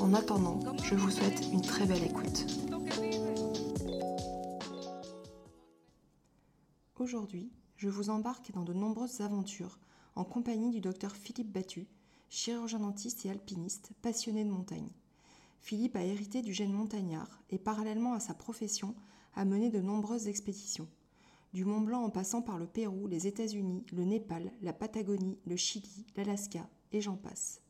En 0.00 0.14
attendant, 0.14 0.60
je 0.84 0.94
vous 0.94 1.10
souhaite 1.10 1.48
une 1.52 1.60
très 1.60 1.84
belle 1.84 2.04
écoute. 2.04 2.46
Aujourd'hui, 6.96 7.50
je 7.76 7.88
vous 7.88 8.08
embarque 8.08 8.52
dans 8.52 8.62
de 8.62 8.72
nombreuses 8.72 9.20
aventures 9.20 9.80
en 10.14 10.24
compagnie 10.24 10.70
du 10.70 10.80
docteur 10.80 11.16
Philippe 11.16 11.52
Battu, 11.52 11.88
chirurgien 12.28 12.78
dentiste 12.78 13.26
et 13.26 13.30
alpiniste 13.30 13.90
passionné 14.00 14.44
de 14.44 14.50
montagne. 14.50 14.92
Philippe 15.60 15.96
a 15.96 16.04
hérité 16.04 16.42
du 16.42 16.54
gène 16.54 16.72
montagnard 16.72 17.42
et 17.50 17.58
parallèlement 17.58 18.14
à 18.14 18.20
sa 18.20 18.34
profession 18.34 18.94
a 19.34 19.44
mené 19.44 19.68
de 19.68 19.80
nombreuses 19.80 20.28
expéditions. 20.28 20.88
Du 21.52 21.64
Mont 21.64 21.80
Blanc 21.80 22.02
en 22.02 22.10
passant 22.10 22.42
par 22.42 22.58
le 22.58 22.66
Pérou, 22.66 23.08
les 23.08 23.26
États-Unis, 23.26 23.84
le 23.92 24.04
Népal, 24.04 24.52
la 24.62 24.72
Patagonie, 24.72 25.38
le 25.44 25.56
Chili, 25.56 26.06
l'Alaska 26.16 26.68
et 26.92 27.00
j'en 27.00 27.16
passe. 27.16 27.62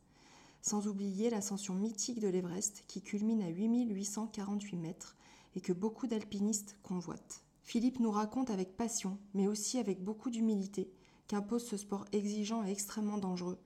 Sans 0.60 0.86
oublier 0.86 1.30
l'ascension 1.30 1.74
mythique 1.74 2.20
de 2.20 2.28
l'Everest 2.28 2.84
qui 2.88 3.02
culmine 3.02 3.42
à 3.42 3.48
8848 3.48 4.76
mètres 4.76 5.16
et 5.54 5.60
que 5.60 5.72
beaucoup 5.72 6.06
d'alpinistes 6.06 6.76
convoitent. 6.82 7.42
Philippe 7.62 8.00
nous 8.00 8.10
raconte 8.10 8.50
avec 8.50 8.76
passion, 8.76 9.18
mais 9.34 9.46
aussi 9.46 9.78
avec 9.78 10.02
beaucoup 10.02 10.30
d'humilité, 10.30 10.90
qu'impose 11.26 11.66
ce 11.66 11.76
sport 11.76 12.06
exigeant 12.12 12.64
et 12.64 12.70
extrêmement 12.70 13.18
dangereux, 13.18 13.58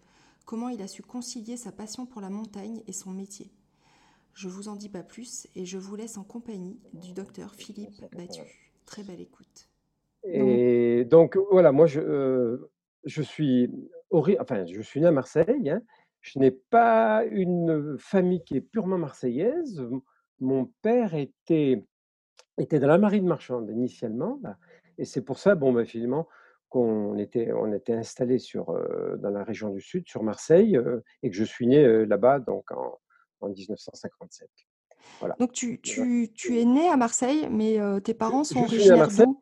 comment 0.45 0.69
il 0.69 0.83
a 0.83 0.89
su 0.89 1.03
concilier 1.03 1.57
sa 1.57 1.73
passion 1.73 2.07
pour 2.07 2.20
la 2.20 2.31
montagne 2.31 2.83
et 2.87 2.93
son 2.93 3.11
métier. 3.11 3.53
Je 4.35 4.48
vous 4.48 4.69
en 4.69 4.77
dis 4.77 4.89
pas 4.89 5.03
plus 5.03 5.47
et 5.55 5.65
je 5.65 5.79
vous 5.79 5.95
laisse 5.95 6.17
en 6.17 6.25
compagnie 6.25 6.81
du 6.95 7.13
docteur 7.13 7.55
Philippe 7.55 8.05
Battu. 8.17 8.43
Très 8.87 9.03
belle 9.03 9.20
écoute. 9.20 9.69
Et 10.25 11.05
donc 11.05 11.37
voilà, 11.51 11.73
moi 11.73 11.87
je, 11.87 12.01
euh, 12.01 12.70
je 13.05 13.23
suis 13.23 13.70
enfin 14.39 14.65
je 14.67 14.81
suis 14.81 15.01
né 15.01 15.07
à 15.07 15.13
Marseille. 15.13 15.70
Hein. 15.70 15.83
Je 16.23 16.39
n'ai 16.39 16.51
pas 16.51 17.25
une 17.31 17.97
famille 17.98 18.42
qui 18.45 18.56
est 18.56 18.61
purement 18.61 18.98
marseillaise. 18.98 19.87
Mon 20.41 20.73
père 20.83 21.14
était 21.14 21.84
était 22.59 22.79
dans 22.79 22.89
la 22.89 22.98
marine 22.98 23.27
marchande 23.27 23.70
initialement, 23.70 24.41
et 24.98 25.05
c'est 25.05 25.23
pour 25.23 25.39
ça, 25.39 25.55
bon, 25.55 25.73
bah, 25.73 25.84
finalement, 25.84 26.29
qu'on 26.69 27.19
était, 27.19 27.53
on 27.53 27.73
était 27.73 27.92
installé 27.92 28.39
sur, 28.39 28.70
euh, 28.70 29.17
dans 29.19 29.31
la 29.31 29.45
région 29.45 29.70
du 29.70 29.81
Sud, 29.81 30.09
sur 30.09 30.23
Marseille, 30.23 30.77
euh, 30.77 31.01
et 31.23 31.31
que 31.31 31.37
je 31.37 31.45
suis 31.45 31.67
né 31.67 31.84
euh, 31.84 32.05
là-bas 32.05 32.41
donc 32.41 32.70
en, 32.73 32.98
en 33.41 33.48
1957. 33.48 34.48
Voilà. 35.20 35.34
Donc 35.39 35.53
tu, 35.53 35.81
tu, 35.81 36.31
tu, 36.34 36.59
es 36.59 36.64
né 36.64 36.89
à 36.89 36.97
Marseille, 36.97 37.48
mais 37.51 37.79
tes 38.03 38.14
parents 38.14 38.45
sont 38.45 38.61
originaires 38.61 39.09
d'où? 39.09 39.41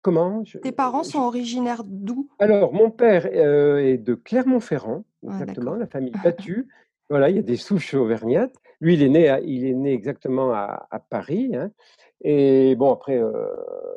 Comment? 0.00 0.42
Tes 0.62 0.72
parents 0.72 1.04
sont 1.04 1.20
originaires 1.20 1.82
d'où? 1.84 2.28
Alors, 2.38 2.72
mon 2.72 2.90
père 2.90 3.26
est 3.26 3.98
de 3.98 4.14
Clermont-Ferrand, 4.14 5.04
ah, 5.26 5.40
exactement, 5.40 5.74
la 5.74 5.86
famille 5.86 6.12
Battu. 6.24 6.68
voilà, 7.10 7.30
il 7.30 7.36
y 7.36 7.38
a 7.38 7.42
des 7.42 7.56
souches 7.56 7.94
auvergnates. 7.94 8.54
Lui, 8.80 8.94
il 8.94 9.02
est 9.02 9.08
né, 9.08 9.28
à, 9.28 9.40
il 9.40 9.64
est 9.64 9.74
né 9.74 9.92
exactement 9.92 10.52
à, 10.52 10.86
à 10.90 11.00
Paris. 11.00 11.54
Hein. 11.54 11.72
Et 12.20 12.74
bon, 12.76 12.92
après, 12.92 13.18
euh, 13.18 13.46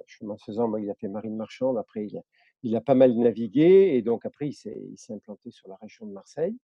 chemin 0.07 0.35
faisant, 0.37 0.67
moi, 0.67 0.79
il 0.81 0.89
a 0.89 0.95
fait 0.95 1.07
marine 1.07 1.35
marchande. 1.35 1.77
Après, 1.77 2.05
il 2.05 2.17
a, 2.17 2.21
il 2.63 2.75
a 2.75 2.81
pas 2.81 2.95
mal 2.95 3.13
navigué. 3.15 3.91
Et 3.95 4.01
donc, 4.01 4.25
après, 4.25 4.47
il 4.47 4.53
s'est 4.53 5.13
implanté 5.13 5.51
sur 5.51 5.69
la 5.69 5.75
région 5.75 6.05
de 6.05 6.11
Marseille. 6.11 6.57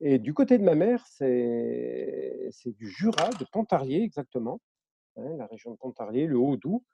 Et 0.00 0.18
du 0.18 0.32
côté 0.32 0.58
de 0.58 0.62
ma 0.62 0.74
mère, 0.74 1.04
c'est 1.06 2.50
du 2.66 2.88
Jura, 2.88 3.30
de 3.30 3.44
Pontarlier 3.50 4.02
exactement, 4.02 4.60
hein, 5.16 5.36
la 5.36 5.46
région 5.46 5.72
de 5.72 5.76
Pontarlier, 5.76 6.26
le 6.26 6.38
Haut-Doubs. 6.38 6.84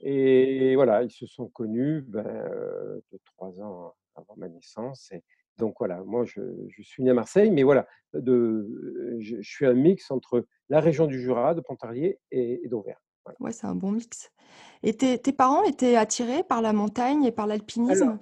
Et 0.00 0.74
voilà, 0.74 1.02
ils 1.02 1.10
se 1.10 1.26
sont 1.26 1.48
connus 1.48 2.00
ben, 2.00 2.24
euh, 2.26 3.00
de 3.12 3.18
trois 3.24 3.60
ans 3.60 3.94
avant 4.14 4.34
ma 4.36 4.48
naissance. 4.48 5.12
Et 5.12 5.22
donc 5.58 5.76
voilà, 5.78 6.02
moi 6.04 6.24
je, 6.24 6.40
je, 6.68 6.82
suis 6.82 7.02
né 7.02 7.10
à 7.10 7.14
Marseille, 7.14 7.50
mais 7.50 7.62
voilà, 7.62 7.86
de, 8.14 9.16
je, 9.20 9.36
je, 9.40 9.48
suis 9.48 9.66
un 9.66 9.74
mix 9.74 10.10
entre 10.10 10.46
la 10.68 10.80
région 10.80 11.06
du 11.06 11.20
Jura, 11.20 11.54
de 11.54 11.60
Pontarlier 11.60 12.18
et, 12.30 12.64
et 12.64 12.68
d'Auvergne. 12.68 12.98
Voilà. 13.24 13.36
Ouais, 13.40 13.52
c'est 13.52 13.66
un 13.66 13.74
bon 13.74 13.92
mix. 13.92 14.30
Et 14.82 14.94
tes, 14.96 15.18
tes, 15.18 15.32
parents 15.32 15.64
étaient 15.64 15.96
attirés 15.96 16.44
par 16.44 16.62
la 16.62 16.72
montagne 16.72 17.24
et 17.24 17.32
par 17.32 17.46
l'alpinisme? 17.46 18.18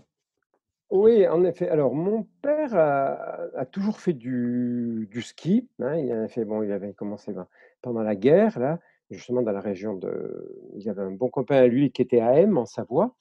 Oui, 0.91 1.27
en 1.27 1.45
effet. 1.45 1.69
Alors 1.69 1.95
mon 1.95 2.27
père 2.41 2.75
a, 2.75 3.39
a 3.57 3.67
toujours 3.67 4.01
fait 4.01 4.13
du, 4.13 5.09
du 5.11 5.23
ski. 5.23 5.69
Hein, 5.81 5.97
il 5.97 6.13
avait 6.13 6.29
fait, 6.29 6.45
bon, 6.45 6.63
il 6.63 6.73
avait 6.73 6.95
commencé 6.95 7.33
ben, 7.33 7.47
pendant 7.83 8.03
la 8.03 8.15
guerre 8.15 8.59
là 8.59 8.79
justement 9.11 9.43
dans 9.43 9.53
la 9.53 9.61
région 9.61 9.95
de. 9.95 10.71
Il 10.77 10.83
y 10.83 10.91
avait 10.91 11.03
un 11.03 11.11
bon 11.11 11.29
copain 11.29 11.57
à 11.57 11.67
lui 11.67 11.91
qui 11.91 12.03
était 12.03 12.21
à 12.21 12.35
M 12.39 12.59
en 12.59 12.67
Savoie. 12.67 13.15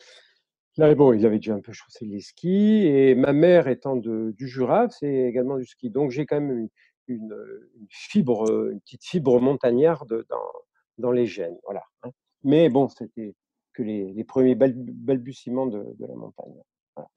Là, 0.77 0.93
bon, 0.95 1.13
il 1.13 1.25
avait 1.25 1.37
déjà 1.37 1.53
un 1.53 1.61
peu 1.61 1.71
chaussé 1.71 2.05
les 2.05 2.19
skis. 2.19 2.85
Et 2.87 3.15
ma 3.15 3.33
mère 3.33 3.67
étant 3.67 3.95
de, 3.95 4.31
du 4.31 4.47
Jura, 4.47 4.89
c'est 4.89 5.13
également 5.13 5.57
du 5.57 5.65
ski. 5.65 5.89
Donc 5.89 6.11
j'ai 6.11 6.25
quand 6.25 6.41
même 6.41 6.57
une, 6.57 6.69
une, 7.07 7.35
une, 7.75 7.87
fibre, 7.89 8.69
une 8.71 8.81
petite 8.81 9.03
fibre 9.03 9.39
montagnarde 9.39 10.25
dans, 10.29 10.51
dans 10.97 11.11
les 11.11 11.27
gènes. 11.27 11.57
Voilà. 11.63 11.83
Hein. 12.03 12.09
Mais 12.43 12.69
bon, 12.69 12.89
c'était 12.89 13.35
que 13.73 13.83
les, 13.83 14.13
les 14.13 14.23
premiers 14.23 14.55
balbutiements 14.55 15.67
de, 15.67 15.83
de 15.99 16.05
la 16.05 16.15
montagne. 16.15 16.53
Voilà. 16.95 17.09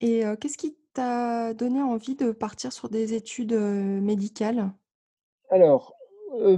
Et 0.00 0.24
euh, 0.24 0.36
qu'est-ce 0.36 0.58
qui 0.58 0.76
t'a 0.92 1.54
donné 1.54 1.82
envie 1.82 2.14
de 2.14 2.30
partir 2.30 2.72
sur 2.72 2.88
des 2.88 3.14
études 3.14 3.52
euh, 3.52 4.00
médicales? 4.00 4.70
Alors, 5.50 5.94
euh, 6.34 6.56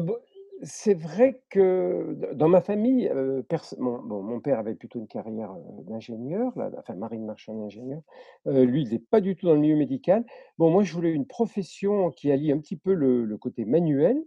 c'est 0.62 0.94
vrai 0.94 1.41
que 1.48 2.16
dans 2.34 2.48
ma 2.48 2.60
famille, 2.60 3.09
euh, 3.09 3.43
mon, 3.78 3.98
bon, 3.98 4.22
mon 4.22 4.41
père 4.41 4.59
avait 4.59 4.75
plutôt 4.75 4.98
une 4.98 5.06
carrière 5.06 5.53
euh, 5.53 5.82
d'ingénieur, 5.82 6.53
enfin 6.76 6.94
marine 6.94 7.25
marchand 7.25 7.65
ingénieur. 7.65 8.03
Euh, 8.47 8.65
lui, 8.65 8.82
il 8.82 8.91
n'est 8.91 8.98
pas 8.98 9.21
du 9.21 9.37
tout 9.37 9.47
dans 9.47 9.54
le 9.54 9.60
milieu 9.60 9.76
médical. 9.76 10.25
Bon, 10.59 10.71
moi, 10.71 10.82
je 10.82 10.93
voulais 10.93 11.12
une 11.12 11.26
profession 11.26 12.10
qui 12.10 12.31
allie 12.31 12.53
un 12.53 12.59
petit 12.59 12.76
peu 12.76 12.93
le, 12.93 13.25
le 13.25 13.38
côté 13.38 13.65
manuel 13.65 14.22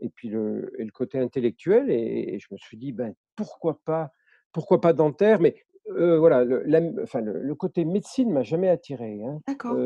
et 0.00 0.08
puis 0.08 0.28
le, 0.28 0.72
et 0.78 0.84
le 0.84 0.90
côté 0.90 1.18
intellectuel. 1.18 1.90
Et, 1.90 2.34
et, 2.34 2.38
je 2.38 2.48
me 2.50 2.56
suis 2.56 2.78
dit, 2.78 2.92
ben, 2.92 3.14
pourquoi 3.36 3.78
pas, 3.84 4.10
pourquoi 4.52 4.80
pas 4.80 4.94
dentaire 4.94 5.38
Mais 5.40 5.54
voilà, 5.86 6.44
le, 6.44 6.62
la, 6.64 6.80
enfin, 7.02 7.20
le, 7.20 7.42
le, 7.42 7.54
côté 7.54 7.84
médecine 7.84 8.32
m'a 8.32 8.42
jamais 8.42 8.70
attiré. 8.70 9.22
Hein. 9.22 9.40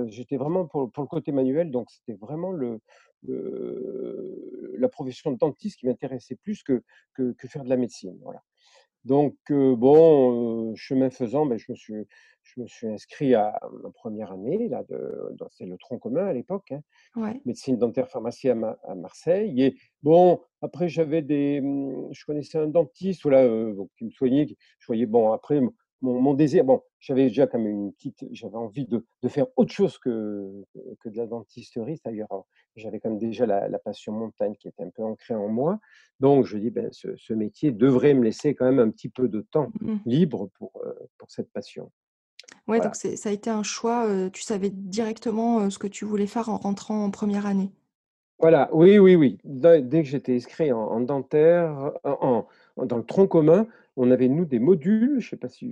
J'étais 0.07 0.37
vraiment 0.37 0.65
pour, 0.65 0.93
pour, 0.93 1.03
le 1.03 1.09
côté 1.09 1.33
manuel, 1.33 1.73
donc 1.73 1.91
c'était 1.91 2.17
vraiment 2.17 2.53
le, 2.53 2.79
la 3.27 4.89
profession 4.89 5.33
de 5.33 5.37
dentiste 5.37 5.81
qui 5.81 5.87
m'intéressait 5.87 6.37
plus 6.37 6.63
que, 6.63 6.83
que, 7.15 7.33
que, 7.33 7.49
faire 7.49 7.65
de 7.65 7.69
la 7.69 7.77
médecine. 7.77 8.19
Voilà. 8.23 8.43
Donc, 9.05 9.37
euh, 9.51 9.77
bon, 9.77 10.73
euh, 10.73 10.75
chemin 10.75 11.11
faisant, 11.11 11.47
ben, 11.47 11.59
je, 11.59 11.71
me 11.71 11.77
suis, 11.77 12.07
je 12.43 12.61
me 12.61 12.67
suis 12.67 12.89
inscrit 12.89 13.35
à 13.35 13.59
ma 13.83 13.91
première 13.91 14.33
année, 14.33 14.69
là, 14.69 14.85
c'est 15.51 15.67
le 15.67 15.79
tronc 15.79 15.99
commun 15.99 16.27
à 16.27 16.33
l'époque, 16.33 16.73
hein, 16.73 16.83
ouais. 17.17 17.41
médecine 17.45 17.79
dentaire 17.79 18.09
pharmacie 18.09 18.51
à, 18.51 18.55
Ma, 18.55 18.77
à, 18.83 18.95
Marseille. 18.95 19.63
Et 19.63 19.77
bon, 20.03 20.41
après, 20.61 20.89
j'avais 20.89 21.23
des. 21.23 21.61
Hum, 21.63 22.09
je 22.13 22.25
connaissais 22.25 22.59
un 22.59 22.67
dentiste 22.67 23.23
voilà, 23.23 23.45
euh, 23.45 23.75
qui 23.97 24.05
me 24.05 24.11
soignait. 24.11 24.47
Je 24.79 24.87
voyais, 24.87 25.07
bon, 25.07 25.33
après, 25.33 25.61
mon, 26.01 26.21
mon, 26.21 26.35
désir, 26.35 26.65
bon, 26.65 26.83
j'avais 27.01 27.25
déjà 27.25 27.47
même 27.55 27.67
une 27.67 27.93
petite, 27.93 28.25
j'avais 28.31 28.57
envie 28.57 28.87
de, 28.87 29.05
de, 29.23 29.29
faire 29.29 29.47
autre 29.57 29.73
chose 29.73 29.99
que, 29.99 30.65
que 31.01 31.09
de 31.09 31.17
la 31.17 31.27
dentisterie, 31.27 32.01
d'ailleurs, 32.05 32.29
hein. 32.31 32.43
j'avais 32.77 33.01
quand 33.01 33.11
même 33.11 33.19
déjà 33.19 33.47
la, 33.47 33.69
la, 33.69 33.79
passion 33.79 34.13
montagne 34.13 34.55
qui 34.57 34.69
était 34.69 34.83
un 34.83 34.91
peu 34.91 35.03
ancrée 35.03 35.35
en 35.35 35.49
moi. 35.49 35.81
Donc, 36.21 36.45
je 36.45 36.59
dis, 36.59 36.71
ben, 36.71 36.89
ce, 36.93 37.17
ce, 37.17 37.33
métier 37.33 37.73
devrait 37.73 38.15
me 38.15 38.25
laisser 38.25 38.55
quand 38.55 38.65
même 38.65 38.79
un 38.79 38.91
petit 38.91 39.09
peu 39.09 39.29
de 39.29 39.41
temps 39.41 39.71
mmh. 39.81 39.97
libre 40.07 40.51
pour, 40.59 40.73
euh, 40.85 40.95
pour 41.19 41.31
cette 41.31 41.51
passion. 41.53 41.91
Voilà. 42.67 42.85
donc 42.85 42.97
ça 42.97 43.29
a 43.29 43.33
été 43.33 43.51
un 43.51 43.63
choix, 43.63 44.07
euh, 44.07 44.31
tu 44.31 44.43
savais 44.43 44.71
directement 44.71 45.61
euh, 45.61 45.71
ce 45.71 45.79
que 45.79 45.87
tu 45.87 46.05
voulais 46.05 46.27
faire 46.27 46.49
en 46.49 46.59
rentrant 46.59 47.05
en 47.05 47.11
première 47.11 47.47
année? 47.47 47.73
Voilà, 48.41 48.69
oui, 48.73 48.99
oui, 48.99 49.17
oui. 49.17 49.39
Dès 49.45 50.03
que 50.03 50.09
j'étais 50.09 50.37
inscrit 50.37 50.71
en, 50.71 50.79
en 50.79 51.01
dentaire, 51.01 51.93
en, 52.05 52.47
en, 52.77 52.87
dans 52.87 52.99
le 52.99 53.05
tronc 53.05 53.27
commun, 53.27 53.67
on 53.99 54.11
avait, 54.13 54.29
nous, 54.29 54.45
des 54.45 54.61
modules, 54.61 55.21
je 55.21 55.27
ne 55.27 55.31
sais 55.31 55.37
pas 55.37 55.49
si 55.49 55.69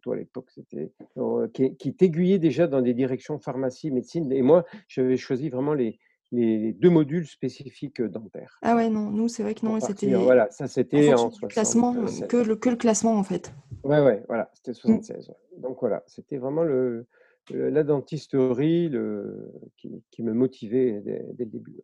toi 0.00 0.14
à 0.14 0.18
l'époque 0.18 0.50
c'était, 0.50 0.90
euh, 1.18 1.48
qui, 1.48 1.76
qui 1.76 1.94
t'aiguillaient 1.94 2.38
déjà 2.38 2.66
dans 2.66 2.80
des 2.80 2.94
directions 2.94 3.38
pharmacie, 3.38 3.90
médecine. 3.90 4.32
Et 4.32 4.40
moi, 4.40 4.64
j'avais 4.88 5.18
choisi 5.18 5.50
vraiment 5.50 5.74
les, 5.74 5.98
les 6.32 6.72
deux 6.72 6.88
modules 6.88 7.26
spécifiques 7.26 8.00
dentaires. 8.00 8.58
Ah 8.62 8.74
ouais, 8.74 8.88
non, 8.88 9.10
nous, 9.10 9.28
c'est 9.28 9.42
vrai 9.42 9.54
que 9.54 9.66
non, 9.66 9.78
c'était. 9.80 10.14
Voilà, 10.14 10.50
ça 10.50 10.66
c'était 10.66 11.12
en, 11.12 11.26
en 11.26 11.30
classement, 11.46 11.94
que 12.28 12.38
le, 12.38 12.56
que 12.56 12.70
le 12.70 12.76
classement 12.76 13.16
en 13.16 13.22
fait. 13.22 13.52
Ouais, 13.84 14.00
ouais, 14.00 14.24
voilà, 14.28 14.50
c'était 14.54 14.72
76. 14.72 15.28
Mmh. 15.28 15.60
Donc 15.60 15.78
voilà, 15.80 16.02
c'était 16.06 16.38
vraiment 16.38 16.62
le, 16.62 17.06
le, 17.52 17.68
la 17.68 17.84
dentisterie 17.84 18.88
le, 18.88 19.52
qui, 19.76 20.02
qui, 20.10 20.22
me 20.22 20.32
motivait 20.32 21.02
dès, 21.04 21.22
dès 21.34 21.44
le 21.44 21.50
début. 21.50 21.76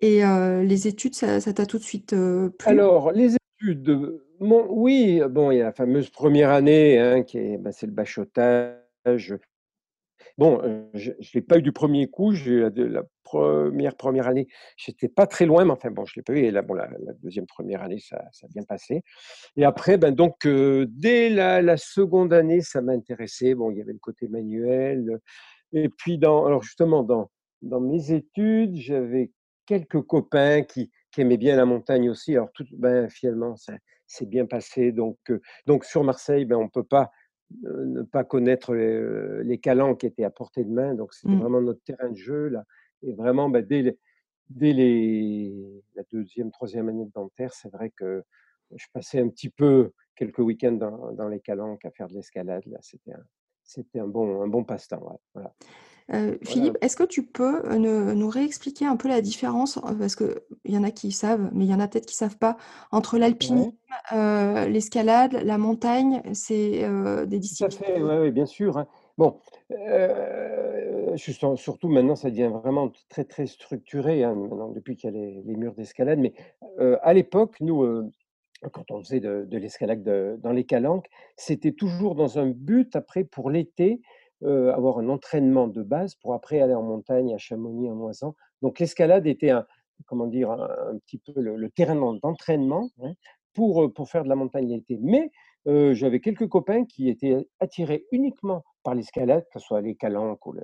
Et 0.00 0.22
les 0.62 0.88
études, 0.88 1.14
ça 1.14 1.40
t'a 1.40 1.64
tout 1.64 1.78
de 1.78 1.82
suite, 1.82 2.10
plu? 2.10 2.68
Alors, 2.68 3.12
les 3.12 3.36
mon 4.40 4.66
oui, 4.70 5.20
bon, 5.30 5.50
il 5.50 5.58
y 5.58 5.60
a 5.60 5.64
la 5.64 5.72
fameuse 5.72 6.10
1re 6.10 6.48
année, 6.50 6.98
hein, 6.98 7.22
qui 7.22 7.56
bah, 7.58 7.72
c'est 7.72 7.86
le 7.86 7.92
bachotage. 7.92 9.34
Bon, 10.38 10.60
je 10.94 11.12
je 11.20 11.30
l'ai 11.34 11.42
pas 11.42 11.58
eu 11.58 11.62
du 11.62 11.72
1er 11.72 12.08
coup, 12.10 12.32
j'ai 12.32 12.60
la 12.60 12.70
de 12.70 12.84
la 12.84 13.04
première 13.24 13.94
1re 13.96 14.26
année, 14.28 14.48
j'étais 14.76 15.08
pas 15.08 15.26
très 15.26 15.46
loin, 15.46 15.64
mais 15.64 15.72
enfin 15.72 15.90
bon, 15.90 16.04
je 16.06 16.14
l'ai 16.16 16.22
pas 16.22 16.34
eu 16.34 16.38
et 16.40 16.50
là, 16.52 16.62
bon, 16.62 16.74
la 16.74 16.88
2e 17.24 17.46
1re 17.46 17.82
année, 17.82 17.98
ça 18.00 18.22
ça 18.32 18.46
a 18.46 18.50
bien 18.50 18.64
passé 18.64 19.02
et 19.56 19.64
après, 19.64 19.98
ben, 19.98 20.14
donc 20.14 20.46
dès 20.48 21.30
la 21.30 21.62
la 21.62 21.76
2nde 21.76 22.34
année, 22.34 22.60
ça 22.62 22.82
m'intéressait. 22.82 23.54
Bon, 23.54 23.70
il 23.72 23.78
y 23.78 23.82
avait 23.82 23.92
le 23.94 23.98
côté 24.00 24.28
manuel, 24.28 25.20
et 25.72 25.88
puis 25.90 26.18
dans 26.18 26.46
alors 26.46 26.62
justement, 26.62 27.02
dans 27.04 27.30
dans 27.62 27.80
mes 27.80 28.12
études, 28.12 28.76
j'avais 28.76 29.32
quelques 29.66 30.02
copains 30.02 30.62
qui 30.64 30.90
qui 31.16 31.22
aimaient 31.22 31.38
bien 31.38 31.56
la 31.56 31.66
montagne 31.66 32.10
aussi. 32.10 32.34
Alors 32.36 32.52
tout 32.54 32.66
ben, 32.72 33.08
finalement, 33.10 33.56
ça 33.56 33.74
s'est 34.06 34.26
bien 34.26 34.46
passé 34.46 34.92
donc 34.92 35.18
heu, 35.30 35.40
donc 35.66 35.84
sur 35.86 36.04
Marseille, 36.04 36.44
ben, 36.46 36.56
on 36.58 36.68
peut 36.70 36.84
pas, 36.84 37.10
heu, 37.64 37.84
ne 37.86 38.02
pas 38.02 38.24
connaître, 38.24 38.74
heu, 38.74 39.40
les 39.44 39.58
calanques 39.60 40.00
qui 40.00 40.06
étaient 40.06 40.24
à 40.24 40.30
portée 40.30 40.64
de 40.64 40.70
main, 40.72 40.94
donc 40.94 41.14
c'était 41.14 41.36
Mmh. 41.36 41.42
vraiment 41.42 41.60
notre 41.62 41.82
terrain 41.84 42.10
de 42.10 42.16
jeu 42.16 42.48
là 42.48 42.64
et 43.02 43.14
vraiment, 43.14 43.48
bah, 43.50 43.62
dès 43.62 43.82
les 43.82 43.98
dès 44.50 44.72
les 44.74 45.84
la 45.96 46.04
2e-3e 46.12 46.88
année 46.90 47.06
de 47.06 47.12
dentaire, 47.12 47.52
c'est 47.54 47.70
vrai 47.72 47.90
que 47.90 48.24
je 48.76 48.86
passais 48.92 49.20
un 49.20 49.28
petit 49.30 49.50
peu 49.50 49.92
quelques 50.16 50.38
week-ends 50.40 50.72
dans 50.72 51.12
dans 51.12 51.28
les 51.28 51.40
calanques 51.40 51.84
à 51.86 51.90
faire 51.92 52.08
de 52.08 52.14
l'escalade 52.14 52.64
là, 52.66 52.78
c'était 52.82 53.12
un 53.14 53.24
c'était 53.64 54.00
un 54.00 54.08
bon 54.08 54.42
un 54.42 54.48
bon 54.48 54.64
passe-temps, 54.64 55.02
ouais, 55.04 55.18
voilà. 55.34 55.54
Un 56.08 56.34
Philippe, 56.44 56.78
est-ce 56.82 56.96
que 56.96 57.02
tu 57.02 57.24
peux, 57.26 57.76
ne 57.76 58.12
nous 58.12 58.28
réexpliquer 58.28 58.86
un 58.86 58.96
peu 58.96 59.08
la 59.08 59.20
différence, 59.20 59.76
heu, 59.78 59.96
parce 59.98 60.14
qu'il 60.14 60.36
y 60.66 60.78
en 60.78 60.84
a 60.84 60.90
qui 60.92 61.10
savent, 61.10 61.50
mais 61.52 61.64
il 61.64 61.70
y 61.70 61.74
en 61.74 61.80
a 61.80 61.88
peut-être 61.88 62.06
qui 62.06 62.14
savent 62.14 62.38
pas, 62.38 62.56
entre 62.92 63.18
l'alpinisme, 63.18 63.70
Ouais. 63.70 64.66
l'escalade, 64.68 65.32
la 65.32 65.58
montagne, 65.58 66.22
c'est, 66.32 66.88
des 67.26 67.38
Tout 67.58 67.64
à 67.64 67.68
disciplines? 67.68 67.70
fait, 67.70 68.00
ouais, 68.02 68.18
ouais, 68.18 68.30
bien 68.32 68.46
sûr, 68.46 68.76
hein. 68.78 68.86
Bon, 69.18 69.38
surtout 71.56 71.88
maintenant, 71.88 72.16
ça 72.16 72.30
devient 72.30 72.50
vraiment 72.52 72.90
très, 73.08 73.24
très 73.24 73.46
structuré, 73.46 74.24
hein, 74.24 74.34
maintenant 74.34 74.68
depuis 74.70 74.96
qu'il 74.96 75.12
y 75.12 75.16
a 75.16 75.18
les 75.18 75.42
les 75.42 75.56
murs 75.56 75.74
d'escalade, 75.74 76.18
mais 76.18 76.34
à 77.02 77.14
l'époque, 77.14 77.56
nous, 77.60 78.10
quand 78.72 78.90
on 78.90 79.00
faisait 79.02 79.20
de 79.20 79.44
de 79.48 79.58
l'escalade 79.58 80.02
de 80.02 80.38
dans 80.42 80.52
les 80.52 80.64
calanques, 80.64 81.08
c'était 81.36 81.72
toujours 81.72 82.14
dans 82.14 82.38
un 82.38 82.48
but 82.50 82.94
après 82.96 83.24
pour 83.24 83.50
l'été, 83.50 84.00
heu, 84.44 84.72
avoir 84.72 84.98
un 84.98 85.08
entraînement 85.08 85.68
de 85.68 85.82
base 85.82 86.14
pour 86.16 86.34
après 86.34 86.60
aller 86.60 86.74
en 86.74 86.82
montagne 86.82 87.34
à 87.34 87.38
Chamonix, 87.38 87.90
en 87.90 87.94
Moizan. 87.96 88.34
Donc 88.62 88.78
l'escalade 88.80 89.26
était 89.26 89.50
un 89.50 89.66
comment 90.06 90.26
dire? 90.26 90.50
Un 90.52 90.98
petit 91.06 91.18
peu 91.18 91.32
le 91.40 91.70
terrain 91.70 91.94
d'en 91.96 92.14
d'entraînement, 92.14 92.90
hein, 93.02 93.12
pour, 93.54 93.82
heu, 93.84 93.92
pour 93.92 94.08
faire 94.10 94.24
de 94.24 94.28
la 94.28 94.36
montagne 94.36 94.68
l'été. 94.68 94.98
Mais 95.02 95.30
heu, 95.66 95.94
j'avais 95.94 96.20
quelques 96.20 96.48
copains 96.48 96.84
qui 96.84 97.08
étaient 97.08 97.48
attirés 97.60 98.06
uniquement 98.12 98.62
par 98.84 98.94
l'escalade, 98.94 99.44
que 99.52 99.58
ce 99.60 99.66
soit 99.66 99.80
les 99.80 99.96
calanques 99.96 100.46
ou 100.46 100.52
le 100.52 100.62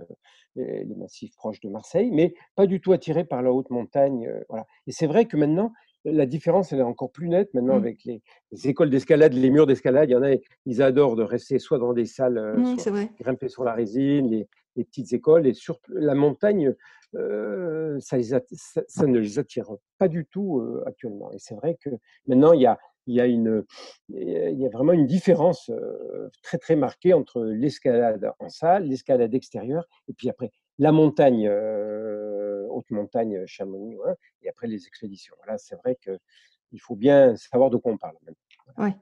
les 0.57 0.95
massifs 0.97 1.35
proches 1.37 1.61
de 1.61 1.69
Marseille, 1.71 2.11
mais 2.13 2.35
pas 2.57 2.67
du 2.67 2.81
tout 2.81 2.93
attirés 2.93 3.25
par 3.25 3.43
la 3.43 3.53
haute 3.53 3.71
montagne, 3.71 4.31
voilà 4.51 4.67
et 4.87 4.93
c'est 4.93 5.07
vrai 5.07 5.25
que 5.27 5.37
maintenant, 5.37 5.73
la 6.05 6.27
différence, 6.27 6.73
elle 6.73 6.81
est 6.81 6.83
encore 6.83 7.13
plus 7.13 7.29
nette 7.29 7.55
maintenant 7.55 7.75
Mmh. 7.75 7.77
avec 7.77 8.05
les 8.05 8.23
les 8.53 8.69
écoles 8.69 8.91
d'escalade, 8.91 9.33
les 9.35 9.51
murs 9.51 9.67
d'escalade. 9.67 10.09
Il 10.11 10.13
y 10.13 10.17
en 10.17 10.23
a, 10.23 10.33
ils 10.67 10.83
adorent 10.83 11.17
de 11.17 11.23
rester 11.23 11.59
soit 11.59 11.79
dans 11.79 11.93
des 11.93 12.07
salles, 12.07 12.39
heu, 12.39 12.61
Mmh, 12.61 12.77
soit 12.77 12.89
grimper 13.21 13.49
sur 13.49 13.65
la 13.65 13.73
résine, 13.75 14.31
les 14.31 14.49
les 14.77 14.85
petites 14.85 15.13
écoles 15.13 15.47
et 15.47 15.53
sur 15.55 15.79
la 15.89 16.15
montagne, 16.15 16.75
heu, 17.15 17.99
ça 18.01 18.17
les 18.17 18.35
att 18.35 18.47
ça 18.53 18.83
ça 18.89 19.07
ne 19.07 19.19
les 19.19 19.39
attire 19.39 19.71
pas 19.99 20.09
du 20.09 20.27
tout, 20.27 20.61
heu, 20.61 20.83
actuellement 20.87 21.31
et 21.33 21.39
c'est 21.39 21.55
vrai 21.55 21.77
que 21.83 21.91
maintenant, 22.27 22.53
il 22.53 22.63
y 22.63 22.67
a 22.67 22.79
il 23.07 23.17
y 23.17 23.21
a 23.21 23.27
une, 23.27 23.65
il 24.11 24.61
y 24.61 24.69
vraiment 24.69 24.93
une 24.93 25.07
différence, 25.07 25.69
très, 26.43 26.59
très 26.59 26.77
marquée 26.77 27.13
entre 27.15 27.43
l'escalade 27.45 28.31
en 28.39 28.49
salle, 28.49 28.85
l'escalade 28.85 29.35
extérieure 29.35 29.87
et 30.09 30.13
puis 30.15 30.29
après 30.31 30.51
la 30.79 30.93
montagne, 30.93 31.49
montagne, 32.91 33.37
heu, 33.37 33.47
Chamonix, 33.47 33.97
ouais 33.97 34.15
et 34.43 34.49
après 34.49 34.67
les 34.67 34.87
expéditions. 34.87 35.37
Là, 35.47 35.59
c'est 35.59 35.77
vrai 35.77 35.97
qu'il 35.97 36.81
faut 36.81 36.97
bien 36.97 37.37
savoir 37.37 37.71
de 37.71 37.77
quoi 37.77 37.93
on 37.93 37.99
parle 37.99 38.17
voilà, 38.77 38.89
Ouais. 38.89 38.97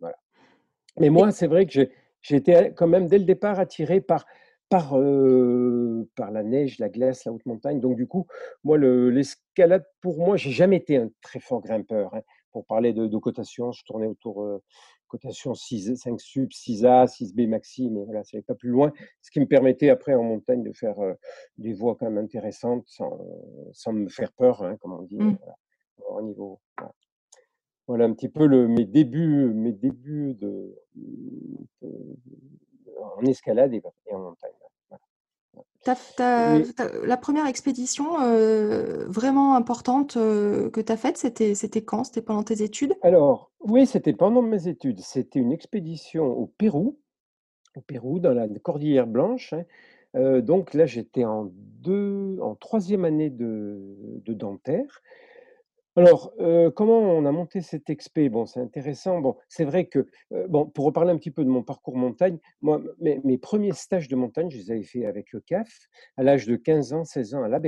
voilà. 0.00 0.16
Mais 1.00 1.10
moi, 1.10 1.32
c'est 1.32 1.46
vrai 1.46 1.66
que 1.66 1.72
j'ai 2.22 2.36
été 2.36 2.72
quand 2.76 2.86
même 2.86 3.08
dès 3.08 3.18
le 3.18 3.24
départ 3.24 3.58
attiré 3.60 4.00
par 4.00 4.26
par, 4.68 4.96
heu, 4.98 6.08
par 6.16 6.30
la 6.30 6.42
neige, 6.42 6.78
la 6.78 6.88
glace, 6.88 7.26
la 7.26 7.32
haute 7.32 7.44
montagne, 7.44 7.78
donc 7.78 7.94
du 7.96 8.06
coup, 8.06 8.26
moi 8.64 8.78
le 8.78 9.10
l'escalade 9.10 9.84
pour 10.00 10.16
moi, 10.18 10.38
j'ai 10.38 10.50
jamais 10.50 10.76
été 10.76 10.96
un 10.96 11.10
très 11.20 11.40
fort 11.40 11.60
grimpeur, 11.62 12.14
hein. 12.14 12.22
Pour 12.52 12.66
parler 12.66 12.92
de 12.94 13.06
de 13.06 13.18
cotation, 13.18 13.72
je 13.72 13.82
tournais 13.84 14.06
autour, 14.06 14.42
cotation 15.12 15.54
6 15.54 15.94
5 15.96 16.20
sup, 16.20 16.50
6A, 16.52 17.06
6B 17.06 17.46
maxi, 17.48 17.90
mais 17.90 18.04
voilà, 18.04 18.24
ça 18.24 18.40
pas 18.42 18.54
plus 18.54 18.70
loin. 18.70 18.92
Ce 19.22 19.30
qui 19.30 19.40
me 19.40 19.46
permettait 19.46 19.90
après 19.90 20.14
en 20.14 20.22
montagne 20.24 20.62
de 20.62 20.72
faire, 20.72 21.00
heu, 21.02 21.16
des 21.58 21.74
voies 21.74 21.96
quand 21.96 22.10
même 22.10 22.24
intéressantes 22.24 22.84
sans 22.88 23.18
sans 23.72 23.92
me 23.92 24.08
faire 24.08 24.32
peur, 24.32 24.62
hein, 24.64 24.76
comme 24.80 24.94
on 24.94 25.02
dit, 25.02 25.18
Mmh. 25.18 25.36
voilà, 25.40 25.56
au 26.18 26.22
niveau 26.22 26.60
voilà. 26.78 26.92
Voilà 27.88 28.04
un 28.06 28.12
petit 28.14 28.28
peu 28.30 28.46
le 28.46 28.68
mes 28.68 28.86
débuts 28.86 29.52
mes 29.54 29.72
débuts 29.72 30.34
de 30.34 30.74
de 31.82 32.16
en 33.18 33.24
escalade 33.26 33.74
et 33.74 33.82
en 34.12 34.18
montagne, 34.18 34.52
as 35.86 36.14
as 36.18 36.72
as 36.78 36.88
la 37.04 37.16
1re 37.16 37.46
expédition, 37.46 38.20
heu, 38.22 39.06
vraiment 39.08 39.54
importante, 39.56 40.16
heu, 40.16 40.70
que 40.72 40.80
tu 40.80 40.92
as 40.92 40.96
faite, 40.96 41.18
c'était 41.18 41.54
c'était 41.54 41.82
quand? 41.84 42.04
C'était 42.04 42.22
pendant 42.22 42.44
tes 42.44 42.62
études? 42.62 42.94
Alors, 43.00 43.50
oui, 43.60 43.86
c'était 43.86 44.12
pendant 44.12 44.42
mes 44.42 44.68
études. 44.68 45.00
C'était 45.00 45.38
une 45.40 45.52
expédition 45.52 46.24
au 46.26 46.46
Pérou, 46.46 46.98
au 47.76 47.82
Pérou, 47.82 48.20
dans 48.20 48.34
la 48.34 48.48
cordillère 48.48 49.06
Blanche, 49.08 49.52
hein, 49.54 49.64
heu, 50.16 50.42
donc 50.42 50.74
là, 50.74 50.86
j'étais 50.86 51.24
en 51.24 51.50
2 51.54 52.38
en 52.40 52.56
3e 52.56 53.04
année 53.06 53.30
de 53.30 53.96
de 54.24 54.34
dentaire. 54.34 55.02
Alors, 55.96 56.32
heu, 56.40 56.70
comment 56.70 56.98
on 57.00 57.26
a 57.26 57.32
monté 57.32 57.60
cette 57.60 57.90
expé? 57.90 58.30
Bon, 58.30 58.46
c'est 58.46 58.60
intéressant. 58.60 59.20
Bon, 59.20 59.36
c'est 59.48 59.64
vrai 59.66 59.84
que, 59.88 59.98
heu, 60.32 60.46
bon, 60.48 60.64
pour 60.64 60.86
reparler 60.86 61.10
un 61.12 61.18
petit 61.18 61.30
peu 61.30 61.44
de 61.44 61.50
mon 61.50 61.62
parcours 61.62 61.96
montagne, 61.98 62.38
moi, 62.62 62.80
mes 63.24 63.36
1ers 63.36 63.74
stages 63.74 64.08
de 64.08 64.16
montagne, 64.16 64.48
je 64.50 64.56
les 64.56 64.70
avais 64.70 64.84
fait 64.84 65.04
avec 65.04 65.32
le 65.32 65.40
CAF, 65.40 65.68
à 66.16 66.22
l'âge 66.22 66.46
de 66.46 66.56
15 66.56 66.94
ans, 66.94 67.04
16 67.04 67.34
ans 67.34 67.42
à 67.42 67.48
La 67.48 67.60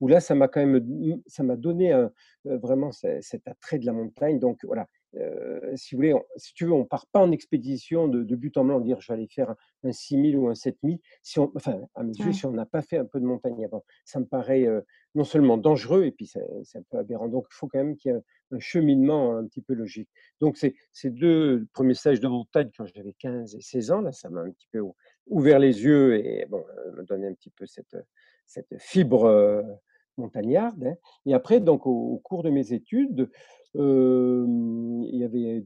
où 0.00 0.08
là, 0.08 0.18
ça 0.18 0.34
m'a 0.34 0.48
quand 0.48 0.66
même, 0.66 0.84
ça 1.28 1.44
donné 1.56 1.92
heu, 1.92 2.10
vraiment 2.44 2.90
ce 2.90 3.20
cet 3.20 3.46
attrait 3.46 3.78
de 3.78 3.86
la 3.86 3.92
montagne, 3.92 4.40
donc 4.40 4.58
voilà, 4.64 4.88
si 5.76 5.94
vous 5.94 5.98
voulez, 5.98 6.14
on 6.14 6.22
si 6.36 6.54
tu 6.54 6.64
veux, 6.66 6.72
on 6.72 6.84
part 6.84 7.06
pas 7.06 7.20
en 7.20 7.30
expédition 7.32 8.08
de 8.08 8.22
de 8.24 8.36
but 8.36 8.56
en 8.56 8.64
blanc, 8.64 8.80
dire: 8.80 9.00
«Je 9.00 9.08
vais 9.12 9.14
aller 9.18 9.28
faire 9.28 9.50
un 9.50 9.56
un 9.84 9.92
6000 9.92 10.36
ou 10.36 10.48
un 10.48 10.54
7000», 10.54 10.98
si 11.22 11.38
on 11.38 11.52
enfin, 11.56 11.80
à 11.94 12.02
mes 12.02 12.14
yeux, 12.16 12.32
Ouais. 12.32 12.32
si 12.32 12.46
on 12.46 12.52
n'a 12.52 12.66
pas 12.66 12.82
fait 12.82 12.98
un 12.98 13.04
peu 13.04 13.20
de 13.20 13.24
montagne 13.26 13.64
avant. 13.64 13.84
Ça 14.04 14.20
me 14.20 14.26
paraît, 14.26 14.64
heu, 14.66 14.84
non 15.14 15.24
seulement 15.24 15.56
dangereux 15.58 16.04
et 16.04 16.12
puis 16.12 16.26
c'est 16.26 16.42
un 16.78 16.82
peu 16.90 16.98
aberrant, 16.98 17.28
donc 17.28 17.46
il 17.50 17.54
faut 17.54 17.68
quand 17.68 17.78
même 17.78 17.96
qu'il 17.96 18.10
y 18.12 18.14
ait 18.14 18.18
un 18.18 18.22
un 18.52 18.60
cheminement 18.60 19.36
un 19.36 19.46
petit 19.46 19.62
peu 19.62 19.74
logique. 19.74 20.08
Donc 20.40 20.56
ces 20.56 21.10
2 21.10 21.66
premiers 21.72 21.94
stages 21.94 22.20
de 22.20 22.28
montagne 22.28 22.70
quand 22.76 22.86
j'avais 22.86 23.12
15 23.14 23.54
et 23.56 23.60
16 23.60 23.90
ans, 23.90 24.00
là, 24.00 24.12
ça 24.12 24.30
m'a 24.30 24.42
un 24.42 24.50
petit 24.50 24.68
peu 24.70 24.80
ou 24.80 24.94
ouvert 25.26 25.58
les 25.58 25.82
yeux 25.84 26.16
et 26.24 26.46
bon, 26.48 26.58
heu, 26.86 26.92
me 26.96 27.02
donné 27.04 27.26
un 27.26 27.34
petit 27.34 27.50
peu 27.50 27.66
cette, 27.66 27.96
cette 28.46 28.78
fibre, 28.78 29.26
montagnarde, 30.18 30.84
hein 30.86 30.96
et 31.26 31.34
après 31.34 31.60
donc 31.60 31.86
au 31.86 31.92
au 32.14 32.18
cours 32.18 32.42
de 32.42 32.50
mes 32.50 32.72
études, 32.72 33.30
il 33.74 35.10
y 35.18 35.24
avait 35.24 35.64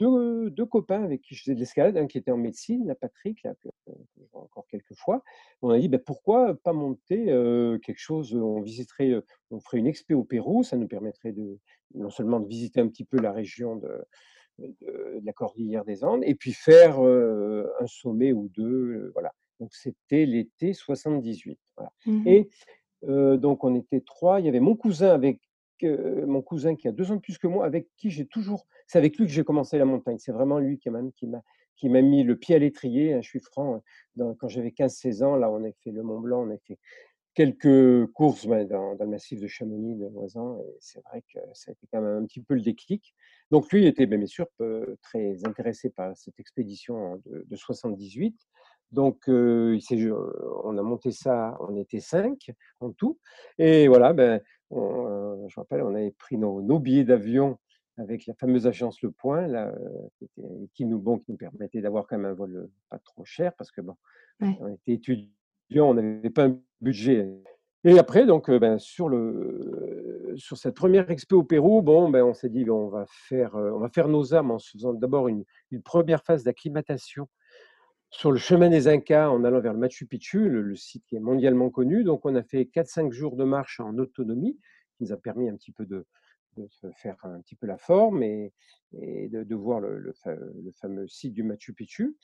2- 0.00 0.48
2 0.50 0.66
copains 0.66 1.02
avec 1.04 1.20
qui 1.22 1.34
je 1.34 1.42
faisais 1.44 1.54
de 1.54 1.60
l'escalade, 1.60 1.96
un 1.98 2.06
qui 2.06 2.18
était 2.18 2.30
en 2.32 2.36
médecine, 2.38 2.86
là, 2.88 2.94
Patrick, 2.96 3.42
là, 3.44 3.54
que 3.62 3.68
que 3.86 4.20
encore 4.32 4.66
quelques 4.68 4.94
fois. 4.96 5.22
On 5.62 5.70
a 5.70 5.78
dit: 5.78 5.88
«Bah, 5.88 5.98
pourquoi 6.04 6.54
pas 6.54 6.72
monter, 6.72 7.26
quelque 7.84 7.98
chose?» 8.00 8.34
on 8.34 8.60
visiterait, 8.62 9.14
on 9.50 9.60
ferait 9.60 9.78
une 9.78 9.86
expé 9.86 10.14
au 10.14 10.24
Pérou, 10.24 10.64
ça 10.64 10.76
nous 10.76 10.88
permettrait 10.88 11.32
de 11.32 11.58
non 11.94 12.10
seulement 12.10 12.40
de 12.40 12.48
visiter 12.48 12.80
un 12.80 12.88
petit 12.88 13.04
peu 13.04 13.18
la 13.20 13.32
région 13.32 13.76
de 13.76 13.88
de 14.58 14.68
de 15.20 15.26
la 15.26 15.32
cordillère 15.34 15.84
des 15.86 16.04
Andes 16.04 16.24
et 16.26 16.34
puis 16.36 16.52
faire, 16.54 17.00
un 17.00 17.86
sommet 17.88 18.32
ou 18.34 18.48
2, 18.50 18.64
heu, 18.66 19.10
voilà. 19.14 19.32
Donc 19.60 19.74
c'était 19.74 20.26
l'été 20.26 20.74
78, 20.74 21.60
voilà 21.76 21.92
Mmh 22.06 22.30
mh. 22.30 22.36
et 22.36 22.50
donc 23.06 23.64
on 23.64 23.74
était 23.74 24.00
3, 24.00 24.40
il 24.40 24.46
y 24.46 24.48
avait 24.48 24.60
mon 24.60 24.76
cousin 24.76 25.10
avec, 25.10 25.40
mon 25.82 26.42
cousin 26.42 26.76
qui 26.76 26.86
a 26.88 26.92
2 26.92 27.10
ans 27.10 27.16
de 27.16 27.20
plus 27.20 27.38
que 27.38 27.46
moi, 27.48 27.64
avec 27.66 27.88
qui 27.96 28.10
j'ai 28.10 28.26
toujours 28.26 28.66
c'est 28.86 28.98
avec 28.98 29.16
lui 29.18 29.26
que 29.26 29.32
j'ai 29.32 29.44
commencé 29.44 29.78
la 29.78 29.84
montagne. 29.84 30.18
C'est 30.18 30.32
vraiment 30.32 30.58
lui 30.58 30.78
qui 30.78 30.90
même 30.90 31.12
qui 31.12 31.26
m'a 31.26 31.42
qui 31.76 31.88
m'a 31.88 32.02
mis 32.02 32.22
le 32.22 32.36
pied 32.36 32.54
à 32.54 32.58
l'étrier, 32.58 33.14
hein, 33.14 33.20
je 33.22 33.28
suis 33.28 33.40
franc, 33.40 33.82
hein, 34.20 34.34
quand 34.38 34.46
j'avais 34.48 34.70
15-16 34.70 35.24
ans, 35.24 35.36
là, 35.36 35.50
on 35.50 35.64
a 35.64 35.72
fait 35.82 35.90
le 35.90 36.02
Mont 36.02 36.20
Blanc, 36.20 36.46
on 36.46 36.50
a 36.54 36.58
fait 36.58 36.78
quelques 37.34 38.06
courses, 38.12 38.46
bah, 38.46 38.64
dans 38.64 38.94
dans 38.96 39.04
le 39.04 39.10
massif 39.10 39.40
de 39.40 39.46
Chamonix, 39.48 39.96
de 39.96 40.08
Moizan 40.08 40.58
et 40.60 40.76
c'est 40.80 41.02
vrai 41.06 41.22
que 41.32 41.40
ça 41.54 41.70
a 41.70 41.72
été 41.72 41.86
quand 41.92 42.02
même 42.02 42.22
un 42.22 42.26
petit 42.26 42.42
peu 42.42 42.54
le 42.54 42.60
déclic. 42.62 43.14
Donc 43.50 43.72
lui 43.72 43.86
était, 43.86 44.06
beh, 44.06 44.18
bien 44.18 44.26
sûr, 44.26 44.46
très 45.02 45.44
intéressé 45.46 45.90
par 45.90 46.16
cette 46.16 46.38
expédition 46.40 47.16
de 47.26 47.44
de 47.48 47.56
78. 47.56 48.36
Donc, 48.92 49.22
s'est 49.26 49.98
je 49.98 50.10
on 50.64 50.78
a 50.78 50.82
monté 50.82 51.12
ça, 51.12 51.56
on 51.60 51.76
était 51.76 52.00
5 52.00 52.50
en 52.80 52.92
tout 52.92 53.18
et 53.58 53.88
voilà, 53.88 54.12
ben, 54.12 54.40
on, 54.70 55.48
je 55.48 55.54
me 55.58 55.62
rappelle, 55.62 55.82
on 55.82 55.94
avait 55.94 56.12
pris 56.12 56.38
nos 56.38 56.62
nos 56.62 56.78
billets 56.78 57.04
d'avion 57.04 57.58
avec 57.98 58.26
la 58.26 58.34
fameuse 58.34 58.66
agence 58.66 59.02
Le 59.02 59.10
Point 59.12 59.46
là, 59.48 59.72
heu, 60.38 60.68
qui 60.74 60.86
nous 60.86 60.98
bon, 61.00 61.18
qui 61.18 61.32
nous 61.32 61.38
permettait 61.38 61.80
d'avoir 61.82 62.06
quand 62.06 62.18
même 62.18 62.30
un 62.32 62.34
vol, 62.34 62.70
pas 62.90 62.98
trop 62.98 63.24
cher 63.24 63.52
parce 63.56 63.70
que 63.72 63.80
bon, 63.82 63.96
Ouais. 64.40 64.56
on 64.60 64.68
était 64.68 64.92
étudiants, 64.94 65.30
on 65.90 65.94
n'avait 65.94 66.30
pas 66.30 66.46
un 66.46 66.60
budget 66.82 67.28
et 67.84 67.98
après 67.98 68.26
donc, 68.26 68.50
ben, 68.50 68.78
sur 68.78 69.08
le 69.10 70.32
sur 70.36 70.56
cette 70.58 70.76
1re 70.76 71.10
expo 71.10 71.38
au 71.38 71.44
Pérou, 71.44 71.82
bon, 71.82 72.10
ben, 72.10 72.24
on 72.24 72.34
s'est 72.34 72.48
dit: 72.50 72.64
«Bon, 72.64 72.86
on 72.86 72.88
va 72.90 73.04
faire, 73.08 73.54
on 73.56 73.78
va 73.80 73.88
faire 73.90 74.08
nos 74.08 74.34
armes 74.34 74.52
en 74.52 74.58
se 74.60 74.70
faisant 74.72 74.94
d'abord 74.94 75.28
une 75.28 75.44
une 75.72 75.82
1re 75.82 76.24
phase 76.24 76.44
d'acclimatation 76.44 77.28
sur 78.12 78.30
le 78.30 78.38
chemin 78.38 78.70
des 78.70 78.86
Incas 78.86 79.30
en 79.30 79.42
allant 79.42 79.60
vers 79.60 79.72
le 79.72 79.80
Machu 79.80 80.06
Picchu, 80.06 80.48
le 80.48 80.76
site 80.76 81.04
qui 81.06 81.16
est 81.16 81.20
mondialement 81.20 81.70
connu». 81.70 82.04
Donc 82.04 82.24
on 82.24 82.36
a 82.36 82.44
fait 82.44 82.62
4-5 82.72 83.10
jours 83.10 83.34
de 83.36 83.44
marche 83.44 83.80
en 83.80 83.98
autonomie, 83.98 84.60
qui 84.96 85.04
nous 85.04 85.12
a 85.12 85.16
permis 85.16 85.48
un 85.48 85.56
petit 85.56 85.72
peu 85.72 85.84
de 85.86 86.06
faire 86.96 87.16
un 87.24 87.40
petit 87.40 87.56
peu 87.56 87.66
la 87.66 87.78
forme 87.78 88.22
et 88.22 88.52
de 88.92 89.54
voir 89.54 89.80
le 89.80 89.98
le 89.98 90.12
fa 90.12 90.34
le 90.34 90.70
fameux 90.72 91.08
site 91.08 91.32
du 91.32 91.42
Machu 91.42 91.72
Picchu 91.72 92.14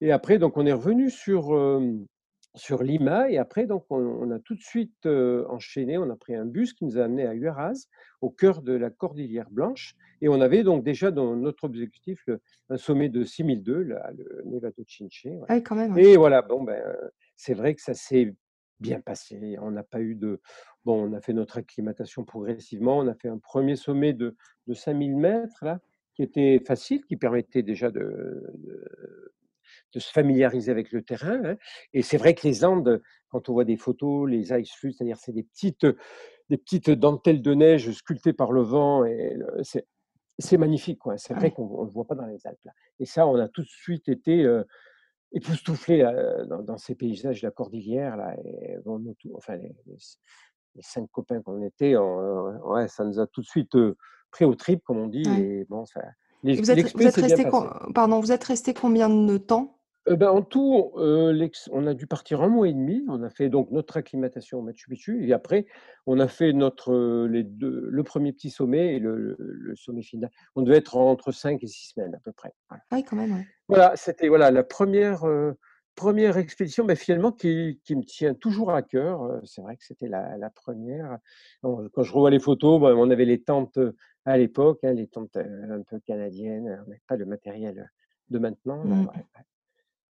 et 0.00 0.10
après 0.10 0.38
donc 0.38 0.56
on 0.56 0.64
est 0.66 0.72
revenus 0.72 1.14
sur, 1.14 1.54
hem, 1.54 2.06
sur 2.54 2.82
Lima 2.82 3.30
et 3.30 3.38
après 3.38 3.66
donc 3.66 3.84
on 3.90 3.96
on 3.98 4.30
a 4.30 4.38
tout 4.38 4.54
de 4.54 4.60
suite, 4.62 5.06
heu, 5.06 5.46
enchaîné. 5.50 5.98
On 5.98 6.10
a 6.10 6.16
pris 6.16 6.34
un 6.34 6.46
bus 6.46 6.72
qui 6.72 6.84
nous 6.84 6.98
a 6.98 7.04
amenés 7.04 7.26
à 7.26 7.32
Huaraz, 7.32 7.86
au 8.20 8.30
cœur 8.30 8.62
de 8.62 8.72
la 8.72 8.90
cordillère 8.90 9.50
Blanche 9.50 9.94
et 10.20 10.28
on 10.28 10.40
avait 10.40 10.62
donc 10.62 10.84
déjà 10.84 11.10
dans 11.10 11.36
notre 11.36 11.64
objectif 11.64 12.22
le 12.26 12.40
un 12.70 12.76
sommet 12.76 13.08
de 13.08 13.24
6002, 13.24 13.82
là, 13.82 14.10
le 14.16 14.42
Nevado 14.46 14.82
Chinche, 14.86 15.26
Ah 15.48 15.60
quand 15.60 15.76
même, 15.76 15.98
et 15.98 16.16
voilà, 16.16 16.42
bon, 16.42 16.62
ben, 16.62 16.80
heu, 16.86 17.10
c'est 17.36 17.54
vrai 17.54 17.74
que 17.74 17.82
ça 17.82 17.94
s'est 17.94 18.34
bien 18.80 19.00
passé. 19.00 19.56
On 19.60 19.70
n'a 19.70 19.82
pas 19.82 20.00
eu 20.00 20.14
de 20.14 20.40
bon, 20.84 21.10
on 21.10 21.12
a 21.12 21.20
fait 21.20 21.32
notre 21.32 21.58
acclimatation 21.58 22.24
progressivement. 22.24 22.98
On 22.98 23.08
a 23.08 23.14
fait 23.14 23.28
un 23.28 23.38
1er 23.38 23.76
sommet 23.76 24.12
de 24.12 24.36
de 24.66 24.74
5000 24.74 25.52
là, 25.62 25.80
qui 26.14 26.22
était 26.22 26.60
facile, 26.66 27.04
qui 27.04 27.16
permettait 27.16 27.62
déjà 27.62 27.90
de 27.90 28.00
de 28.54 28.84
de 29.94 30.00
se 30.00 30.10
familiariser 30.12 30.70
avec 30.72 30.92
le 30.92 31.02
terrain, 31.02 31.40
hein 31.44 31.56
et 31.94 32.02
c'est 32.02 32.18
vrai 32.18 32.34
que 32.34 32.46
les 32.48 32.64
Andes, 32.64 33.02
quand 33.30 33.48
on 33.50 33.54
voit 33.54 33.64
des 33.66 33.76
photos, 33.78 34.28
les 34.30 34.52
ice 34.52 34.72
c'est-à-dire 34.82 35.18
c'est 35.18 35.32
des 35.32 35.44
petites, 35.44 35.86
des 36.50 36.58
petites 36.58 36.90
dentelles 36.90 37.42
de 37.42 37.54
neige 37.54 37.90
sculptées 37.92 38.32
par 38.34 38.52
le 38.52 38.62
vent 38.62 39.04
et 39.06 39.36
c'est 39.64 39.86
c'est 40.40 40.58
magnifique, 40.58 41.00
quoi. 41.00 41.18
C'est 41.18 41.34
vrai 41.34 41.50
Ouais. 41.50 41.54
qu'on 41.54 41.64
on 41.66 41.84
le 41.84 41.90
voit 41.92 42.06
pas 42.06 42.14
dans 42.16 42.26
les 42.26 42.46
Alpes, 42.46 42.60
là 42.66 42.72
et 43.00 43.06
ça, 43.06 43.26
on 43.28 43.36
a 43.38 43.48
tout 43.48 43.62
de 43.62 43.68
suite 43.68 44.08
été, 44.10 44.44
heu, 44.44 44.66
époustouflés, 45.32 46.02
heu, 46.04 46.46
dans 46.48 46.62
dans 46.62 46.78
ces 46.78 46.94
paysages 46.96 47.42
de 47.42 47.46
la 47.48 47.52
cordillère 47.52 48.16
là 48.18 48.36
et 48.44 48.76
bon, 48.86 48.98
nous 49.00 49.14
tous 49.20 49.32
enfin 49.36 49.56
les 49.58 49.76
les 49.86 49.98
c 49.98 50.16
les 50.76 50.82
5 50.82 51.08
copains 51.12 51.42
qu'on 51.42 51.62
était, 51.64 51.96
on 51.98 52.58
ouais, 52.74 52.88
ça 52.88 53.04
nous 53.06 53.20
a 53.20 53.26
tout 53.28 53.42
de 53.42 53.46
suite, 53.46 53.74
heu, 53.76 53.96
pris 54.32 54.44
aux 54.46 54.54
tripes 54.56 54.82
comme 54.84 54.98
on 54.98 55.08
dit 55.08 55.26
Ouais. 55.26 55.44
et 55.44 55.66
bon 55.70 55.86
ça 55.86 56.02
l'ex 56.44 56.62
vous 56.62 56.70
êtes 56.70 56.92
vous 56.94 57.06
êtes 57.34 57.46
pardon, 57.94 58.20
vous 58.20 58.32
êtes 58.32 58.44
restés 58.44 58.74
combien 58.74 59.08
de 59.08 59.38
temps? 59.38 59.73
Heu, 60.06 60.16
ben, 60.16 60.28
en 60.30 60.42
tout, 60.42 60.92
l'ex 60.98 61.68
on 61.72 61.86
a 61.86 61.94
dû 61.94 62.06
partir 62.06 62.42
1 62.42 62.48
mois 62.48 62.68
et 62.68 62.74
1/2. 62.74 63.04
On 63.08 63.22
a 63.22 63.30
fait 63.30 63.48
donc 63.48 63.70
notre 63.70 63.96
acclimatation 63.96 64.58
au 64.58 64.62
Machu 64.62 64.88
Picchu 64.90 65.26
et 65.26 65.32
après 65.32 65.66
on 66.06 66.20
a 66.20 66.28
fait 66.28 66.52
notre, 66.52 67.26
les 67.26 67.42
2 67.42 67.86
le 67.88 68.02
1er 68.02 68.32
petit 68.32 68.50
sommet 68.50 68.96
et 68.96 68.98
le 68.98 69.36
sommet 69.76 70.02
final. 70.02 70.30
On 70.56 70.62
devait 70.62 70.76
être 70.76 70.96
entre 70.96 71.32
5 71.32 71.62
et 71.64 71.66
6 71.66 71.92
semaines 71.94 72.14
à 72.14 72.18
peu 72.20 72.32
près, 72.32 72.52
voilà. 72.68 72.82
Ah 72.90 72.96
oui, 72.96 73.04
quand 73.04 73.16
même, 73.16 73.32
ouais. 73.32 73.46
Voilà, 73.68 73.96
c'était 73.96 74.28
voilà 74.28 74.50
la 74.50 74.64
1re, 74.64 75.24
heu, 75.26 75.56
1re 75.96 76.38
expédition, 76.38 76.84
mais 76.84 76.96
finalement 76.96 77.32
qui 77.32 77.80
qui 77.84 77.96
me 77.96 78.04
tient 78.04 78.34
toujours 78.34 78.72
à 78.72 78.82
cœur, 78.82 79.40
c'est 79.44 79.62
vrai 79.62 79.76
que 79.76 79.84
c'était 79.84 80.08
la 80.08 80.38
la 80.38 80.50
1re. 80.50 81.18
Bon, 81.62 81.88
quand 81.94 82.02
je 82.04 82.12
revois 82.14 82.30
les 82.30 82.40
photos, 82.40 82.80
ben, 82.80 82.94
on 82.96 83.10
avait 83.10 83.24
les 83.26 83.42
tentes, 83.42 83.78
à 84.26 84.38
l'époque, 84.38 84.80
hein, 84.84 84.92
les 84.94 85.08
tentes, 85.08 85.36
un 85.38 85.82
peu 85.82 86.00
canadiennes, 86.00 86.64
on 86.86 86.88
n'avait 86.90 87.02
pas 87.08 87.16
le 87.16 87.26
matériel 87.26 87.90
de 88.30 88.38
maintenant 88.40 88.84
là, 88.84 89.02
ouais, 89.04 89.26
ouais 89.36 89.44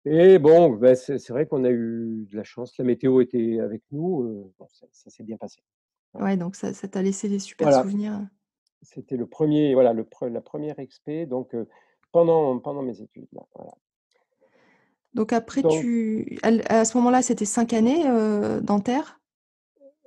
et 0.05 0.39
bon, 0.39 0.71
bah, 0.71 0.95
c'est 0.95 1.29
vrai 1.29 1.47
qu'on 1.47 1.63
a 1.63 1.69
eu 1.71 2.27
de 2.29 2.35
la 2.37 2.43
chance. 2.43 2.77
La 2.77 2.85
météo 2.85 3.21
était 3.21 3.59
avec 3.59 3.83
nous, 3.91 4.53
bon 4.59 4.67
ça 4.69 4.85
ça 4.91 5.09
s'est 5.09 5.23
bien 5.23 5.37
passé. 5.37 5.61
Voilà. 6.13 6.25
Ouais, 6.25 6.37
donc 6.37 6.55
ça 6.55 6.71
t'a 6.73 7.01
laissé 7.01 7.27
des 7.27 7.39
super 7.39 7.71
Voilà. 7.71 7.73
souvenirs, 7.73 8.13
heu 8.21 8.27
C'était 8.83 9.17
le 9.17 9.27
1er 9.27 9.73
voilà, 9.75 9.93
le 9.93 10.07
la 10.29 10.41
1re 10.41 10.79
expé 10.79 11.25
donc, 11.27 11.55
heu, 11.55 11.67
pendant 12.11 12.59
pendant 12.59 12.83
mes 12.83 13.01
études 13.01 13.27
là, 13.33 13.43
voilà. 13.55 13.73
Donc 15.13 15.31
après 15.31 15.63
Donc 15.63 15.87
tu 15.87 16.39
à 16.69 16.85
ce 16.85 16.97
moment-là, 16.97 17.21
c'était 17.21 17.45
5 17.45 17.73
années, 17.73 18.07
heu, 18.07 18.61
dentaires? 18.61 19.19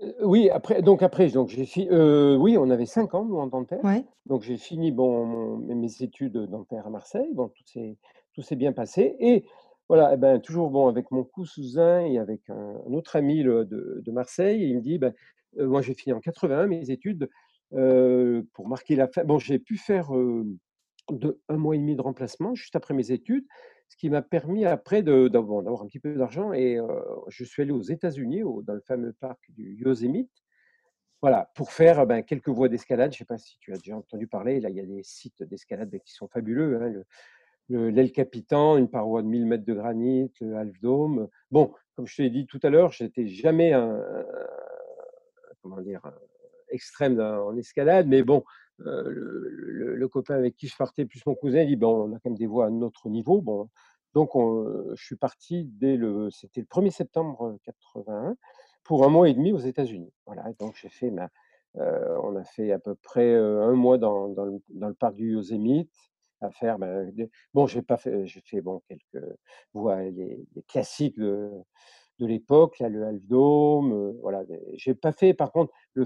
Heu, 0.02 0.14
oui, 0.24 0.50
après 0.50 0.82
donc 0.82 1.02
après 1.02 1.28
donc 1.30 1.48
j'ai 1.48 1.64
fi 1.64 1.88
heu, 1.90 2.36
oui, 2.36 2.56
on 2.58 2.70
avait 2.70 2.86
5 2.86 3.14
ans 3.14 3.24
nous 3.24 3.36
en 3.38 3.46
dentaire. 3.46 3.82
Ouais. 3.82 4.06
Donc 4.26 4.42
j'ai 4.42 4.56
fini 4.56 4.92
bon 4.92 5.24
mon 5.26 5.56
mes 5.58 5.74
mes 5.74 6.02
études 6.02 6.36
dentaires 6.36 6.86
à 6.86 6.90
Marseille. 6.90 7.30
Bon, 7.34 7.48
tout 7.48 7.64
s'est 7.64 7.96
tout 8.34 8.42
s'est 8.42 8.56
bien 8.56 8.72
passé 8.72 9.16
et 9.20 9.46
voilà 9.88 10.14
et 10.14 10.16
ben, 10.16 10.40
toujours 10.40 10.70
bon 10.70 10.88
avec 10.88 11.10
mon 11.12 11.24
cousin 11.24 12.00
et 12.06 12.18
avec 12.18 12.48
un 12.50 12.54
un 12.88 12.92
autre 12.94 13.16
ami 13.16 13.42
de 13.44 14.10
Marseille, 14.12 14.62
il 14.68 14.76
me 14.76 14.80
dit: 14.82 14.98
«Bah, 14.98 15.12
heu, 15.58 15.66
moi 15.66 15.82
j'ai 15.82 15.94
fini 15.94 16.12
en 16.14 16.20
81 16.20 16.66
mes 16.66 16.90
études, 16.90 17.28
pour 18.54 18.68
marquer 18.68 18.96
la 18.96 19.08
fin» 19.08 19.24
bon, 19.24 19.38
j'ai 19.38 19.58
pu 19.60 19.76
faire, 19.78 20.10
1 20.12 21.56
mois 21.58 21.76
et 21.76 21.78
1/2 21.78 21.96
de 21.96 22.02
remplacement 22.02 22.54
juste 22.56 22.76
après 22.76 22.94
mes 22.94 23.12
études, 23.12 23.46
ce 23.88 23.96
qui 23.96 24.10
m'a 24.10 24.22
permis 24.22 24.64
après 24.66 25.02
d'avoir 25.04 25.82
un 25.82 25.86
petit 25.86 26.00
peu 26.00 26.14
d'argent 26.16 26.52
et 26.52 26.78
je 27.28 27.44
suis 27.44 27.62
allé 27.62 27.72
aux 27.72 27.82
États-Unis, 27.82 28.42
dans 28.64 28.74
le 28.74 28.80
fameux 28.82 29.12
parc 29.20 29.40
du 29.50 29.76
Yosemite. 29.84 30.30
Voilà, 31.22 31.50
pour 31.56 31.72
faire, 31.72 32.06
ben, 32.06 32.22
quelques 32.22 32.48
voies 32.50 32.68
d'escalade. 32.68 33.12
Je 33.12 33.18
sais 33.18 33.24
pas 33.26 33.38
si 33.38 33.58
tu 33.60 33.72
as 33.74 33.78
déjà 33.78 33.96
entendu 33.96 34.26
parler, 34.28 34.60
là, 34.60 34.70
il 34.70 34.76
y 34.76 34.80
a 34.80 34.86
des 34.86 35.02
sites 35.04 35.42
d'escalade, 35.44 35.90
beh, 35.90 36.00
qui 36.00 36.12
sont 36.14 36.28
fabuleux, 36.28 36.76
hein, 36.82 36.92
le 37.68 37.90
l'El 37.90 38.12
Capitan, 38.12 38.76
une 38.78 38.88
paroi 38.90 39.22
de 39.22 39.28
1000 39.28 39.64
de 39.64 39.74
granit, 39.74 40.32
le 40.40 40.56
Half 40.56 40.80
Dome. 40.82 41.28
Bon, 41.50 41.72
comme 41.96 42.06
je 42.06 42.16
te 42.16 42.22
l'ai 42.22 42.30
dit 42.30 42.46
tout 42.46 42.60
à 42.62 42.70
l'heure, 42.70 42.92
j'étais 42.92 43.26
jamais 43.28 43.72
un 43.72 43.96
un 43.96 44.24
comment 45.62 45.80
dire? 45.82 46.00
Un 46.04 46.12
extrême 46.70 47.20
en 47.20 47.56
escalade, 47.56 48.08
mais 48.08 48.22
bon, 48.24 48.44
heu, 48.80 49.04
le 49.10 49.50
le 49.50 49.96
le 49.96 50.08
copain 50.08 50.34
avec 50.36 50.56
qui 50.56 50.68
je 50.68 50.76
partais 50.76 51.06
plus 51.06 51.24
mon 51.26 51.34
cousin, 51.36 51.62
il 51.62 51.68
dit: 51.68 51.76
«Bon, 51.76 52.08
on 52.10 52.14
a 52.14 52.20
quand 52.20 52.30
même 52.30 52.38
des 52.38 52.46
voies 52.48 52.66
à 52.66 52.70
notre 52.70 53.08
niveau». 53.10 53.40
Bon, 53.42 53.68
donc 54.14 54.36
on, 54.36 54.94
je 54.96 55.04
suis 55.04 55.16
parti 55.16 55.64
dès 55.66 55.96
le 55.96 56.30
c'était 56.30 56.60
le 56.62 56.66
1er 56.68 56.90
septembre 56.90 57.56
81 57.64 58.36
pour 58.84 59.04
1 59.04 59.10
mois 59.10 59.28
et 59.28 59.34
1/2 59.34 59.52
aux 59.54 59.58
États-Unis. 59.58 60.12
Voilà, 60.26 60.44
donc 60.60 60.74
j'ai 60.80 60.88
fait 60.90 61.10
ma 61.10 61.30
heu, 61.78 62.18
on 62.24 62.36
a 62.36 62.44
fait 62.44 62.72
à 62.72 62.78
peu 62.80 62.94
près, 62.96 63.34
heu, 63.34 63.62
1 63.62 63.74
mois 63.74 63.98
dans 63.98 64.28
dans 64.30 64.44
le 64.46 64.60
dans 64.70 64.88
le 64.88 64.94
parc 64.94 65.14
du 65.16 65.32
Yosemite 65.34 65.92
à 66.40 66.50
faire, 66.50 66.78
des 67.12 67.30
bon, 67.54 67.66
j'ai 67.66 67.82
pas 67.82 67.96
fait 67.96 68.26
j'ai 68.26 68.40
fait 68.42 68.60
bon 68.60 68.82
quelques 68.88 69.24
voies, 69.74 70.02
les 70.02 70.44
classiques 70.68 71.18
de 71.18 71.50
de 72.18 72.26
l'époque, 72.26 72.78
là, 72.80 72.88
le 72.88 73.04
Half 73.06 73.22
Dome, 73.26 73.92
heu, 73.92 74.18
voilà, 74.22 74.42
j'ai 74.74 74.94
pas 74.94 75.12
fait 75.12 75.34
par 75.34 75.52
contre 75.52 75.72
le 75.94 76.04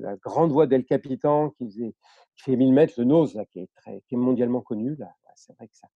la 0.00 0.16
grande 0.16 0.52
voie 0.52 0.66
d'El 0.68 0.84
Capitan 0.84 1.50
qui 1.50 1.94
fait 2.36 2.56
1000 2.56 2.72
le 2.98 3.04
nose 3.04 3.34
là, 3.34 3.44
qui 3.46 3.60
est 3.60 3.68
très 3.76 4.02
qui 4.08 4.14
est 4.14 4.18
mondialement 4.18 4.60
connu 4.62 4.96
là. 4.96 5.06
Ouais, 5.26 5.32
c'est 5.36 5.54
vrai 5.56 5.68
que 5.68 5.76
ça 5.76 5.88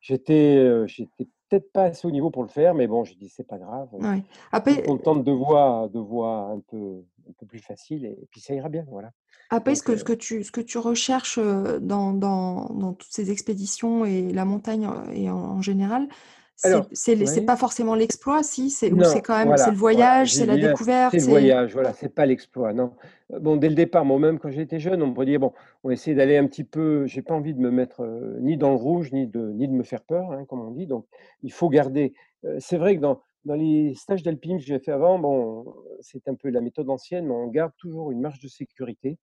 j'étais 0.00 1.28
peut-être 1.54 1.72
pas 1.72 1.84
assez 1.84 2.06
haut 2.06 2.10
niveau 2.10 2.30
pour 2.30 2.42
le 2.42 2.48
faire, 2.48 2.74
mais 2.74 2.86
bon, 2.86 3.04
j'ai 3.04 3.14
dit: 3.14 3.28
«C'est 3.28 3.46
pas 3.46 3.58
grave, 3.58 3.88
Ouais. 3.92 4.22
je 4.52 4.56
Après 4.56 4.82
contente 4.82 5.24
de 5.24 5.32
voies 5.32 5.88
de 5.92 6.00
voies 6.00 6.50
un 6.50 6.60
peu 6.60 7.04
un 7.28 7.32
peu 7.38 7.46
plus 7.46 7.60
faciles 7.60 8.04
et 8.04 8.28
puis 8.30 8.40
ça 8.40 8.54
ira 8.54 8.68
bien», 8.68 8.84
voilà. 8.90 9.10
après 9.50 9.74
ce 9.74 9.82
que 9.82 9.96
ce 9.96 10.04
que 10.04 10.12
tu 10.12 10.42
ce 10.42 10.50
que 10.50 10.60
tu 10.60 10.78
recherches, 10.78 11.38
dans 11.38 12.12
dans 12.12 12.68
dans 12.74 12.92
toutes 12.92 13.12
ces 13.12 13.30
expéditions 13.30 14.04
et 14.04 14.32
la 14.32 14.44
montagne, 14.44 14.88
et 15.12 15.30
en 15.30 15.36
en 15.36 15.62
général, 15.62 16.08
c'est 16.56 16.86
oui. 17.20 17.44
pas 17.44 17.56
forcément 17.56 17.94
l'exploit, 17.94 18.42
si? 18.42 18.70
C'est 18.70 18.90
quand 19.22 19.36
même 19.36 19.56
c'est 19.56 19.70
le 19.70 19.76
voilà, 19.76 19.76
voyage, 19.76 20.34
c'est 20.34 20.46
la 20.46 20.56
viens, 20.56 20.74
c'est 21.02 21.18
découverte, 21.18 21.20
le 21.20 21.26
voyage, 21.26 21.72
voilà, 21.74 21.92
c'est 21.92 22.08
pas 22.14 22.26
l'exploit, 22.26 22.72
non. 22.72 22.94
Heu, 23.32 23.38
bon, 23.40 23.56
dès 23.56 23.68
le 23.68 23.74
départ, 23.74 24.04
moi 24.04 24.18
même 24.18 24.38
quand 24.38 24.50
j'étais 24.50 24.78
jeune, 24.80 25.02
on 25.02 25.08
me 25.08 25.24
dit: 25.24 25.38
«Bon, 25.38 25.52
on 25.82 25.88
va 25.88 25.94
essayer 25.94 26.14
d'aller 26.16 26.36
un 26.36 26.46
petit 26.46 26.64
peu» 26.64 27.06
j'ai 27.06 27.22
pas 27.22 27.34
envie 27.34 27.54
de 27.54 27.60
me 27.60 27.70
mettre, 27.70 28.02
heu, 28.02 28.38
ni 28.40 28.56
dans 28.56 28.70
le 28.70 28.76
rouge, 28.76 29.12
ni 29.12 29.26
de 29.26 29.50
ni 29.52 29.68
de 29.68 29.72
me 29.72 29.82
faire 29.84 30.02
peur, 30.04 30.32
hein, 30.32 30.44
comme 30.46 30.60
on 30.60 30.70
dit, 30.70 30.86
donc 30.86 31.06
il 31.42 31.52
faut 31.52 31.68
garder 31.68 32.14
heu, 32.44 32.56
c'est 32.60 32.78
vrai 32.78 32.96
que 32.96 33.00
dans 33.00 33.20
dans 33.44 33.54
les 33.54 33.94
stages 33.94 34.22
d'alpinisme 34.22 34.60
que 34.60 34.66
j'ai 34.66 34.78
fait 34.78 34.92
avant, 34.92 35.18
bon, 35.18 35.66
c'est 36.00 36.26
un 36.28 36.34
peu 36.34 36.48
la 36.50 36.60
méthode 36.62 36.88
ancienne, 36.90 37.26
mais 37.26 37.34
on 37.34 37.48
garde 37.48 37.72
toujours 37.78 38.10
une 38.10 38.20
marge 38.20 38.40
de 38.40 38.48
sécurité, 38.48 39.18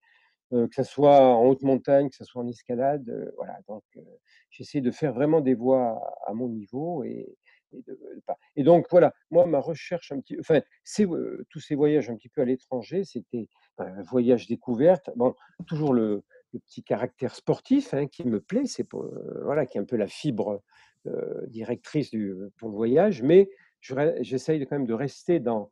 heu, 0.53 0.67
que 0.67 0.75
ça 0.75 0.83
soit 0.83 1.19
en 1.21 1.45
haute 1.47 1.63
montagne, 1.63 2.09
que 2.09 2.15
ça 2.15 2.25
soit 2.25 2.41
en 2.43 2.47
escalade, 2.47 3.07
heu, 3.09 3.33
voilà, 3.37 3.57
donc, 3.67 3.83
heu, 3.97 4.01
j'essaie 4.49 4.81
de 4.81 4.91
faire 4.91 5.13
vraiment 5.13 5.41
des 5.41 5.53
voies 5.55 6.01
à 6.25 6.33
mon 6.33 6.49
niveau 6.49 7.03
et 7.03 7.27
de 7.73 7.97
pas 8.25 8.37
et 8.57 8.63
donc 8.63 8.87
voilà, 8.91 9.13
moi 9.29 9.45
ma 9.45 9.59
recherche 9.59 10.11
un 10.11 10.19
petit 10.19 10.37
enfin, 10.39 10.59
heu, 10.99 11.45
tous 11.49 11.59
ces 11.61 11.75
voyages 11.75 12.09
un 12.09 12.15
petit 12.17 12.27
peu 12.29 12.41
à 12.41 12.45
l'étranger, 12.45 13.05
c'était 13.05 13.47
un 13.77 14.01
voyage 14.03 14.47
découverte. 14.47 15.09
Bon, 15.15 15.33
toujours 15.67 15.93
le 15.93 16.23
petit 16.51 16.83
caractère 16.83 17.33
sportif, 17.35 17.93
hein, 17.93 18.07
qui 18.07 18.25
me 18.25 18.41
plaît, 18.41 18.65
c'est 18.65 18.85
voilà, 19.45 19.65
qui 19.65 19.77
est 19.77 19.81
un 19.81 19.85
peu 19.85 19.95
la 19.95 20.07
fibre 20.07 20.61
directrice 21.47 22.11
du, 22.11 22.33
pour 22.57 22.69
le 22.69 22.75
voyage, 22.75 23.21
mais 23.23 23.49
j'essaye 24.21 24.65
quand 24.67 24.77
même 24.77 24.85
de 24.87 24.93
rester 24.93 25.39
dans, 25.39 25.69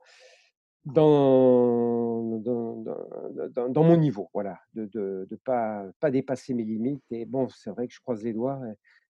dans, 0.86 2.39
dans, 2.39 3.69
dans, 3.69 3.83
mon 3.83 3.98
niveau, 3.98 4.29
voilà, 4.33 4.59
de 4.74 4.83
ne 4.83 5.25
de, 5.25 5.36
pas, 5.43 5.86
pas 6.00 6.12
dépasser 6.12 6.53
mes 6.53 6.63
limites. 6.63 7.03
Et 7.12 7.25
bon, 7.25 7.48
c'est 7.50 7.69
vrai 7.69 7.88
que 7.88 7.93
je 7.93 8.00
croise 8.00 8.24
les 8.24 8.33
doigts. 8.33 8.59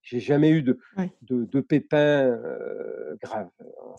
J'ai 0.02 0.20
jamais 0.20 0.50
eu 0.50 0.64
de, 0.64 0.80
de, 1.24 1.46
de, 1.46 1.60
pépins 1.60 2.38
graves. 3.22 3.50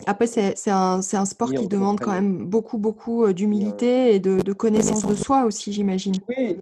Après, 0.06 0.26
c'est 0.26 0.70
un, 0.70 1.00
un, 1.12 1.24
sport 1.24 1.52
qui 1.52 1.68
demande 1.68 2.00
quand 2.00 2.12
même 2.12 2.46
beaucoup, 2.46 2.78
beaucoup 2.78 3.32
d'humilité 3.32 4.14
et 4.14 4.20
de, 4.20 4.40
de 4.40 4.52
connaissance 4.52 5.06
de 5.06 5.14
soi 5.14 5.44
aussi, 5.44 5.72
j'imagine. 5.72 6.14
Oui, 6.28 6.58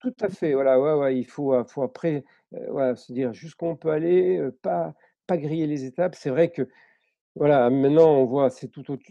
tout 0.00 0.14
à 0.20 0.28
fait. 0.28 0.54
Voilà, 0.54 0.80
ouais, 0.80 0.94
ouais, 0.94 1.18
il 1.18 1.24
faut, 1.24 1.54
faut 1.64 1.82
après 1.82 2.24
voilà, 2.68 2.96
se 2.96 3.12
dire 3.12 3.32
jusqu'où 3.32 3.66
on 3.66 3.76
peut 3.76 3.90
aller, 3.90 4.40
pas, 4.62 4.94
pas 5.26 5.36
griller 5.36 5.66
les 5.66 5.84
étapes. 5.84 6.16
C'est 6.16 6.30
vrai 6.30 6.50
que 6.50 6.68
voilà, 7.36 7.68
maintenant 7.68 8.14
on 8.14 8.24
voit, 8.24 8.48
c'est 8.48 8.68
tout 8.68 8.90
autre, 8.90 9.04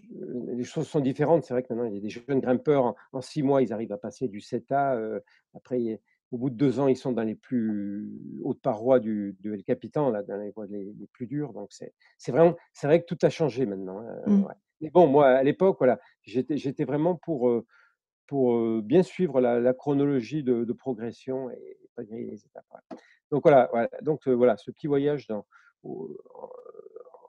les 0.48 0.64
choses 0.64 0.88
sont 0.88 1.00
différentes. 1.00 1.44
C'est 1.44 1.54
vrai 1.54 1.62
que 1.62 1.72
maintenant 1.72 1.88
il 1.88 1.94
y 1.94 1.98
a 1.98 2.02
des 2.02 2.10
jeunes 2.10 2.40
grimpeurs 2.40 2.96
en, 3.14 3.22
six 3.22 3.44
mois, 3.44 3.62
ils 3.62 3.72
arrivent 3.72 3.92
à 3.92 3.98
passer 3.98 4.28
du 4.28 4.40
7A. 4.40 5.22
après, 5.54 6.02
au 6.32 6.38
bout 6.38 6.50
de 6.50 6.56
deux 6.56 6.80
ans, 6.80 6.88
ils 6.88 6.98
sont 6.98 7.12
dans 7.12 7.24
les 7.24 7.36
plus 7.36 8.10
hautes 8.44 8.62
parois 8.62 9.00
du, 9.00 9.38
de 9.42 9.54
El 9.54 9.64
Capitan, 9.64 10.10
là, 10.10 10.24
dans 10.24 10.38
les 10.38 10.50
voies 10.50 10.66
les, 10.66 10.94
plus 11.14 11.28
dures. 11.28 11.54
Donc 11.54 11.68
c'est, 11.72 11.94
c'est 12.18 12.32
vraiment, 12.32 12.56
c'est 12.74 12.88
vrai 12.88 13.00
que 13.00 13.06
tout 13.06 13.18
a 13.22 13.30
changé 13.30 13.68
maintenant. 13.68 14.00
Hein, 14.00 14.22
mmh. 14.26 14.48
Mais 14.82 14.90
bon, 14.90 15.06
moi 15.08 15.28
à 15.28 15.44
l'époque, 15.44 15.78
voilà, 15.78 16.00
j'étais, 16.24 16.58
j'étais 16.58 16.84
vraiment 16.84 17.16
pour 17.16 17.64
pour 18.28 18.82
bien 18.82 19.04
suivre 19.04 19.40
la, 19.40 19.74
chronologie 19.76 20.42
de, 20.42 20.74
progression 20.74 21.52
et 21.52 21.78
pas 21.96 22.04
griller 22.04 22.32
les 22.32 22.44
étapes. 22.44 22.66
Donc 23.30 23.44
voilà, 23.44 23.70
donc 24.02 24.28
voilà, 24.28 24.58
ce 24.58 24.72
petit 24.72 24.88
voyage 24.88 25.28
dans, 25.28 25.46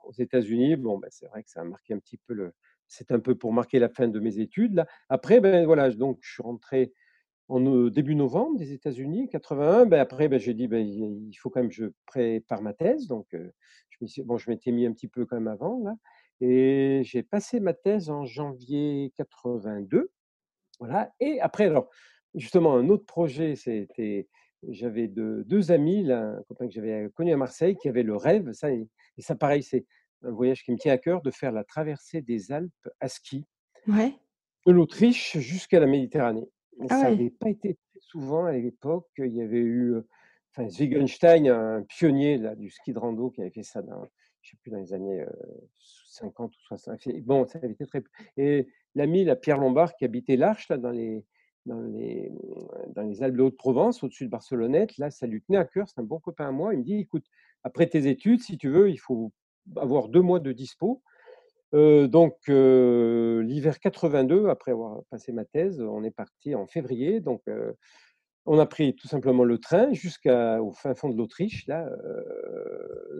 aux 0.07 0.13
États-Unis, 0.13 0.75
bon, 0.75 0.97
ben, 0.97 1.09
c'est 1.11 1.27
vrai 1.27 1.43
que 1.43 1.49
ça 1.49 1.61
a 1.61 1.63
marqué 1.63 1.93
un 1.93 1.99
petit 1.99 2.17
peu 2.17 2.33
le. 2.33 2.53
C'est 2.87 3.11
un 3.11 3.19
peu 3.19 3.35
pour 3.35 3.51
marquer 3.51 3.79
la 3.79 3.89
fin 3.89 4.07
de 4.07 4.19
mes 4.19 4.39
études. 4.39 4.75
Là. 4.75 4.87
Après, 5.09 5.41
ben 5.41 5.65
voilà, 5.65 5.89
donc 5.91 6.19
je 6.21 6.31
suis 6.31 6.43
rentré 6.43 6.93
en 7.49 7.59
début 7.89 8.15
novembre 8.15 8.57
des 8.57 8.73
États-Unis, 8.73 9.29
81. 9.29 9.85
Ben, 9.85 9.99
après, 9.99 10.29
ben, 10.29 10.39
j'ai 10.39 10.53
dit, 10.53 10.67
ben, 10.67 10.85
il 10.85 11.33
faut 11.35 11.49
quand 11.49 11.61
même 11.61 11.69
que 11.69 11.75
je 11.75 11.85
prépare 12.05 12.61
ma 12.61 12.73
thèse. 12.73 13.07
Donc, 13.07 13.27
je, 14.01 14.21
bon, 14.23 14.37
m'étais 14.47 14.71
mis 14.71 14.85
un 14.85 14.93
petit 14.93 15.07
peu 15.07 15.25
quand 15.25 15.35
même 15.35 15.47
avant 15.47 15.79
là, 15.83 15.95
et 16.41 17.01
j'ai 17.03 17.23
passé 17.23 17.59
ma 17.59 17.73
thèse 17.73 18.09
en 18.09 18.25
janvier 18.25 19.11
82. 19.15 20.11
Voilà. 20.79 21.11
Et 21.19 21.39
après, 21.41 21.65
alors, 21.65 21.89
justement, 22.35 22.75
un 22.75 22.89
autre 22.89 23.05
projet, 23.05 23.55
c'était 23.55 24.27
j'avais 24.69 25.07
deux 25.07 25.71
amis, 25.71 26.03
là, 26.03 26.37
un 26.37 26.43
copain 26.43 26.67
que 26.67 26.73
j'avais 26.73 27.09
connu 27.13 27.31
à 27.31 27.37
Marseille, 27.37 27.75
qui 27.75 27.89
avait 27.89 28.03
le 28.03 28.15
rêve, 28.15 28.51
ça, 28.53 28.71
et, 28.71 28.87
ça 29.19 29.35
pareil, 29.35 29.63
c'est 29.63 29.85
un 30.23 30.31
voyage 30.31 30.63
qui 30.63 30.71
me 30.71 30.77
tient 30.77 30.93
à 30.93 30.97
cœur, 30.97 31.21
de 31.21 31.31
faire 31.31 31.51
la 31.51 31.63
traversée 31.63 32.21
des 32.21 32.51
Alpes 32.51 32.89
à 32.99 33.07
ski, 33.07 33.45
ouais. 33.87 34.13
de 34.65 34.71
l'Autriche 34.71 35.37
jusqu'à 35.37 35.79
la 35.79 35.85
Méditerranée. 35.85 36.49
Ah 36.89 37.01
ça 37.01 37.09
n'avait 37.09 37.29
pas 37.29 37.49
été 37.49 37.75
très 37.75 37.99
souvent 38.01 38.45
à 38.45 38.51
l'époque. 38.51 39.07
Il 39.17 39.33
y 39.33 39.41
avait 39.41 39.57
eu, 39.57 39.95
enfin, 40.51 40.69
Zwigenstein, 40.69 41.47
un 41.47 41.83
pionnier 41.83 42.37
là, 42.37 42.55
du 42.55 42.69
ski 42.69 42.93
de 42.93 42.99
rando, 42.99 43.29
qui 43.29 43.41
avait 43.41 43.51
fait 43.51 43.63
ça 43.63 43.81
dans, 43.81 44.03
je 44.41 44.51
sais 44.51 44.57
plus, 44.61 44.71
dans 44.71 44.79
les 44.79 44.93
années 44.93 45.25
50 45.77 46.51
ou 46.51 46.59
60. 46.67 46.99
Bon, 47.23 47.45
ça 47.47 47.59
avait 47.59 47.71
été 47.71 47.85
très. 47.85 48.03
Et 48.37 48.67
l'ami, 48.95 49.23
la 49.23 49.35
Pierre 49.35 49.57
Lombard, 49.57 49.95
qui 49.95 50.05
habitait 50.05 50.35
l'Arche, 50.35 50.69
là, 50.69 50.77
dans 50.77 50.91
les, 50.91 51.25
dans 51.67 51.81
les, 51.81 52.31
dans 52.95 53.03
les 53.03 53.21
Alpes 53.21 53.35
de 53.35 53.43
Haute-Provence, 53.43 54.03
au-dessus 54.03 54.25
de 54.25 54.29
Barcelonnette. 54.29 54.97
Là, 54.97 55.11
ça 55.11 55.27
lui 55.27 55.41
tenait 55.41 55.59
à 55.59 55.65
cœur, 55.65 55.87
c'est 55.87 55.99
un 55.99 56.03
bon 56.03 56.19
copain 56.19 56.47
à 56.47 56.51
moi. 56.51 56.73
Il 56.73 56.79
me 56.79 56.83
dit, 56.83 56.95
écoute, 56.95 57.25
après 57.63 57.87
tes 57.87 58.07
études, 58.07 58.41
si 58.41 58.57
tu 58.57 58.69
veux, 58.69 58.89
il 58.89 58.97
faut 58.97 59.31
avoir 59.75 60.07
deux 60.07 60.21
mois 60.21 60.39
de 60.39 60.51
dispo. 60.51 61.03
Euh, 61.73 62.07
donc, 62.07 62.37
euh, 62.49 63.43
l'hiver 63.43 63.79
82, 63.79 64.47
après 64.47 64.71
avoir 64.71 65.03
passé 65.09 65.33
ma 65.33 65.45
thèse, 65.45 65.81
on 65.81 66.03
est 66.03 66.11
parti 66.11 66.55
en 66.55 66.65
février. 66.65 67.19
Donc, 67.19 67.41
euh, 67.49 67.73
on 68.45 68.59
a 68.59 68.65
pris 68.65 68.95
tout 68.95 69.09
simplement 69.09 69.43
le 69.43 69.57
train 69.57 69.91
jusqu'au 69.91 70.71
fin 70.71 70.95
fond 70.95 71.09
de 71.09 71.17
l'Autriche, 71.17 71.67
là, 71.67 71.89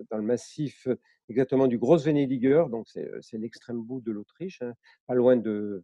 dans 0.10 0.16
le 0.16 0.24
massif 0.24 0.88
exactement 1.28 1.68
du 1.68 1.78
Grossvenediger. 1.78 2.64
Donc, 2.72 2.88
c'est 2.88 3.38
l'extrême 3.38 3.82
bout 3.82 4.00
de 4.00 4.14
l'Autriche, 4.14 4.62
hein, 4.62 4.74
pas 5.06 5.16
loin 5.16 5.36
de, 5.36 5.84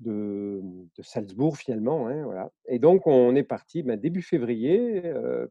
de, 0.00 0.62
Salzbourg 1.00 1.56
finalement. 1.56 2.08
Hein, 2.08 2.24
voilà. 2.24 2.50
Et 2.68 2.78
donc 2.78 3.06
on 3.06 3.34
est 3.34 3.44
parti 3.44 3.82
ben, 3.82 3.98
début 3.98 4.22
février 4.22 5.02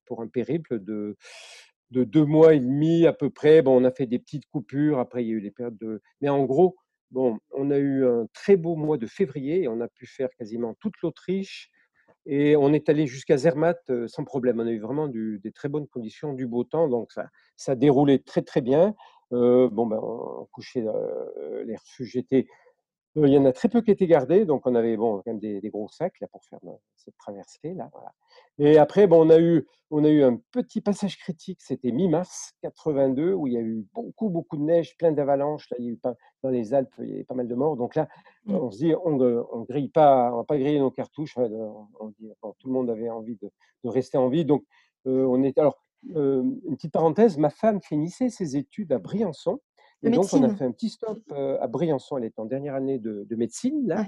pour 0.05 0.21
un 0.21 0.27
périple 0.27 0.79
de, 0.79 1.15
de 1.93 2.03
deux 2.03 2.25
mois 2.25 2.55
et 2.55 2.59
demi 2.59 3.05
à 3.05 3.13
peu 3.13 3.29
près. 3.29 3.61
Bon, 3.61 3.79
on 3.79 3.85
a 3.85 3.91
fait 3.91 4.07
des 4.07 4.19
petites 4.19 4.47
coupures, 4.47 4.99
après 4.99 5.23
il 5.23 5.27
y 5.27 5.31
a 5.31 5.35
eu 5.35 5.39
les 5.39 5.51
périodes 5.51 5.77
de... 5.77 6.01
Mais 6.21 6.29
en 6.29 6.43
gros, 6.43 6.75
bon, 7.11 7.37
on 7.51 7.71
a 7.71 7.77
eu 7.77 8.05
un 8.05 8.27
très 8.33 8.57
beau 8.57 8.75
mois 8.75 8.97
de 8.97 9.05
février 9.05 9.63
et 9.63 9.67
on 9.67 9.79
a 9.79 9.87
pu 9.87 10.07
faire 10.07 10.29
quasiment 10.37 10.73
toute 10.79 10.95
l'Autriche. 11.03 11.69
Et 12.25 12.55
on 12.55 12.73
est 12.73 12.89
allé 12.89 13.05
jusqu'à 13.05 13.37
Zermatt 13.37 13.79
sans 14.07 14.23
problème. 14.23 14.59
On 14.59 14.65
a 14.65 14.71
eu 14.71 14.79
vraiment 14.79 15.07
des 15.07 15.51
très 15.53 15.69
bonnes 15.69 15.87
conditions, 15.87 16.33
du 16.33 16.47
beau 16.47 16.63
temps, 16.63 16.87
donc 16.87 17.11
ça, 17.11 17.27
ça 17.57 17.73
a 17.73 17.75
déroulé 17.75 18.19
très 18.19 18.41
très 18.41 18.61
bien. 18.61 18.95
bon, 19.29 19.85
ben, 19.85 19.99
on 20.01 20.47
couchait 20.51 20.85
les 21.65 21.75
refuges 21.75 22.15
étaient 22.15 22.47
il 23.15 23.27
y 23.27 23.37
en 23.37 23.45
a 23.45 23.53
très 23.53 23.69
peu 23.69 23.81
qui 23.81 23.91
étaient 23.91 24.07
gardés, 24.07 24.45
donc 24.45 24.65
on 24.65 24.73
avait 24.73 24.97
bon, 24.97 25.17
quand 25.17 25.27
même 25.27 25.39
des, 25.39 25.69
gros 25.69 25.87
sacs 25.87 26.19
là, 26.19 26.27
pour 26.27 26.43
faire 26.45 26.59
cette 26.95 27.15
traversée. 27.17 27.73
Là, 27.75 27.89
voilà. 27.93 28.11
Et 28.57 28.77
après, 28.77 29.05
bon, 29.05 29.27
on, 29.27 29.29
a 29.29 29.39
eu, 29.39 29.67
on 29.91 30.03
a 30.03 30.09
eu 30.09 30.23
un 30.23 30.39
petit 30.51 30.81
passage 30.81 31.17
critique, 31.17 31.61
c'était 31.61 31.91
mi-mars 31.91 32.53
82, 32.61 33.33
où 33.33 33.45
il 33.45 33.53
y 33.53 33.57
a 33.57 33.61
eu 33.61 33.85
beaucoup, 33.93 34.29
beaucoup 34.29 34.57
de 34.57 34.63
neige, 34.63 34.97
plein 34.97 35.11
d'avalanches. 35.11 35.69
Là, 35.69 35.77
il 35.79 35.85
y 35.85 35.89
a 35.89 35.91
eu 35.91 35.97
pas, 35.97 36.15
dans 36.41 36.49
les 36.49 36.73
Alpes, 36.73 36.93
il 36.99 37.09
y 37.09 37.13
avait 37.13 37.23
pas 37.23 37.35
mal 37.35 37.47
de 37.47 37.55
morts. 37.55 37.77
Donc 37.77 37.95
là, 37.95 38.07
mmh. 38.45 38.55
on 38.55 38.71
se 38.71 38.77
dit, 38.79 38.93
on 39.03 39.15
ne 39.17 39.65
grille 39.65 39.89
pas, 39.89 40.31
on 40.33 40.37
va 40.37 40.43
pas 40.43 40.57
griller 40.57 40.79
nos 40.79 40.91
cartouches. 40.91 41.37
On, 41.37 42.13
dit, 42.19 42.31
tout 42.41 42.67
le 42.67 42.73
monde 42.73 42.89
avait 42.89 43.09
envie 43.09 43.37
de, 43.37 43.51
rester 43.85 44.17
en 44.17 44.29
vie. 44.29 44.45
Donc, 44.45 44.63
on 45.05 45.43
est. 45.43 45.57
Alors, 45.59 45.77
une 46.03 46.75
petite 46.75 46.91
parenthèse, 46.91 47.37
ma 47.37 47.49
femme 47.49 47.81
finissait 47.81 48.29
ses 48.29 48.57
études 48.57 48.91
à 48.91 48.97
Briançon. 48.97 49.59
Et 50.03 50.09
donc, 50.09 50.25
on 50.33 50.43
a 50.43 50.49
fait 50.49 50.65
un 50.65 50.71
petit 50.71 50.89
stop 50.89 51.19
à 51.31 51.67
Briançon. 51.67 52.17
Elle 52.17 52.25
est 52.25 52.39
en 52.39 52.45
dernière 52.45 52.75
année 52.75 52.99
de, 52.99 53.35
médecine, 53.35 53.87
là. 53.87 54.05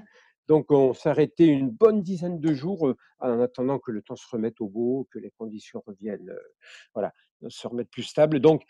Donc, 0.47 0.69
on 0.69 0.93
s'est 0.93 1.09
arrêté 1.09 1.45
une 1.47 1.71
bonne 1.71 2.03
dizaine 2.03 2.39
de 2.39 2.53
jours 2.53 2.93
en 3.19 3.39
attendant 3.39 3.79
que 3.79 3.91
le 3.91 4.03
temps 4.03 4.15
se 4.15 4.27
remette 4.29 4.61
au 4.61 4.67
beau, 4.67 5.07
que 5.11 5.17
les 5.17 5.31
conditions 5.31 5.81
reviennent, 5.87 6.31
voilà, 6.93 7.11
se 7.47 7.67
remettent 7.67 7.89
plus 7.89 8.03
stables. 8.03 8.39
Donc, 8.39 8.63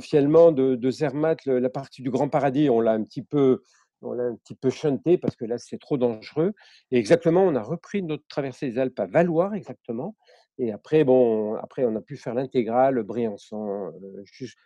finalement, 0.00 0.52
de, 0.52 0.74
de 0.74 0.90
Zermatt, 0.90 1.44
la 1.46 1.70
partie 1.70 2.02
du 2.02 2.10
Grand 2.10 2.28
Paradis, 2.28 2.68
on 2.68 2.80
l'a 2.80 2.92
un 2.92 3.04
petit 3.04 3.22
peu, 3.22 3.62
on 4.02 4.12
l'a 4.12 4.24
un 4.24 4.36
petit 4.36 4.54
peu 4.54 4.70
chanté 4.70 5.18
parce 5.18 5.36
que 5.36 5.44
là, 5.44 5.58
c'est 5.58 5.78
trop 5.78 5.96
dangereux. 5.96 6.52
Et 6.90 6.98
exactement, 6.98 7.42
on 7.42 7.54
a 7.54 7.62
repris 7.62 8.02
notre 8.02 8.26
traversée 8.28 8.68
des 8.68 8.78
Alpes 8.78 8.98
à 8.98 9.06
Valoir, 9.06 9.54
exactement. 9.54 10.16
Et 10.62 10.70
après, 10.70 11.02
bon, 11.02 11.56
après, 11.56 11.84
on 11.84 11.96
a 11.96 12.00
pu 12.00 12.16
faire 12.16 12.34
l'intégrale 12.34 13.02
Briançon 13.02 13.92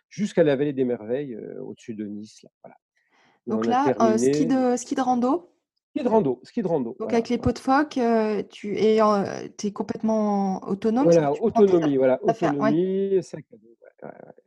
jusqu'à 0.09 0.43
la 0.43 0.55
vallée 0.55 0.71
des 0.71 0.85
Merveilles, 0.85 1.35
au-dessus 1.59 1.95
de 1.95 2.05
Nice. 2.05 2.45
voilà. 2.63 2.75
Donc 3.47 3.65
là, 3.65 3.95
ski, 4.19 4.45
de, 4.45 4.75
ski 4.77 4.93
de 4.93 5.01
rando? 5.01 5.49
Ski 5.95 6.03
de 6.03 6.07
rando, 6.07 6.39
ski 6.43 6.61
de 6.61 6.67
rando. 6.67 6.95
Donc 6.99 7.11
avec 7.11 7.29
les 7.29 7.39
pots 7.39 7.51
de 7.51 7.57
phoque, 7.57 7.99
tu 8.51 8.77
es, 8.77 8.99
es 8.99 9.71
complètement 9.71 10.63
autonome 10.69 11.05
Voilà, 11.05 11.31
autonomie, 11.41 11.97
voilà, 11.97 12.19
autonomie, 12.21 13.23
sac 13.23 13.43
à 13.51 13.57
dos. 13.57 13.77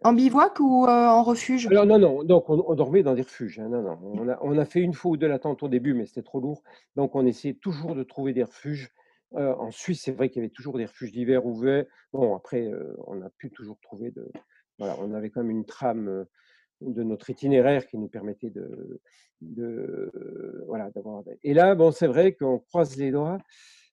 En 0.05 0.13
bivouac 0.13 0.61
ou 0.61 0.87
en 0.87 1.25
refuge? 1.25 1.67
Alors 1.67 1.85
non, 1.85 1.99
non, 1.99 2.23
donc 2.23 2.49
on, 2.49 2.75
dormait 2.77 3.03
dans 3.03 3.15
des 3.15 3.23
refuges. 3.23 3.59
Hein, 3.59 3.69
non, 3.69 3.83
non. 3.83 3.99
On 4.01 4.29
a, 4.29 4.39
on 4.43 4.57
a 4.57 4.65
fait 4.65 4.79
une 4.79 4.93
fois 4.93 5.11
ou 5.11 5.17
deux 5.17 5.27
la 5.27 5.41
tente 5.41 5.65
au 5.65 5.69
début, 5.69 5.95
mais 5.95 6.07
c'était 6.07 6.23
trop 6.23 6.39
lourd. 6.39 6.63
Donc 6.95 7.17
on 7.17 7.27
essayait 7.27 7.55
toujours 7.55 7.97
de 7.97 8.05
trouver 8.05 8.33
des 8.33 8.45
refuges 8.45 8.93
en 9.33 9.71
Suisse, 9.71 10.03
c'est 10.05 10.13
vrai 10.13 10.29
qu'il 10.29 10.43
y 10.43 10.45
avait 10.45 10.53
toujours 10.53 10.77
des 10.77 10.87
refuges 10.87 11.13
d'hiver 11.13 11.47
ouverts. 11.47 11.85
Bon, 12.13 12.35
après, 12.35 12.71
on 13.07 13.23
a 13.23 13.31
pu 13.31 13.51
toujours 13.51 13.79
trouver 13.81 14.11
de. 14.11 14.27
Voilà, 14.79 14.97
on 15.01 15.13
avait 15.15 15.31
quand 15.31 15.43
même 15.43 15.51
une 15.51 15.67
trame 15.67 16.27
de 16.81 17.03
notre 17.03 17.31
itinéraire 17.31 17.87
qui 17.87 17.99
nous 17.99 18.09
permettait 18.09 18.51
de, 18.51 19.01
de 19.43 20.63
voilà 20.67 20.91
d'avoir. 20.91 21.23
Et 21.43 21.55
là, 21.55 21.75
bon, 21.75 21.91
c'est 21.91 22.07
vrai 22.07 22.33
qu'on 22.33 22.59
croise 22.59 22.97
les 22.97 23.11
doigts. 23.11 23.39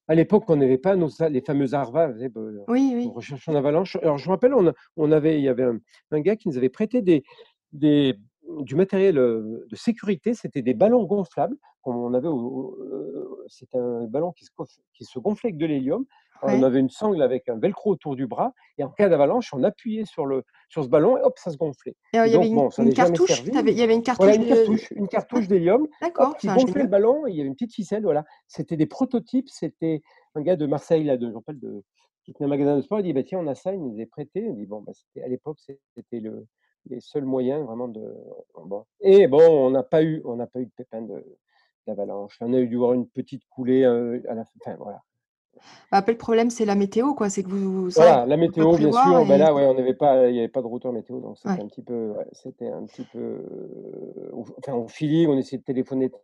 À 0.10 0.16
l'époque, 0.16 0.46
on 0.48 0.56
n'avait 0.56 0.78
pas 0.78 0.96
nos, 0.96 1.10
les 1.30 1.42
fameux 1.42 1.74
ARVA, 1.74 2.14
oui, 2.70 2.94
oui. 2.96 3.12
recherche 3.14 3.48
en 3.50 3.56
avalanche. 3.56 3.98
Alors, 3.98 4.18
je 4.18 4.26
me 4.26 4.32
rappelle, 4.32 4.54
on, 4.54 4.74
on 4.96 5.12
avait, 5.12 5.38
il 5.38 5.44
y 5.44 5.50
avait 5.50 5.64
un, 5.64 5.80
un, 6.12 6.20
gars 6.22 6.38
qui 6.38 6.48
nous 6.48 6.58
avait 6.58 6.70
prêté 6.70 7.02
des, 7.02 7.24
des, 7.74 8.16
du 8.62 8.76
matériel 8.76 9.16
de 9.16 9.76
sécurité, 9.76 10.34
c'était 10.34 10.62
des 10.62 10.74
ballons 10.74 11.04
gonflables. 11.04 11.58
On 11.84 12.14
avait, 12.14 12.28
c'était 13.48 13.78
un 13.78 14.06
ballon 14.06 14.32
qui 14.34 14.46
se, 14.46 14.52
qui 14.94 15.06
se 15.06 15.20
gonflait 15.20 15.50
avec 15.50 15.58
de 15.58 15.66
l'hélium. 15.66 16.06
On 16.44 16.64
avait 16.64 16.80
une 16.80 16.90
sangle 16.90 17.22
avec 17.22 17.50
un 17.50 17.58
velcro 17.58 17.92
autour 17.92 18.16
du 18.16 18.28
bras, 18.28 18.54
et 18.78 18.84
en 18.84 18.90
cas 18.90 19.10
d'avalanche, 19.10 19.54
on 19.54 19.64
appuyait 19.64 20.06
sur, 20.06 20.26
le, 20.26 20.44
sur 20.70 20.84
ce 20.84 20.90
ballon 20.90 21.18
et 21.18 21.22
hop, 21.22 21.34
ça 21.38 21.52
se 21.52 21.58
gonflait. 21.58 21.96
il, 22.14 22.18
y 22.18 22.36
avait 22.36 22.48
une, 22.48 22.94
cartouche, 22.94 23.44
il 23.44 23.72
y 23.72 23.82
avait 23.82 23.96
une 23.96 24.04
cartouche, 24.04 24.92
une 24.92 25.08
cartouche, 25.08 25.48
d'hélium 25.48 25.88
qui 26.40 26.48
gonflait 26.48 26.84
le 26.84 26.90
ballon. 26.90 27.26
il 27.26 27.36
y 27.36 27.40
avait 27.40 27.48
une 27.48 27.56
petite 27.56 27.74
ficelle. 27.74 28.04
Voilà, 28.04 28.24
c'était 28.48 28.78
des 28.78 28.86
prototypes. 28.86 29.50
C'était 29.50 30.02
un 30.36 30.42
gars 30.42 30.56
de 30.56 30.66
Marseille, 30.68 31.04
là, 31.04 31.18
de, 31.18 31.34
de 31.50 31.84
qui 32.24 32.34
tenait 32.34 32.46
un 32.46 32.50
magasin 32.50 32.76
de 32.76 32.82
sport, 32.82 33.00
il 33.00 33.04
dit: 33.04 33.14
«Bah, 33.14 33.24
tiens, 33.24 33.40
on 33.40 33.48
a 33.48 33.56
ça», 33.56 33.74
il 33.74 33.80
nous 33.80 33.96
les 33.96 34.06
prêté. 34.06 34.48
On 34.50 34.54
dit: 34.54 34.66
«Bon, 34.66 34.82
bah, 34.82 34.92
à 35.24 35.28
l'époque, 35.28 35.60
c'était 35.96 36.20
le 36.20 36.46
les 36.90 37.00
seuls 37.02 37.26
moyens 37.26 37.66
vraiment 37.66 37.88
de» 37.88 38.14
bon 38.66 38.86
et 39.02 39.28
bon, 39.28 39.42
on 39.42 39.70
n'a 39.72 39.84
pas 39.84 40.04
eu 40.04 40.22
on 40.26 40.36
n'a 40.36 40.48
pas 40.48 40.60
eu 40.62 40.66
de 40.66 40.72
pépin 40.76 41.02
de 41.02 41.24
d'avalanche. 41.88 42.38
On 42.42 42.54
a 42.54 42.62
dû 42.64 42.76
avoir 42.76 42.94
une 42.94 43.08
petite 43.08 43.44
coulée, 43.50 43.84
heu, 43.84 44.22
à 44.28 44.34
la 44.34 44.44
fin, 44.64 44.76
voilà. 44.76 45.02
Bah, 45.92 46.00
après 46.00 46.12
le 46.12 46.18
problème, 46.18 46.50
c'est 46.50 46.66
la 46.66 46.76
météo 46.76 47.14
quoi, 47.14 47.30
c'est 47.30 47.44
que 47.44 47.50
vous 47.50 47.90
Voilà, 47.96 48.26
la 48.26 48.36
météo 48.38 48.76
bien 48.76 48.92
sûr, 48.92 49.26
bah, 49.26 49.36
et 49.36 49.38
là, 49.38 49.54
ouais, 49.54 49.66
on 49.66 49.78
avait 49.78 49.94
pas 49.94 50.30
il 50.30 50.36
y 50.36 50.40
avait 50.40 50.50
pas 50.50 50.62
de 50.62 50.68
routeur 50.68 50.92
météo, 50.92 51.20
donc 51.22 51.38
c'était 51.38 51.50
Ouais. 51.50 51.62
un 51.62 51.68
petit 51.68 51.82
peu 51.82 52.10
ouais, 52.12 52.28
c'était 52.34 52.68
un 52.68 52.86
petit 52.86 53.06
peu, 53.06 53.42
enfin 54.58 54.74
au 54.74 54.88
feeling, 54.88 55.30
on 55.30 55.38
essayait 55.38 55.60
de 55.60 55.64
téléphoner 55.64 56.10
de 56.10 56.16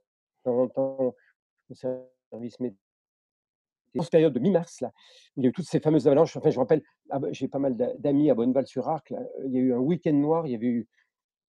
temps 0.44 0.60
en 0.60 0.68
temps 0.68 1.16
au 1.70 1.74
service 1.76 2.60
mét 2.60 2.76
cette 4.02 4.12
période 4.12 4.34
de 4.34 4.40
mi-mars 4.40 4.82
là, 4.82 4.92
où 5.38 5.42
il 5.42 5.44
y 5.44 5.48
a 5.48 5.50
eu 5.50 5.54
toutes 5.54 5.66
ces 5.68 5.80
fameuses 5.80 6.08
avalanches, 6.08 6.36
enfin 6.38 6.50
je 6.52 6.60
rappelle, 6.60 6.82
ah 7.10 7.20
bah, 7.20 7.28
j'ai 7.32 7.48
pas 7.48 7.60
mal 7.60 7.76
d'a 7.76 7.94
d'amis 8.00 8.30
à 8.32 8.36
Bonneval-sur-Arc 8.36 9.10
là, 9.12 9.20
il 9.46 9.54
y 9.54 9.58
a 9.58 9.62
eu 9.62 9.74
un 9.74 9.80
week-end 9.80 10.14
noir, 10.14 10.48
il 10.48 10.52
y 10.54 10.56
avait 10.56 10.68
eu 10.68 10.88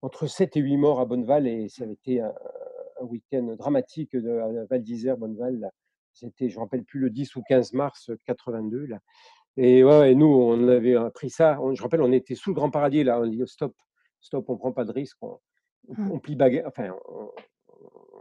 entre 0.03 0.27
7 0.27 0.57
et 0.57 0.61
8 0.61 0.77
morts 0.77 1.01
à 1.01 1.07
Bonneval 1.07 1.47
et 1.49 1.69
ça 1.69 1.85
avait 1.85 1.95
été 1.95 2.21
un 2.21 2.35
un 3.01 3.05
week-end 3.07 3.57
dramatique 3.59 4.17
de 4.17 4.67
Val 4.71 4.83
d'Isère, 4.83 5.17
Bonneval. 5.19 5.71
C'était 6.13 6.49
je 6.49 6.57
me 6.57 6.63
rappelle 6.63 6.85
plus 6.85 7.01
le 7.01 7.11
10 7.11 7.35
ou 7.37 7.43
15 7.49 7.73
mars, 7.73 8.09
heu, 8.11 8.19
82 8.27 8.87
là 8.87 9.01
et 9.57 9.85
ouais, 9.85 10.15
nous 10.17 10.27
on 10.27 10.69
avait 10.69 10.97
appris 10.97 11.31
ça, 11.31 11.59
on 11.63 11.75
je 11.75 11.83
rappelle, 11.83 12.03
on 12.03 12.13
était 12.13 12.35
sous 12.37 12.51
le 12.51 12.55
Grand 12.57 12.71
Paradier 12.71 13.05
là, 13.05 13.21
on 13.21 13.27
dit: 13.27 13.43
«Stop, 13.47 13.75
stop, 14.21 14.49
on 14.51 14.57
prend 14.59 14.73
pas 14.73 14.85
de 14.85 14.93
risque, 14.93 15.19
on 15.23 15.39
on 16.09 16.19
Mmh. 16.19 16.21
plie 16.21 16.37
baga 16.37 16.65
enfin 16.69 16.95
on 17.09 17.31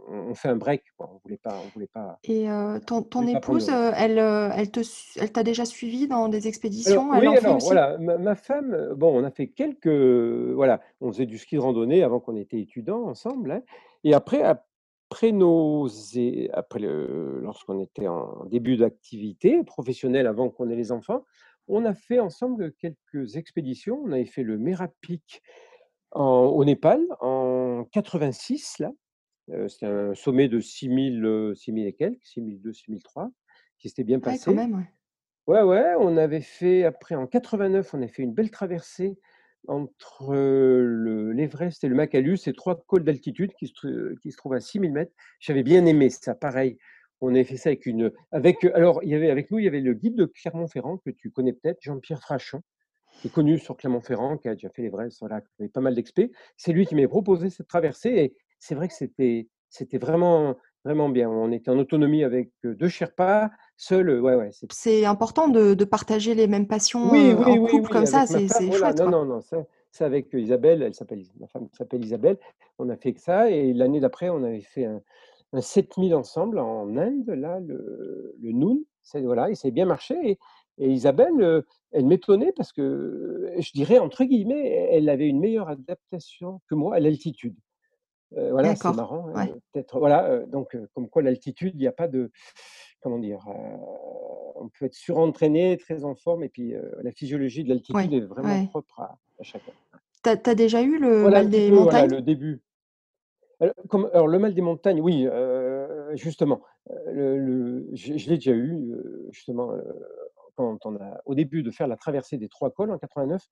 on 0.08 0.34
fait 0.34 0.48
un 0.48 0.56
break 0.56 0.84
quoi», 0.96 1.10
on 1.12 1.18
voulait 1.24 1.38
pas 1.38 1.60
on 1.64 1.68
voulait 1.68 1.86
pas 1.88 2.20
Et 2.26 2.48
heu, 2.48 2.80
ton 2.86 3.02
prendre 3.02 3.28
épouse, 3.28 3.68
heu, 3.68 3.92
elle, 3.96 4.18
heu, 4.18 4.48
elle 4.54 4.70
te 4.70 4.80
elle 5.18 5.30
t'a 5.32 5.42
déjà 5.42 5.64
suivi 5.66 6.08
dans 6.08 6.28
des 6.28 6.48
Alors 6.86 7.06
expéditions? 7.06 7.14
Elle 7.14 7.28
oui, 7.28 7.28
en 7.28 7.36
alors 7.36 7.60
voilà, 7.60 7.96
ma 7.98 8.18
ma 8.18 8.34
femme, 8.34 8.92
bon, 8.94 9.18
on 9.18 9.24
a 9.24 9.30
fait 9.30 9.48
quelques, 9.48 9.86
voilà, 9.88 10.80
on 11.00 11.10
faisait 11.12 11.24
du 11.26 11.38
ski 11.38 11.56
de 11.56 11.60
randonnée 11.60 12.02
avant 12.02 12.20
qu'on 12.20 12.36
était 12.36 12.60
étudiants 12.60 13.04
ensemble, 13.04 13.52
hein 13.52 13.62
et 14.04 14.12
après 14.12 14.42
après 14.42 15.32
nos 15.32 15.88
après 16.52 16.78
le 16.80 17.40
lorsqu'on 17.40 17.80
était 17.80 18.06
en 18.06 18.44
début 18.46 18.76
d'activité 18.76 19.62
professionnelle 19.64 20.26
avant 20.26 20.50
qu'on 20.50 20.68
ait 20.68 20.76
les 20.76 20.92
enfants, 20.92 21.24
on 21.68 21.84
a 21.86 21.94
fait 21.94 22.18
ensemble 22.20 22.72
quelques 22.74 23.36
expéditions. 23.36 24.02
On 24.04 24.12
avait 24.12 24.26
fait 24.26 24.42
le 24.42 24.58
Mera-Peak 24.58 25.40
en 26.12 26.46
au 26.46 26.64
Népal 26.64 27.02
en 27.20 27.84
86 27.92 28.78
là, 28.80 28.92
c'était 29.68 29.86
un 29.86 30.14
sommet 30.14 30.48
de 30.48 30.60
6000, 30.60 31.24
heu, 31.24 31.54
6000 31.54 31.86
et 31.86 31.92
quelques, 31.94 32.24
6002-6003 32.24 33.30
qui 33.78 33.88
s'était 33.88 34.04
bien 34.04 34.20
Ouais, 34.22 34.38
quand 34.38 34.52
passé. 34.52 34.52
même, 34.52 34.74
ouais. 34.74 34.86
Ouais, 35.48 35.62
ouais, 35.62 35.94
on 36.00 36.16
avait 36.16 36.40
fait 36.42 36.84
après 36.84 37.14
en 37.16 37.26
89, 37.26 37.94
on 37.94 38.02
a 38.02 38.08
fait 38.08 38.22
une 38.22 38.34
belle 38.34 38.50
traversée 38.50 39.18
entre, 39.68 40.32
heu, 40.34 40.84
le 40.84 41.32
l'Everest 41.32 41.84
et 41.84 41.88
le 41.88 41.94
Makalu, 41.96 42.36
c'est 42.38 42.54
3 42.54 42.84
côtes 42.86 43.04
d'altitude 43.04 43.52
qui 43.54 43.68
se 43.68 43.74
tr 43.74 43.88
qui 44.22 44.32
se 44.32 44.36
trouvent 44.38 44.54
à 44.54 44.60
6000 44.60 44.96
m. 44.96 45.06
J'avais 45.40 45.62
bien 45.64 45.86
aimé 45.86 46.10
ça, 46.10 46.34
pareil. 46.34 46.78
On 47.20 47.30
avait 47.34 47.44
fait 47.44 47.56
ça 47.58 47.70
avec 47.70 47.86
une, 47.86 48.12
avec, 48.32 48.64
alors 48.66 49.00
il 49.04 49.10
y 49.10 49.14
avait 49.14 49.30
avec 49.30 49.50
nous, 49.50 49.58
il 49.60 49.64
y 49.66 49.68
avait 49.68 49.80
le 49.80 49.94
guide 49.94 50.16
de 50.16 50.26
Clermont-Ferrand 50.26 50.98
que 50.98 51.10
tu 51.10 51.30
connais 51.30 51.52
peut-être, 51.54 51.78
Jean-Pierre 51.82 52.20
Frachon, 52.22 52.62
qui 53.20 53.28
est 53.28 53.30
connu 53.30 53.58
sur 53.58 53.76
Clermont-Ferrand, 53.76 54.38
qui 54.38 54.48
a 54.48 54.54
déjà 54.54 54.70
fait 54.70 54.82
l'Everest, 54.82 55.18
voilà, 55.20 55.40
qui 55.42 55.48
avait 55.60 55.68
pas 55.70 55.80
mal 55.80 55.94
d'expé. 55.94 56.32
C'est 56.56 56.72
lui 56.72 56.86
qui 56.86 56.94
m'avait 56.94 57.08
proposé 57.08 57.50
cette 57.50 57.68
traversée 57.68 58.10
et 58.10 58.36
c'est 58.66 58.74
vrai 58.74 58.88
que 58.88 58.94
c'était 58.94 59.48
c'était 59.70 59.98
vraiment 59.98 60.56
vraiment 60.84 61.08
bien. 61.08 61.28
On 61.30 61.50
était 61.52 61.70
en 61.70 61.78
autonomie 61.78 62.24
avec, 62.24 62.52
heu, 62.64 62.74
2 62.74 62.88
Sherpas, 62.88 63.50
seuls, 63.76 64.08
heu, 64.10 64.20
ouais, 64.20 64.34
ouais, 64.36 64.50
C'est 64.70 65.04
important 65.06 65.48
de 65.48 65.74
de 65.74 65.84
partager 65.84 66.34
les 66.34 66.46
mêmes 66.46 66.66
passions, 66.68 67.02
Oui, 67.02 67.34
heu, 67.38 67.46
en 67.46 67.56
oui, 67.56 67.58
oui, 67.58 67.80
couple 67.80 67.88
oui, 67.88 67.90
comme 67.90 68.06
ça, 68.06 68.26
c'est 68.26 68.48
femme, 68.48 68.48
c'est 68.48 68.70
voilà, 68.70 68.92
chouette, 68.92 68.94
non, 68.94 69.08
non, 69.08 69.24
non, 69.26 69.40
ça 69.42 69.64
ça 69.90 70.06
avec 70.06 70.32
Isabelle, 70.32 70.82
elle 70.82 70.94
s'appelle 70.94 71.22
ma 71.38 71.46
femme 71.46 71.68
s'appelle 71.72 72.02
Isabelle, 72.04 72.38
on 72.78 72.88
a 72.88 72.96
fait 72.96 73.12
que 73.12 73.20
ça 73.20 73.50
et 73.50 73.72
l'année 73.72 74.00
d'après, 74.00 74.28
on 74.30 74.42
avait 74.42 74.60
fait 74.62 74.86
un 74.86 75.02
un 75.52 75.60
7000 75.60 76.14
ensemble 76.14 76.58
en 76.58 76.96
Inde, 76.96 77.28
là, 77.28 77.60
le 77.60 78.34
le 78.40 78.52
c'est 79.02 79.20
voilà 79.22 79.50
et 79.50 79.54
ça 79.54 79.68
a 79.68 79.70
bien 79.70 79.86
marché 79.86 80.14
et 80.30 80.38
et 80.78 80.88
Isabelle, 80.90 81.62
elle 81.92 82.04
m'étonnait 82.06 82.52
parce 82.52 82.72
que, 82.72 83.52
je 83.60 83.70
dirais 83.72 83.98
entre 84.00 84.24
guillemets, 84.24 84.88
«elle 84.90 85.08
avait 85.08 85.28
une 85.28 85.38
meilleure 85.38 85.68
adaptation 85.68 86.60
que 86.68 86.74
moi 86.74 86.96
à 86.96 87.00
l'altitude». 87.00 87.54
Voilà, 88.50 88.74
c'est 88.76 88.94
marrant, 88.94 89.28
hein, 89.28 89.46
ouais. 89.46 89.54
peut-être 89.72 89.98
voilà, 89.98 90.40
donc 90.46 90.76
comme 90.94 91.08
quoi 91.08 91.22
l'altitude, 91.22 91.74
il 91.76 91.82
y 91.82 91.86
a 91.86 91.92
pas 91.92 92.08
de 92.08 92.30
comment 93.00 93.18
dire? 93.18 93.40
On 93.46 94.68
peut 94.78 94.86
être 94.86 94.94
surentraîné, 94.94 95.76
très 95.76 96.04
en 96.04 96.14
forme 96.14 96.42
et 96.44 96.48
puis, 96.48 96.74
la 97.02 97.12
physiologie 97.12 97.64
de 97.64 97.68
l'altitude 97.68 98.12
Ouais, 98.12 98.18
est 98.18 98.20
vraiment 98.20 98.60
ouais. 98.62 98.66
propre 98.68 99.00
à 99.00 99.18
à 99.40 99.42
chacun. 99.42 99.72
Tu 100.22 100.30
as 100.30 100.54
déjà 100.54 100.82
eu 100.82 100.98
le 100.98 101.22
Voilà 101.22 101.42
mal 101.42 101.50
des 101.50 101.68
peu, 101.68 101.74
voilà, 101.74 102.06
montagnes? 102.06 102.10
le 102.16 102.22
début. 102.22 102.62
Comme 103.88 104.10
alors 104.12 104.26
le 104.28 104.38
mal 104.38 104.54
des 104.54 104.62
montagnes, 104.62 105.00
oui, 105.00 105.26
justement, 106.14 106.60
heu, 106.90 107.12
le 107.12 107.38
le 107.38 107.88
je 107.92 108.16
je 108.16 108.28
l'ai 108.28 108.36
déjà 108.36 108.52
eu, 108.52 108.94
justement, 109.30 109.72
quand 110.56 110.86
on 110.86 110.96
a 110.96 111.20
au 111.26 111.34
début 111.34 111.62
de 111.62 111.70
faire 111.70 111.88
la 111.88 111.96
traversée 111.96 112.36
des 112.38 112.48
3 112.48 112.70
cols 112.70 112.90
en 112.90 112.98
89, 112.98 113.42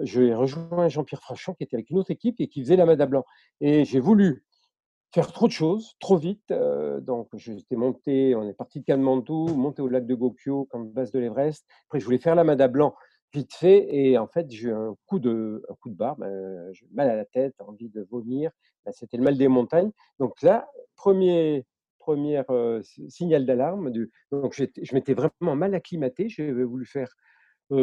j'ai 0.00 0.34
rejoint 0.34 0.88
Jean-Pierre 0.88 1.20
Frachon 1.20 1.54
qui 1.54 1.64
était 1.64 1.76
avec 1.76 1.90
une 1.90 1.98
autre 1.98 2.10
équipe 2.10 2.36
et 2.40 2.48
qui 2.48 2.62
faisait 2.62 2.76
la 2.76 2.86
Mada 2.86 3.06
Blanc 3.06 3.24
et 3.60 3.84
j'ai 3.84 4.00
voulu 4.00 4.44
faire 5.14 5.30
trop 5.32 5.46
de 5.46 5.52
choses, 5.52 5.94
trop 6.00 6.16
vite, 6.16 6.50
heu, 6.50 7.00
donc 7.02 7.28
j'étais 7.34 7.76
monté 7.76 8.34
on 8.34 8.48
est 8.48 8.54
parti 8.54 8.80
de 8.80 8.84
Katmandou, 8.84 9.48
monté 9.48 9.82
au 9.82 9.88
lac 9.88 10.06
de 10.06 10.14
Gokyo 10.14 10.66
comme 10.70 10.90
base 10.90 11.12
de 11.12 11.18
l'Everest. 11.18 11.66
Après 11.88 12.00
je 12.00 12.04
voulais 12.06 12.18
faire 12.18 12.34
la 12.34 12.44
Mada 12.44 12.68
Blanc 12.68 12.94
vite 13.32 13.54
fait 13.54 13.94
et 13.94 14.18
en 14.18 14.26
fait, 14.26 14.50
j'ai 14.50 14.68
eu 14.68 14.72
un 14.72 14.94
coup 15.06 15.18
de 15.18 15.64
un 15.68 15.74
coup 15.76 15.88
de 15.90 15.94
ben, 15.94 16.72
j'ai 16.72 16.86
mal 16.92 17.08
à 17.10 17.16
la 17.16 17.24
tête, 17.24 17.54
envie 17.60 17.88
de 17.88 18.06
vomir, 18.10 18.50
bah, 18.84 18.92
c'était 18.92 19.16
le 19.16 19.22
mal 19.22 19.36
des 19.38 19.48
montagnes. 19.48 19.90
Donc 20.18 20.40
là, 20.42 20.68
1er 20.96 21.64
1re, 22.02 22.44
heu, 22.50 22.82
si 22.82 23.10
signal 23.10 23.46
d'alarme 23.46 23.90
donc 24.32 24.54
je 24.54 24.94
m'étais 24.94 25.14
vraiment 25.14 25.56
mal 25.56 25.74
acclimaté, 25.74 26.28
j'avais 26.28 26.64
voulu 26.64 26.86
faire, 26.86 27.10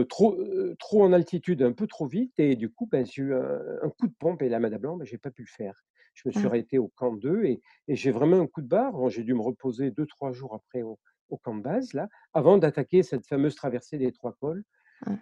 trop, 0.09 0.37
trop 0.79 1.03
en 1.03 1.13
altitude, 1.13 1.61
un 1.63 1.73
peu 1.73 1.87
trop 1.87 2.07
vite 2.07 2.39
et 2.39 2.55
du 2.57 2.69
coup, 2.71 2.87
ben, 2.91 3.05
j'ai 3.05 3.23
eu 3.23 3.33
un 3.35 3.59
un 3.83 3.89
coup 3.91 4.07
de 4.07 4.15
pompe 4.19 4.41
et 4.43 4.49
la 4.49 4.59
Mada 4.59 4.77
Blanc, 4.79 4.97
bah, 4.97 5.05
j'ai 5.05 5.17
pas 5.19 5.31
pu 5.31 5.43
le 5.43 5.49
faire. 5.49 5.75
Je 6.15 6.23
me 6.29 6.33
suis 6.33 6.47
Ah. 6.47 6.49
arrêté 6.49 6.79
au 6.79 6.89
camp 6.89 7.13
2 7.15 7.43
et 7.45 7.61
et 7.89 7.95
j'ai 7.97 8.11
vraiment 8.11 8.39
un 8.41 8.47
coup 8.47 8.61
de 8.63 8.67
barre. 8.69 8.93
Bon, 8.93 9.09
j'ai 9.09 9.23
dû 9.23 9.33
me 9.35 9.41
reposer 9.43 9.91
2-3 9.91 10.31
jours 10.33 10.55
après 10.55 10.83
au 10.83 10.99
au 11.29 11.37
camp 11.37 11.55
de 11.57 11.63
base 11.63 11.93
là, 11.95 12.09
avant 12.33 12.57
d'attaquer 12.59 13.03
cette 13.03 13.27
fameuse 13.27 13.55
traversée 13.55 13.97
des 13.99 14.11
3 14.13 14.33
cols, 14.41 14.63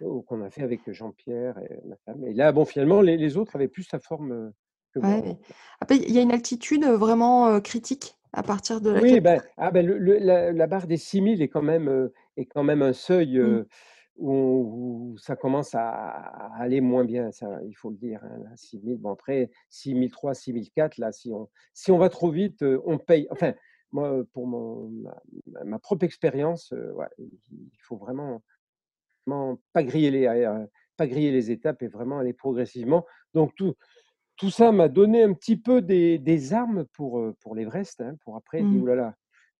heu, 0.02 0.22
qu'on 0.28 0.42
a 0.42 0.50
fait 0.50 0.62
avec 0.64 0.90
Jean-Pierre 0.92 1.58
et 1.60 1.80
ma 1.86 1.96
femme 2.06 2.24
et 2.26 2.34
là, 2.34 2.52
bon, 2.52 2.64
finalement, 2.66 3.02
les 3.02 3.16
les 3.18 3.36
autres 3.38 3.56
avaient 3.56 3.68
plus 3.68 3.88
la 3.92 4.00
forme, 4.00 4.52
que 4.94 5.00
moi, 5.00 5.20
Ouais, 5.20 5.22
donc 5.22 5.38
mais 5.38 5.38
après 5.80 5.96
il 5.98 6.10
y 6.12 6.18
a 6.18 6.22
une 6.22 6.32
altitude, 6.32 6.84
vraiment, 6.84 7.60
critique? 7.60 8.17
À 8.32 8.42
partir 8.42 8.80
de 8.80 8.90
laquelle 8.90 9.18
Oui, 9.18 9.20
ben, 9.20 9.42
ah 9.58 9.70
ben, 9.70 9.84
le 9.86 9.98
le 9.98 10.18
la 10.18 10.50
la 10.52 10.66
barre 10.66 10.86
des 10.86 10.96
6000 10.96 11.42
est 11.42 11.48
quand 11.48 11.60
même, 11.62 11.88
heu, 11.90 12.12
est 12.38 12.46
quand 12.46 12.62
même 12.64 12.80
un 12.82 12.94
seuil, 12.94 13.36
Mmh. 13.40 13.58
heu, 13.58 13.68
où 14.16 15.14
ça 15.18 15.36
commence 15.36 15.74
à 15.74 15.90
à 15.90 16.56
aller 16.62 16.80
moins 16.80 17.04
bien, 17.04 17.30
ça, 17.30 17.60
il 17.66 17.74
faut 17.74 17.90
le 17.90 17.96
dire, 17.98 18.20
hein, 18.24 18.38
là, 18.44 18.50
6000, 18.56 18.96
bon 18.96 19.12
après 19.12 19.50
6003-6004, 19.68 20.96
là, 20.98 21.12
si 21.12 21.30
on 21.32 21.48
si 21.74 21.90
on 21.92 21.98
va 21.98 22.08
trop 22.08 22.30
vite, 22.30 22.62
heu, 22.62 22.80
on 22.86 22.98
paye. 22.98 23.26
Enfin, 23.30 23.52
moi, 23.92 24.22
pour 24.32 24.46
mon 24.46 24.90
ma 25.64 25.78
propre 25.78 26.04
expérience, 26.04 26.70
ouais, 26.72 27.06
il 27.18 27.68
faut 27.82 27.96
vraiment 27.96 28.42
vraiment 29.26 29.60
pas 29.72 29.82
griller 29.82 30.10
les 30.10 30.26
pas 30.96 31.06
griller 31.06 31.30
les 31.30 31.50
étapes 31.50 31.82
et 31.82 31.88
vraiment 31.88 32.18
aller 32.18 32.32
progressivement. 32.32 33.06
Donc 33.34 33.54
tout 33.54 33.74
tout 34.38 34.50
ça 34.50 34.72
m'a 34.72 34.88
donné 34.88 35.22
un 35.24 35.34
petit 35.34 35.56
peu 35.58 35.82
des 35.82 36.18
des 36.18 36.52
armes 36.54 36.86
pour, 36.94 37.20
heu, 37.20 37.34
pour 37.40 37.54
l'Everest, 37.56 38.00
hein, 38.00 38.16
pour 38.24 38.36
après 38.36 38.64
dire: 38.66 38.82
«Ouh 38.82 38.86
Mmh. 38.86 38.88
là 38.88 38.94
là, 38.96 39.14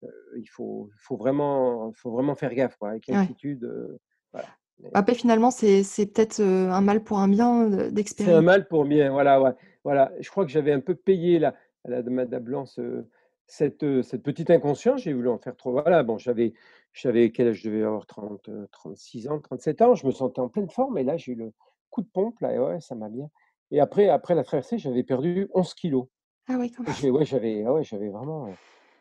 heu, 0.05 0.11
il 0.39 0.47
faut 0.49 0.91
faut 0.99 1.17
vraiment 1.17 1.93
faut 1.95 2.13
vraiment 2.13 2.37
faire 2.37 2.55
gaffe, 2.55 2.77
quoi, 2.79 2.91
avec 2.91 3.07
Ouais. 3.11 3.29
l'altitude», 3.29 3.65
heu, 3.65 3.99
voilà, 4.33 4.51
mais 4.81 4.95
Après 4.95 5.15
finalement, 5.15 5.51
c'est 5.51 5.83
peut-être, 6.13 6.41
un 6.43 6.81
mal 6.81 7.03
pour 7.05 7.19
un 7.19 7.29
bien, 7.29 7.71
heu, 7.71 7.91
C'est 8.17 8.33
un 8.33 8.43
mal 8.43 8.67
pour 8.69 8.85
bien, 8.85 9.11
voilà, 9.13 9.41
ouais, 9.41 9.53
voilà. 9.85 10.13
Je 10.21 10.29
crois 10.31 10.45
que 10.45 10.51
j'avais 10.51 10.73
un 10.73 10.81
peu 10.81 10.95
payé 10.95 11.39
la 11.39 11.55
la 11.85 12.03
Mada 12.03 12.41
Blanc 12.41 12.67
ce 12.67 13.07
cette, 13.47 14.03
cette 14.03 14.23
petite 14.23 14.51
inconscience, 14.51 15.03
j'ai 15.03 15.15
voulu 15.15 15.29
en 15.31 15.39
faire 15.39 15.57
trop, 15.57 15.73
voilà, 15.73 16.03
bon, 16.03 16.19
j'avais 16.19 16.53
j'avais 16.93 17.31
quel 17.33 17.49
âge 17.49 17.57
je 17.63 17.69
devais 17.71 17.83
avoir? 17.83 18.07
30, 18.07 18.49
heu, 18.49 18.69
36 18.73 19.29
ans, 19.29 19.41
37 19.41 19.81
ans, 19.83 19.95
je 19.95 20.07
me 20.07 20.11
sentais 20.13 20.41
en 20.41 20.49
pleine 20.49 20.69
forme 20.71 20.99
et 20.99 21.05
là, 21.05 21.17
j'ai 21.17 21.33
eu 21.33 21.35
le 21.37 21.53
coup 21.91 22.03
de 22.03 22.09
pompe 22.09 22.41
là 22.41 22.53
et 22.55 22.59
ouais, 22.59 22.81
ça 22.81 22.95
m'a 22.95 23.09
bien 23.09 23.31
et 23.71 23.81
après 23.81 24.09
après 24.09 24.35
la 24.35 24.45
traversée, 24.45 24.79
j'avais 24.79 25.03
perdu 25.05 25.49
11 25.55 25.75
kilogrammes. 25.75 26.09
Ah 26.47 26.57
oui, 26.59 26.71
quand 26.73 26.83
même. 26.85 27.15
Ouais, 27.15 27.25
j'avais 27.25 27.65
ah 27.67 27.73
ouais, 27.75 27.83
vraiment, 28.11 28.49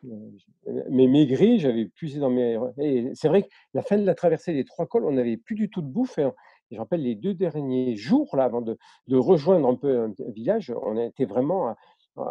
j 0.03 0.45
heu, 0.67 0.83
mais 0.89 1.07
maigri, 1.07 1.59
j'avais 1.59 1.85
puisé 1.87 2.19
dans 2.19 2.29
mes 2.29 2.57
et 2.79 3.11
c'est 3.15 3.27
vrai 3.29 3.43
que 3.43 3.47
la 3.73 3.81
fin 3.81 3.97
de 3.97 4.05
la 4.05 4.15
traversée 4.15 4.53
des 4.53 4.65
3 4.65 4.85
cols, 4.87 5.05
on 5.05 5.11
n'avait 5.13 5.37
plus 5.37 5.55
du 5.55 5.69
tout 5.69 5.81
de 5.81 5.87
bouffe 5.87 6.17
et 6.19 6.25
on 6.25 6.33
je 6.71 6.77
rappelle 6.77 7.01
les 7.01 7.15
2 7.15 7.33
derniers 7.33 7.95
jours 7.95 8.35
là, 8.35 8.43
avant 8.43 8.61
de 8.61 8.77
de 9.07 9.15
rejoindre 9.17 9.67
un 9.69 9.75
peu 9.75 9.99
un 10.03 10.13
village, 10.31 10.73
on 10.83 10.97
été 11.01 11.25
vraiment 11.25 11.69
à 11.69 11.77
à 12.17 12.21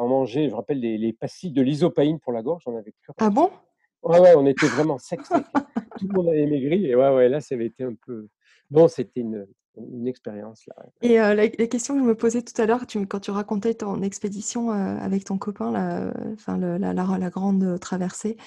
à 0.00 0.02
manger, 0.06 0.48
je 0.50 0.54
rappelle 0.54 0.80
les 0.80 0.98
les 0.98 1.12
pastilles 1.14 1.52
de 1.52 1.62
Lysopaïne 1.62 2.20
pour 2.20 2.32
la 2.32 2.42
gorge, 2.42 2.62
on 2.66 2.76
avait 2.76 2.92
plus 3.02 3.12
Ah 3.18 3.30
bon? 3.30 3.50
Ouais, 4.02 4.20
ouais, 4.20 4.34
on 4.36 4.46
était 4.46 4.68
vraiment 4.68 4.98
sec, 4.98 5.20
hein. 5.30 5.42
Tout 5.98 6.08
le 6.08 6.14
monde 6.14 6.28
avait 6.28 6.46
maigri 6.46 6.86
et 6.86 6.94
ouais, 6.94 7.14
ouais, 7.14 7.28
là, 7.28 7.40
ça 7.40 7.54
avait 7.54 7.66
été 7.66 7.84
un 7.84 7.94
peu 8.06 8.28
bon, 8.70 8.86
c'était 8.88 9.20
une 9.20 9.46
une 9.76 10.06
expérience 10.06 10.66
là. 10.66 10.76
Et 11.02 11.18
heu, 11.20 11.34
la 11.34 11.44
la 11.46 11.66
question 11.66 11.94
que 11.94 12.00
je 12.00 12.04
me 12.06 12.14
posais 12.16 12.40
tout 12.42 12.60
à 12.60 12.64
l'heure, 12.64 12.86
tu 12.86 13.06
quand 13.06 13.20
tu 13.20 13.30
racontais 13.30 13.74
ton 13.74 14.00
expédition, 14.02 14.70
heu, 14.72 14.74
avec 14.98 15.24
ton 15.24 15.36
copain 15.36 15.74
heu, 16.08 16.12
enfin 16.32 16.56
le 16.56 16.78
la 16.78 16.94
la 16.94 17.18
la 17.18 17.30
grande 17.30 17.78
traversée, 17.80 18.38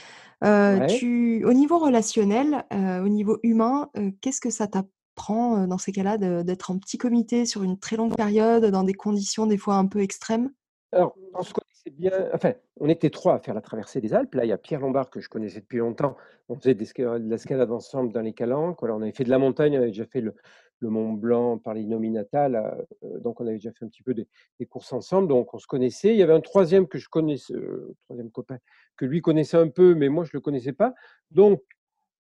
heu, 0.44 0.82
Ouais. 0.82 0.88
tu 0.88 1.44
au 1.46 1.54
niveau 1.54 1.78
relationnel, 1.80 2.66
au 2.72 3.08
niveau 3.10 3.40
humain, 3.44 3.92
qu'est-ce 4.22 4.42
que 4.42 4.50
ça 4.50 4.68
t'apprend, 4.68 5.68
dans 5.68 5.78
ces 5.78 5.92
cas-là 5.92 6.18
d'être 6.44 6.72
en 6.72 6.80
petit 6.80 6.98
comité 6.98 7.46
sur 7.46 7.62
une 7.64 7.78
très 7.80 7.98
longue 7.98 8.16
période, 8.16 8.66
dans 8.66 8.84
des 8.84 8.94
conditions 8.96 9.46
des 9.46 9.58
fois 9.58 9.76
un 9.76 9.86
peu 9.88 10.00
extrêmes? 10.02 10.52
Alors, 10.92 11.20
on 11.34 11.44
se 11.44 11.54
connaissait 11.54 11.92
bien, 11.92 12.30
enfin, 12.34 12.54
on 12.80 12.90
était 12.90 13.12
3 13.12 13.36
à 13.36 13.40
faire 13.40 13.54
la 13.54 13.62
traversée 13.62 14.02
des 14.02 14.14
Alpes. 14.16 14.34
Là, 14.34 14.46
il 14.46 14.48
y 14.50 14.52
a 14.52 14.58
Pierre 14.58 14.80
Lombard 14.80 15.12
que 15.12 15.20
je 15.20 15.30
connaissais 15.30 15.60
depuis 15.62 15.78
longtemps. 15.78 16.18
On 16.50 16.56
faisait 16.56 16.74
des 16.74 16.86
de 16.86 17.30
l'escalade 17.30 17.72
ensemble 17.72 18.12
dans 18.12 18.22
les 18.22 18.34
Calanques. 18.34 18.80
Voilà, 18.80 18.96
on 18.96 19.02
avait 19.02 19.12
fait 19.12 19.24
de 19.24 19.30
la 19.30 19.38
montagne, 19.38 19.74
on 19.78 19.82
avait 19.82 19.88
déjà 19.92 20.06
fait 20.08 20.22
le 20.22 20.34
le 20.80 20.90
Mont 20.90 21.14
Blanc 21.14 21.58
par 21.60 21.74
les 21.74 21.86
Nominata 21.86 22.50
là, 22.50 22.78
heu, 23.04 23.20
donc 23.22 23.42
on 23.42 23.48
avait 23.48 23.56
déjà 23.58 23.72
fait 23.74 23.86
un 23.86 23.90
petit 23.90 24.04
peu 24.04 24.14
des 24.14 24.28
courses 24.68 24.94
ensemble, 24.94 25.28
donc 25.30 25.54
on 25.54 25.60
se 25.60 25.68
connaissait. 25.68 26.14
Il 26.14 26.18
y 26.20 26.24
avait 26.24 26.34
un 26.34 26.42
3e 26.42 26.88
que 26.88 26.98
je 27.00 27.10
connaisse 27.10 27.52
heu, 27.52 27.96
3e 28.08 28.32
copain 28.32 28.58
que 28.98 29.06
lui 29.06 29.22
connaissait 29.22 29.58
un 29.58 29.70
peu, 29.70 29.96
mais 29.96 30.10
moi 30.10 30.26
je 30.26 30.32
le 30.34 30.42
connaissais 30.42 30.74
pas. 30.74 30.94
Donc 31.32 31.62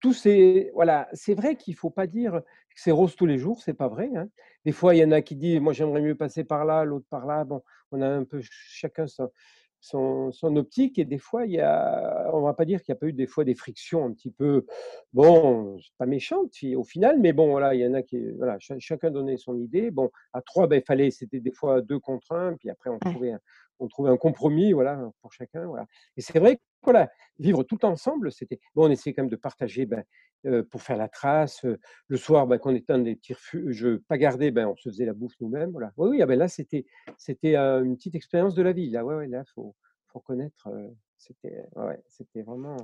tous 0.02 0.13
ces 0.13 0.72
voilà, 0.76 1.10
c'est 1.13 1.34
vrai 1.36 1.56
qu'il 1.58 1.76
faut 1.76 1.89
pas 1.91 2.08
dire 2.08 2.34
que 2.76 2.82
c'est 2.82 2.91
rose 2.91 3.15
tous 3.17 3.26
les 3.28 3.38
jours, 3.39 3.62
c'est 3.62 3.74
pas 3.74 3.88
vrai, 3.89 4.10
hein. 4.15 4.30
Des 4.65 4.72
fois, 4.74 4.95
il 4.95 5.00
y 5.00 5.04
en 5.06 5.12
a 5.12 5.22
qui 5.22 5.36
disent: 5.38 5.60
«Moi, 5.62 5.74
j'aimerais 5.74 6.02
mieux 6.02 6.15
passer 6.15 6.43
par 6.45 6.65
là, 6.65 6.86
l'autre 6.86 7.06
par 7.10 7.26
là». 7.28 7.45
Bon, 7.45 7.63
on 7.91 8.02
a 8.02 8.08
un 8.10 8.24
peu 8.26 8.41
ch 8.41 8.50
chacun 8.52 9.08
son 9.08 9.30
son 9.82 10.32
son 10.32 10.56
optique 10.56 11.00
et 11.00 11.06
des 11.06 11.18
fois, 11.18 11.46
il 11.46 11.54
y 11.54 11.60
a 11.60 12.30
on 12.34 12.42
va 12.42 12.54
pas 12.54 12.65
dire 12.65 12.82
qu'il 12.82 12.94
y 12.94 12.98
a 12.98 13.00
pas 13.00 13.08
eu 13.08 13.13
des 13.13 13.28
fois 13.28 13.44
des 13.46 13.56
frictions 13.56 14.06
un 14.06 14.12
petit 14.13 14.32
peu, 14.32 14.65
bon, 15.13 15.78
pas 15.98 16.06
méchantes 16.06 16.54
au 16.76 16.84
final, 16.84 17.20
mais 17.20 17.34
bon, 17.34 17.50
voilà, 17.50 17.74
il 17.76 17.82
y 17.82 17.88
en 17.88 17.94
a 17.94 18.02
qui 18.02 18.32
voilà, 18.32 18.58
cha 18.60 18.78
chacun 18.80 19.12
donnait 19.12 19.38
son 19.38 19.58
idée. 19.58 19.92
Bon, 19.92 20.10
à 20.34 20.42
3, 20.42 20.68
bah, 20.68 20.76
il 20.78 20.84
fallait 20.84 21.12
c'était 21.12 21.39
des 21.39 21.52
fois 21.52 21.82
2 21.82 22.00
contre 22.00 22.32
1, 22.34 22.56
puis 22.58 22.70
après 22.70 22.89
on 22.89 23.00
trouvait 23.00 23.32
un 23.32 23.39
on 23.80 23.88
trouvait 23.88 24.10
un 24.10 24.18
compromis, 24.18 24.74
voilà, 24.74 25.10
pour 25.22 25.34
chacun, 25.34 25.65
voilà. 25.65 25.86
Et 26.18 26.22
c'est 26.22 26.39
vrai 26.39 26.58
que, 26.58 26.62
voilà, 26.84 27.10
vivre 27.39 27.63
tout 27.63 27.84
ensemble, 27.86 28.32
c'était 28.32 28.60
bon, 28.76 28.88
on 28.88 28.92
essayait 28.92 29.13
quand 29.13 29.24
même 29.24 29.30
de 29.30 29.36
partager, 29.36 29.86
ben, 29.86 30.04
pour 30.70 30.82
faire 30.82 30.98
la 30.98 31.10
trace, 31.10 31.65
le 32.08 32.18
soir, 32.18 32.48
bah, 32.48 32.58
quand 32.58 32.72
on 32.72 32.76
était 32.76 32.94
dans 32.94 33.00
des 33.04 33.15
petits 33.15 33.34
refuges 33.34 33.88
pas 34.08 34.18
gardés, 34.18 34.52
ben, 34.52 34.68
on 34.68 34.76
se 34.76 34.89
faisait 34.89 35.06
la 35.06 35.13
bouffe 35.13 35.34
nous-mêmes, 35.42 35.72
voilà. 35.72 35.92
Oui, 35.98 36.10
oui, 36.10 36.22
ah, 36.22 36.26
ben, 36.26 36.39
là, 36.39 36.48
c'était 36.48 36.86
c'était, 37.18 37.56
une 37.56 37.96
petite 37.98 38.15
expérience 38.15 38.56
de 38.56 38.62
la 38.62 38.72
vie, 38.72 38.89
là, 38.89 39.04
ouais, 39.04 39.15
ouais, 39.15 39.28
là, 39.28 39.44
faut 39.54 39.76
faut 40.08 40.20
reconnaître, 40.20 40.70
heu, 40.70 40.96
c'était 41.18 41.63
ouais, 41.76 42.02
c'était 42.08 42.42
vraiment 42.42 42.78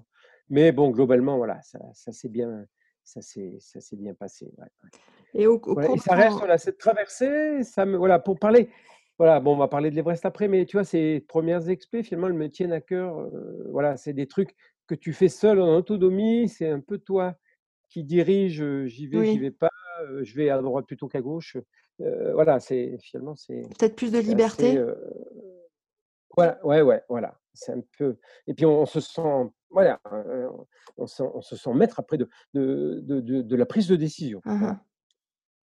mais 0.50 0.72
bon, 0.72 0.92
globalement, 0.92 1.38
voilà, 1.38 1.62
ça 1.62 1.80
ça 1.94 2.12
s'est 2.12 2.30
bien 2.30 2.66
ça 3.04 3.22
s'est 3.22 3.58
ça 3.60 3.82
s'est 3.82 3.96
bien 3.96 4.14
passé, 4.14 4.52
ouais. 4.58 4.68
Et 5.34 5.48
au 5.48 5.60
au 5.64 5.98
ça 5.98 6.16
reste, 6.16 6.38
voilà, 6.38 6.58
cette 6.58 6.78
traversée, 6.78 7.64
ça 7.64 7.86
me 7.86 7.98
voilà, 7.98 8.20
pour 8.20 8.38
parler 8.40 8.70
voilà, 9.18 9.40
bon, 9.40 9.54
on 9.54 9.58
va 9.58 9.68
parler 9.68 9.90
de 9.92 9.96
l'Everest 9.96 10.26
après, 10.26 10.48
mais 10.48 10.66
tu 10.66 10.78
vois, 10.78 10.84
ces 10.84 11.22
1res 11.28 11.70
expés, 11.70 12.04
finalement, 12.04 12.28
elles 12.28 12.34
me 12.34 12.50
tiennent 12.50 12.74
à 12.74 12.82
cœur, 12.82 13.30
voilà, 13.72 13.98
c'est 13.98 14.14
des 14.14 14.28
trucs 14.28 14.56
que 14.88 14.96
tu 14.96 15.14
fais 15.14 15.30
seul 15.30 15.60
en 15.62 15.76
autonomie, 15.76 16.50
c'est 16.50 16.70
un 16.70 16.80
peu 16.80 16.98
toi 16.98 17.36
qui 17.90 18.04
dirige, 18.04 18.64
j'y 18.86 19.08
vais, 19.08 19.26
j'y 19.26 19.40
vais 19.40 19.52
pas, 19.52 19.72
je 20.22 20.36
vais 20.36 20.50
à 20.50 20.62
droite 20.62 20.86
plutôt 20.86 21.08
qu'à 21.08 21.22
gauche, 21.22 21.58
voilà, 22.00 22.60
c'est 22.60 22.98
finalement, 23.00 23.36
c'est 23.36 23.62
peut-être 23.80 23.96
plus 23.96 24.12
de 24.12 24.18
assez, 24.18 24.28
liberté? 24.28 24.80
voilà, 26.36 26.60
ouais, 26.66 26.82
ouais, 26.82 27.02
voilà, 27.08 27.40
c'est 27.54 27.72
un 27.72 27.82
peu 27.98 28.18
et 28.48 28.54
puis 28.54 28.66
on 28.66 28.86
se 28.86 29.00
sent 29.00 29.22
voilà, 29.70 30.02
on 30.98 31.08
se 31.08 31.56
sent 31.56 31.74
maître 31.74 32.00
après 32.00 32.18
de 32.18 32.28
de 32.54 33.00
de 33.02 33.22
de 33.22 33.42
de 33.42 33.56
la 33.56 33.66
prise 33.66 33.88
de 33.88 33.96
décision, 33.96 34.42
voilà. 34.44 34.68
hein. 34.72 34.82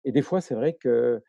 Et 0.04 0.12
des 0.12 0.22
fois, 0.22 0.40
c'est 0.40 0.54
vrai 0.54 0.74
que, 0.74 1.22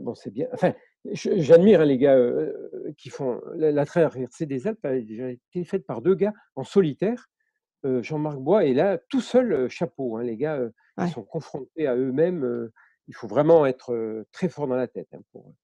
bon, 0.00 0.14
c'est 0.14 0.30
bien 0.30 0.48
enfin, 0.52 0.74
j'admire, 1.12 1.80
hein, 1.80 1.84
les 1.84 1.98
gars, 1.98 2.16
heu, 2.16 2.94
qui 2.96 3.10
font 3.10 3.40
la 3.54 3.72
la 3.72 3.84
traversée 3.86 4.46
des 4.46 4.66
Alpes 4.66 4.84
a 4.84 4.98
déjà 5.00 5.30
été 5.30 5.64
faite 5.64 5.86
par 5.86 6.02
2 6.02 6.14
gars 6.14 6.32
en 6.54 6.64
solitaire, 6.64 7.28
Jean-Marc 7.84 8.38
Bois 8.38 8.64
et 8.64 8.74
là, 8.74 8.98
tout 9.10 9.20
seul, 9.20 9.68
chapeau, 9.68 10.16
hein, 10.16 10.22
les 10.24 10.36
gars, 10.36 10.60
ils 11.00 11.08
sont 11.08 11.24
confrontés 11.24 11.86
à 11.88 11.96
eux-mêmes, 11.96 12.70
il 13.08 13.14
faut 13.14 13.26
vraiment 13.28 13.66
être, 13.66 14.24
très 14.32 14.48
fort 14.48 14.68
dans 14.68 14.76
la 14.76 14.88
tête, 14.88 15.08
hein, 15.14 15.20
pour, 15.32 15.54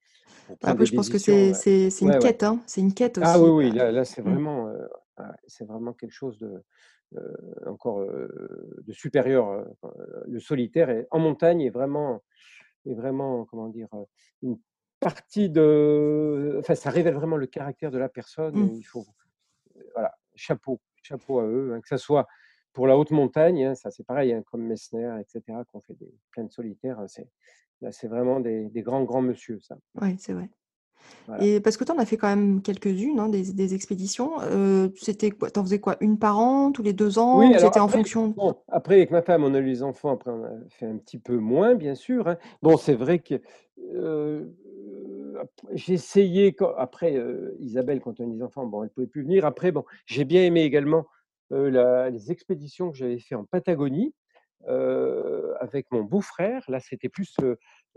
après, 0.63 0.87
je 0.87 0.95
pense 0.95 1.09
que 1.09 1.19
décisions, 1.19 1.53
c'est 1.55 1.91
une 2.01 2.09
ouais, 2.09 2.19
quête, 2.19 2.43
hein, 2.43 2.61
c'est 2.67 2.81
une 2.81 2.95
quête 2.95 3.19
Ah 3.21 3.39
oui, 3.41 3.49
aussi, 3.49 3.51
oui, 3.51 3.71
heu, 3.71 3.77
là 3.77 3.93
là, 3.93 4.05
c'est 4.05 4.23
mmh. 4.25 4.31
vraiment, 4.31 4.67
ouais, 4.67 5.25
c'est 5.47 5.65
vraiment 5.67 5.93
quelque 5.95 6.13
chose 6.13 6.39
de, 6.39 6.65
encore, 7.67 8.05
de 8.07 8.93
supérieur, 8.93 9.67
le 10.27 10.41
solitaire 10.41 10.91
est 10.91 11.07
en 11.11 11.19
montagne 11.21 11.61
est 11.63 11.71
vraiment 11.71 12.23
est 12.87 12.95
vraiment, 12.95 13.45
comment 13.47 13.69
dire? 13.69 13.89
Une 14.43 14.59
partie 15.01 15.51
de 15.51 16.57
enfin, 16.61 16.75
ça 16.75 16.91
révèle 16.91 17.15
vraiment 17.15 17.37
le 17.37 17.47
caractère 17.47 17.91
de 17.91 17.99
la 17.99 18.09
personne 18.09 18.59
et 18.61 18.73
il 18.77 18.83
Mmh. 18.83 18.83
faut 18.85 19.07
voilà, 19.95 20.15
chapeau, 20.35 20.81
chapeau 21.03 21.41
à 21.41 21.45
eux, 21.47 21.75
hein, 21.75 21.81
que 21.81 21.89
ça 21.89 21.99
soit 21.99 22.27
pour 22.73 22.87
la 22.87 22.97
haute 22.99 23.11
montagne, 23.13 23.65
hein, 23.67 23.75
ça 23.75 23.91
c'est 23.91 24.05
pareil, 24.07 24.33
hein, 24.33 24.43
comme 24.47 24.63
Messner 24.67 25.17
et 25.21 25.25
cetera, 25.29 25.65
qui 25.65 25.77
ont 25.77 25.81
fait 25.83 25.95
des 25.95 26.13
plein 26.33 26.45
de 26.45 26.51
solitaires, 26.53 27.03
c'est 27.09 27.29
là, 27.83 27.93
c'est 27.93 28.09
vraiment 28.09 28.41
des 28.41 28.69
des 28.71 28.83
grands, 28.83 29.05
grands 29.05 29.23
monsieur, 29.23 29.61
ça. 29.61 29.79
Ouais, 29.95 30.17
c'est 30.19 30.33
vrai. 30.33 30.49
Voilà. 31.27 31.49
Et 31.49 31.61
parce 31.61 31.77
que 31.77 31.85
tu 31.85 31.93
en 31.93 31.99
as 31.99 32.07
fait 32.07 32.17
quand 32.17 32.29
même 32.29 32.63
quelques-unes, 32.63 33.19
hein, 33.21 33.29
des 33.29 33.53
des 33.53 33.75
expéditions, 33.75 34.41
heu, 34.43 34.93
c'était 35.01 35.31
quoi? 35.31 35.51
Tu 35.51 35.61
en 35.61 35.65
faisais 35.65 35.81
quoi? 35.81 35.97
1 36.01 36.19
par 36.19 36.39
an, 36.39 36.73
tous 36.73 36.83
les 36.83 36.93
2 36.93 37.19
ans 37.19 37.33
Oui, 37.33 37.55
c'était 37.59 37.81
en 37.81 37.89
après, 37.89 38.01
fonction? 38.01 38.37
bon, 38.37 38.55
après 38.69 38.95
avec 38.95 39.11
ma 39.11 39.21
femme, 39.21 39.45
on 39.45 39.53
a 39.55 39.59
eu 39.59 39.65
les 39.65 39.83
enfants, 39.83 40.13
après 40.13 40.31
on 40.31 40.45
a 40.45 40.51
fait 40.71 40.87
un 40.87 40.97
petit 40.97 41.19
peu 41.19 41.37
moins, 41.37 41.75
bien 41.75 41.95
sûr, 41.95 42.27
hein. 42.27 42.39
Bon, 42.63 42.79
c'est 42.79 42.95
vrai 42.95 43.19
que, 43.19 43.35
ap 45.41 45.51
j'ai 45.73 45.93
essayé 45.95 46.55
quand 46.55 46.73
après, 46.77 47.17
heu, 47.17 47.55
Isabelle, 47.61 48.01
quand 48.01 48.19
on 48.21 48.25
a 48.25 48.27
eu 48.29 48.37
des 48.37 48.43
enfants, 48.43 48.65
bon, 48.67 48.83
elle 48.83 48.91
pouvait 48.91 49.07
plus 49.07 49.23
venir. 49.23 49.45
Après, 49.45 49.73
bon, 49.73 49.85
j'ai 50.07 50.25
bien 50.25 50.43
aimé 50.43 50.63
également, 50.63 51.07
la 51.51 52.09
les 52.11 52.33
expéditions 52.33 52.91
que 52.91 52.97
j'avais 52.97 53.19
fait 53.19 53.35
en 53.35 53.45
Patagonie, 53.45 54.15
avec 54.67 55.87
mon 55.93 56.03
beau-frère. 56.03 56.65
Là, 56.69 56.81
c'était 56.81 57.09
plus, 57.11 57.37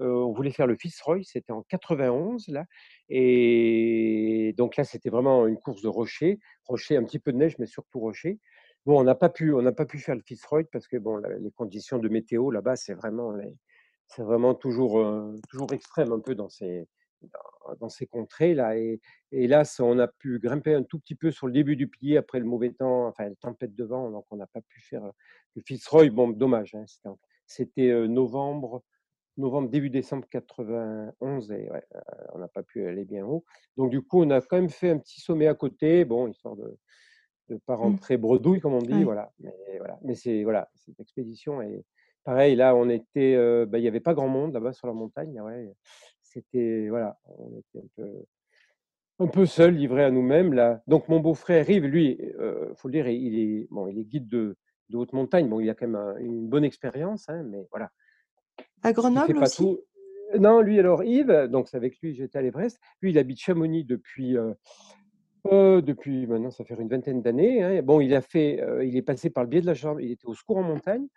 on 0.02 0.32
voulait 0.34 0.52
faire 0.52 0.68
le 0.68 0.76
Fitzroy, 0.76 1.22
c'était 1.24 1.52
en 1.52 1.64
91 1.64 2.48
là 2.50 2.66
et 3.10 4.54
donc 4.58 4.78
là, 4.78 4.84
c'était 4.84 5.10
vraiment 5.10 5.48
une 5.48 5.58
course 5.58 5.82
de 5.82 5.88
rochers, 5.90 6.40
rochers, 6.66 6.98
un 6.98 7.04
petit 7.04 7.20
peu 7.20 7.32
de 7.34 7.38
neige, 7.38 7.58
mais 7.60 7.66
surtout 7.66 8.00
rochers. 8.00 8.40
Bon, 8.86 9.00
on 9.00 9.04
n'a 9.04 9.16
pas 9.16 9.30
pu 9.30 9.54
on 9.54 9.62
n'a 9.62 9.72
pas 9.74 9.86
pu 9.86 10.00
faire 10.00 10.16
le 10.16 10.22
Fitzroy 10.22 10.64
parce 10.72 10.88
que 10.88 10.98
bon, 10.98 11.18
les 11.18 11.52
conditions 11.52 12.00
de 12.00 12.10
météo 12.10 12.52
là-bas, 12.52 12.76
c'est 12.76 12.94
vraiment 12.94 13.32
les 13.34 13.54
c'est 14.08 14.24
vraiment 14.24 14.56
toujours, 14.56 15.00
heu, 15.00 15.36
toujours 15.50 15.72
extrême 15.74 16.12
un 16.12 16.20
peu 16.20 16.36
dans 16.36 16.50
ces 16.50 16.88
dans 17.80 17.90
ces 17.90 18.08
contrées-là 18.08 18.78
et 18.78 19.00
et 19.32 19.44
hélas, 19.46 19.80
on 19.80 20.00
a 20.00 20.08
pu 20.08 20.40
grimper 20.40 20.74
un 20.74 20.84
tout 20.84 21.00
petit 21.00 21.16
peu 21.16 21.32
sur 21.32 21.48
le 21.48 21.54
début 21.54 21.76
du 21.76 21.88
pied 21.88 22.18
après 22.18 22.40
le 22.40 22.46
mauvais 22.46 22.72
temps, 22.72 23.08
enfin, 23.08 23.30
la 23.30 23.36
tempête 23.36 23.76
de 23.76 23.84
vent, 23.86 24.10
donc 24.12 24.26
on 24.32 24.36
n'a 24.38 24.48
pas 24.48 24.62
pu 24.62 24.82
faire, 24.82 25.04
le 25.56 25.62
Fitzroy. 25.66 26.10
Bon, 26.10 26.30
dommage, 26.30 26.76
hein, 26.76 26.86
c'était 27.46 28.08
novembre 28.08 28.84
novembre, 29.38 29.70
début 29.70 29.90
décembre 29.90 30.28
91 30.30 31.52
et 31.52 31.70
ouais, 31.72 31.84
heu, 31.96 32.00
on 32.34 32.40
n'a 32.40 32.48
pas 32.50 32.64
pu 32.64 32.86
aller 32.88 33.06
bien 33.06 33.26
haut. 33.26 33.46
Donc 33.78 33.92
du 33.92 34.02
coup, 34.02 34.24
on 34.24 34.30
a 34.32 34.42
quand 34.42 34.58
même 34.58 34.70
fait 34.70 34.90
un 34.92 34.98
petit 35.00 35.22
sommet 35.22 35.48
à 35.48 35.56
côté, 35.56 36.06
bon, 36.06 36.28
histoire 36.28 36.56
de 36.56 36.78
de 37.50 37.58
pas 37.66 37.76
Mmh. 37.82 37.98
rentrer 37.98 38.18
bredouille 38.18 38.60
comme 38.62 38.74
on 38.74 38.82
dit, 38.84 39.04
voilà. 39.04 39.32
Mais 39.40 39.54
voilà, 39.80 40.00
mais 40.04 40.16
c'est 40.16 40.44
voilà, 40.44 40.70
cette 40.76 41.00
expédition 41.00 41.62
est 41.62 41.86
pareil, 42.24 42.56
là, 42.56 42.76
on 42.76 42.90
était, 42.90 43.36
heu, 43.36 43.66
bah, 43.66 43.80
il 43.80 43.84
y 43.84 43.88
avait 43.88 44.00
pas 44.00 44.14
grand 44.14 44.28
monde 44.30 44.54
là-bas 44.54 44.74
sur 44.74 44.88
la 44.88 44.94
montagne, 44.94 45.42
ouais, 45.42 45.74
c'était 46.22 46.88
voilà, 46.90 47.20
on 47.26 47.58
était 47.60 47.80
un 47.80 47.90
peu 47.96 48.26
un 49.20 49.28
peu 49.28 49.46
seuls, 49.46 49.76
livrés 49.76 50.04
à 50.04 50.12
nous-mêmes, 50.12 50.54
là. 50.54 50.82
Donc 50.88 51.08
mon 51.08 51.20
beau-frère 51.20 51.70
Yves, 51.70 51.86
lui, 51.86 52.20
heu, 52.40 52.74
faut 52.76 52.88
le 52.88 52.94
dire, 52.94 53.08
il 53.08 53.40
est 53.40 53.68
bon, 53.72 53.88
il 53.88 54.00
est 54.00 54.06
guide 54.06 54.28
de 54.28 54.58
de 54.90 54.98
haute 54.98 55.14
montagne. 55.14 55.48
Bon, 55.50 55.60
il 55.62 55.70
a 55.70 55.76
quand 55.76 55.88
même 55.88 55.96
un 55.96 56.18
une 56.18 56.50
bonne 56.50 56.66
expérience, 56.66 57.30
hein, 57.30 57.44
mais 57.44 57.68
voilà. 57.72 57.92
À 58.84 58.94
Grenoble 58.94 59.38
pas 59.38 59.50
aussi? 59.50 59.52
tout 59.52 59.80
non, 60.40 60.62
lui 60.62 60.80
alors 60.80 61.04
Yves, 61.04 61.48
donc 61.50 61.68
c'est 61.68 61.76
avec 61.76 62.00
lui 62.00 62.14
que 62.14 62.18
j'étais 62.20 62.38
à 62.40 62.42
l'Everest. 62.42 62.80
Lui, 63.02 63.12
il 63.12 63.18
habite 63.18 63.38
Chamonix 63.40 63.84
depuis, 63.84 64.38
heu 64.38 64.56
heu, 65.52 65.82
depuis 65.82 66.28
maintenant 66.28 66.52
ça 66.52 66.66
fait 66.66 66.76
une 66.76 66.90
vingtaine 66.90 67.22
d'années, 67.22 67.64
hein. 67.64 67.82
Bon, 67.84 68.02
il 68.02 68.14
a 68.16 68.22
fait, 68.22 68.62
heu, 68.64 68.86
il 68.86 68.98
est 68.98 69.02
passé 69.04 69.30
par 69.32 69.44
le 69.44 69.50
biais 69.50 69.62
de 69.62 69.66
la 69.68 69.74
gen 69.76 69.98
il 70.02 70.12
était 70.12 70.28
au 70.28 70.34
secours 70.36 70.58
en 70.58 70.64
montagne, 70.64 71.08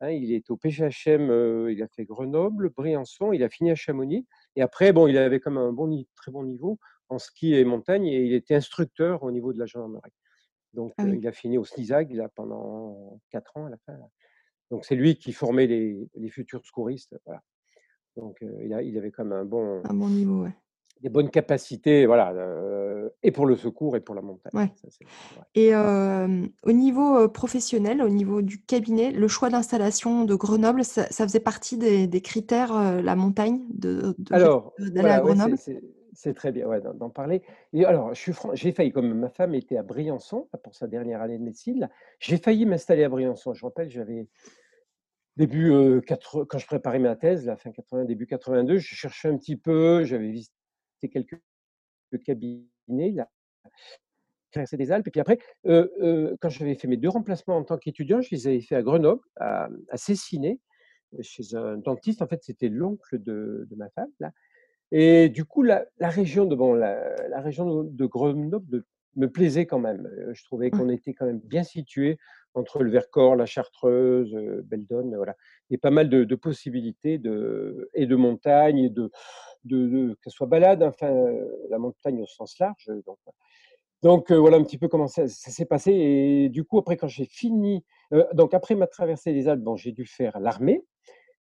hein, 0.00 0.10
il 0.10 0.32
était 0.34 0.50
au 0.52 0.56
PGHM, 0.58 1.68
il 1.70 1.82
a 1.82 1.88
fait 1.88 2.04
Grenoble, 2.06 2.70
Briançon, 2.70 3.32
il 3.32 3.42
a 3.44 3.48
fini 3.50 3.70
à 3.72 3.76
Chamonix 3.76 4.26
et 4.56 4.62
après 4.62 4.92
bon, 4.92 5.06
il 5.08 5.18
avait 5.18 5.40
quand 5.40 5.50
même 5.52 5.62
un 5.64 5.72
bon 5.72 6.04
très 6.16 6.32
bon 6.32 6.44
niveau 6.44 6.78
en 7.10 7.18
ski 7.18 7.54
et 7.54 7.64
montagne 7.66 8.06
et 8.06 8.22
il 8.24 8.34
était 8.34 8.54
instructeur 8.56 9.22
au 9.24 9.30
niveau 9.32 9.52
de 9.54 9.58
la 9.60 9.66
gendarmerie. 9.66 10.12
Donc 10.74 10.94
Ah 10.98 11.04
oui. 11.04 11.18
il 11.18 11.26
a 11.28 11.32
fini 11.32 11.58
au 11.58 11.64
SNISAG 11.64 12.12
là 12.14 12.28
pendant 12.34 13.20
4 13.30 13.56
ans 13.58 13.66
à 13.66 13.70
la 13.70 13.78
fin 13.78 13.94
là. 13.94 14.06
Donc 14.72 14.86
c'est 14.86 14.96
lui 14.96 15.16
qui 15.16 15.32
formait 15.34 15.66
les 15.66 16.08
les 16.14 16.30
futurs 16.30 16.64
secouristes, 16.64 17.14
voilà. 17.26 17.42
Donc 18.16 18.42
heu, 18.42 18.52
il 18.64 18.72
a 18.72 18.80
il 18.80 18.96
avait 18.96 19.10
quand 19.10 19.24
même 19.24 19.38
un 19.38 19.44
bon 19.44 19.82
Un 19.84 19.94
bon 19.94 20.08
niveau, 20.08 20.44
ouais. 20.44 20.54
des 21.02 21.10
bonnes 21.10 21.28
capacités, 21.28 22.06
voilà, 22.06 22.32
heu, 22.32 23.12
et 23.22 23.32
pour 23.32 23.44
le 23.44 23.56
secours 23.56 23.96
et 23.98 24.00
pour 24.00 24.14
la 24.14 24.22
montagne. 24.22 24.52
Ouais. 24.54 24.72
Ça. 24.80 24.88
Et 25.54 25.74
au 26.62 26.72
niveau, 26.72 27.28
professionnel, 27.28 28.00
au 28.00 28.08
niveau 28.08 28.40
du 28.40 28.62
cabinet, 28.72 29.10
le 29.10 29.28
choix 29.28 29.50
d'installation 29.50 30.24
de 30.24 30.34
Grenoble, 30.34 30.84
ça 30.84 31.02
ça 31.10 31.22
faisait 31.26 31.46
partie 31.52 31.76
des 31.76 32.06
des 32.06 32.22
critères, 32.22 32.72
la 33.02 33.14
montagne, 33.14 33.60
de 33.74 34.14
de 34.18 34.34
Alors, 34.34 34.72
d'aller 34.78 35.10
à 35.10 35.20
voilà, 35.20 35.20
Grenoble? 35.20 35.58
c'est 36.14 36.34
très 36.34 36.52
bien, 36.52 36.68
d'en 37.02 37.10
parler 37.10 37.42
et 37.72 37.84
alors, 37.86 38.14
je 38.14 38.20
suis 38.20 38.32
j'ai 38.52 38.72
failli, 38.72 38.92
comme 38.92 39.12
ma 39.14 39.30
femme 39.30 39.54
était 39.54 39.78
à 39.78 39.82
Briançon, 39.82 40.48
pour 40.62 40.74
sa 40.74 40.86
dernière 40.86 41.20
année 41.22 41.38
de 41.38 41.42
médecine, 41.42 41.88
j'ai 42.20 42.36
failli 42.36 42.64
m'installer 42.66 43.04
à 43.04 43.08
Briançon. 43.08 43.54
Je 43.54 43.64
rappelle, 43.64 43.90
j'avais 43.90 44.28
début, 45.36 45.70
heu, 45.72 46.00
quatre 46.00 46.44
quand 46.44 46.58
je 46.58 46.66
préparais 46.66 46.98
ma 47.00 47.16
thèse, 47.16 47.46
là, 47.46 47.56
fin 47.56 47.72
80, 47.72 48.04
début 48.04 48.26
82, 48.26 48.78
je 48.78 48.94
cherchais 48.94 49.28
un 49.28 49.36
petit 49.38 49.56
peu, 49.56 50.04
j'avais 50.04 50.30
visité 50.30 50.54
quelques 51.12 51.40
cabinets, 52.24 53.12
là, 53.12 53.28
traversée 54.52 54.76
des 54.76 54.92
Alpes 54.92 55.08
et 55.08 55.10
puis 55.10 55.20
après, 55.20 55.38
heu 55.66 55.92
heu, 56.00 56.36
quand 56.40 56.48
j'avais 56.50 56.74
fait 56.74 56.88
mes 56.88 56.96
2 56.98 57.08
remplacements 57.08 57.56
en 57.56 57.64
tant 57.64 57.78
qu'étudiant, 57.78 58.20
je 58.20 58.30
les 58.32 58.46
avais 58.48 58.60
fait 58.60 58.76
à 58.76 58.82
Grenoble, 58.82 59.22
à 59.36 59.68
à 59.90 59.96
Cessiné, 59.96 60.60
chez 61.22 61.56
un 61.56 61.78
dentiste. 61.78 62.22
En 62.22 62.28
fait, 62.28 62.42
c'était 62.44 62.68
l'oncle 62.70 63.22
de 63.22 63.66
de 63.70 63.76
ma 63.76 63.90
femme, 63.90 64.10
là 64.20 64.32
et 64.92 65.28
du 65.30 65.44
coup, 65.46 65.62
la 65.64 65.86
la 65.98 66.10
région 66.10 66.46
de 66.46 66.56
bon, 66.56 66.74
la 66.74 67.16
la 67.28 67.40
région 67.42 67.84
de 67.84 68.06
Grenoble 68.06 68.84
me 69.16 69.28
plaisait 69.30 69.66
quand 69.66 69.78
même. 69.80 70.08
Je 70.32 70.44
trouvais 70.44 70.70
Ouais. 70.72 70.82
qu'on 70.82 70.88
était 70.90 71.14
quand 71.14 71.26
même 71.26 71.40
bien 71.40 71.64
situés 71.64 72.18
entre 72.54 72.82
le 72.82 72.90
Vercors, 72.90 73.36
la 73.36 73.46
Chartreuse, 73.46 74.34
Belledonne, 74.64 75.14
voilà 75.16 75.36
et 75.70 75.78
pas 75.78 75.90
mal 75.90 76.08
de 76.10 76.24
de 76.24 76.34
possibilités 76.36 77.18
de 77.18 77.90
et 77.94 78.06
de 78.06 78.16
montagne 78.16 78.78
et 78.78 78.90
de 78.90 79.10
de 79.64 79.88
de 79.88 80.14
que 80.14 80.30
ce 80.30 80.30
soit 80.30 80.46
balade, 80.48 80.82
enfin, 80.82 81.12
heu, 81.12 81.48
la 81.70 81.78
montagne 81.78 82.22
au 82.22 82.26
sens 82.26 82.58
large, 82.60 82.90
donc 84.02 84.30
voilà 84.32 84.56
un 84.56 84.64
petit 84.64 84.78
peu 84.78 84.88
comment 84.88 85.06
ça 85.08 85.28
ça 85.28 85.50
s'est 85.50 85.64
passé 85.66 85.92
et 85.92 86.48
du 86.48 86.64
coup, 86.64 86.78
après 86.78 86.96
quand 86.96 87.08
j'ai 87.08 87.24
fini, 87.26 87.84
donc 88.34 88.54
après 88.54 88.74
ma 88.74 88.86
traversée 88.88 89.32
des 89.32 89.48
Alpes, 89.48 89.62
bon, 89.62 89.76
j'ai 89.76 89.92
dû 89.92 90.06
faire 90.06 90.40
l'armée, 90.40 90.84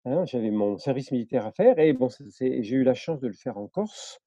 hein, 0.07 0.25
j'avais 0.27 0.51
mon 0.51 0.79
service 0.79 1.13
militaire 1.13 1.47
à 1.47 1.53
faire 1.53 1.79
et 1.81 1.93
bon, 1.95 2.09
j'ai 2.41 2.77
eu 2.77 2.85
la 2.85 2.95
chance 2.95 3.21
de 3.21 3.29
le 3.29 3.35
faire 3.35 3.59
en 3.59 3.69
Corse, 3.69 4.21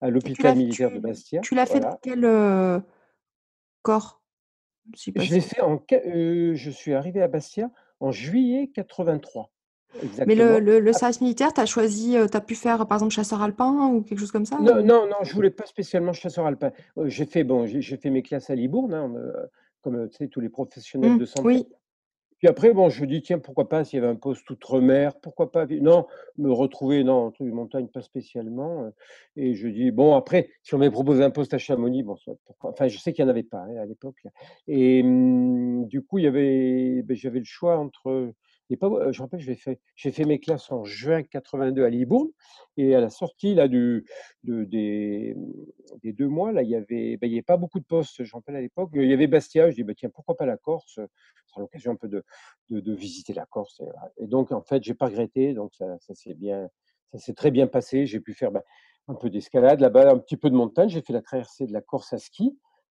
à 0.00 0.10
l'hôpital 0.10 0.54
militaire 0.56 0.90
de 0.92 1.00
Bastia, 1.00 1.46
tu 1.46 1.54
l'as 1.54 1.66
fait 1.66 1.80
dans 1.80 1.88
quel, 2.02 2.24
heu, 2.24 2.82
corps? 3.82 4.22
Je 5.14 5.32
l'ai 5.32 5.40
fait 5.40 5.60
en 5.60 5.80
heu, 5.92 6.54
je 6.56 6.70
suis 6.70 6.94
arrivé 6.94 7.22
à 7.22 7.28
Bastia 7.28 7.70
en 8.00 8.10
juillet 8.10 8.72
83, 8.74 9.52
Mais 10.24 10.34
le 10.34 10.60
exactement. 10.60 10.60
le 10.60 10.80
le 10.80 10.92
service 10.94 11.20
militaire, 11.20 11.52
tu 11.52 11.60
as 11.60 11.66
choisi, 11.66 12.16
heu, 12.16 12.28
tu 12.28 12.36
as 12.36 12.40
pu 12.40 12.54
faire, 12.54 12.86
par 12.86 12.96
exemple, 12.96 13.12
chasseur 13.12 13.42
alpin 13.42 13.88
ou 13.88 14.02
quelque 14.02 14.18
chose 14.20 14.32
comme 14.32 14.46
ça, 14.46 14.58
Non, 14.58 14.82
non, 14.82 15.06
non, 15.08 15.22
je 15.24 15.34
voulais 15.34 15.50
pas 15.50 15.66
spécialement 15.66 16.12
chasseur 16.12 16.46
alpin. 16.46 16.72
J'ai 17.06 17.24
fait 17.26 17.44
bon, 17.44 17.66
j'ai 17.66 17.96
fait 17.96 18.10
mes 18.10 18.22
classes 18.22 18.50
à 18.50 18.54
Libourne, 18.54 18.94
hein, 18.94 19.12
comme, 19.80 19.96
heu, 19.96 20.08
tu 20.08 20.16
sais, 20.18 20.28
tous 20.28 20.40
les 20.40 20.50
professionnels 20.50 21.14
Mmh, 21.14 21.18
de 21.18 21.24
santé. 21.24 21.62
oui. 21.62 21.66
Puis 22.40 22.48
après, 22.48 22.72
bon, 22.72 22.88
je 22.88 23.02
me 23.02 23.06
dis: 23.06 23.20
«Tiens, 23.20 23.38
pourquoi 23.38 23.68
pas 23.68 23.84
s'il 23.84 23.98
y 23.98 24.02
avait 24.02 24.10
un 24.10 24.16
poste 24.16 24.48
outre-mer, 24.48 25.14
pourquoi 25.20 25.52
pas?» 25.52 25.66
non, 25.66 26.06
me 26.38 26.50
retrouver 26.50 27.04
non, 27.04 27.26
un 27.26 27.30
truc 27.32 27.46
de 27.48 27.52
montagne, 27.52 27.86
pas 27.88 28.00
spécialement, 28.00 28.84
heu 28.86 28.92
et 29.36 29.54
je 29.54 29.68
dis: 29.68 29.90
«Bon» 29.90 30.14
après, 30.16 30.48
si 30.62 30.74
on 30.74 30.78
m'avait 30.78 30.90
proposé 30.90 31.22
un 31.22 31.28
poste 31.30 31.52
à 31.52 31.58
Chamonix, 31.58 32.02
bon, 32.02 32.16
pourquoi 32.46 32.70
enfin, 32.70 32.88
je 32.88 32.96
sais 32.98 33.12
qu'il 33.12 33.22
y 33.24 33.26
en 33.26 33.30
avait 33.30 33.42
pas, 33.42 33.58
hein, 33.58 33.76
à 33.82 33.84
l'époque, 33.84 34.22
et 34.66 35.02
mmh, 35.02 35.86
du 35.88 36.00
coup, 36.02 36.16
il 36.18 36.24
y 36.24 36.26
avait 36.28 37.02
beh, 37.02 37.14
j'avais 37.14 37.40
le 37.40 37.44
choix 37.44 37.76
entre 37.78 38.32
et 38.70 38.76
pas 38.76 38.88
heu, 38.88 39.12
je 39.12 39.20
rappelle, 39.22 39.40
j'ai 39.40 39.54
fait 39.56 39.80
j'ai 39.96 40.12
fait 40.12 40.24
mes 40.24 40.40
classes 40.40 40.70
en 40.72 40.84
juin 40.84 41.22
82 41.22 41.84
à 41.84 41.90
Libourne 41.90 42.30
et 42.76 42.94
à 42.94 43.00
la 43.00 43.10
sortie, 43.10 43.54
là, 43.54 43.68
du 43.68 44.04
de 44.44 44.64
des, 44.64 45.36
des 46.02 46.12
2 46.12 46.28
mois, 46.28 46.52
là, 46.52 46.62
il 46.62 46.68
y 46.70 46.76
avait, 46.76 47.18
il 47.20 47.28
y 47.28 47.34
avait 47.34 47.42
pas 47.42 47.56
beaucoup 47.56 47.80
de 47.80 47.84
postes, 47.84 48.22
je 48.24 48.32
rappelle 48.32 48.56
à 48.56 48.60
l'époque, 48.60 48.90
il 48.94 49.08
y 49.08 49.12
avait 49.12 49.26
Bastia, 49.26 49.70
je 49.70 49.74
dis: 49.76 49.82
«Bah, 49.84 49.94
tiens, 49.96 50.10
pourquoi 50.10 50.36
pas 50.36 50.46
la 50.46 50.56
Corse?» 50.56 50.94
ce 50.96 51.02
sera 51.46 51.60
l'occasion 51.60 51.92
un 51.92 51.96
peu 51.96 52.08
de 52.08 52.22
de 52.70 52.80
de 52.80 52.92
visiter 52.94 53.32
la 53.34 53.46
Corse 53.46 53.80
et 54.18 54.26
donc 54.26 54.52
en 54.52 54.62
fait, 54.62 54.82
j'ai 54.84 54.94
pas 54.94 55.06
regretté, 55.06 55.54
donc 55.54 55.74
ça 55.74 55.98
ça 56.00 56.14
s'est 56.14 56.34
bien 56.34 56.68
ça 57.12 57.18
s'est 57.18 57.34
très 57.34 57.50
bien 57.50 57.66
passé. 57.66 58.06
J'ai 58.06 58.20
pu 58.20 58.34
faire, 58.34 58.52
bah, 58.52 58.62
un 59.08 59.14
peu 59.16 59.30
d'escalade 59.30 59.80
là-bas, 59.80 60.10
un 60.12 60.18
petit 60.18 60.36
peu 60.36 60.48
de 60.50 60.54
montagne. 60.54 60.88
J'ai 60.88 61.02
fait 61.02 61.12
la 61.12 61.22
traversée 61.22 61.66
de 61.66 61.72
la 61.72 61.80
Corse 61.80 62.12
à 62.12 62.18
ski 62.18 62.58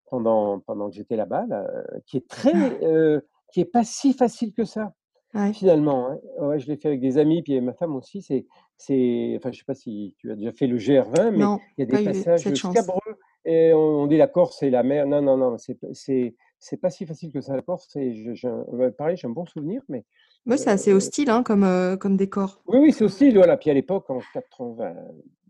pendant 0.10 0.60
pendant 0.60 0.90
que 0.90 0.96
j'étais 0.96 1.16
là-bas, 1.16 1.46
là, 1.48 1.66
qui 2.06 2.18
est 2.18 2.28
très, 2.28 2.54
heu, 2.84 3.26
qui 3.54 3.62
est 3.62 3.66
pas 3.66 3.84
si 3.86 4.14
facile 4.14 4.54
que 4.54 4.66
ça, 4.66 4.94
Ouais. 5.34 5.54
finalement, 5.54 6.10
hein. 6.10 6.20
Ouais, 6.40 6.60
je 6.60 6.68
l'ai 6.68 6.78
fait 6.78 6.88
avec 6.90 7.02
des 7.02 7.18
amis, 7.18 7.42
puis 7.44 7.54
avec 7.54 7.64
ma 7.66 7.74
femme 7.74 7.96
aussi. 7.96 8.22
C'est 8.22 8.46
c'est 8.78 9.34
enfin, 9.38 9.52
je 9.52 9.60
sais 9.60 9.66
pas 9.66 9.76
si 9.76 10.16
tu 10.18 10.32
as 10.32 10.36
déjà 10.36 10.52
fait 10.54 10.68
le 10.68 10.78
GR20, 10.78 11.32
mais 11.32 11.46
Non, 11.46 11.62
il 11.78 11.82
y 11.82 11.84
a 11.84 11.86
des 11.86 12.00
pas 12.00 12.02
eu 12.02 12.10
passages 12.10 12.54
chance. 12.56 12.92
scabreux 12.94 13.00
et 13.46 13.74
on 13.74 14.04
on 14.04 14.08
dit: 14.08 14.18
«La 14.18 14.28
Corse, 14.28 14.58
c'est 14.60 14.70
la 14.70 14.84
mer». 14.84 15.08
Non, 15.08 15.22
non, 15.22 15.38
non, 15.38 15.58
c'est 15.58 15.78
c'est 15.94 16.36
c'est 16.60 16.78
pas 16.78 16.90
si 16.90 17.06
facile 17.06 17.32
que 17.34 17.42
ça, 17.42 17.56
la 17.56 17.62
Corse 17.64 17.96
et 17.98 18.14
je 18.36 18.90
pareil, 18.98 19.18
j'ai 19.18 19.28
un 19.28 19.32
bon 19.32 19.46
souvenir, 19.46 19.82
mais 19.90 20.06
Ouais, 20.48 20.58
c'est 20.58 20.72
assez 20.72 20.92
heu 20.92 20.94
hostile, 20.94 21.30
hein, 21.30 21.44
comme, 21.44 21.64
heu, 21.64 21.98
comme 21.98 22.18
décor. 22.18 22.64
Oui, 22.68 22.78
oui, 22.80 22.94
c'est 22.94 23.04
hostile, 23.04 23.36
voilà. 23.38 23.58
Puis 23.58 23.70
à 23.72 23.74
l'époque, 23.74 24.10
en 24.10 24.20
80, 24.34 24.94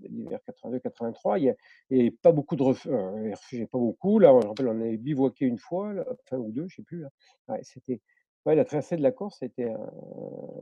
l'hiver 0.01 0.39
82-83, 0.45 1.39
il 1.39 1.45
y 1.45 1.49
a 1.49 1.55
il 1.89 1.97
y 1.97 2.01
avait 2.01 2.11
pas 2.11 2.31
beaucoup 2.31 2.55
de 2.55 2.63
ref 2.63 2.85
les 2.85 3.33
refuges, 3.33 3.65
pas 3.67 3.77
beaucoup. 3.77 4.17
Là, 4.19 4.29
je 4.39 4.45
me 4.45 4.49
rappelle, 4.49 4.67
on 4.69 4.79
avait 4.81 4.97
bivouaqué 4.97 5.45
1 5.45 5.57
fois, 5.57 5.93
là, 5.93 6.05
enfin 6.23 6.37
ou 6.37 6.51
2, 6.51 6.67
je 6.69 6.77
sais 6.77 6.83
plus. 6.83 7.03
Ouais, 7.49 7.59
c'était 7.63 8.01
ouais, 8.45 8.56
la 8.56 8.65
traversée 8.65 8.97
de 8.97 9.04
la 9.04 9.12
Corse, 9.12 9.38
c'était 9.39 9.69
un 9.71 9.91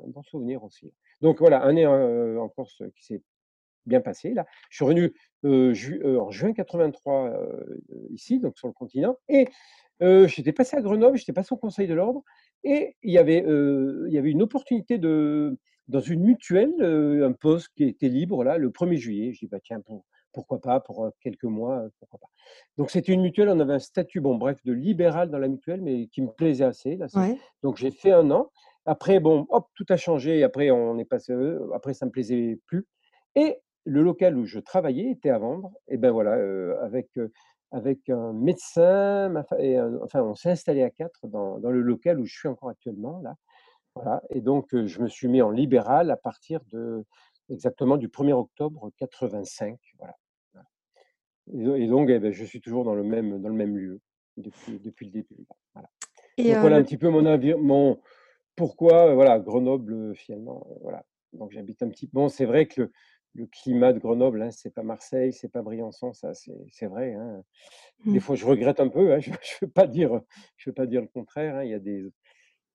bon 0.08 0.24
souvenir 0.24 0.64
aussi. 0.64 0.92
Donc 1.22 1.40
voilà, 1.40 1.60
année, 1.64 1.86
heu, 1.86 2.40
en 2.40 2.50
Corse 2.50 2.84
qui 2.96 3.06
s'est 3.06 3.22
bien 3.88 4.02
passée, 4.02 4.34
là. 4.34 4.46
Je 4.72 4.78
suis 4.78 4.86
revenu, 4.86 5.14
en 5.46 6.32
juin 6.32 6.54
83, 6.54 7.30
heu, 7.32 7.82
ici, 8.12 8.40
donc 8.40 8.58
sur 8.58 8.68
le 8.68 8.74
continent 8.74 9.18
et 9.30 9.48
j'étais 10.28 10.54
passé 10.54 10.78
à 10.78 10.82
Grenoble, 10.82 11.18
j'étais 11.18 11.34
passé 11.34 11.54
au 11.54 11.58
conseil 11.58 11.88
de 11.88 11.94
l'ordre 11.96 12.24
et 12.66 12.96
il 13.04 13.12
y 13.14 13.20
avait, 13.20 13.40
une 13.42 14.42
opportunité 14.44 14.98
de 15.00 15.58
dans 15.90 16.02
une 16.02 16.24
mutuelle, 16.24 16.74
un 16.84 17.34
poste 17.34 17.70
qui 17.78 17.86
était 17.86 18.10
libre, 18.10 18.44
là, 18.46 18.58
le 18.60 18.72
1er 18.72 18.98
juillet. 18.98 19.34
Je 19.34 19.40
dis: 19.42 19.48
«Bah, 19.48 19.60
tiens, 19.64 19.82
pour 19.82 20.06
pourquoi 20.34 20.60
pas 20.62 20.80
pour, 20.82 21.10
quelques 21.22 21.44
mois, 21.46 21.86
pourquoi 22.00 22.20
pas?» 22.20 22.28
donc 22.78 22.92
c'était 22.92 23.14
une 23.14 23.22
mutuelle, 23.22 23.50
on 23.50 23.60
avait 23.60 23.74
un 23.74 23.80
statut, 23.80 24.22
bon, 24.22 24.36
bref, 24.36 24.64
de 24.66 24.74
libéral 24.74 25.30
dans 25.32 25.40
la 25.40 25.48
mutuelle, 25.50 25.82
mais 25.82 26.08
qui 26.08 26.22
me 26.22 26.30
plaisait 26.32 26.66
assez, 26.66 26.96
là, 26.98 27.08
c'est 27.10 27.20
Ouais. 27.20 27.40
donc 27.64 27.78
j'ai 27.78 27.92
fait 27.92 28.12
1 28.14 28.30
an. 28.32 28.52
Après, 28.86 29.20
bon, 29.20 29.46
hop, 29.50 29.68
tout 29.76 29.86
a 29.90 29.98
changé. 29.98 30.44
Après, 30.44 30.72
on 30.72 30.98
est 30.98 31.06
passé, 31.06 31.34
après 31.76 31.94
ça 31.94 32.06
me 32.08 32.12
plaisait 32.12 32.60
plus 32.68 32.88
et 33.36 33.60
le 33.86 34.02
local 34.04 34.38
où 34.38 34.46
je 34.46 34.60
travaillais 34.60 35.12
était 35.12 35.30
à 35.32 35.40
vendre 35.40 35.72
et 35.88 35.98
ben 35.98 36.12
voilà, 36.12 36.34
avec, 36.84 37.10
avec 37.72 38.10
un 38.10 38.34
médecin, 38.34 39.30
ma 39.30 39.44
fa 39.44 39.60
et 39.62 39.80
enfin, 39.82 40.22
on 40.24 40.36
s'est 40.36 40.50
installés 40.52 40.84
à 40.84 40.90
4 40.92 41.28
dans 41.28 41.60
dans 41.60 41.72
le 41.72 41.82
local 41.82 42.20
où 42.20 42.26
je 42.26 42.34
suis 42.38 42.48
encore 42.50 42.70
actuellement, 42.70 43.20
là. 43.22 43.36
Voilà 43.96 44.24
et 44.32 44.42
donc 44.42 44.68
je 44.76 45.02
me 45.02 45.08
suis 45.10 45.28
mis 45.30 45.42
en 45.44 45.52
libéral 45.52 46.12
à 46.12 46.18
partir 46.18 46.62
de 46.72 47.06
exactement 47.50 47.98
du 47.98 48.10
1er 48.10 48.34
octobre 48.34 48.92
85, 48.98 49.80
voilà. 50.00 50.16
Et 51.54 51.64
do 51.64 51.76
et 51.76 51.88
donc 51.88 52.10
et 52.10 52.20
beh, 52.20 52.34
je 52.34 52.46
suis 52.46 52.62
toujours 52.62 52.84
dans 52.86 52.96
le 52.96 53.04
même 53.04 53.42
dans 53.42 53.50
le 53.50 53.56
même 53.56 53.78
lieu 53.78 54.02
depuis 54.38 54.80
depuis 54.80 55.06
le 55.08 55.12
début, 55.12 55.38
voilà. 55.74 55.90
Et 56.38 56.44
Donc 56.48 56.60
voilà 56.62 56.78
un 56.78 56.84
petit 56.84 56.98
peu 56.98 57.10
mon 57.10 57.24
mon 57.60 58.02
pourquoi, 58.56 59.14
voilà, 59.16 59.40
Grenoble, 59.40 59.94
heu, 59.94 60.14
finalement, 60.16 60.68
heu, 60.72 60.76
voilà. 60.82 61.06
Donc 61.34 61.52
j'habite 61.52 61.84
un 61.84 61.90
petit 61.90 62.08
bon, 62.14 62.30
c'est 62.30 62.46
vrai 62.46 62.68
que 62.68 62.84
le 62.84 62.92
le 63.36 63.48
climat 63.48 63.94
de 63.94 64.00
Grenoble, 64.00 64.42
hein, 64.44 64.52
c'est 64.52 64.74
pas 64.74 64.84
Marseille, 64.84 65.34
c'est 65.34 65.50
pas 65.50 65.62
Briançon, 65.64 66.14
ça, 66.14 66.34
c'est 66.36 66.88
vrai, 66.88 67.14
hein. 67.16 67.44
Des 68.08 68.20
Mmh. 68.20 68.22
fois, 68.22 68.36
je 68.36 68.46
regrette 68.46 68.80
un 68.82 68.90
peu, 68.90 69.14
hein, 69.14 69.20
je 69.22 69.32
je 69.44 69.56
veux 69.66 69.72
pas 69.72 69.88
dire 69.88 70.22
je 70.58 70.70
veux 70.72 70.76
pas 70.76 70.88
dire 70.88 71.02
le 71.02 71.08
contraire, 71.10 71.58
hein. 71.58 71.64
Il 71.66 71.72
y 71.72 71.76
a 71.76 71.80
des 71.80 72.06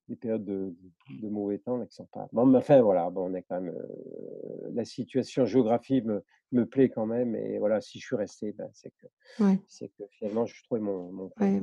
des 0.09 0.17
périodes 0.17 0.45
de 0.45 0.75
de 1.21 1.29
mauvais 1.29 1.59
temps, 1.59 1.77
là, 1.79 1.87
qui 1.87 1.95
sont 1.95 2.07
pas 2.07 2.29
bon, 2.33 2.47
mais 2.47 2.59
enfin, 2.59 2.81
voilà, 2.83 3.11
bon, 3.11 3.31
on 3.31 3.35
est 3.35 3.43
quand 3.43 3.61
même, 3.61 3.75
heu, 3.75 4.71
la 4.75 4.85
situation 4.85 5.45
géographique 5.47 6.05
me 6.05 6.25
me 6.53 6.67
plaît 6.67 6.89
quand 6.91 7.07
même 7.07 7.35
et 7.37 7.59
voilà, 7.59 7.81
si 7.81 8.01
je 8.01 8.07
suis 8.07 8.17
resté, 8.17 8.53
ben, 8.53 8.69
c'est 8.75 8.91
que 8.91 9.07
Ouais. 9.39 9.61
c'est 9.69 9.89
que 9.91 10.05
finalement, 10.11 10.47
je 10.47 10.63
trouvais 10.65 10.81
mon 10.81 11.13
mon 11.13 11.33
Ouais, 11.41 11.61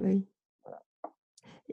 voilà. 0.64 0.84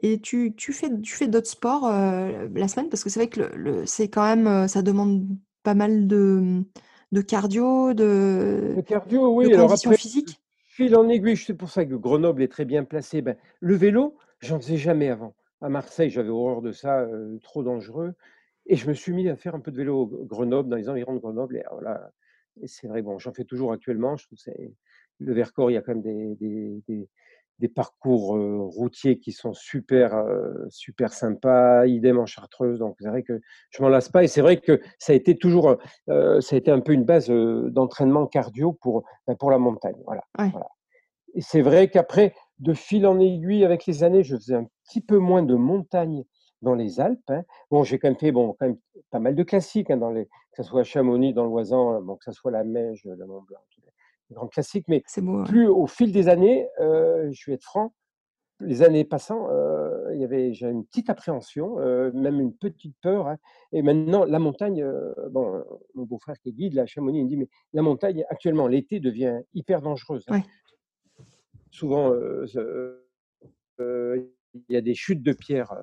Et 0.01 0.21
tu 0.21 0.53
tu 0.55 0.73
fais 0.73 0.89
tu 1.01 1.13
fais 1.15 1.27
d'autres 1.27 1.49
sports, 1.49 1.85
heu, 1.87 2.49
la 2.55 2.67
semaine? 2.67 2.89
Parce 2.89 3.03
que 3.03 3.09
c'est 3.09 3.19
vrai 3.19 3.29
que 3.29 3.41
le 3.41 3.49
le 3.55 3.85
c'est 3.85 4.09
quand 4.09 4.23
même, 4.23 4.47
heu, 4.47 4.67
ça 4.67 4.81
demande 4.81 5.27
pas 5.63 5.73
mal 5.75 6.07
de, 6.07 6.63
de 7.11 7.21
cardio, 7.21 7.93
de 7.93 8.77
Le 8.77 8.81
cardio, 8.81 9.33
de 9.41 9.47
oui, 9.47 9.53
alors 9.53 9.71
conditions 9.71 9.73
après, 9.73 9.97
de 10.23 10.33
physiques? 10.33 10.41
fil 10.55 10.95
en 10.95 11.07
aiguille, 11.09 11.37
c'est 11.37 11.53
pour 11.53 11.69
ça 11.69 11.85
que 11.85 11.93
Grenoble 11.95 12.41
est 12.43 12.47
très 12.47 12.65
bien 12.65 12.83
placé. 12.83 13.21
Ben, 13.21 13.37
le 13.59 13.75
vélo, 13.75 14.17
j'en 14.39 14.59
faisais 14.59 14.77
jamais 14.77 15.09
avant. 15.09 15.35
À 15.61 15.69
Marseille, 15.69 16.09
j'avais 16.09 16.29
horreur 16.29 16.61
de 16.61 16.71
ça, 16.71 17.05
trop 17.43 17.63
dangereux 17.63 18.13
et 18.65 18.75
je 18.75 18.87
me 18.87 18.93
suis 18.93 19.11
mis 19.11 19.27
à 19.29 19.35
faire 19.35 19.55
un 19.55 19.59
peu 19.59 19.71
de 19.71 19.77
vélo, 19.77 20.09
G 20.11 20.17
Grenoble, 20.25 20.69
dans 20.69 20.77
les 20.77 20.89
environs 20.89 21.13
de 21.13 21.19
Grenoble 21.19 21.57
et 21.57 21.61
alors 21.61 21.81
là 21.81 22.11
et 22.61 22.67
c'est 22.67 22.87
vrai, 22.87 23.01
bon, 23.01 23.19
j'en 23.19 23.31
fais 23.33 23.45
toujours 23.45 23.71
actuellement, 23.71 24.17
je 24.17 24.25
trouve 24.25 24.37
c'est 24.37 24.73
le 25.19 25.33
Vercors, 25.33 25.71
il 25.71 25.73
y 25.73 25.77
a 25.77 25.81
quand 25.81 25.93
même 25.93 26.01
des 26.01 26.35
des 26.35 26.83
des 26.87 27.09
des 27.59 27.67
parcours 27.67 28.37
routiers 28.73 29.19
qui 29.19 29.33
sont 29.33 29.53
super, 29.53 30.23
super 30.69 31.11
sympas, 31.11 31.85
idem 31.85 32.17
en 32.17 32.25
Chartreuse. 32.25 32.79
Donc, 32.79 32.95
c'est 32.99 33.09
vrai 33.09 33.21
que 33.23 33.41
je 33.69 33.81
m'en 33.83 33.89
lasse 33.89 34.09
pas. 34.09 34.23
Et 34.23 34.27
c'est 34.27 34.41
vrai 34.41 34.57
que 34.61 34.79
ça 34.97 35.11
a 35.11 35.15
été 35.17 35.35
toujours, 35.37 35.75
ça 36.07 36.15
a 36.51 36.55
été 36.55 36.71
un 36.71 36.79
peu 36.79 36.93
une 36.93 37.03
base 37.03 37.29
d'entraînement 37.29 38.27
cardio 38.27 38.71
pour, 38.71 39.03
ben, 39.27 39.35
pour 39.35 39.51
la 39.51 39.57
montagne. 39.57 39.97
Voilà. 40.05 40.23
voilà. 40.37 40.67
Et 41.35 41.41
c'est 41.41 41.61
vrai 41.61 41.89
qu'après, 41.89 42.33
de 42.59 42.73
fil 42.73 43.05
en 43.05 43.19
aiguille, 43.19 43.65
avec 43.65 43.85
les 43.85 44.03
années, 44.03 44.23
je 44.23 44.37
faisais 44.37 44.55
un 44.55 44.67
petit 44.89 45.01
peu 45.01 45.17
moins 45.17 45.43
de 45.43 45.55
montagne 45.55 46.25
dans 46.61 46.75
les 46.75 46.99
Alpes. 46.99 47.21
Hein. 47.29 47.43
Bon, 47.71 47.83
j'ai 47.83 47.99
quand 47.99 48.09
même 48.09 48.17
fait 48.17 48.31
bon, 48.31 48.55
quand 48.59 48.67
même 48.67 48.77
pas 49.11 49.19
mal 49.19 49.35
de 49.35 49.43
classiques, 49.43 49.91
hein, 49.91 49.97
dans 49.97 50.11
les, 50.11 50.25
que 50.25 50.63
ce 50.63 50.63
soit 50.63 50.83
Chamonix, 50.83 51.33
dans 51.33 51.45
l'Oisan, 51.45 52.01
bon, 52.01 52.15
que 52.15 52.25
ce 52.25 52.31
soit 52.31 52.51
la 52.51 52.63
Meige, 52.63 53.03
le 53.05 53.25
Mont 53.25 53.41
Blanc, 53.41 53.59
les 54.29 54.35
grands 54.35 54.47
classiques. 54.47 54.87
Mais 54.87 55.03
plus 55.45 55.67
au 55.67 55.87
fil 55.87 56.11
des 56.11 56.27
années, 56.27 56.67
euh, 56.79 57.29
je 57.31 57.49
vais 57.49 57.55
être 57.55 57.63
franc, 57.63 57.93
les 58.61 58.81
années 58.83 59.05
passant, 59.05 59.47
euh, 59.49 60.13
il 60.13 60.19
y 60.19 60.25
avait 60.25 60.53
j'ai 60.53 60.67
une 60.67 60.85
petite 60.85 61.09
appréhension, 61.09 61.79
euh, 61.79 62.11
même 62.13 62.41
une 62.41 62.53
petite 62.53 62.95
peur. 63.01 63.27
Hein. 63.27 63.37
Et 63.71 63.81
maintenant, 63.81 64.25
la 64.25 64.39
montagne, 64.39 64.85
bon, 65.31 65.63
mon 65.95 66.03
beau-frère 66.03 66.37
qui 66.39 66.49
est 66.49 66.53
guide, 66.53 66.73
la 66.73 66.85
Chamonix, 66.85 67.19
il 67.19 67.23
me 67.23 67.29
dit, 67.29 67.37
mais 67.37 67.47
la 67.73 67.81
montagne, 67.81 68.25
actuellement, 68.29 68.67
l'été 68.67 68.99
devient 68.99 69.39
hyper 69.53 69.81
dangereuse. 69.81 70.25
Souvent, 71.71 72.11
il 73.79 74.29
y 74.69 74.75
a 74.75 74.81
des 74.81 74.95
chutes 74.95 75.23
de 75.23 75.33
pierres 75.33 75.73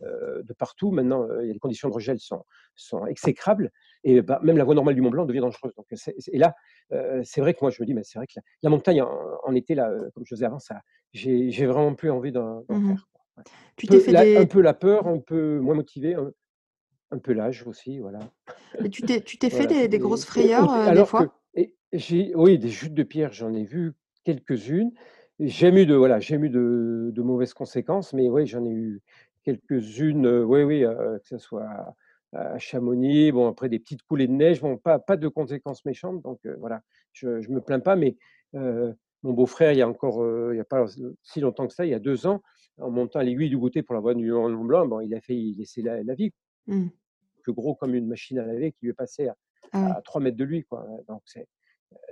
de 0.00 0.52
partout. 0.52 0.90
Maintenant, 0.90 1.26
il 1.42 1.52
les 1.52 1.58
conditions 1.58 1.88
de 1.88 1.94
regel 1.94 2.18
sont, 2.18 2.44
sont 2.76 3.06
exécrables. 3.06 3.70
Et 4.02 4.20
bah, 4.20 4.38
même 4.42 4.58
la 4.58 4.64
voie 4.64 4.74
normale 4.74 4.94
du 4.94 5.00
Mont 5.00 5.10
Blanc 5.10 5.24
devient 5.24 5.40
dangereuse. 5.40 5.74
Donc, 5.76 5.86
et 5.92 6.38
là, 6.38 6.54
c'est 7.22 7.40
vrai 7.40 7.54
que 7.54 7.60
moi, 7.62 7.70
je 7.70 7.80
me 7.80 7.86
dis, 7.86 7.94
mais 7.94 8.04
c'est 8.04 8.18
vrai 8.18 8.26
que 8.26 8.38
la, 8.62 8.70
montagne, 8.70 9.02
en, 9.02 9.54
été, 9.54 9.74
là, 9.74 9.90
comme 10.14 10.24
je 10.26 10.34
faisais 10.34 10.44
avant, 10.44 10.58
ça, 10.58 10.80
j'ai, 11.12 11.66
vraiment 11.66 11.94
plus 11.94 12.10
envie 12.10 12.32
d'en, 12.32 12.64
mmh 12.68 12.96
faire. 12.96 13.08
Tu 13.76 13.86
t'es 13.86 14.00
fait 14.00 14.36
Un 14.36 14.46
peu 14.46 14.60
la 14.60 14.74
peur, 14.74 15.06
un 15.06 15.18
peu 15.18 15.58
moins 15.58 15.74
motivé, 15.74 16.14
un, 17.10 17.18
peu 17.18 17.32
l'âge 17.32 17.66
aussi, 17.66 17.98
voilà. 17.98 18.20
tu 18.90 19.02
t'es, 19.02 19.20
tu 19.20 19.38
t'es 19.38 19.50
fait 19.50 19.88
des, 19.88 19.98
grosses 19.98 20.24
frayeurs 20.24 20.92
des 20.92 21.04
fois? 21.04 21.40
Oui, 21.54 22.58
des 22.58 22.70
chutes 22.70 22.94
de 22.94 23.02
pierre, 23.02 23.32
j'en 23.32 23.52
ai 23.52 23.64
vu 23.64 23.94
quelques-unes. 24.24 24.92
J'ai 25.46 25.68
eu 25.68 25.86
de 25.86 25.94
voilà, 25.94 26.20
j'ai 26.20 26.36
eu 26.36 26.48
de, 26.48 27.10
de, 27.12 27.22
mauvaises 27.22 27.54
conséquences, 27.54 28.12
mais 28.12 28.28
oui, 28.28 28.46
j'en 28.46 28.64
ai 28.64 28.70
eu 28.70 29.02
quelques-unes. 29.42 30.26
oui, 30.26 30.62
oui, 30.62 30.80
que 30.80 31.28
ce 31.28 31.38
soit 31.38 31.94
à 32.32 32.58
Chamonix, 32.58 33.30
bon 33.30 33.48
après 33.48 33.68
des 33.68 33.78
petites 33.78 34.02
coulées 34.02 34.26
de 34.26 34.32
neige, 34.32 34.60
bon 34.60 34.76
pas 34.76 34.98
pas 34.98 35.16
de 35.16 35.28
conséquences 35.28 35.84
méchantes, 35.84 36.22
donc 36.22 36.40
voilà, 36.58 36.82
je 37.12 37.40
je 37.40 37.50
me 37.50 37.60
plains 37.60 37.80
pas, 37.80 37.94
mais 37.94 38.16
mon 38.52 39.32
beau-frère, 39.32 39.72
il 39.72 39.78
y 39.78 39.82
a 39.82 39.88
encore, 39.88 40.24
il 40.52 40.56
y 40.56 40.60
a 40.60 40.64
pas 40.64 40.86
si 41.22 41.40
longtemps 41.40 41.66
que 41.66 41.74
ça, 41.74 41.84
il 41.84 41.90
y 41.90 41.94
a 41.94 41.98
deux 41.98 42.26
ans, 42.26 42.42
en 42.78 42.90
montant 42.90 43.18
à 43.20 43.22
l'aiguille 43.22 43.50
du 43.50 43.58
goûter 43.58 43.82
pour 43.82 43.94
la 43.94 44.00
voie 44.00 44.14
du 44.14 44.30
Mont 44.32 44.64
Blanc, 44.64 44.86
bon, 44.86 45.00
il 45.00 45.14
a 45.14 45.20
failli 45.20 45.54
laisser 45.54 45.82
la, 45.82 46.02
la 46.02 46.14
vie, 46.14 46.32
mmh. 46.66 46.86
plus 47.42 47.52
gros 47.52 47.74
comme 47.74 47.94
une 47.94 48.06
machine 48.06 48.38
à 48.38 48.46
laver 48.46 48.72
qui 48.72 48.86
lui 48.86 48.90
est 48.90 48.94
passé 48.94 49.28
à, 49.28 49.36
ah 49.72 49.96
à 49.96 50.02
3 50.02 50.20
mètres 50.20 50.36
de 50.36 50.44
lui, 50.44 50.64
quoi. 50.64 50.86
Donc 51.08 51.22
c'est 51.26 51.46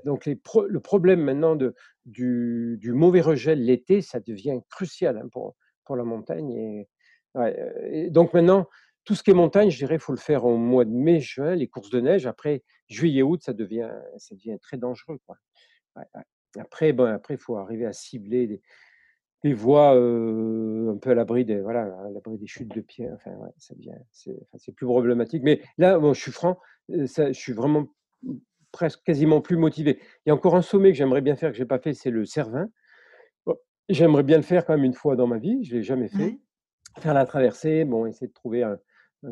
donc 0.05 0.27
le 0.27 0.81
problème 0.81 1.23
maintenant 1.23 1.57
du, 2.05 2.93
mauvais 2.95 3.21
regel 3.21 3.65
l'été, 3.65 4.01
ça 4.03 4.21
devient 4.21 4.61
crucial 4.69 5.19
hein, 5.19 5.29
pour, 5.31 5.55
pour 5.85 5.97
la 5.97 6.05
montagne. 6.05 6.87
Et, 7.35 8.11
donc 8.11 8.35
maintenant, 8.35 8.67
tout 9.05 9.15
ce 9.15 9.23
qui 9.23 9.31
est 9.31 9.35
montagne, 9.35 9.71
je 9.71 9.79
dirais, 9.79 9.97
il 9.97 10.01
faut 10.01 10.13
le 10.13 10.19
faire 10.19 10.45
au 10.45 10.57
mois 10.57 10.85
de 10.85 10.91
mai, 10.91 11.21
juin, 11.21 11.55
les 11.55 11.69
courses 11.69 11.91
de 11.91 12.01
neige. 12.01 12.27
Après, 12.27 12.63
juillet, 12.89 13.23
août, 13.23 13.43
ça 13.43 13.53
devient, 13.53 13.91
ça 14.17 14.35
devient 14.35 14.59
très 14.61 14.77
dangereux. 14.77 15.19
Après, 16.59 16.95
après, 16.99 17.35
il 17.35 17.39
faut 17.39 17.57
arriver 17.57 17.87
à 17.87 17.93
cibler 17.93 18.61
des, 19.43 19.55
voies 19.55 19.91
un 19.93 20.97
peu 20.99 21.11
à 21.11 21.15
l'abri 21.15 21.45
des, 21.45 21.61
voilà, 21.61 21.91
des 22.27 22.47
chutes 22.47 22.73
de 22.75 22.81
pieds. 22.81 23.11
Enfin, 23.13 23.33
devient, 23.71 23.97
c'est, 24.11 24.73
plus 24.75 24.87
problématique. 24.87 25.43
Mais 25.43 25.63
là, 25.79 25.99
je 26.13 26.21
suis 26.21 26.33
franc, 26.33 26.61
ça, 27.07 27.33
je 27.33 27.39
suis 27.39 27.53
vraiment 27.53 27.89
presque 28.73 29.03
quasiment 29.05 29.41
plus 29.41 29.57
motivé. 29.57 29.99
Il 30.25 30.31
y 30.31 30.33
a 30.33 30.35
encore 30.35 30.57
un 30.57 30.63
sommet 30.63 30.91
que 30.91 30.99
j'aimerais 30.99 31.21
bien 31.21 31.37
faire, 31.37 31.51
que 31.51 31.57
je 31.57 31.63
n'ai 31.63 31.69
pas 31.69 31.79
fait, 31.79 31.95
c'est 31.95 32.11
le 32.11 32.25
Cervin. 32.25 32.69
J'aimerais 33.89 34.23
bien 34.23 34.39
le 34.39 34.43
faire 34.43 34.65
quand 34.65 34.75
même 34.75 34.85
une 34.85 34.95
fois 34.95 35.17
dans 35.17 35.27
ma 35.27 35.39
vie, 35.39 35.65
je 35.65 35.75
ne 35.75 35.79
l'ai 35.79 35.85
jamais 35.85 36.09
fait. 36.09 36.39
Faire 36.99 37.15
la 37.15 37.27
traversée, 37.27 37.85
bon, 37.85 38.07
essayer 38.07 38.29
de 38.29 38.33
trouver 38.33 38.63
un, 38.63 38.79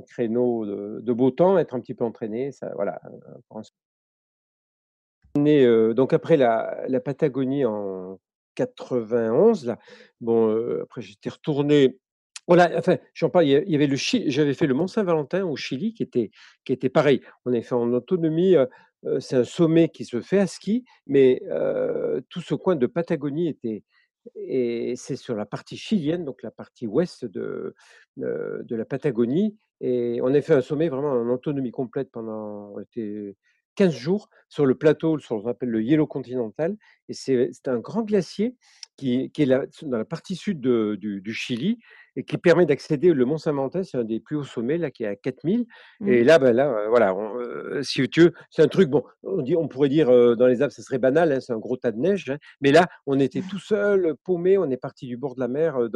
créneau 0.09 0.67
de, 0.67 1.13
beau 1.13 1.31
temps, 1.31 1.59
être 1.59 1.75
un 1.75 1.81
petit 1.81 1.95
peu 1.95 2.05
entraîné, 2.05 2.53
ça, 2.53 2.71
voilà. 2.75 3.01
Euh, 5.37 5.95
donc 5.95 6.13
après 6.13 6.37
la, 6.37 7.01
Patagonie 7.05 7.65
en 7.65 8.21
91, 8.57 9.67
là, 9.67 9.79
bon, 10.21 10.51
euh, 10.51 10.83
après 10.83 11.03
j'étais 11.03 11.31
retourné 11.31 11.99
voilà, 12.51 12.77
enfin, 12.77 12.99
j'en 13.15 13.31
parle, 13.31 13.45
il 13.47 13.71
y 13.71 13.75
avait 13.77 13.87
le 13.87 13.95
j'avais 13.95 14.55
fait 14.55 14.67
le 14.67 14.75
Mont 14.75 14.89
Saint-Valentin 14.89 15.45
au 15.45 15.55
Chili 15.55 15.95
qui 15.95 16.03
était 16.03 16.33
qui 16.65 16.73
était 16.73 16.89
pareil. 16.89 17.21
On 17.45 17.53
avait 17.53 17.63
fait 17.63 17.77
en 17.77 17.93
autonomie, 17.93 18.57
c'est 19.19 19.37
un 19.37 19.45
sommet 19.45 19.89
qui 19.89 20.05
se 20.05 20.21
fait 20.21 20.39
à 20.39 20.47
ski, 20.47 20.85
mais 21.07 21.43
tout 22.29 22.41
ce 22.41 22.55
coin 22.55 22.77
de 22.77 22.87
Patagonie 22.87 23.49
était 23.49 23.83
et 24.35 24.95
c'est 24.97 25.17
sur 25.17 25.35
la 25.35 25.47
partie 25.47 25.77
chilienne, 25.77 26.25
donc 26.25 26.43
la 26.43 26.51
partie 26.51 26.87
ouest 26.87 27.25
de, 27.25 27.75
de 28.17 28.77
la 28.77 28.85
Patagonie. 28.85 29.57
Et 29.81 30.21
on 30.23 30.35
a 30.35 30.41
fait 30.43 30.55
un 30.55 30.61
sommet 30.61 30.89
vraiment 30.89 31.13
en 31.13 31.29
autonomie 31.31 31.71
complète 31.71 32.11
pendant 32.11 32.77
15 33.77 33.95
jours 33.95 34.29
sur 34.49 34.67
le 34.67 34.75
plateau, 34.75 35.19
sur 35.19 35.39
ce 35.39 35.43
qu'on 35.43 35.49
appelle 35.49 35.71
le 35.71 35.83
Yellow 35.83 36.07
Continental. 36.07 36.77
Et 37.09 37.15
c'est 37.15 37.51
un 37.67 37.79
grand 37.79 38.03
glacier 38.03 38.57
qui, 38.97 39.31
est 39.35 39.83
dans 39.83 39.99
la 39.99 40.05
partie 40.05 40.37
sud 40.37 40.61
du, 40.61 41.33
Chili 41.35 41.79
et 42.17 42.25
qui 42.25 42.39
permet 42.39 42.67
d'accéder. 42.67 43.13
Le 43.13 43.25
Mont 43.25 43.39
Saint-Martin, 43.39 43.83
c'est 43.83 43.99
un 43.99 44.05
des 44.05 44.21
plus 44.21 44.37
hauts 44.37 44.45
sommets, 44.45 44.79
là, 44.79 44.91
qui 44.91 45.05
est 45.05 45.07
à 45.07 45.17
4000. 45.17 45.67
Et 46.07 46.23
mmh. 46.23 46.27
là, 46.27 46.39
ben 46.39 46.53
là, 46.53 46.89
voilà, 46.89 47.15
euh, 47.15 47.83
si 47.83 48.09
tu 48.09 48.23
veux, 48.23 48.33
c'est 48.51 48.63
un 48.63 48.69
truc, 48.69 48.89
bon, 48.89 49.05
on, 49.23 49.43
dit, 49.43 49.57
on 49.57 49.69
pourrait 49.69 49.89
dire 49.89 50.09
euh, 50.11 50.35
dans 50.35 50.47
les 50.47 50.63
Alpes, 50.63 50.73
ça 50.73 50.83
serait 50.83 50.99
banal, 50.99 51.33
hein, 51.33 51.41
c'est 51.41 51.53
un 51.53 51.59
gros 51.59 51.77
tas 51.77 51.93
de 51.93 51.99
neige. 51.99 52.31
Hein, 52.31 52.39
mais 52.61 52.73
là, 52.73 52.89
on 53.07 53.19
était 53.19 53.43
tout 53.49 53.59
seul, 53.59 54.15
paumé, 54.25 54.59
on 54.59 54.71
est 54.71 54.77
parti 54.77 55.07
du 55.07 55.17
bord 55.17 55.35
de 55.35 55.41
la 55.41 55.49
mer 55.49 55.77
euh, 55.77 55.89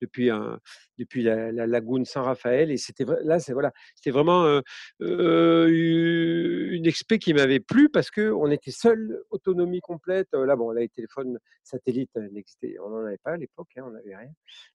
depuis, 0.00 0.30
un, 0.30 0.58
depuis 0.98 1.22
la, 1.22 1.52
lagune 1.52 2.04
Saint-Raphaël. 2.04 2.70
Et 2.70 2.76
c'était 2.76 3.04
là, 3.24 3.38
c'est 3.40 3.52
voilà, 3.52 3.72
c'était 3.94 4.10
vraiment 4.10 4.60
une 5.00 6.86
expé 6.86 7.18
qui 7.18 7.34
m'avait 7.34 7.60
plu 7.60 7.88
parce 7.88 8.10
qu'on 8.10 8.50
était 8.50 8.70
seul, 8.70 9.22
autonomie 9.30 9.80
complète. 9.80 10.28
Là, 10.32 10.56
bon, 10.56 10.70
là, 10.70 10.80
les 10.80 10.88
téléphones 10.88 11.38
satellites 11.62 12.16
n'existaient, 12.32 12.76
on 12.84 12.90
n'en 12.90 13.04
avait 13.04 13.18
pas 13.18 13.32
à 13.32 13.36
l'époque, 13.36 13.68
hein, 13.76 13.84
on 13.86 13.90
n'avait 13.90 14.16
rien. 14.16 14.30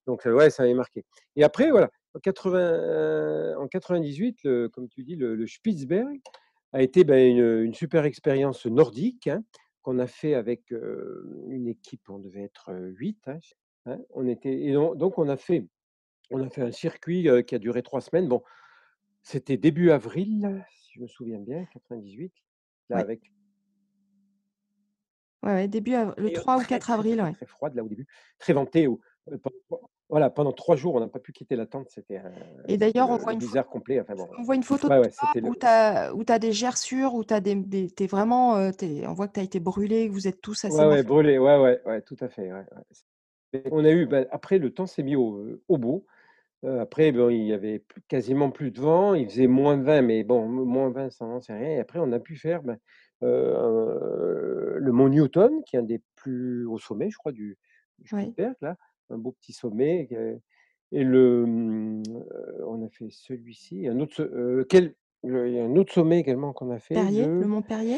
Donc, 0.08 0.26
ouais, 0.26 0.50
ça 0.50 0.64
m'avait 0.64 0.74
marqué. 0.84 1.06
Et 1.36 1.44
après, 1.44 1.72
voilà, 1.72 1.90
en, 2.14 2.20
80, 2.20 3.58
en 3.58 3.68
98, 3.68 4.70
comme 4.72 4.88
tu 4.90 5.04
dis, 5.04 5.16
le, 5.16 5.48
Spitzberg 5.48 6.20
a 6.74 6.82
été 6.82 7.04
ben, 7.04 7.38
une, 7.38 7.74
super 7.74 8.06
expérience 8.06 8.66
nordique 8.66 9.28
hein, 9.28 9.44
qu'on 9.82 10.00
a 10.00 10.08
fait 10.08 10.34
avec 10.34 10.72
une 10.72 11.68
équipe, 11.68 12.10
on 12.10 12.20
devait 12.20 12.44
être 12.44 12.72
8. 12.74 13.30
Hein, 13.86 13.98
on 14.12 14.28
était, 14.28 14.64
et 14.64 14.74
donc, 14.74 15.18
on 15.18 15.30
a 15.30 15.38
fait, 15.38 15.66
on 16.32 16.42
a 16.42 16.50
fait 16.50 16.62
un 16.62 16.72
circuit 16.72 17.28
qui 17.48 17.56
a 17.56 17.60
duré 17.60 17.82
trois 17.84 18.02
semaines. 18.02 18.28
Bon, 18.28 18.44
c'était 19.22 19.58
début 19.58 19.92
avril, 19.92 20.66
si 20.70 20.94
je 20.96 21.02
me 21.02 21.08
souviens 21.08 21.40
bien, 21.40 21.66
98, 21.74 22.34
là, 22.90 22.98
avec 22.98 23.32
Ouais, 25.44 25.68
début 25.68 25.92
le 26.18 26.32
3 26.32 26.58
ou 26.58 26.64
4 26.64 26.92
avril, 26.92 27.18
très, 27.18 27.34
très 27.34 27.46
froide 27.46 27.76
là 27.76 27.84
au 27.84 27.90
début, 27.90 28.08
très 28.40 28.54
ventée. 28.54 28.88
Voilà, 30.10 30.30
pendant 30.30 30.52
trois 30.52 30.76
jours, 30.76 30.96
on 30.96 31.00
n'a 31.00 31.08
pas 31.08 31.20
pu 31.20 31.32
quitter 31.32 31.56
la 31.56 31.66
tente. 31.66 31.90
C'était 31.90 32.22
Et 32.68 32.78
d'ailleurs, 32.78 33.10
on 33.10 33.18
voit 33.18 33.34
une 33.34 33.40
bizarre 33.40 33.68
complet. 33.68 34.04
on 34.38 34.44
voit 34.44 34.56
une 34.56 34.64
photo 34.64 34.88
de 34.88 36.14
où 36.14 36.24
tu 36.24 36.32
as, 36.32 36.40
des 36.40 36.52
gerçures, 36.52 37.16
où 37.16 37.24
tu 37.24 37.34
as 37.34 37.40
des, 37.40 37.56
des 37.56 38.08
vraiment, 38.08 38.54
on 38.54 39.14
voit 39.14 39.28
que 39.28 39.34
tu 39.34 39.40
as 39.40 39.44
été 39.44 39.60
brûlé, 39.60 40.08
que 40.08 40.14
vous 40.14 40.28
êtes 40.28 40.42
tous 40.42 40.66
assez 40.66 40.76
Ouais, 40.78 40.86
ouais, 40.86 41.04
brûlé, 41.04 41.38
ouais, 41.40 41.58
ouais, 41.58 41.82
ouais, 41.86 42.02
tout 42.02 42.18
à 42.20 42.30
fait. 42.30 42.52
On 43.72 43.86
a 43.86 43.92
eu, 43.92 44.06
bah, 44.06 44.26
après, 44.32 44.58
le 44.58 44.74
temps 44.74 44.88
s'est 44.88 45.04
mis 45.04 45.16
au, 45.16 45.46
au 45.68 45.78
beau. 45.78 46.06
après, 46.64 47.12
bon, 47.12 47.30
il 47.30 47.46
y 47.46 47.54
avait 47.54 47.84
quasiment 48.08 48.52
plus 48.52 48.72
de 48.72 48.82
vent, 48.82 49.14
il 49.14 49.30
faisait 49.30 49.48
moins 49.48 49.78
de 49.78 49.84
20, 49.84 50.02
mais 50.02 50.24
bon, 50.24 50.48
moins 50.48 50.90
20, 50.92 51.12
ça 51.12 51.26
n'en 51.26 51.40
sait 51.40 51.54
rien. 51.54 51.70
Et 51.70 51.80
après, 51.80 52.00
on 52.00 52.12
a 52.12 52.20
pu 52.20 52.36
faire 52.36 52.62
ben, 52.62 52.78
le 53.22 54.92
mont 54.92 55.10
Newton, 55.10 55.64
qui 55.66 55.76
est 55.76 55.80
un 55.80 55.84
des 55.84 56.02
plus 56.16 56.68
hauts 56.68 56.78
sommets, 56.78 57.10
je 57.10 57.18
crois, 57.18 57.32
du, 57.32 57.58
du 58.00 58.10
là, 58.62 58.76
un 59.10 59.18
beau 59.18 59.32
petit 59.32 59.54
sommet. 59.54 60.08
Et 60.92 61.04
le, 61.04 61.46
mmh, 61.46 62.04
on 62.68 62.86
a 62.86 62.90
fait 62.90 63.08
celui-ci, 63.10 63.88
un 63.88 64.00
autre, 64.00 64.64
quel, 64.70 64.94
il 65.24 65.32
y 65.32 65.60
a 65.60 65.64
un 65.64 65.76
autre 65.76 65.94
sommet 65.94 66.20
également 66.20 66.54
qu'on 66.54 66.70
a 66.72 66.80
fait. 66.80 66.96
le 66.96 67.46
mont 67.46 67.62
Perrier? 67.62 67.98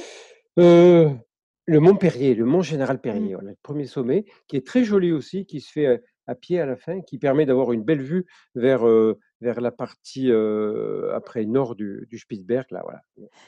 Le 0.57 1.79
mont 1.79 1.95
Perrier, 1.95 2.35
le 2.35 2.45
mont 2.45 2.61
Général 2.61 3.01
Perrier, 3.01 3.35
mmh. 3.35 3.39
le 3.41 3.55
premier 3.63 3.85
sommet, 3.85 4.25
qui 4.47 4.55
est 4.55 4.65
très 4.65 4.83
joli 4.83 5.11
aussi, 5.11 5.45
qui 5.45 5.61
se 5.61 5.71
fait 5.71 6.01
à 6.27 6.35
pied 6.35 6.59
à 6.59 6.65
la 6.65 6.75
fin, 6.75 7.01
qui 7.01 7.17
permet 7.17 7.45
d'avoir 7.45 7.71
une 7.73 7.83
belle 7.83 8.01
vue 8.01 8.25
vers, 8.55 8.85
vers 9.41 9.59
la 9.59 9.71
partie 9.71 10.31
après 11.13 11.45
nord 11.45 11.75
du, 11.75 12.07
du, 12.09 12.17
Spitzberg. 12.17 12.65
Là, 12.71 12.81
voilà. 12.83 13.01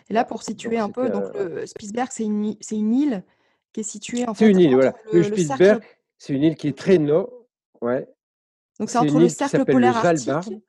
Et 0.10 0.14
là, 0.14 0.26
pour 0.26 0.44
situer 0.44 0.78
un 0.78 0.90
peu, 0.90 1.10
donc 1.10 1.34
le 1.36 1.66
Spitzberg, 1.66 2.10
c'est 2.12 2.26
une, 2.26 2.56
une 2.72 2.94
île 2.94 3.24
qui 3.72 3.82
est 3.82 3.84
située 3.84 4.28
en 4.28 4.34
fait. 4.34 4.46
C'est 4.46 4.52
une 4.52 4.60
île, 4.60 4.74
voilà. 4.74 4.96
Le, 5.14 5.24
Spitzberg, 5.24 5.84
C'est 6.18 6.34
une 6.34 6.44
île 6.44 6.56
qui 6.56 6.68
est 6.68 6.78
très 6.78 6.98
nord 6.98 7.32
ouais. 7.82 8.08
Donc 8.80 8.90
c'est 8.90 8.98
entre 8.98 9.20
le 9.20 9.30
cercle 9.30 9.58
s'appelle 9.58 9.76
le 9.76 9.82
polaire 9.82 9.98
arctique? 9.98 10.64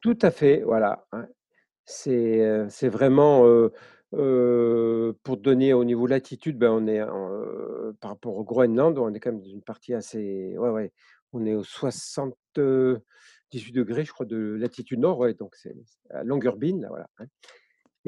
Tout 0.00 0.18
à 0.22 0.30
fait, 0.30 0.62
voilà. 0.62 1.06
C'est, 1.84 2.88
vraiment, 2.88 3.44
pour 4.10 5.36
donner 5.36 5.72
au 5.72 5.84
niveau 5.84 6.06
latitude, 6.06 6.58
ben, 6.58 6.70
on 6.70 6.86
est 6.86 7.02
en, 7.02 7.92
par 8.00 8.10
rapport 8.12 8.36
au 8.36 8.44
Groenland, 8.44 8.98
on 8.98 9.12
est 9.14 9.20
quand 9.20 9.32
même 9.32 9.40
dans 9.40 9.48
une 9.48 9.62
partie 9.62 9.94
assez 9.94 10.56
ouais, 10.58 10.70
ouais, 10.70 10.92
on 11.32 11.44
est 11.46 11.54
aux 11.54 11.64
78° 11.64 13.00
je 13.52 14.12
crois 14.12 14.26
de 14.26 14.56
latitude 14.58 14.98
nord, 14.98 15.18
ouais, 15.18 15.34
donc 15.34 15.54
c'est 15.54 15.74
à 16.10 16.24
Longyearbyen, 16.24 16.80
là, 16.80 16.88
voilà, 16.88 17.08
hein. 17.18 17.26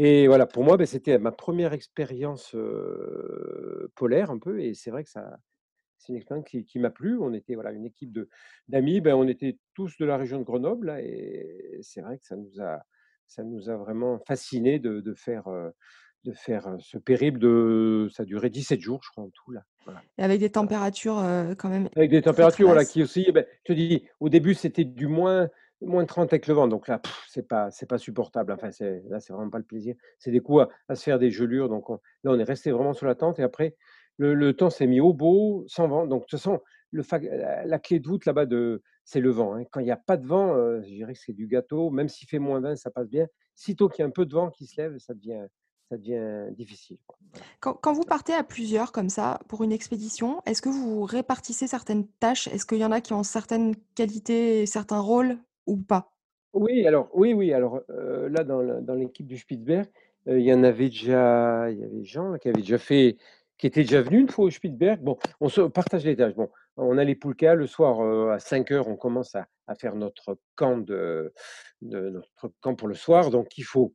Et 0.00 0.28
voilà, 0.28 0.46
pour 0.46 0.62
moi, 0.62 0.76
beh, 0.76 0.86
c'était 0.86 1.18
ma 1.18 1.32
1re 1.32 1.72
expérience, 1.72 2.54
polaire 3.96 4.30
un 4.30 4.38
peu 4.38 4.60
et 4.60 4.74
c'est 4.74 4.92
vrai 4.92 5.02
que 5.02 5.10
ça 5.10 5.38
c'est 5.98 6.10
une 6.12 6.16
expérience 6.16 6.46
qui 6.48 6.64
qui 6.64 6.78
m'a 6.78 6.90
plu. 6.90 7.18
On 7.20 7.32
était, 7.34 7.54
voilà, 7.54 7.72
une 7.72 7.86
équipe 7.86 8.12
de 8.12 8.28
d'amis, 8.68 9.00
ben, 9.00 9.14
on 9.14 9.28
était 9.28 9.58
tous 9.74 9.98
de 9.98 10.04
la 10.06 10.16
région 10.16 10.38
de 10.38 10.44
Grenoble, 10.44 10.86
là 10.88 11.02
et 11.02 11.78
c'est 11.82 12.00
vrai 12.02 12.18
que 12.18 12.26
ça 12.26 12.36
nous 12.36 12.60
a 12.60 12.82
ça 13.26 13.44
nous 13.44 13.68
a 13.70 13.76
vraiment 13.76 14.18
fascinés 14.26 14.78
de 14.78 15.00
de 15.00 15.14
faire, 15.14 15.48
heu, 15.48 15.72
de 16.24 16.32
faire, 16.32 16.68
heu, 16.68 16.78
ce 16.80 16.98
périple 16.98 17.38
de 17.40 18.08
ça 18.12 18.22
a 18.24 18.26
duré 18.26 18.50
17 18.50 18.80
jours, 18.80 19.02
je 19.04 19.10
crois, 19.10 19.24
en 19.24 19.30
tout, 19.30 19.50
là, 19.52 19.64
voilà. 19.86 20.04
Et 20.18 20.22
avec 20.24 20.40
des 20.40 20.50
températures, 20.50 21.18
heu, 21.18 21.54
quand 21.56 21.68
même 21.68 21.88
Avec 21.96 22.10
des 22.10 22.22
températures, 22.22 22.66
voilà, 22.68 22.84
qui 22.84 23.02
oscillaient, 23.02 23.32
beh, 23.32 23.46
je 23.66 23.72
te 23.72 23.76
dis, 23.76 24.06
au 24.20 24.28
début, 24.28 24.54
c'était 24.54 24.84
du 24.84 25.06
moins 25.06 25.48
moins 25.80 26.04
30 26.06 26.32
avec 26.32 26.48
le 26.48 26.54
vent, 26.54 26.66
donc 26.66 26.88
là, 26.88 27.00
c'est 27.28 27.46
pas 27.46 27.70
c'est 27.70 27.86
pas 27.88 27.98
supportable, 27.98 28.50
enfin, 28.52 28.72
c'est 28.72 29.00
là, 29.08 29.20
c'est 29.20 29.32
vraiment 29.32 29.48
pas 29.50 29.58
le 29.58 29.64
plaisir. 29.64 29.94
C'est 30.18 30.32
des 30.32 30.40
coups 30.40 30.62
à 30.62 30.68
à 30.88 30.94
se 30.96 31.04
faire 31.04 31.18
des 31.20 31.30
gelures, 31.30 31.68
donc 31.68 31.88
on 31.90 31.94
là, 32.24 32.32
on 32.32 32.38
est 32.38 32.42
restés 32.44 32.72
vraiment 32.72 32.92
sur 32.94 33.06
la 33.06 33.14
tente. 33.14 33.38
Et 33.38 33.42
après 33.44 33.76
le 34.18 34.34
le 34.34 34.54
temps 34.54 34.70
s'est 34.70 34.86
mis 34.88 35.00
au 35.00 35.14
beau, 35.14 35.64
sans 35.68 35.88
vent, 35.88 36.06
donc 36.06 36.22
de 36.22 36.26
toute 36.26 36.32
façon, 36.40 36.60
le 36.92 37.02
la 37.66 37.78
clé 37.80 38.00
de 38.00 38.08
voûte 38.08 38.26
là-bas 38.26 38.46
de 38.46 38.82
c'est 39.04 39.20
le 39.20 39.30
vent, 39.30 39.54
hein. 39.56 39.64
Quand 39.70 39.80
il 39.80 39.86
y 39.86 39.90
a 39.92 39.96
pas 39.96 40.16
de 40.18 40.26
vent, 40.26 40.54
heu, 40.56 40.82
je 40.82 40.88
dirais 40.88 41.14
que 41.14 41.20
c'est 41.20 41.32
du 41.34 41.46
gâteau, 41.48 41.90
même 41.90 42.08
s'il 42.08 42.28
fait 42.28 42.38
-20, 42.40 42.76
ça 42.76 42.90
passe 42.90 43.08
bien. 43.08 43.26
Sitôt 43.54 43.88
qu'il 43.88 44.02
y 44.02 44.04
a 44.04 44.08
un 44.08 44.10
peu 44.12 44.26
de 44.26 44.34
vent 44.34 44.50
qui 44.50 44.66
se 44.66 44.80
lève, 44.80 44.98
ça 44.98 45.14
devient 45.14 45.46
ça 45.90 45.96
devient 45.98 46.52
difficile. 46.54 46.98
Quand 47.60 47.74
quand 47.74 47.92
vous 47.92 48.04
partez 48.04 48.34
à 48.34 48.44
plusieurs 48.44 48.92
comme 48.92 49.08
ça 49.08 49.40
pour 49.48 49.64
une 49.64 49.72
expédition, 49.72 50.40
est-ce 50.46 50.62
que 50.62 50.68
vous 50.68 51.02
répartissez 51.04 51.66
certaines 51.66 52.06
tâches? 52.20 52.46
Est-ce 52.48 52.64
qu'il 52.66 52.78
y 52.78 52.84
en 52.84 52.92
a 52.92 53.00
qui 53.00 53.12
ont 53.12 53.24
certaines 53.24 53.74
qualités 53.96 54.64
certains 54.66 55.00
rôles 55.00 55.38
ou 55.66 55.76
pas? 55.76 56.12
Oui, 56.54 56.86
alors 56.86 57.10
oui, 57.12 57.34
oui, 57.34 57.52
alors, 57.52 57.80
heu, 57.90 58.28
là, 58.28 58.42
dans 58.42 58.94
l'équipe 58.94 59.26
du 59.26 59.36
Spitzberg, 59.36 59.86
heu, 60.26 60.40
il 60.40 60.46
y 60.46 60.52
en 60.52 60.62
avait 60.64 60.88
déjà 60.88 61.70
il 61.70 61.78
y 61.78 61.84
avait 61.84 62.04
Jean 62.04 62.38
qui 62.38 62.48
avait 62.48 62.62
déjà 62.62 62.78
fait 62.78 63.18
qui 63.58 63.66
était 63.66 63.82
déjà 63.82 64.00
venu 64.02 64.20
une 64.20 64.28
fois 64.28 64.46
au 64.46 64.50
Spitzberg. 64.50 65.00
Bon, 65.02 65.18
on 65.40 65.48
se 65.48 65.60
partage 65.62 66.04
les 66.04 66.16
tâches. 66.16 66.34
Bon, 66.34 66.48
on 66.76 66.96
a 66.96 67.04
les 67.04 67.14
Poulkas, 67.16 67.54
le 67.56 67.66
soir, 67.66 68.02
heu, 68.02 68.30
à 68.30 68.38
05:00, 68.38 68.88
on 68.88 68.96
commence 68.96 69.34
à 69.34 69.46
à 69.70 69.74
faire 69.74 69.94
notre 69.96 70.38
camp 70.54 70.78
de 70.78 71.32
de 71.82 72.08
notre 72.08 72.50
camp 72.60 72.74
pour 72.74 72.88
le 72.88 72.94
soir, 72.94 73.30
donc 73.30 73.58
il 73.58 73.64
faut, 73.64 73.92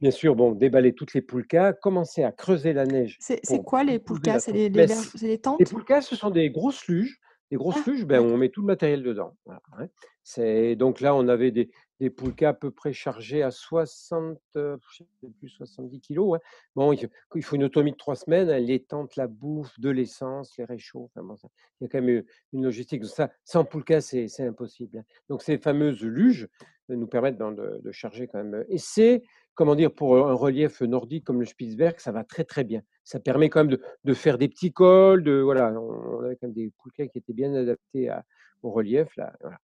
bien 0.00 0.10
sûr, 0.10 0.34
bon, 0.34 0.52
déballer 0.52 0.94
toutes 0.94 1.12
les 1.12 1.20
Poulkas, 1.20 1.74
commencer 1.74 2.24
à 2.24 2.32
creuser 2.32 2.72
la 2.72 2.86
neige 2.86 3.18
C'est 3.20 3.62
quoi 3.64 3.84
les 3.84 3.98
Poulkas? 3.98 4.40
C'est 4.40 4.52
tente 4.52 4.76
les 4.76 4.86
c'est 4.88 5.26
les 5.26 5.38
tentes? 5.38 5.70
Poulkas, 5.70 6.00
ce 6.02 6.16
sont 6.16 6.30
des 6.30 6.48
grosses 6.50 6.86
luges, 6.88 7.20
des 7.50 7.56
grosses 7.56 7.84
Ah! 7.84 7.86
luges, 7.86 8.06
ben, 8.06 8.20
on 8.20 8.36
met 8.36 8.48
tout 8.50 8.60
le 8.62 8.66
matériel 8.66 9.02
dedans, 9.02 9.36
voilà, 9.44 9.62
hein. 9.78 9.88
C'est 10.22 10.76
donc 10.76 11.00
là, 11.00 11.14
on 11.14 11.28
avait 11.28 11.50
des 11.50 11.70
des 12.00 12.08
Poulkas 12.10 12.50
à 12.50 12.54
peu 12.54 12.70
près 12.70 12.92
chargés 12.94 13.42
à 13.42 13.50
60, 13.50 14.38
heu, 14.56 14.78
je 14.92 15.04
sais 15.04 15.30
plus, 15.38 15.48
70 15.50 16.00
kilogrammes, 16.00 16.32
ouais. 16.32 16.38
Bon, 16.76 16.92
il 17.34 17.42
faut 17.42 17.56
une 17.56 17.64
autonomie 17.64 17.92
de 17.92 17.96
3 17.96 18.16
semaines, 18.16 18.48
hein, 18.50 18.58
les 18.58 18.82
tentes, 18.84 19.16
la 19.16 19.26
bouffe, 19.26 19.78
de 19.80 19.90
l'essence, 19.90 20.56
les 20.58 20.64
réchauds, 20.64 21.04
enfin 21.14 21.22
bon, 21.26 21.36
ça 21.36 21.48
il 21.80 21.84
y 21.84 21.86
a 21.86 21.88
quand 21.88 22.00
même, 22.02 22.24
une 22.52 22.64
logistique. 22.64 23.04
Ça, 23.06 23.30
sans 23.44 23.64
Poulkas, 23.64 24.00
c'est 24.02 24.28
c'est 24.28 24.46
impossible, 24.46 24.98
hein. 24.98 25.04
Donc 25.28 25.42
ces 25.42 25.58
fameuses 25.58 26.02
luges 26.02 26.48
nous 26.88 27.06
permettent 27.06 27.38
dans 27.38 27.52
de 27.52 27.80
de 27.82 27.92
charger 27.92 28.26
quand 28.28 28.38
même, 28.38 28.54
heu 28.54 28.66
et 28.68 28.78
c'est, 28.78 29.22
comment 29.60 29.74
dire, 29.74 29.92
pour, 29.92 30.16
un 30.26 30.32
relief 30.32 30.80
nordique 30.80 31.22
comme 31.22 31.38
le 31.40 31.44
Spitzberg, 31.44 31.96
ça 31.98 32.12
va 32.12 32.24
très, 32.24 32.44
très 32.44 32.64
bien. 32.64 32.80
Ça 33.04 33.20
permet 33.20 33.50
quand 33.50 33.60
même 33.60 33.68
de 33.76 33.82
de 34.04 34.14
faire 34.14 34.38
des 34.38 34.48
petits 34.48 34.72
cols, 34.72 35.22
de 35.22 35.32
voilà, 35.32 35.70
on 35.78 36.22
avait 36.24 36.36
quand 36.36 36.46
même 36.46 36.54
des 36.54 36.72
Poulkas 36.78 37.08
qui 37.08 37.18
étaient 37.18 37.34
bien 37.34 37.52
adaptés 37.52 38.08
à 38.08 38.24
au 38.62 38.70
relief, 38.70 39.14
là, 39.18 39.34
voilà. 39.42 39.58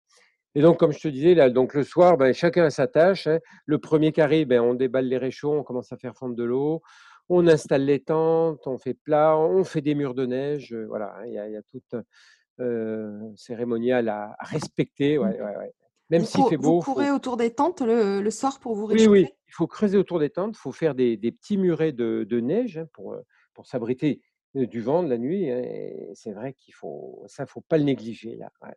Et 0.57 0.63
donc 0.63 0.81
comme 0.81 0.91
je 0.91 0.99
te 0.99 1.07
disais, 1.07 1.35
là, 1.37 1.49
donc 1.49 1.75
le 1.75 1.85
soir, 1.85 2.17
ben, 2.17 2.35
chacun 2.35 2.65
a 2.65 2.71
sa 2.71 2.89
tâche, 2.89 3.29
hein. 3.29 3.39
Le 3.67 3.79
1er 3.79 4.11
qui 4.11 4.21
arrive, 4.21 4.49
ben, 4.49 4.61
on 4.61 4.75
déballe 4.75 5.07
les 5.07 5.17
réchauds, 5.19 5.53
on 5.53 5.63
commence 5.63 5.93
à 5.93 5.97
faire 5.97 6.17
fondre 6.17 6.35
de 6.35 6.43
l'eau, 6.43 6.83
on 7.29 7.47
installe 7.47 7.85
les 7.85 8.01
tentes, 8.01 8.67
on 8.67 8.79
fait 8.79 8.95
plat, 8.95 9.39
on 9.39 9.63
fait 9.63 9.81
des 9.81 9.95
murs 9.95 10.15
de 10.15 10.27
neige, 10.27 10.75
voilà, 10.89 11.15
hein, 11.19 11.27
il 11.27 11.35
y 11.35 11.39
a 11.39 11.47
il 11.47 11.53
y 11.53 11.57
a 11.57 11.63
tout 11.71 11.83
un, 11.93 12.03
heu, 12.59 13.21
cérémonial 13.37 14.09
à 14.09 14.35
à 14.41 14.45
respecter, 14.47 15.19
Mmh. 15.19 15.23
ouais, 15.23 15.41
ouais, 15.41 15.57
ouais. 15.59 15.73
Même 16.11 16.21
Vous 16.23 16.27
s'il 16.27 16.45
fait 16.45 16.57
vous 16.57 16.63
beau, 16.63 16.81
courez 16.81 17.07
faut 17.09 17.15
autour 17.15 17.37
des 17.37 17.51
tentes 17.55 17.81
le 17.81 18.21
le 18.21 18.31
soir 18.31 18.61
pour 18.61 18.75
vous 18.75 18.87
Oui, 18.87 19.07
oui, 19.07 19.21
réchauffer? 19.21 19.35
Il 19.55 19.57
faut 19.57 19.67
creuser 19.69 19.99
autour 19.99 20.19
des 20.21 20.31
tentes, 20.31 20.57
il 20.57 20.61
faut 20.61 20.73
faire 20.73 20.95
des 20.95 21.17
petits 21.19 21.57
murets 21.59 21.93
de 21.93 22.41
neige, 22.41 22.79
hein, 22.79 22.89
pour, 22.93 23.15
heu, 23.15 23.23
pour 23.55 23.67
s'abriter, 23.67 24.21
heu, 24.57 24.67
du 24.67 24.81
vent 24.81 25.03
de 25.03 25.09
la 25.11 25.19
nuit, 25.19 25.51
hein 25.51 25.63
c'est 26.15 26.33
vrai 26.33 26.53
qu'il 26.55 26.75
faut 26.75 27.23
ça, 27.29 27.47
faut 27.47 27.61
pas 27.63 27.79
le 27.79 27.85
négliger, 27.85 28.37
là, 28.37 28.51
ouais. 28.63 28.75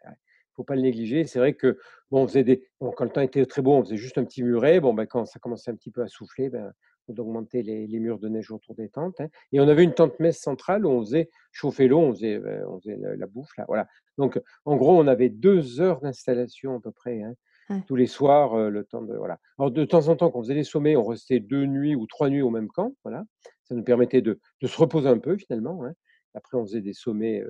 Faut 0.54 0.64
pas 0.64 0.76
le 0.76 0.82
négliger. 0.82 1.26
C'est 1.26 1.38
vrai 1.40 1.54
que, 1.54 1.78
bon, 2.10 2.24
on 2.24 2.28
faisait 2.28 2.44
des 2.44 2.68
bon, 2.82 2.92
quand 2.92 3.04
le 3.06 3.12
temps 3.12 3.22
était 3.22 3.46
très 3.46 3.62
beau, 3.62 3.74
on 3.76 3.84
faisait 3.84 3.98
juste 3.98 4.18
un 4.18 4.24
petit 4.26 4.42
muret. 4.44 4.80
Bon, 4.80 4.94
ben, 4.94 5.06
quand 5.06 5.26
ça 5.26 5.40
commençait 5.40 5.70
un 5.72 5.76
petit 5.76 5.92
peu 5.92 6.02
à 6.02 6.08
souffler, 6.08 6.50
ben, 6.50 6.74
d'augmenter 7.10 7.62
les 7.64 7.88
les 7.88 8.00
murs 8.00 8.20
de 8.20 8.28
neige 8.28 8.52
autour 8.52 8.76
des 8.76 8.90
tentes, 8.90 9.22
hein 9.22 9.30
et 9.54 9.60
on 9.62 9.68
avait 9.68 9.84
une 9.84 9.94
tente 9.94 10.20
mess 10.20 10.40
centrale 10.42 10.86
où 10.86 10.90
on 10.90 11.02
faisait 11.02 11.30
chauffer 11.52 11.88
l'eau, 11.88 12.00
on 12.00 12.12
faisait, 12.14 12.42
on 12.68 12.80
faisait 12.80 12.98
la 12.98 13.28
bouffe, 13.28 13.56
là, 13.58 13.66
voilà. 13.68 13.88
Donc 14.18 14.42
en 14.66 14.76
gros, 14.78 14.98
on 15.00 15.08
avait 15.08 15.30
2 15.30 15.80
heures 15.80 16.02
d'installation 16.02 16.76
à 16.78 16.80
peu 16.82 16.92
près, 16.92 17.22
Ouais. 17.70 17.84
tous 17.88 17.96
les 17.96 18.08
soirs, 18.08 18.70
le 18.70 18.84
temps 18.86 19.02
de 19.02 19.16
voilà. 19.16 19.40
Alors 19.60 19.72
de 19.72 19.84
temps 19.86 20.08
en 20.08 20.16
temps, 20.16 20.32
quand 20.32 20.40
on 20.40 20.44
faisait 20.44 20.54
les 20.54 20.64
sommets, 20.64 20.96
on 20.96 21.04
restait 21.04 21.40
2 21.40 21.66
nuits 21.66 21.96
ou 21.96 22.08
3 22.08 22.30
nuits 22.30 22.42
au 22.42 22.50
même 22.50 22.70
camp, 22.70 22.94
voilà. 23.04 23.24
Ça 23.66 23.76
nous 23.76 23.84
permettait 23.84 24.22
de 24.22 24.40
de 24.62 24.68
se 24.68 24.78
reposer 24.78 25.10
un 25.10 25.18
peu, 25.20 25.38
finalement, 25.38 25.84
hein. 25.86 25.94
Après, 26.34 26.58
on 26.58 26.66
faisait 26.66 26.82
des 26.82 26.94
sommets, 26.94 27.44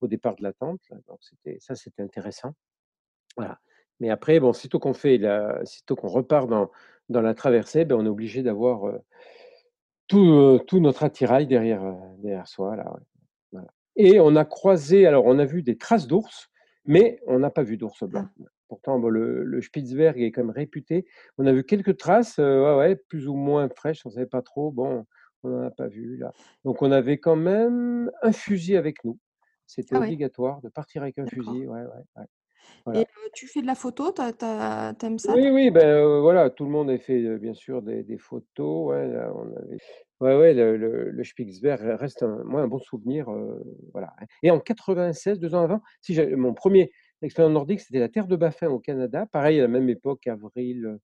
au 0.00 0.06
départ 0.06 0.36
de 0.36 0.42
la 0.44 0.52
tente, 0.52 0.80
là, 0.90 0.96
donc 1.08 1.18
c'était 1.20 1.58
ça, 1.60 1.74
c'était 1.74 2.02
intéressant. 2.02 2.54
Voilà. 3.36 3.58
Mais 4.00 4.10
après, 4.10 4.40
bon, 4.40 4.52
sitôt 4.52 4.78
qu'on 4.78 4.94
fait 4.94 5.18
la 5.18 5.64
sitôt 5.64 5.96
qu'on 5.96 6.08
repart 6.08 6.48
dans 6.48 6.70
dans 7.08 7.22
la 7.22 7.34
traversée, 7.34 7.84
ben, 7.84 7.96
on 7.96 8.06
est 8.06 8.08
obligé 8.08 8.42
d'avoir, 8.42 8.92
tout, 10.08 10.58
tout 10.66 10.80
notre 10.80 11.04
attirail 11.04 11.46
derrière, 11.46 11.82
derrière 12.18 12.48
soi, 12.48 12.76
là, 12.76 12.90
ouais. 12.92 13.00
Voilà 13.52 13.68
et 13.96 14.20
on 14.20 14.36
a 14.36 14.44
croisé 14.44 15.06
alors 15.06 15.26
on 15.26 15.38
a 15.38 15.44
vu 15.44 15.62
des 15.62 15.76
traces 15.76 16.06
d'ours, 16.06 16.48
mais 16.86 17.20
on 17.26 17.38
n'a 17.40 17.50
pas 17.50 17.62
vu 17.62 17.76
d'ours 17.76 18.04
blanc. 18.04 18.26
Ah. 18.40 18.44
Pourtant, 18.70 19.00
bon, 19.00 19.08
le 19.10 19.44
le 19.44 19.60
Spitzberg 19.62 20.20
est 20.22 20.30
quand 20.32 20.42
même 20.44 20.50
réputé. 20.52 21.06
On 21.38 21.46
a 21.46 21.52
vu 21.52 21.64
quelques 21.64 21.96
traces, 21.98 22.38
ouais, 22.38 22.76
ouais, 22.78 22.96
plus 22.96 23.26
ou 23.28 23.34
moins 23.34 23.68
fraîches, 23.68 24.06
on 24.06 24.10
savait 24.10 24.26
pas 24.26 24.42
trop, 24.42 24.70
bon, 24.72 25.06
on 25.42 25.52
en 25.58 25.62
a 25.66 25.70
pas 25.72 25.88
vu, 25.88 26.16
là. 26.18 26.32
Donc 26.64 26.80
on 26.82 26.92
avait 26.92 27.18
quand 27.18 27.36
même 27.36 28.10
un 28.22 28.32
fusil 28.32 28.76
avec 28.76 29.04
nous. 29.04 29.18
C'était 29.66 29.94
Ah 29.94 29.98
ouais? 30.00 30.12
obligatoire 30.12 30.62
de 30.62 30.68
partir 30.68 31.02
avec 31.02 31.18
un 31.18 31.26
fusil, 31.26 31.66
ouais, 31.66 31.80
ouais, 31.82 32.04
ouais. 32.16 32.26
Et 32.94 33.06
tu 33.34 33.46
fais 33.48 33.62
de 33.62 33.66
la 33.66 33.74
photo? 33.74 34.12
Tu 34.12 34.20
as 34.22 34.32
tu 34.32 34.44
as 34.44 34.94
tu 34.98 35.06
aimes 35.06 35.18
ça, 35.18 35.34
Oui, 35.34 35.50
oui, 35.50 35.70
ben, 35.70 36.18
voilà, 36.20 36.48
tout 36.48 36.64
le 36.64 36.70
monde 36.70 36.88
a 36.90 36.96
fait, 36.98 37.38
bien 37.38 37.52
sûr 37.52 37.82
des 37.82 38.02
des 38.02 38.16
photos, 38.16 38.88
ouais, 38.88 39.06
là, 39.06 39.30
on 39.34 39.54
avait 39.54 39.76
ouais, 40.20 40.36
ouais, 40.38 40.54
le 40.54 40.78
le 40.78 41.10
le 41.10 41.24
Spitzberg 41.24 41.80
re 41.82 41.98
reste 41.98 42.22
un 42.22 42.42
moi, 42.44 42.62
un 42.62 42.68
bon 42.68 42.78
souvenir, 42.78 43.26
voilà, 43.92 44.14
et 44.42 44.50
en 44.50 44.60
96, 44.60 45.38
2 45.38 45.54
ans 45.54 45.62
avant, 45.62 45.82
si 46.00 46.18
mon 46.36 46.54
1er 46.54 46.90
expérience 47.26 47.54
nordique, 47.54 47.80
c'était 47.80 47.98
la 48.00 48.08
Terre 48.08 48.26
de 48.28 48.36
Baffin 48.36 48.68
au 48.68 48.78
Canada. 48.80 49.26
Pareil, 49.26 49.58
à 49.60 49.62
la 49.62 49.68
même 49.68 49.88
époque, 49.88 50.26
avril, 50.26 50.86
heu, 50.86 51.00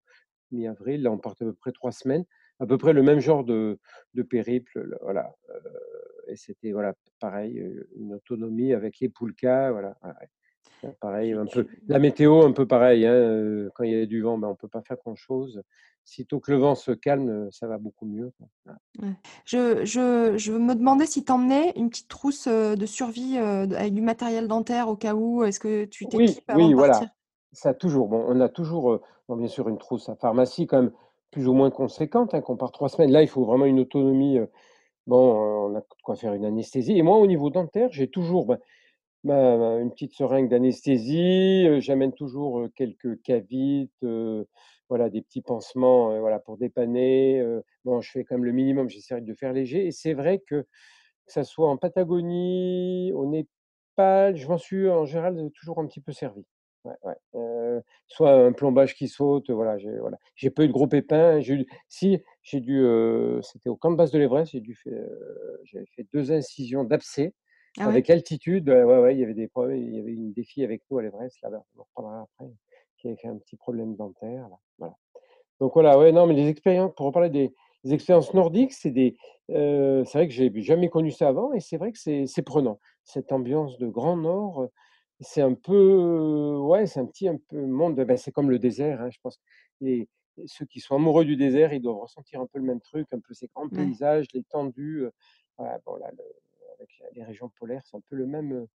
mi-avril, 0.52 1.02
là, 1.02 1.12
on 1.12 1.18
partait 1.18 1.44
à 1.44 1.48
peu 1.48 1.54
près 1.54 1.72
3 1.72 1.92
semaines, 1.92 2.24
à 2.60 2.66
peu 2.66 2.78
près 2.78 2.92
le 2.94 3.02
même 3.02 3.20
genre 3.20 3.44
de 3.44 3.78
périple, 4.30 4.80
le 4.82 4.98
voilà, 5.02 5.34
heu 5.50 5.60
et 6.28 6.36
c'était, 6.36 6.72
voilà, 6.72 6.94
pareil, 7.20 7.58
heu, 7.60 7.88
une 7.96 8.14
autonomie 8.14 8.74
avec 8.74 9.00
les 9.00 9.08
Poulkas, 9.08 9.72
voilà, 9.72 9.96
pareil, 11.00 11.32
un 11.32 11.46
peu 11.46 11.66
la 11.88 11.98
météo, 11.98 12.42
un 12.44 12.52
peu 12.52 12.66
pareil, 12.66 13.06
hein, 13.06 13.12
heu, 13.14 13.70
quand 13.74 13.84
il 13.84 13.92
y 13.92 14.00
a 14.02 14.06
du 14.06 14.22
vent, 14.22 14.38
ben, 14.38 14.48
on 14.48 14.56
peut 14.56 14.68
pas 14.68 14.82
faire 14.82 14.96
grand-chose. 14.98 15.62
Sitôt 16.04 16.40
que 16.40 16.52
le 16.52 16.58
vent 16.58 16.74
se 16.74 16.92
calme, 16.92 17.28
heu, 17.30 17.48
ça 17.50 17.66
va 17.66 17.78
beaucoup 17.78 18.06
mieux. 18.06 18.32
Ouais. 18.98 19.14
Je 19.44 19.84
je 19.84 20.36
je 20.38 20.52
me 20.52 20.74
demandais 20.74 21.04
si 21.06 21.22
tu 21.24 21.30
emmenais 21.32 21.72
une 21.76 21.90
petite 21.90 22.08
trousse, 22.08 22.46
heu, 22.46 22.76
de 22.76 22.86
survie, 22.86 23.36
avec 23.38 23.92
du 23.94 24.00
matériel 24.00 24.48
dentaire 24.48 24.88
au 24.88 24.96
cas 24.96 25.14
où. 25.14 25.44
Est-ce 25.44 25.60
que 25.60 25.84
tu 25.84 26.08
Oui, 26.12 26.40
t'équipes 26.48 26.48
avant 26.50 26.68
oui, 26.68 26.70
de 26.70 26.74
partir? 26.74 27.06
voilà, 27.06 27.12
ça 27.52 27.74
toujours. 27.74 28.08
Bon, 28.08 28.24
on 28.28 28.40
a 28.40 28.48
toujours, 28.48 29.00
bon, 29.28 29.36
bien 29.36 29.48
sûr, 29.48 29.68
une 29.68 29.78
trousse 29.78 30.08
à 30.08 30.16
pharmacie 30.16 30.66
quand 30.66 30.82
même 30.82 30.92
plus 31.30 31.48
ou 31.48 31.52
moins 31.54 31.70
conséquente, 31.70 32.34
hein, 32.34 32.40
qu'on 32.40 32.56
part 32.56 32.72
3 32.72 32.88
semaines. 32.88 33.10
Là, 33.10 33.22
il 33.22 33.28
faut 33.28 33.44
vraiment 33.44 33.64
une 33.66 33.80
autonomie, 33.80 34.38
bon, 35.06 35.34
on 35.70 35.76
a 35.76 35.80
de 35.80 35.86
quoi 36.04 36.16
faire 36.16 36.34
une 36.34 36.44
anesthésie 36.46 36.98
et 36.98 37.02
moi, 37.02 37.18
au 37.18 37.26
niveau 37.28 37.50
dentaire, 37.50 37.90
j'ai 37.92 38.08
toujours, 38.10 38.46
ben, 38.46 38.58
ma 39.24 39.56
ma 39.56 39.78
une 39.80 39.90
petite 39.90 40.12
seringue 40.14 40.48
d'anesthésie, 40.48 41.80
j'amène 41.80 42.12
toujours, 42.12 42.66
quelques 42.76 43.20
cavites, 43.22 43.92
voilà, 44.88 45.10
des 45.10 45.22
petits 45.22 45.42
pansements, 45.42 46.18
voilà, 46.20 46.38
pour 46.38 46.56
dépanner, 46.58 47.42
bon, 47.84 48.00
je 48.00 48.10
fais 48.10 48.24
quand 48.24 48.36
même 48.36 48.44
le 48.44 48.52
minimum, 48.52 48.88
j'essaierai 48.88 49.20
de 49.22 49.34
faire 49.34 49.52
léger 49.52 49.86
et 49.86 49.92
c'est 49.92 50.14
vrai 50.14 50.40
que, 50.46 50.66
ça 51.26 51.44
soit 51.44 51.68
en 51.70 51.76
Patagonie, 51.78 53.12
au 53.14 53.26
Népal 53.26 54.36
je 54.36 54.48
m'en 54.48 54.58
suis 54.58 54.88
en 54.90 55.06
général, 55.06 55.38
heu, 55.38 55.50
toujours 55.50 55.78
un 55.80 55.86
petit 55.86 56.00
peu 56.02 56.12
servi. 56.12 56.44
Soit 58.08 58.32
un 58.46 58.52
plombage 58.52 58.94
qui 58.96 59.08
saute, 59.08 59.50
voilà, 59.50 59.78
j'ai 59.78 59.90
j'ai 60.36 60.50
pas 60.50 60.64
eu 60.64 60.68
de 60.68 60.72
gros 60.74 60.86
pépins, 60.88 61.40
si, 61.88 62.20
j'ai 62.42 62.60
dû, 62.60 62.84
c'était 63.42 63.70
au 63.70 63.76
camp 63.76 63.90
de 63.92 63.96
base 63.96 64.12
de 64.12 64.18
l'Everest, 64.20 64.52
j'ai 64.52 64.60
dû 64.60 64.74
faire, 64.76 64.92
heu, 64.94 65.60
j'avais 65.64 65.86
fait 65.96 66.06
2 66.14 66.32
incisions 66.32 66.84
d'abcès 66.84 67.34
Ah 67.78 67.90
ouais? 67.90 68.02
avec 68.02 68.10
altitude, 68.10 68.68
ouais, 68.68 68.84
ouais, 68.84 69.14
il 69.14 69.20
y 69.20 69.24
avait 69.24 69.34
des 69.34 69.48
problèmes, 69.48 69.78
il 69.78 69.94
y 69.96 70.00
avait 70.00 70.12
une 70.12 70.32
défi 70.32 70.64
avec 70.64 70.82
nous 70.90 70.98
à 70.98 71.02
l'Everest, 71.02 71.38
là-bas, 71.42 71.62
on 71.76 71.80
en 71.80 71.84
reparlera 71.94 72.22
après, 72.22 72.52
qui 72.98 73.08
avait 73.08 73.16
fait 73.16 73.28
un 73.28 73.38
petit 73.38 73.56
problème 73.56 73.96
dentaire, 73.96 74.48
là, 74.48 74.58
voilà. 74.78 74.96
Donc 75.60 75.74
voilà, 75.74 75.98
ouais, 75.98 76.12
non, 76.12 76.26
mais 76.26 76.34
les 76.34 76.48
expériences 76.48 76.92
pour 76.96 77.06
reparler 77.06 77.30
des 77.30 77.54
des 77.84 77.94
expériences 77.94 78.34
nordiques, 78.34 78.72
c'est 78.72 78.90
des, 78.90 79.16
heu, 79.50 80.02
c'est 80.04 80.18
vrai 80.18 80.28
que 80.28 80.34
j'ai 80.34 80.52
jamais 80.62 80.88
connu 80.90 81.12
ça 81.12 81.28
avant 81.28 81.52
et 81.52 81.60
c'est 81.60 81.76
vrai 81.76 81.92
que 81.92 81.98
c'est 81.98 82.26
c'est 82.26 82.42
prenant. 82.42 82.80
Cette 83.04 83.32
ambiance 83.32 83.78
de 83.78 83.86
grand 83.88 84.16
nord, 84.16 84.68
c'est 85.20 85.40
un 85.42 85.54
peu, 85.54 86.56
ouais, 86.60 86.86
c'est 86.86 87.00
un 87.00 87.06
petit 87.06 87.28
un 87.28 87.36
peu 87.48 87.64
monde, 87.66 87.94
bah, 88.04 88.16
c'est 88.16 88.32
comme 88.32 88.50
le 88.50 88.58
désert, 88.58 89.00
hein, 89.02 89.10
je 89.10 89.18
pense 89.22 89.38
et 89.84 90.08
ceux 90.46 90.66
qui 90.66 90.80
sont 90.80 90.96
amoureux 90.96 91.24
du 91.24 91.36
désert, 91.36 91.72
ils 91.72 91.80
doivent 91.80 91.98
ressentir 91.98 92.40
un 92.40 92.46
peu 92.46 92.58
le 92.58 92.64
même 92.64 92.80
truc, 92.80 93.06
un 93.12 93.20
peu 93.20 93.32
ces 93.34 93.46
grands 93.48 93.68
Ouais. 93.70 93.96
paysages, 93.96 94.26
l'étendue, 94.34 95.04
heu, 95.04 95.12
voilà, 95.58 95.78
bon 95.86 95.96
là, 95.96 96.10
le 96.12 96.24
avec 96.78 96.90
les 97.14 97.24
régions 97.24 97.50
polaires, 97.58 97.82
c'est 97.84 97.96
un 97.96 98.02
peu 98.08 98.16
le 98.16 98.26
même, 98.26 98.66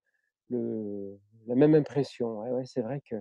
le 0.50 1.20
la 1.48 1.56
même 1.56 1.76
impression. 1.76 2.40
Ouais, 2.42 2.52
ouais, 2.52 2.66
c'est 2.66 2.82
vrai 2.82 3.02
que 3.10 3.16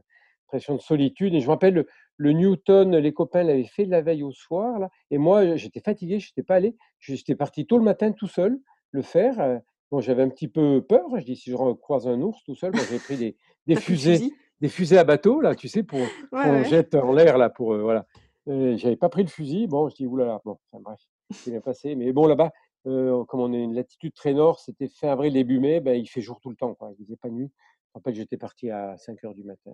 impression 0.46 0.74
de 0.76 0.80
solitude. 0.80 1.34
Et 1.34 1.40
je 1.40 1.46
me 1.46 1.52
rappelle 1.52 1.74
le 1.74 1.86
le 2.16 2.32
Newton, 2.32 2.96
les 2.96 3.12
copains 3.14 3.42
l'avaient 3.44 3.64
fait 3.64 3.84
la 3.86 4.02
veille 4.02 4.22
au 4.22 4.32
soir 4.32 4.78
là. 4.78 4.90
Et 5.10 5.18
moi, 5.18 5.56
j'étais 5.56 5.80
fatigué, 5.80 6.18
j'étais 6.20 6.42
pas 6.42 6.56
allé. 6.56 6.76
J'étais 6.98 7.34
parti 7.34 7.66
tôt 7.66 7.78
le 7.78 7.84
matin 7.84 8.12
tout 8.12 8.26
seul 8.26 8.58
le 8.92 9.02
faire, 9.02 9.60
bon 9.92 10.00
j'avais 10.00 10.22
un 10.22 10.28
petit 10.28 10.48
peu 10.48 10.82
peur, 10.86 11.06
je 11.18 11.24
dis: 11.24 11.36
«Si 11.36 11.50
je 11.50 11.56
recroise 11.56 12.08
un 12.08 12.20
ours 12.20 12.42
tout 12.44 12.56
seul», 12.56 12.72
bon 12.72 12.84
j'avais 12.84 13.00
pris 13.00 13.16
des 13.16 13.36
fusées 13.76 14.24
fusil? 14.24 14.36
des 14.60 14.68
fusées 14.68 14.98
à 14.98 15.04
bateau 15.04 15.40
là, 15.40 15.54
tu 15.54 15.68
sais, 15.68 15.82
pour 15.84 16.12
Ouais, 16.32 16.64
jette 16.64 16.94
en 16.94 17.12
l'air 17.12 17.38
là 17.38 17.48
pour, 17.50 17.72
heu, 17.74 17.80
voilà. 17.82 18.06
J'avais 18.46 18.96
pas 18.96 19.08
pris 19.08 19.22
le 19.22 19.28
fusil, 19.28 19.66
bon 19.68 19.88
je 19.88 19.94
dis: 19.94 20.06
«Ouh 20.06 20.16
là 20.16 20.26
là», 20.26 20.40
bon, 20.44 20.58
enfin 20.72 20.82
bref, 20.82 21.00
c'est 21.44 21.50
bien 21.50 21.60
passé. 21.60 21.94
Mais 21.94 22.12
bon 22.12 22.26
là-bas, 22.26 22.50
heu, 22.86 23.24
comme 23.28 23.40
on 23.40 23.52
est 23.52 23.62
une 23.62 23.74
latitude 23.74 24.14
très 24.14 24.34
nord, 24.34 24.60
c'était 24.60 24.88
fin 24.88 25.08
avril, 25.10 25.32
début 25.34 25.60
mai, 25.60 25.80
bah, 25.80 25.94
il 25.94 26.08
fait 26.08 26.20
jour 26.22 26.40
tout 26.40 26.50
le 26.50 26.56
temps, 26.56 26.74
quoi, 26.74 26.92
il 26.98 27.04
faisait 27.04 27.16
pas 27.16 27.30
nuit. 27.30 27.46
Me 27.46 27.98
rappelle, 28.00 28.14
j'étais 28.14 28.36
parti 28.38 28.70
à 28.70 28.96
5:00 28.98 29.34
du 29.34 29.44
matin. 29.44 29.72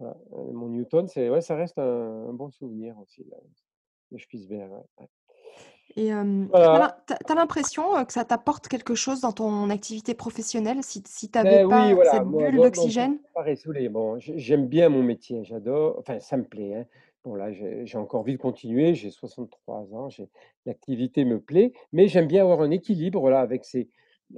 Voilà, 0.00 0.16
heu, 0.34 0.52
mon 0.52 0.68
Newton, 0.70 1.08
c'est 1.08 1.30
ouais, 1.30 1.40
ça 1.42 1.56
reste 1.56 1.78
un 1.78 2.28
un 2.30 2.32
bon 2.34 2.50
souvenir 2.50 2.98
aussi, 3.00 3.24
là, 3.30 3.38
le 4.12 4.18
Spitzberg, 4.18 4.72
ouais. 4.72 5.08
Et 5.96 6.06
hem, 6.08 6.50
tu 6.72 6.76
as 6.80 6.92
Voilà. 7.02 7.04
tu 7.06 7.34
l'impression, 7.34 8.04
que 8.04 8.12
ça 8.12 8.24
t'apporte 8.24 8.68
quelque 8.68 8.94
chose 8.94 9.20
dans 9.20 9.32
ton 9.32 9.70
activité 9.70 10.14
professionnelle 10.14 10.82
si 10.82 11.02
si 11.06 11.30
tu 11.30 11.38
avais 11.38 11.60
Beh, 11.60 11.64
oui, 11.64 11.92
pas 11.92 11.92
voilà, 11.92 12.22
cette 12.22 12.24
bulle 12.24 12.60
d'oxygène? 12.60 13.18
j'aime 14.36 14.68
bien 14.68 14.88
mon 14.88 15.02
métier, 15.02 15.42
j'adore, 15.44 15.98
enfin 15.98 16.20
ça 16.20 16.36
me 16.36 16.44
plaît, 16.44 16.74
hein. 16.74 16.86
Bon 17.24 17.34
là, 17.36 17.50
j'ai 17.52 17.96
encore 17.96 18.20
envie 18.20 18.34
de 18.34 18.38
continuer, 18.38 18.94
j'ai 18.94 19.10
63 19.10 19.94
ans, 19.94 20.08
l'activité 20.66 21.24
me 21.24 21.40
plaît, 21.40 21.72
mais 21.92 22.06
j'aime 22.06 22.26
bien 22.26 22.42
avoir 22.42 22.60
un 22.60 22.70
équilibre 22.70 23.30
là 23.30 23.40
avec 23.40 23.64
ces 23.64 23.88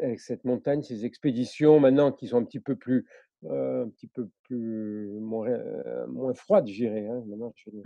avec 0.00 0.20
cette 0.20 0.44
montagne, 0.44 0.82
ces 0.82 1.04
expéditions 1.04 1.80
maintenant 1.80 2.12
qui 2.12 2.28
sont 2.28 2.36
un 2.38 2.44
petit 2.44 2.60
peu 2.60 2.76
plus, 2.76 3.06
heu, 3.44 3.82
un 3.86 3.88
petit 3.88 4.06
peu 4.08 4.28
plus 4.44 5.08
moins, 5.20 5.48
heu, 5.48 6.06
moins 6.08 6.34
froides, 6.34 6.68
je 6.68 6.74
dirais, 6.74 7.06
hein. 7.08 7.22
Maintenant, 7.26 7.52
je 7.56 7.64
fais 7.70 7.76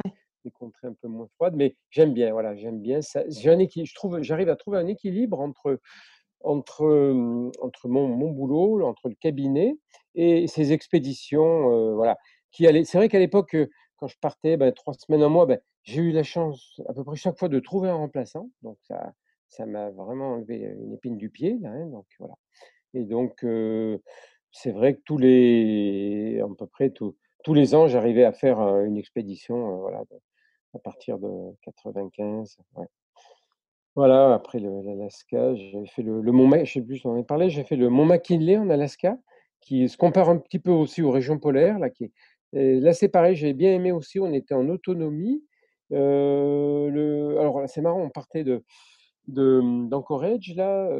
des 0.44 0.50
contrées 0.50 0.88
un 0.88 0.94
peu 1.00 1.08
moins 1.08 1.28
froides, 1.36 1.54
mais 1.56 1.76
j'aime 1.90 2.12
bien, 2.14 2.32
voilà, 2.32 2.54
j'aime 2.56 2.80
bien 2.80 3.00
ça. 3.02 3.22
J'ai 3.28 3.50
un 3.50 3.58
équilibre, 3.58 3.88
je 3.88 3.94
trouve 3.94 4.20
j'arrive 4.22 4.48
à 4.50 4.56
trouver 4.56 4.78
un 4.78 4.86
équilibre 4.86 5.40
entre 5.40 5.80
entre 6.42 7.88
mon 7.88 8.08
mon 8.08 8.30
boulot, 8.30 8.82
entre 8.86 9.08
le 9.08 9.14
cabinet 9.14 9.76
et 10.14 10.46
ces 10.46 10.72
expéditions, 10.72 11.70
heu, 11.70 11.94
voilà, 11.94 12.16
qui 12.52 12.64
c'est 12.84 12.98
vrai 12.98 13.08
qu'à 13.08 13.18
l'époque, 13.18 13.56
quand 14.00 14.08
je 14.08 14.18
partais, 14.20 14.56
bah, 14.58 14.72
3 14.72 14.94
semaines, 14.94 15.22
1 15.22 15.28
mois, 15.30 15.46
bah, 15.46 15.58
j'ai 15.84 16.02
eu 16.02 16.12
la 16.12 16.24
chance 16.24 16.80
à 16.88 16.94
peu 16.94 17.04
près 17.04 17.16
chaque 17.16 17.38
fois 17.38 17.48
de 17.50 17.60
trouver 17.60 17.90
un 17.90 17.94
remplaçant, 17.96 18.50
donc 18.62 18.78
ça 18.82 19.12
ça 19.48 19.66
m'a 19.66 19.90
vraiment 19.90 20.34
enlevé, 20.34 20.58
une 20.80 20.94
épine 20.94 21.18
du 21.18 21.30
pied 21.30 21.58
hein, 21.64 21.86
donc 21.88 22.06
voilà 22.20 22.34
et 22.94 23.04
donc 23.04 23.44
c'est 24.52 24.72
vrai 24.72 24.94
que 24.96 25.02
tous 25.04 25.18
les 25.18 26.40
à 26.42 26.46
peu 26.58 26.66
près 26.68 26.90
tous 26.90 27.16
tous 27.44 27.54
les 27.54 27.74
ans, 27.76 27.88
j'arrivais 27.88 28.24
à 28.24 28.32
faire, 28.32 28.60
une 28.84 28.98
expédition, 28.98 29.78
voilà, 29.80 30.02
à 30.74 30.78
partir 30.80 31.18
de 31.20 31.28
95, 31.62 32.58
ouais. 32.76 32.86
Voilà, 33.96 34.34
après 34.34 34.60
l'Alaska, 34.60 35.54
j'ai 35.56 35.84
fait 35.86 36.02
le 36.02 36.20
le 36.20 36.32
mont 36.32 36.48
je 36.64 36.72
sais 36.72 36.80
plus 36.82 37.02
t'en 37.02 37.16
ai 37.16 37.24
parlé, 37.24 37.50
j'ai 37.50 37.64
fait 37.64 37.74
le 37.76 37.88
mont 37.90 38.04
McKinley 38.06 38.56
en 38.56 38.70
Alaska, 38.70 39.18
qui 39.60 39.88
se 39.88 39.96
compare 39.96 40.30
un 40.30 40.38
petit 40.38 40.60
peu 40.60 40.70
aussi 40.70 41.02
aux 41.02 41.10
régions 41.10 41.38
polaires 41.40 41.78
là, 41.80 41.90
qui 41.90 42.04
est 42.04 42.12
et 42.52 42.80
là, 42.80 42.92
c'est 42.94 43.08
pareil, 43.08 43.36
j'ai 43.36 43.52
bien 43.54 43.72
aimé 43.74 43.92
aussi, 43.92 44.20
on 44.20 44.32
était 44.32 44.54
en 44.54 44.68
autonomie, 44.68 45.44
heu, 45.92 46.88
le 46.90 47.38
alors 47.38 47.62
c'est 47.68 47.80
marrant, 47.82 48.02
on 48.02 48.10
partait 48.10 48.44
de 48.44 48.64
de, 49.28 49.60
mmh, 49.62 49.88
d'Anchorage 49.90 50.54
là, 50.56 50.90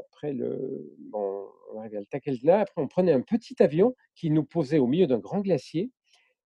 après 0.00 0.32
le 0.32 0.94
bon, 1.10 1.46
on 1.74 1.80
arrivait 1.80 1.98
à 1.98 2.60
après 2.60 2.82
on 2.82 2.88
prenait 2.88 3.12
un 3.12 3.20
petit 3.22 3.54
avion 3.62 3.94
qui 4.14 4.30
nous 4.30 4.44
posait 4.44 4.78
au 4.78 4.86
milieu 4.86 5.06
d'un 5.06 5.18
grand 5.18 5.40
glacier, 5.40 5.90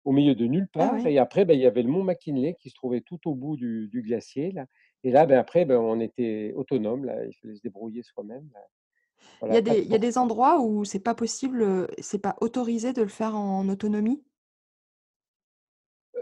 au 0.04 0.12
milieu 0.12 0.34
de 0.34 0.46
nulle 0.46 0.68
Ah 0.78 0.88
part 0.88 0.94
ouais? 0.94 1.06
et 1.06 1.18
après, 1.18 1.44
bah, 1.46 1.54
il 1.54 1.60
y 1.60 1.66
avait 1.66 1.82
le 1.82 1.90
mont 1.90 2.04
McKinley 2.04 2.54
qui 2.60 2.70
se 2.70 2.74
trouvait 2.76 3.02
tout 3.02 3.20
au 3.28 3.34
bout 3.36 3.56
du 3.56 3.88
du 3.90 4.02
glacier 4.02 4.52
là. 4.52 4.66
Et 5.04 5.10
là, 5.12 5.26
ben, 5.26 5.38
après, 5.38 5.64
ben, 5.66 5.78
on 5.78 6.00
était 6.00 6.52
autonome 6.56 7.04
là, 7.06 7.24
il 7.26 7.34
fallait 7.42 7.56
se 7.56 7.62
débrouiller 7.62 8.02
soi-même, 8.04 8.50
Il 9.48 9.54
y 9.54 9.56
a 9.58 9.60
des 9.62 9.80
il 9.82 9.90
y 9.90 9.94
a 9.94 9.98
des 9.98 10.16
endroits 10.18 10.60
où 10.60 10.84
c'est 10.84 10.98
pas 11.00 11.14
possible, 11.14 11.62
heu, 11.62 11.88
c'est 12.00 12.18
pas 12.20 12.36
autorisé 12.40 12.92
de 12.92 13.02
le 13.02 13.08
faire 13.08 13.36
en 13.36 13.68
autonomie? 13.68 14.22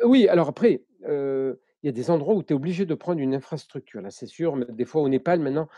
Heu, 0.03 0.07
oui, 0.07 0.29
alors 0.29 0.49
après, 0.49 0.85
heu, 1.07 1.61
il 1.83 1.87
y 1.87 1.89
a 1.89 1.93
des 1.93 2.11
endroits 2.11 2.35
où 2.35 2.43
tu 2.43 2.53
es 2.53 2.57
obligé 2.57 2.87
de 2.87 2.95
prendre 2.95 3.21
une 3.21 3.35
infrastructure, 3.35 4.01
là, 4.01 4.11
c'est 4.11 4.27
sûr, 4.27 4.57
mais 4.57 4.67
des 4.71 4.85
fois 4.85 5.03
au 5.03 5.09
Népal 5.09 5.41
maintenant, 5.41 5.69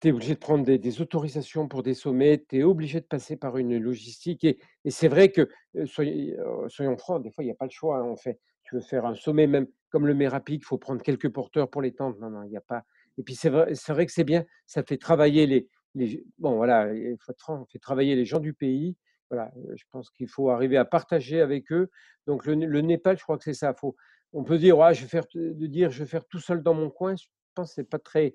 tu 0.00 0.08
es 0.08 0.12
obligé 0.12 0.34
de 0.34 0.40
prendre 0.40 0.64
des 0.64 0.78
des 0.78 1.00
autorisations 1.02 1.68
pour 1.68 1.82
des 1.84 1.94
sommets, 1.94 2.44
tu 2.48 2.58
es 2.60 2.64
obligé 2.64 3.00
de 3.00 3.06
passer 3.06 3.36
par 3.36 3.58
une 3.58 3.78
logistique 3.78 4.44
et 4.44 4.58
et 4.84 4.90
c'est 4.92 5.08
vrai 5.08 5.32
que, 5.32 5.48
soyons 6.68 6.96
francs, 6.98 7.22
des 7.22 7.30
fois, 7.30 7.44
il 7.44 7.48
y 7.48 7.50
a 7.50 7.54
pas 7.54 7.66
le 7.66 7.70
choix, 7.70 7.98
hein, 7.98 8.04
on 8.04 8.16
fait 8.16 8.40
tu 8.64 8.74
veux 8.76 8.80
faire 8.82 9.06
un 9.06 9.14
sommet 9.14 9.46
même 9.46 9.66
comme 9.90 10.06
le 10.06 10.14
Merapic, 10.14 10.62
il 10.62 10.64
faut 10.66 10.78
prendre 10.78 11.02
quelques 11.02 11.30
porteurs 11.32 11.70
pour 11.70 11.82
les 11.82 11.94
tentes. 11.94 12.18
Non, 12.20 12.30
non, 12.30 12.42
il 12.44 12.52
y 12.52 12.56
a 12.56 12.60
pas 12.60 12.84
et 13.18 13.22
puis 13.24 13.34
c'est 13.34 13.50
vrai 13.50 13.74
c'est 13.74 13.92
vrai 13.92 14.06
que 14.06 14.12
c'est 14.12 14.24
bien, 14.24 14.44
ça 14.66 14.82
fait 14.84 14.98
travailler 14.98 15.46
les 15.46 15.68
les 15.94 16.24
bon 16.38 16.56
voilà, 16.56 16.92
il 16.94 17.16
faut 17.20 17.32
ça 17.38 17.64
fait 17.72 17.78
travailler 17.80 18.16
les 18.16 18.24
gens 18.26 18.40
du 18.40 18.54
pays. 18.54 18.96
Voilà, 19.30 19.52
je 19.76 19.84
pense 19.90 20.10
qu'il 20.10 20.28
faut 20.28 20.50
arriver 20.50 20.76
à 20.78 20.84
partager 20.86 21.40
avec 21.42 21.70
eux. 21.72 21.90
Donc 22.26 22.46
le 22.46 22.54
Né 22.54 22.66
le 22.66 22.80
Népal, 22.82 23.18
je 23.18 23.22
crois 23.24 23.38
que 23.38 23.44
c'est 23.44 23.54
ça, 23.54 23.74
faut 23.74 23.96
on 24.32 24.44
peut 24.44 24.58
dire: 24.58 24.78
«Ouais, 24.78 24.94
je 24.94 25.02
vais 25.02 25.08
faire 25.08 25.26
t» 25.28 25.38
de 25.38 25.66
dire: 25.66 25.90
«Je 25.90 26.00
vais 26.04 26.08
faire 26.10 26.26
tout 26.26 26.40
seul 26.40 26.62
dans 26.62 26.74
mon 26.74 26.90
coin», 26.90 27.16
je 27.16 27.26
pense 27.54 27.74
c'est 27.74 27.84
pas 27.88 27.98
très, 27.98 28.34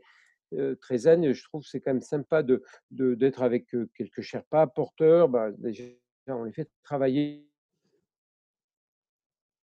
très 0.81 0.97
zen. 0.99 1.33
Je 1.33 1.43
trouve 1.45 1.63
c'est 1.65 1.81
quand 1.81 1.91
même 1.93 2.01
sympa 2.01 2.43
de 2.43 2.63
d'être 2.91 3.43
avec, 3.43 3.67
quelques 3.95 4.21
sherpas 4.21 4.67
porteurs, 4.67 5.29
bah, 5.29 5.51
déjà 5.57 5.85
on 6.29 6.43
les 6.45 6.53
fait 6.53 6.69
travailler 6.83 7.49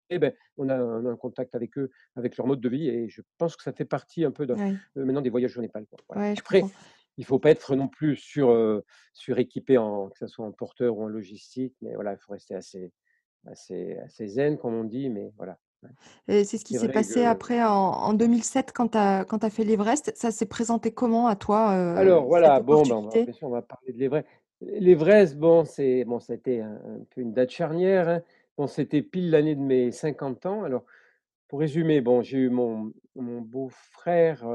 et 0.09 0.19
beh, 0.19 0.35
on 0.57 0.69
a 0.69 0.75
un 0.75 1.05
on 1.05 1.15
contact 1.17 1.55
avec 1.55 1.77
eux, 1.77 1.89
avec 2.15 2.37
leur 2.37 2.47
mode 2.47 2.59
de 2.61 2.69
vie 2.69 2.89
et 2.89 3.07
je 3.09 3.21
pense 3.37 3.55
que 3.55 3.63
ça 3.63 3.71
fait 3.73 3.85
partie 3.85 4.25
un 4.25 4.31
peu 4.31 4.45
de, 4.45 4.53
Ouais. 4.53 4.81
heu, 4.97 5.05
maintenant 5.05 5.21
des 5.21 5.29
voyages 5.29 5.57
au 5.57 5.61
Népal, 5.61 5.85
quoi, 5.87 5.99
voilà. 6.07 6.21
Ouais, 6.21 6.35
je 6.35 6.41
Après, 6.41 6.59
comprends. 6.59 6.71
Il 7.17 7.25
faut 7.25 7.39
pas 7.39 7.51
être 7.51 7.75
non 7.75 7.87
plus 7.87 8.15
sur, 8.15 8.83
suréquipé 9.13 9.77
en 9.77 10.09
que 10.09 10.17
ça 10.17 10.27
soit 10.27 10.45
en 10.45 10.51
porteur 10.51 10.97
ou 10.97 11.03
en 11.03 11.07
logistique, 11.07 11.75
mais 11.81 11.93
voilà, 11.95 12.13
il 12.13 12.17
faut 12.17 12.33
rester 12.33 12.55
assez 12.55 12.91
assez 13.47 13.97
assez 14.05 14.27
zen 14.27 14.57
comme 14.57 14.75
on 14.75 14.83
dit, 14.83 15.09
mais 15.09 15.31
voilà, 15.35 15.57
c'est 16.27 16.43
ce 16.43 16.63
qui 16.63 16.75
s'est 16.75 16.91
passé 16.91 17.21
que 17.21 17.25
après 17.25 17.63
en 17.63 17.69
en 17.69 18.13
2007 18.13 18.71
quand 18.73 18.89
tu 18.89 18.97
as 18.97 19.25
quand 19.25 19.43
as 19.43 19.49
fait 19.49 19.63
l'Everest, 19.63 20.11
ça 20.15 20.31
s'est 20.31 20.45
présenté 20.45 20.91
comment 20.93 21.27
à 21.27 21.35
toi, 21.35 21.69
Alors 21.69 22.25
voilà, 22.25 22.59
bon, 22.59 22.83
ben, 22.83 22.95
on 23.41 23.49
va 23.49 23.59
on 23.59 23.61
parler 23.61 23.93
de 23.93 23.97
l'Everest. 23.97 24.27
L'Everest, 24.61 25.37
bon, 25.37 25.65
c'est 25.65 26.05
bon, 26.05 26.19
ça 26.19 26.33
a 26.33 26.35
été 26.35 26.61
un 26.61 26.75
un 26.75 27.03
peu 27.09 27.21
une 27.21 27.33
date 27.33 27.49
charnière, 27.49 28.07
hein. 28.07 28.21
Bon, 28.57 28.67
c'était 28.67 29.01
pile 29.01 29.31
l'année 29.31 29.55
de 29.55 29.61
mes 29.61 29.91
50 29.91 30.45
ans. 30.45 30.63
Alors, 30.63 30.83
pour 31.47 31.61
résumer, 31.61 32.01
bon, 32.01 32.21
j'ai 32.21 32.37
eu 32.37 32.49
mon 32.49 32.93
mon 33.15 33.41
beau-frère, 33.41 34.45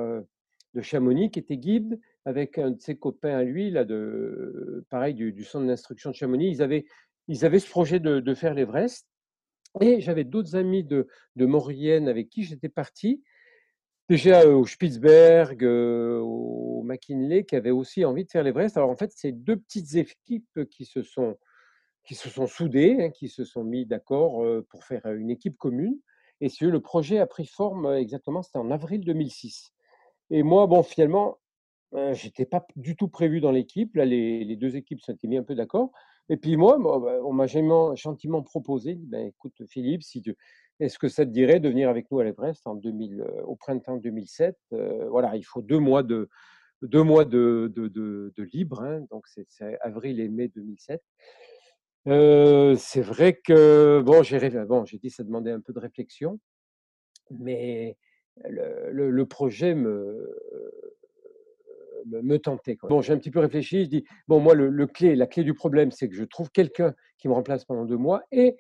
de 0.77 0.83
Chamonix 0.83 1.31
qui 1.31 1.41
était 1.41 1.57
guide 1.57 1.99
avec 2.27 2.59
un 2.59 2.73
de 2.73 2.81
ses 2.81 2.97
copains 2.97 3.37
à 3.39 3.45
lui 3.45 3.71
là 3.71 3.85
de 3.85 4.85
pareil 4.91 5.15
du 5.15 5.45
centre 5.45 5.67
d'instruction 5.67 6.11
de 6.11 6.17
Chamonix. 6.17 6.51
Ils 6.51 6.63
avaient 6.63 6.85
ils 7.29 7.45
avaient 7.47 7.61
ce 7.61 7.71
projet 7.71 8.01
de 8.01 8.35
faire 8.35 8.53
l'Everest 8.55 9.07
et 9.81 10.01
j'avais 10.01 10.25
d'autres 10.25 10.57
amis 10.57 10.85
de 10.85 11.09
de 11.37 11.47
Maurienne 11.47 12.09
avec 12.09 12.29
qui 12.29 12.45
j'étais 12.45 12.69
parti. 12.69 13.23
Déjà, 14.09 14.45
heu, 14.45 14.55
au 14.55 14.67
Spitzberg, 14.67 15.65
heu, 15.65 16.21
au 16.23 16.83
McKinley 16.85 17.45
qui 17.45 17.57
avaient 17.57 17.73
aussi 17.73 18.05
envie 18.05 18.25
de 18.25 18.31
faire 18.31 18.45
l'Everest. 18.45 18.77
Alors 18.77 18.91
en 18.91 18.97
fait, 18.97 19.13
c'est 19.15 19.33
2 19.33 19.57
petites 19.57 19.95
équipes 19.97 20.65
qui 20.71 20.85
se 20.85 21.03
sont 21.03 21.37
qui 22.05 22.15
se 22.15 22.31
sont 22.31 22.47
soudées, 22.47 22.97
hein, 23.01 23.11
qui 23.11 23.29
se 23.29 23.45
sont 23.45 23.65
mis 23.65 23.87
d'accord, 23.87 24.45
heu, 24.45 24.67
pour 24.71 24.85
faire, 24.85 25.07
une 25.07 25.31
équipe 25.31 25.57
commune 25.59 25.99
et 26.41 26.49
le 26.61 26.81
projet 26.81 27.19
a 27.19 27.27
pris 27.27 27.47
forme, 27.47 27.87
exactement, 27.95 28.43
c'était 28.43 28.59
en 28.59 28.71
avril 28.71 29.05
2006 29.05 29.73
et 30.31 30.43
moi, 30.43 30.67
bon, 30.67 30.83
finalement 30.83 31.39
Heu, 31.95 32.15
j'étais 32.15 32.47
pas 32.47 32.67
du 32.77 32.97
tout 32.97 33.09
prévu 33.09 33.41
dans 33.41 33.51
l'équipe. 33.53 33.95
Là, 33.95 34.05
les 34.05 34.45
les 34.45 34.57
2 34.57 34.77
équipes 34.77 35.01
s'étaient 35.01 35.29
mis 35.29 35.37
un 35.39 35.43
peu 35.45 35.55
d'accord 35.55 35.91
et 36.29 36.37
puis 36.37 36.57
moi, 36.57 36.77
bah, 36.81 37.21
on 37.25 37.33
m'a 37.33 37.47
gentiment 37.95 38.43
proposé, 38.43 38.97
«Ben, 38.97 39.29
écoute 39.29 39.63
Philippe, 39.69 40.03
si 40.03 40.25
est-ce 40.81 40.99
que 40.99 41.07
ça 41.09 41.25
te 41.25 41.31
dirait 41.31 41.61
de 41.61 41.69
venir 41.69 41.89
avec 41.89 42.11
nous 42.11 42.19
à 42.19 42.25
l'Everest 42.25 42.67
en 42.67 42.75
2000, 42.75 43.21
heu, 43.21 43.45
au 43.45 43.55
printemps 43.55 43.97
2007?» 43.97 44.57
heu, 44.73 45.07
voilà, 45.09 45.37
il 45.37 45.45
faut 45.45 45.63
2 45.63 45.79
mois 45.79 46.03
de 46.03 46.29
2 46.83 47.03
mois 47.05 47.25
de 47.27 47.73
de 47.75 47.89
de 48.37 48.43
libre, 48.45 48.83
hein, 48.83 49.03
donc 49.11 49.27
c'est 49.29 49.47
avril 49.83 50.21
et 50.21 50.29
mai 50.29 50.49
2007. 50.49 51.03
Heu, 52.07 52.77
c'est 52.79 53.01
vrai 53.03 53.35
que 53.35 54.01
bon, 54.05 54.23
j'ai 54.23 54.39
bon, 54.67 54.85
dit: 54.85 55.11
«Ça 55.11 55.25
demandait 55.25 55.51
un 55.53 55.61
peu 55.61 55.73
de 55.73 55.81
réflexion», 55.81 56.39
mais 57.31 57.97
le 58.51 59.27
projet 59.27 59.75
me 59.75 60.37
me 62.07 62.39
quoi. 62.77 62.91
Bon, 62.91 63.03
j'ai 63.03 63.13
un 63.13 63.19
petit 63.19 63.31
peu 63.33 63.41
réfléchi, 63.41 63.85
je 63.85 63.89
dis: 63.91 64.05
«Bon, 64.29 64.41
moi, 64.41 64.55
le 64.55 64.69
le 64.71 64.87
clé 64.87 65.17
la 65.17 65.27
clé 65.27 65.43
du 65.45 65.55
problème, 65.55 65.91
c'est 65.91 66.09
que 66.09 66.15
je 66.15 66.25
trouve 66.25 66.51
quelqu'un 66.53 66.95
qui 67.19 67.29
me 67.29 67.33
remplace 67.35 67.65
pendant 67.65 67.85
2 67.85 67.97
mois 67.97 68.23
et 68.31 68.57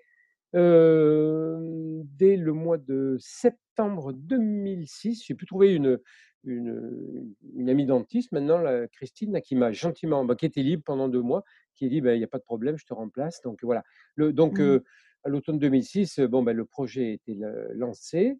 hem, 0.55 2.03
dès 2.05 2.37
le 2.37 2.53
mois 2.53 2.79
de 2.79 3.17
septembre 3.21 4.13
2006, 4.15 5.25
j'ai 5.27 5.35
pu 5.35 5.47
trouver 5.47 5.75
une 5.75 6.01
une, 6.45 7.35
amie 7.69 7.87
dentiste 7.87 8.33
maintenant, 8.33 8.59
là, 8.59 8.87
Christine, 8.89 9.41
qui 9.43 9.57
m'a 9.57 9.73
gentiment 9.73 10.25
bah, 10.25 10.37
qui 10.37 10.47
était 10.47 10.63
libre 10.63 10.83
pendant 10.87 11.09
2 11.09 11.23
mois, 11.23 11.45
qui 11.75 11.87
a 11.87 11.89
dit: 11.89 12.01
«Bah, 12.01 12.15
il 12.15 12.21
y 12.21 12.25
a 12.25 12.29
pas 12.29 12.39
de 12.39 12.45
problème, 12.45 12.79
je 12.79 12.87
te 12.87 12.95
remplace», 12.95 13.41
donc 13.43 13.61
voilà. 13.65 13.85
Le 14.17 14.33
donc 14.33 14.59
Mmh. 14.59 14.61
heu, 14.61 14.85
à 15.25 15.29
l'automne 15.31 15.59
2006, 15.59 16.21
bon, 16.21 16.43
bah, 16.45 16.53
le 16.53 16.65
projet 16.67 17.13
était 17.15 17.35
le 17.35 17.73
lancé, 17.75 18.39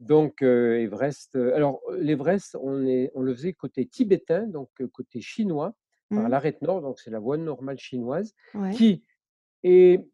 donc 0.00 0.42
heu, 0.42 0.80
Everest, 0.80 1.36
heu 1.36 1.54
alors 1.54 1.80
l'Everest, 1.98 2.56
on 2.62 2.86
est 2.86 3.10
on 3.14 3.22
le 3.22 3.34
faisait 3.34 3.52
côté 3.54 3.86
tibétain, 3.86 4.46
donc 4.46 4.70
heu, 4.80 4.88
côté 4.88 5.20
chinois, 5.20 5.74
par 6.14 6.28
Mmh. 6.28 6.30
l'arête 6.30 6.62
nord, 6.62 6.82
donc 6.82 7.00
c'est 7.00 7.10
la 7.10 7.20
voie 7.20 7.36
normale 7.38 7.78
chinoise, 7.78 8.34
Ouais. 8.54 8.78
qui 8.78 9.04
est 9.64 10.06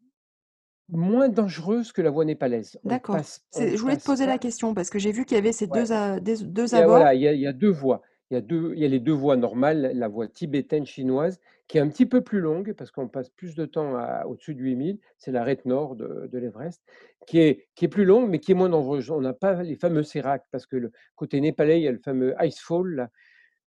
moins 0.89 1.29
dangereuse 1.29 1.91
que 1.93 2.01
la 2.03 2.11
voie 2.11 2.25
népalaise. 2.25 2.79
D'accord. 2.83 3.21
je 3.55 3.77
voulais 3.81 3.97
te 3.97 4.03
poser 4.03 4.25
la 4.25 4.37
question 4.37 4.73
parce 4.73 4.89
que 4.89 4.99
j'ai 4.99 5.11
vu 5.11 5.25
qu'il 5.25 5.35
y 5.35 5.37
avait 5.39 5.51
ces 5.53 5.67
ouais. 5.69 5.87
2 5.87 5.91
a 5.91 6.19
des 6.19 6.37
2 6.43 6.73
Il 6.73 6.77
y 6.77 6.81
a 6.81 6.87
voilà, 6.87 7.13
abords. 7.13 7.15
il 7.15 7.21
y 7.21 7.27
a 7.29 7.33
il 7.33 7.41
y 7.41 7.47
a 7.47 7.53
2 7.53 7.69
voies. 7.71 8.01
Il 8.31 8.33
y 8.33 8.37
a 8.37 8.41
2 8.41 8.73
il 8.75 8.79
y 8.81 8.85
a 8.85 8.87
les 8.87 8.99
2 8.99 9.11
voies 9.13 9.37
normales, 9.37 9.91
la 9.93 10.07
voie 10.07 10.27
tibétaine 10.27 10.85
chinoise 10.85 11.39
qui 11.67 11.77
est 11.77 11.81
un 11.81 11.89
petit 11.89 12.05
peu 12.07 12.21
plus 12.21 12.39
longue 12.39 12.73
parce 12.73 12.91
qu'on 12.91 13.07
passe 13.07 13.29
plus 13.29 13.55
de 13.55 13.65
temps 13.65 13.93
au-dessus 14.25 14.55
de 14.55 14.61
8000, 14.61 14.99
c'est 15.17 15.31
l'arête 15.31 15.65
nord 15.65 15.95
de 15.95 16.27
de 16.31 16.37
l'Everest, 16.39 16.83
qui 17.27 17.39
est 17.39 17.67
qui 17.75 17.85
est 17.85 17.87
plus 17.87 18.05
longue, 18.05 18.29
mais 18.29 18.39
qui 18.39 18.51
est 18.51 18.55
moins 18.55 18.69
dangereuse. 18.69 19.11
On 19.11 19.21
n'a 19.21 19.33
pas 19.33 19.61
les 19.63 19.75
fameux 19.75 20.03
séracs 20.03 20.45
parce 20.51 20.65
que 20.65 20.75
le 20.77 20.91
côté 21.15 21.39
népalais, 21.41 21.79
il 21.79 21.83
y 21.83 21.87
a 21.87 21.91
le 21.91 21.99
fameux 21.99 22.33
Icefall 22.41 22.95
là, 22.95 23.09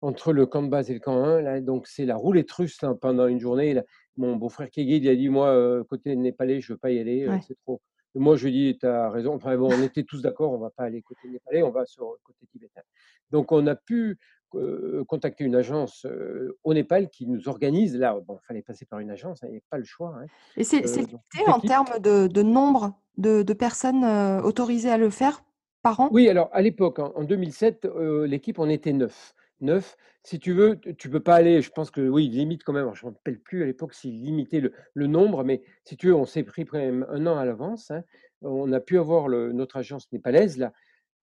entre 0.03 0.33
le 0.33 0.47
camp 0.47 0.63
de 0.65 0.69
base 0.71 0.91
et 0.91 0.95
le 0.95 1.01
camp 1.01 1.25
1 1.25 1.43
là, 1.43 1.61
donc 1.61 1.87
c'est 1.89 2.07
la 2.07 2.17
roulette 2.17 2.53
russe 2.53 2.83
là 2.83 2.95
pendant 3.01 3.27
une 3.29 3.41
journée 3.41 3.75
là. 3.75 3.85
Mon 4.17 4.37
beau-frère 4.37 4.71
guide, 4.71 5.05
il 5.05 5.09
a 5.11 5.17
dit: 5.17 5.29
«Moi, 5.31 5.55
heu, 5.57 5.85
côté 5.85 6.17
népalais, 6.17 6.61
je 6.61 6.75
veux 6.75 6.79
pas 6.79 6.91
y 6.93 7.01
aller, 7.01 7.27
Ouais. 7.27 7.45
c'est 7.47 7.57
trop» 7.67 7.81
moi 8.15 8.37
je 8.37 8.49
lui 8.49 8.69
ai 8.69 8.73
dit: 8.75 8.79
«Tu 8.79 8.87
as 8.87 9.11
raison», 9.11 9.35
enfin 9.35 9.57
bon, 9.57 9.75
on 9.75 9.83
était 9.83 10.05
tous 10.05 10.23
d'accord, 10.23 10.53
on 10.53 10.59
va 10.59 10.71
pas 10.71 10.85
aller 10.85 11.03
côté 11.03 11.29
népalais, 11.29 11.63
on 11.63 11.71
va 11.71 11.87
sur 11.87 12.13
le 12.13 12.19
côté 12.25 12.47
tibétain. 12.47 12.83
Donc 13.31 13.53
on 13.53 13.67
a 13.67 13.77
pu, 13.77 14.19
heu, 14.55 15.05
contacter 15.09 15.45
une 15.45 15.57
agence, 15.57 16.05
heu, 16.07 16.59
au 16.65 16.75
Népal 16.75 17.09
qui 17.11 17.27
nous 17.27 17.49
organise 17.49 17.97
là, 17.97 18.19
bon, 18.21 18.39
il 18.43 18.47
fallait 18.47 18.63
passer 18.63 18.87
par 18.87 19.01
une 19.01 19.11
agence, 19.11 19.43
hein, 19.43 19.47
il 19.49 19.51
y 19.51 19.55
avait 19.55 19.65
pas 19.71 19.79
le 19.79 19.85
choix, 19.85 20.15
hein, 20.19 20.27
Et 20.57 20.65
c'est 20.65 20.83
donc 21.07 21.23
limité 21.37 21.49
en 21.49 21.61
termes 21.61 21.99
de 22.01 22.27
de 22.29 22.43
nombre 22.43 22.95
de 23.19 23.43
de 23.43 23.53
personnes, 23.53 24.05
autorisées 24.45 24.91
à 24.91 24.99
le 24.99 25.11
faire 25.11 25.43
par 25.83 26.01
an? 26.01 26.11
Oui, 26.11 26.29
alors 26.29 26.51
à 26.53 26.61
l'époque, 26.63 26.99
en 26.99 27.13
en 27.17 27.25
2007, 27.25 27.87
heu, 27.87 28.25
l'équipe, 28.27 28.59
on 28.59 28.69
était 28.69 28.93
9. 28.93 29.35
9. 29.65 29.97
Si 30.25 30.39
tu 30.41 30.53
veux, 30.55 30.79
tu 30.99 31.11
peux 31.11 31.21
pas 31.21 31.35
aller 31.37 31.63
je 31.63 31.71
pense 31.71 31.91
que 31.91 32.01
oui, 32.03 32.27
ils 32.27 32.33
limitent 32.39 32.65
quand 32.65 32.73
même, 32.75 32.91
je 32.95 33.07
me 33.07 33.13
rappelle 33.13 33.41
plus 33.41 33.63
à 33.65 33.67
l'époque 33.67 33.95
s'ils 33.95 34.23
limitaient 34.23 34.63
le 34.95 35.07
nombre, 35.09 35.45
mais 35.45 35.63
si 35.85 35.97
tu 35.99 36.09
veux, 36.09 36.15
on 36.17 36.27
s'est 36.27 36.45
pris 36.45 36.65
quand 36.67 36.79
1 36.79 37.27
an 37.27 37.37
à 37.39 37.45
l'avance, 37.47 37.91
hein. 37.91 38.05
On 38.43 38.73
a 38.73 38.81
pu 38.81 38.99
avoir 38.99 39.29
notre 39.31 39.79
agence 39.79 40.11
népalaise 40.13 40.59
là, 40.59 40.73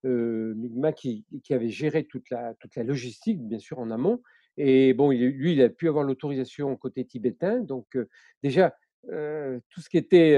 heu, 0.05 0.53
Mi'kmaq 0.57 0.95
qui 1.43 1.53
avait 1.55 1.69
géré 1.69 2.05
toute 2.05 2.29
la 2.31 2.55
toute 2.61 2.75
la 2.77 2.83
logistique, 2.83 3.41
bien 3.47 3.59
sûr, 3.59 3.79
en 3.79 3.91
amont 3.91 4.21
et 4.57 4.93
bon, 4.95 5.11
il 5.13 5.25
lui, 5.29 5.53
il 5.53 5.61
a 5.63 5.69
pu 5.69 5.87
avoir 5.89 6.03
l'autorisation 6.05 6.75
côté 6.77 7.05
tibétain, 7.05 7.59
donc 7.61 7.95
heu, 7.97 8.09
déjà, 8.43 8.75
heu, 9.11 9.61
tout 9.71 9.81
ce 9.81 9.89
qui 9.89 9.97
était, 9.99 10.37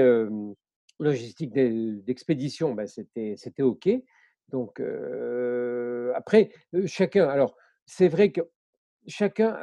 logistique 1.00 1.52
d'e 1.54 2.00
d'expédition, 2.06 2.74
bah, 2.74 2.86
c'était 2.88 3.36
OK. 3.62 3.88
Donc 4.50 4.80
après, 6.16 6.50
chacun 6.86 7.28
alors 7.28 7.56
c'est 7.86 8.08
vrai 8.08 8.32
que 8.32 8.40
chacun, 9.06 9.56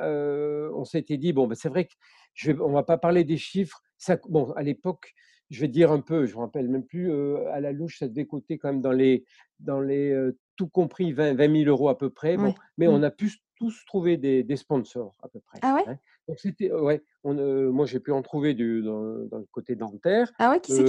on 0.74 0.86
s'était 0.86 1.17
dit: 1.17 1.34
«Bon, 1.34 1.47
bah, 1.47 1.55
c'est 1.55 1.69
vrai 1.69 1.86
que 1.86 1.93
je 2.34 2.51
vais 2.51 2.59
on 2.61 2.72
va 2.72 2.84
pas 2.84 2.97
parler 2.97 3.24
des 3.24 3.38
chiffres». 3.38 3.82
Ça 3.97 4.17
bon, 4.30 4.51
à 4.53 4.63
l'époque, 4.63 5.13
je 5.49 5.61
vais 5.61 5.67
dire 5.67 5.91
un 5.91 6.01
peu, 6.01 6.26
je 6.26 6.36
me 6.36 6.41
rappelle 6.41 6.69
même 6.69 6.86
plus, 6.86 7.11
à 7.49 7.59
la 7.59 7.72
louche, 7.72 7.99
ça 7.99 8.07
devait 8.07 8.26
coûter 8.26 8.57
quand 8.57 8.69
même 8.72 8.82
dans 8.82 8.91
les 8.93 9.26
dans 9.59 9.80
les, 9.82 10.32
tout 10.55 10.67
compris 10.69 11.11
20-20 11.13 11.47
000 11.49 11.69
€ 11.69 11.89
à 11.89 11.97
peu 11.97 12.09
près, 12.09 12.38
bon, 12.38 12.53
mais 12.78 12.88
Mmh. 12.88 12.89
on 12.89 13.03
a 13.03 13.11
pu 13.11 13.32
tous 13.55 13.86
trouver 13.86 14.17
des 14.17 14.43
des 14.43 14.55
sponsors 14.57 15.15
à 15.24 15.30
peu 15.30 15.39
près, 15.41 15.61
Ah 15.61 15.74
ouais? 15.76 15.86
hein. 15.86 15.97
Donc 16.28 16.39
c'était 16.39 16.72
ouais, 16.72 17.03
on, 17.24 17.34
moi 17.72 17.86
j'ai 17.86 17.99
pu 17.99 18.11
en 18.11 18.22
trouver 18.24 18.53
du 18.55 18.82
dans 18.84 19.26
dans 19.26 19.38
le 19.39 19.47
côté 19.51 19.76
dentaire, 19.76 20.32
Ah 20.38 20.49
ouais, 20.49 20.59
qui 20.59 20.74
c'est 20.74 20.86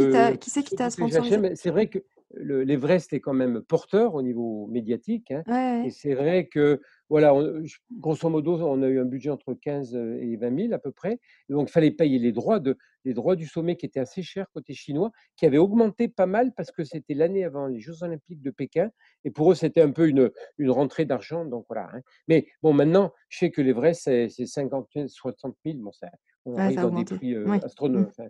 qui 0.64 0.74
t'a 0.74 0.91
sponsorisé? 0.91 1.39
mais 1.39 1.55
c'est 1.57 1.70
vrai 1.70 1.89
que 1.89 1.99
le 2.35 2.62
l'Everest 2.64 3.12
est 3.12 3.20
quand 3.20 3.35
même 3.35 3.62
porteur 3.62 4.14
au 4.14 4.22
niveau 4.22 4.66
médiatique, 4.68 5.30
hein 5.30 5.45
Ouais, 5.47 5.53
ouais, 5.55 5.83
et 5.83 5.91
c'est 5.91 6.14
vrai 6.14 6.47
que 6.49 6.80
voilà, 7.13 7.35
on 7.35 7.63
grosso 7.99 8.31
modo, 8.31 8.57
on 8.67 8.81
a 8.83 8.89
eu 8.89 8.99
un 8.99 9.05
budget 9.05 9.29
entre 9.29 9.53
15, 9.53 9.95
heu, 9.95 10.19
et 10.23 10.35
20 10.37 10.51
000 10.69 10.73
à 10.73 10.79
peu 10.79 10.93
près, 10.93 11.21
donc 11.51 11.69
il 11.69 11.73
fallait 11.73 11.91
payer 11.91 12.19
les 12.19 12.33
droits 12.33 12.59
de 12.59 12.79
les 13.05 13.13
droits 13.13 13.37
du 13.37 13.45
sommet 13.47 13.77
qui 13.77 13.85
étaient 13.85 14.01
assez 14.01 14.23
chers 14.23 14.47
côté 14.55 14.73
chinois, 14.73 15.11
qui 15.37 15.45
avaient 15.45 15.59
augmenté 15.59 16.09
pas 16.09 16.25
mal 16.25 16.55
parce 16.57 16.71
que 16.71 16.85
c'était 16.85 17.13
l'année 17.13 17.45
avant 17.45 17.67
les 17.67 17.81
jeux 17.81 18.03
olympiques 18.03 18.41
de 18.41 18.51
Pékin 18.51 18.91
et 19.25 19.31
pour 19.31 19.53
eux, 19.53 19.55
c'était 19.55 19.83
un 19.83 19.91
peu 19.91 20.09
une, 20.09 20.31
rentrée 20.71 21.05
d'argent, 21.05 21.45
donc 21.45 21.67
voilà, 21.69 21.91
hein. 21.93 22.01
Mais 22.29 22.47
bon, 22.63 22.73
maintenant, 22.73 23.13
je 23.29 23.41
sais 23.41 23.51
que 23.51 23.61
l'Everest, 23.61 24.03
c'est 24.05 24.31
c'est 24.31 24.47
50 24.47 24.89
000-60 24.97 25.55
000, 25.67 25.79
bon 25.81 25.93
ça 25.93 26.09
on 26.47 26.57
Ouais, 26.57 26.63
arrive 26.63 26.77
ça 26.77 26.81
a 26.81 26.91
dans 26.91 26.97
des 26.97 27.05
prix, 27.05 27.37
Oui. 27.37 27.59
Mmh 27.59 27.61
enfin, 27.63 28.25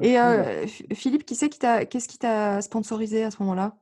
peu 0.00 0.06
et 0.06 0.94
Philippe, 0.94 1.24
qui 1.26 1.34
c'est 1.34 1.48
qui 1.48 1.58
t'a 1.58 1.84
qu'est-ce 1.84 2.06
qui 2.08 2.18
t'a 2.18 2.62
sponsorisé 2.62 3.24
à 3.24 3.32
ce 3.32 3.42
moment-là? 3.42 3.76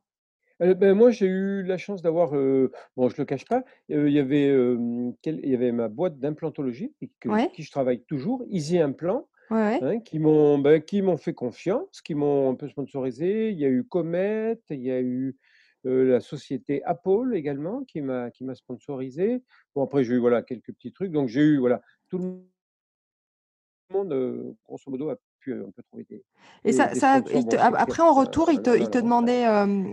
Heu, 0.61 0.75
beh, 0.75 0.93
moi, 0.93 1.11
j'ai 1.11 1.27
eu 1.27 1.63
la 1.63 1.79
chance 1.79 2.03
d'avoir, 2.03 2.35
heu, 2.35 2.73
bon, 2.97 3.09
je 3.09 3.17
le 3.19 3.25
cache 3.25 3.45
pas, 3.47 3.65
il 3.89 4.09
y 4.11 4.19
avait, 4.19 4.49
hem, 4.49 5.15
quel 5.23 5.39
il 5.45 5.51
y 5.51 5.55
avait 5.55 5.71
ma 5.73 5.89
boîte 5.89 6.19
d'implantologie 6.19 6.95
Ouais. 7.27 7.53
qui 7.53 7.63
je 7.63 7.71
travaille 7.71 8.03
toujours, 8.05 8.45
Easy 8.51 8.79
Implant, 8.79 9.29
Ouais, 9.51 9.83
hein, 9.83 10.01
qui 10.01 10.19
m'ont, 10.19 10.59
bah, 10.59 10.81
qui 10.81 11.01
m'ont 11.03 11.17
fait 11.17 11.33
confiance, 11.35 12.01
qui 12.03 12.15
m'ont 12.15 12.51
un 12.51 12.55
peu 12.57 12.69
sponsorisé. 12.69 13.51
Il 13.51 13.59
y 13.59 13.65
a 13.65 13.69
eu 13.69 13.85
Comet, 13.85 14.59
il 14.71 14.83
y 14.83 14.91
a 14.91 15.01
eu, 15.01 15.37
la 15.85 16.21
société 16.21 16.83
Apple 16.85 17.35
également 17.35 17.85
qui 17.85 18.01
m'a 18.03 18.31
sponsorisé. 18.55 19.43
Bon 19.75 19.85
après 19.85 20.03
j'ai 20.05 20.15
eu, 20.15 20.19
voilà, 20.19 20.43
quelques 20.43 20.73
petits 20.75 20.93
trucs, 20.93 21.13
donc 21.13 21.29
j'ai 21.29 21.41
eu, 21.43 21.59
voilà, 21.59 21.83
tout 22.09 22.19
le 22.19 22.25
monde, 23.91 24.13
grosso 24.65 24.91
modo 24.91 25.11
a 25.11 25.17
pu 25.41 25.53
un 25.55 25.71
peu 25.71 25.83
trouver 25.83 26.05
des 26.09 26.25
Et 26.65 26.71
des 26.71 26.73
ça 26.73 26.89
des 26.89 27.01
ça 27.01 27.19
sponsors. 27.19 27.39
il 27.39 27.45
te 27.47 27.57
Bon, 27.57 27.63
ap 27.63 27.71
c'était 27.71 27.83
après 27.83 28.03
en 28.03 28.15
retour, 28.15 28.51
il 28.51 28.63
te 28.63 28.77
il 28.79 28.91
te 28.91 28.99
demandait, 28.99 29.45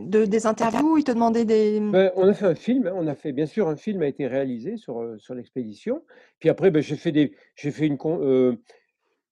de 0.07 0.25
des 0.25 0.45
interviews? 0.45 0.97
Il 0.97 1.03
te 1.03 1.11
demandait 1.11 1.45
des, 1.45 1.79
Beh, 1.79 2.11
on 2.15 2.27
a 2.27 2.33
fait 2.33 2.45
un 2.45 2.55
film, 2.55 2.87
hein, 2.87 2.93
on 2.95 3.07
a 3.07 3.15
fait 3.15 3.31
bien 3.31 3.45
sûr, 3.45 3.67
un 3.67 3.75
film 3.75 4.01
a 4.01 4.07
été 4.07 4.27
réalisé 4.27 4.77
sur, 4.77 5.15
sur 5.17 5.35
l'expédition. 5.35 6.03
Puis 6.39 6.49
après, 6.49 6.71
beh, 6.71 6.81
j'ai 6.81 6.95
fait 6.95 7.11
des 7.11 7.35
fait 7.55 7.87
une 7.87 7.97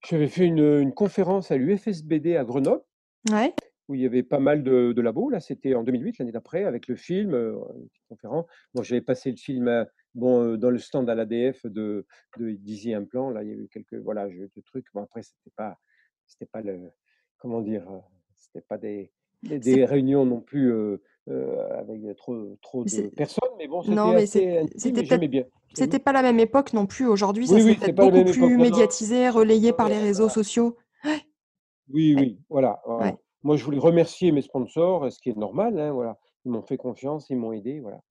j'avais 0.09 0.27
fait 0.27 0.45
une, 0.45 0.93
conférence 0.93 1.51
à 1.51 1.57
l'UFSBD 1.57 2.35
à 2.35 2.43
Grenoble 2.43 2.81
Ouais. 3.31 3.53
où 3.87 3.95
il 3.95 4.01
y 4.01 4.05
avait 4.05 4.23
pas 4.23 4.39
mal 4.39 4.63
de 4.63 4.91
de 4.91 5.01
labos, 5.01 5.29
là, 5.29 5.39
c'était 5.39 5.75
en 5.75 5.83
2008, 5.83 6.19
l'année 6.19 6.33
d'après, 6.33 6.65
avec 6.65 6.87
le 6.87 6.95
film, 6.95 7.57
conférence. 8.09 8.45
Moi, 8.73 8.83
j'avais 8.83 9.01
passé 9.01 9.31
le 9.31 9.37
film, 9.37 9.85
bon, 10.13 10.57
dans 10.57 10.69
le 10.69 10.77
stand 10.77 11.09
à 11.09 11.15
l'ADF 11.15 11.65
de 11.65 12.05
de 12.37 12.51
d'Easy 12.51 12.93
Implant, 12.93 13.29
là, 13.29 13.43
il 13.43 13.49
y 13.49 13.51
a 13.53 13.55
eu 13.55 13.69
quelques 13.71 13.95
voilà, 13.95 14.29
j'ai 14.29 14.39
eu 14.39 14.49
des 14.55 14.61
trucs. 14.61 14.85
Bon 14.93 15.03
après, 15.03 15.23
c'était 15.23 15.53
pas 15.55 15.77
c'était 16.33 16.45
pas 16.45 16.61
le 16.61 16.91
comment 17.37 17.61
dire? 17.61 17.83
Heu, 17.91 18.01
c'était 18.37 18.65
pas 18.67 18.77
des 18.77 19.11
des 19.43 19.85
réunions 19.85 20.25
non 20.25 20.41
plus, 20.41 20.71
heu 20.71 21.01
heu, 21.29 21.59
avec 21.71 22.01
trop 22.17 22.57
trop 22.61 22.83
de 22.85 23.09
personnes, 23.15 23.49
mais 23.57 23.67
bon, 23.67 23.83
non, 23.83 24.19
c'était 24.25 24.65
c'était 24.77 25.17
bien, 25.27 25.43
c'était 25.73 25.99
pas 25.99 26.11
la 26.11 26.21
même 26.21 26.39
époque 26.39 26.73
non 26.73 26.85
plus. 26.85 27.07
Aujourd'hui, 27.07 27.47
ça 27.47 27.55
Oui, 27.55 27.61
serait 27.61 27.73
oui, 27.73 27.79
c'est 27.83 27.93
beaucoup 27.93 28.19
époque. 28.19 28.33
plus 28.33 28.57
Non, 28.57 28.61
médiatisé, 28.63 29.29
relayé 29.29 29.73
par 29.73 29.89
les 29.89 29.99
réseaux 29.99 30.29
sociaux. 30.29 30.77
Oui, 31.89 32.15
Ouais. 32.15 32.21
oui, 32.21 32.39
voilà, 32.49 32.81
voilà. 32.85 33.11
Ouais. 33.11 33.17
Moi, 33.43 33.57
je 33.57 33.63
voulais 33.65 33.79
remercier 33.79 34.31
mes 34.31 34.41
sponsors, 34.41 35.11
ce 35.11 35.19
qui 35.19 35.29
est 35.29 35.37
normal, 35.37 35.77
hein, 35.79 35.91
voilà. 35.91 36.17
Ils 36.45 36.51
m'ont 36.51 36.61
fait 36.61 36.77
confiance, 36.77 37.29
ils 37.29 37.37
m'ont 37.37 37.53
aidé, 37.53 37.79
voilà, 37.79 38.01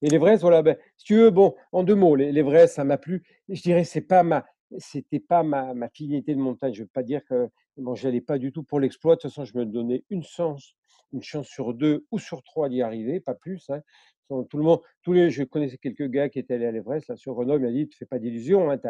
et 0.00 0.08
l'Everest, 0.08 0.40
voilà, 0.42 0.62
beh, 0.62 0.78
si 0.96 1.04
tu 1.04 1.16
veux, 1.16 1.30
bon, 1.30 1.54
en 1.72 1.82
2 1.82 1.94
mots, 1.94 2.16
l'E 2.16 2.30
l'Everest, 2.32 2.74
ça 2.76 2.84
m'a 2.84 2.96
plu. 2.98 3.22
Je 3.50 3.60
dirais, 3.62 3.84
c'est 3.84 4.00
pas 4.00 4.22
ma 4.22 4.44
c'était 4.78 5.20
pas 5.20 5.42
ma 5.42 5.74
ma 5.74 5.88
finalité 5.88 6.34
de 6.34 6.40
montagne. 6.40 6.74
Je 6.74 6.82
veux 6.82 6.88
pas 6.88 7.02
dire 7.02 7.24
que 7.24 7.48
bon, 7.76 7.94
j'allais 7.94 8.20
pas 8.20 8.38
du 8.38 8.52
tout 8.52 8.62
pour 8.64 8.80
l'exploit. 8.80 9.16
De 9.16 9.20
toute 9.22 9.30
façon, 9.30 9.44
je 9.44 9.56
me 9.58 9.64
donnais 9.66 10.04
une 10.10 10.22
chance 10.24 10.74
une 11.12 11.22
chance 11.22 11.46
sur 11.48 11.74
2 11.74 12.06
ou 12.10 12.18
sur 12.18 12.42
3 12.42 12.68
d'y 12.68 12.82
arriver, 12.82 13.20
pas 13.20 13.34
plus, 13.34 13.70
hein. 13.70 13.80
tout 14.28 14.58
le 14.58 14.64
monde 14.64 14.80
tous 15.02 15.12
les 15.12 15.30
je 15.30 15.44
connaissais 15.44 15.78
quelques 15.78 16.08
gars 16.08 16.28
qui 16.28 16.38
étaient 16.40 16.54
allés 16.54 16.66
à 16.66 16.72
l'Everest, 16.72 17.08
là, 17.08 17.16
sur 17.16 17.34
Grenoble, 17.34 17.62
il 17.64 17.66
m'a 17.66 17.72
dit: 17.72 17.88
«Te 17.88 17.94
fais 17.96 18.06
pas 18.06 18.18
d'illusions, 18.18 18.70
hein, 18.70 18.78
tu 18.78 18.88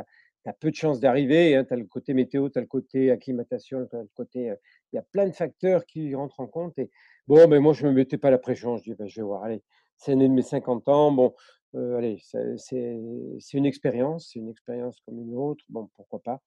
as 0.48 0.52
peu 0.54 0.70
de 0.70 0.74
chances 0.76 1.00
d'arriver, 1.00 1.56
hein, 1.56 1.64
tu 1.64 1.74
as 1.74 1.76
le 1.76 1.84
côté 1.86 2.14
météo, 2.14 2.48
tu 2.50 2.58
as 2.58 2.62
le 2.62 2.66
côté 2.66 3.10
acclimatation, 3.10 3.86
tu 3.86 3.96
as 3.96 4.02
le 4.02 4.08
côté, 4.14 4.52
il 4.92 4.96
y 4.96 4.98
a 4.98 5.02
plein 5.02 5.26
de 5.28 5.32
facteurs 5.34 5.84
qui 5.86 6.14
rentrent 6.14 6.40
en 6.40 6.46
compte» 6.46 6.78
et 6.78 6.90
bon, 7.28 7.46
mais 7.48 7.60
moi, 7.60 7.72
je 7.74 7.86
me 7.86 7.92
mettais 7.92 8.18
pas 8.18 8.30
la 8.30 8.38
pression. 8.38 8.76
Je 8.78 8.84
dis: 8.84 8.94
«Bah, 8.94 9.06
je 9.06 9.20
vais 9.20 9.24
voir, 9.26 9.42
allez, 9.44 9.62
c'est 9.98 10.12
l'année 10.12 10.28
de 10.28 10.34
mes 10.34 10.42
50 10.42 10.88
ans, 10.88 11.12
bon, 11.12 11.34
heu, 11.74 11.96
allez, 11.96 12.18
c'est 12.22 13.58
une 13.58 13.66
expérience, 13.66 14.30
c'est 14.32 14.38
une 14.40 14.48
expérience 14.50 15.00
comme 15.06 15.18
une 15.20 15.34
autre, 15.36 15.64
bon, 15.68 15.88
pourquoi 15.94 16.20
pas?» 16.22 16.40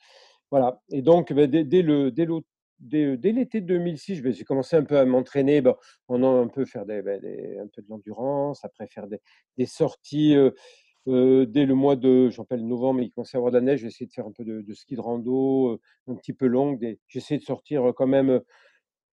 voilà 0.52 0.82
et 0.92 1.02
donc 1.02 1.34
bah, 1.34 1.48
dès 1.48 1.64
dès 2.80 3.18
dès 3.18 3.32
l'été 3.34 3.62
2006, 3.62 4.22
beh, 4.22 4.34
j'ai 4.34 4.44
commencé 4.46 4.76
un 4.78 4.84
peu 4.84 4.98
à 5.00 5.06
m'entraîner, 5.06 5.62
bon, 5.62 5.76
pendant 6.08 6.42
un 6.42 6.48
peu 6.48 6.66
faire 6.66 6.86
bah, 6.86 7.00
un 7.02 7.68
peu 7.68 7.82
de 7.82 7.88
l'endurance, 7.90 8.64
après 8.66 8.88
faire 8.88 9.08
des 9.58 9.66
sorties, 9.68 10.36
heu 10.36 10.54
heu, 11.08 11.46
dès 11.48 11.66
le 11.66 11.76
mois 11.76 11.96
de 11.96 12.30
j'appelle 12.30 12.66
novembre, 12.68 13.02
il 13.02 13.12
commençait 13.12 13.38
à 13.38 13.40
avoir 13.40 13.52
de 13.54 13.58
la 13.58 13.64
neige, 13.64 13.82
j'ai 13.82 13.88
essayé 13.88 14.08
de 14.08 14.14
faire 14.14 14.28
un 14.28 14.32
peu 14.34 14.44
de 14.46 14.74
ski 14.76 14.96
de 14.96 15.02
rando, 15.02 15.80
un 16.08 16.16
petit 16.16 16.34
peu 16.34 16.48
longue, 16.48 16.80
des 16.80 17.00
j'essayais 17.08 17.40
de 17.40 17.46
sortir, 17.46 17.94
quand 17.96 18.08
même, 18.08 18.42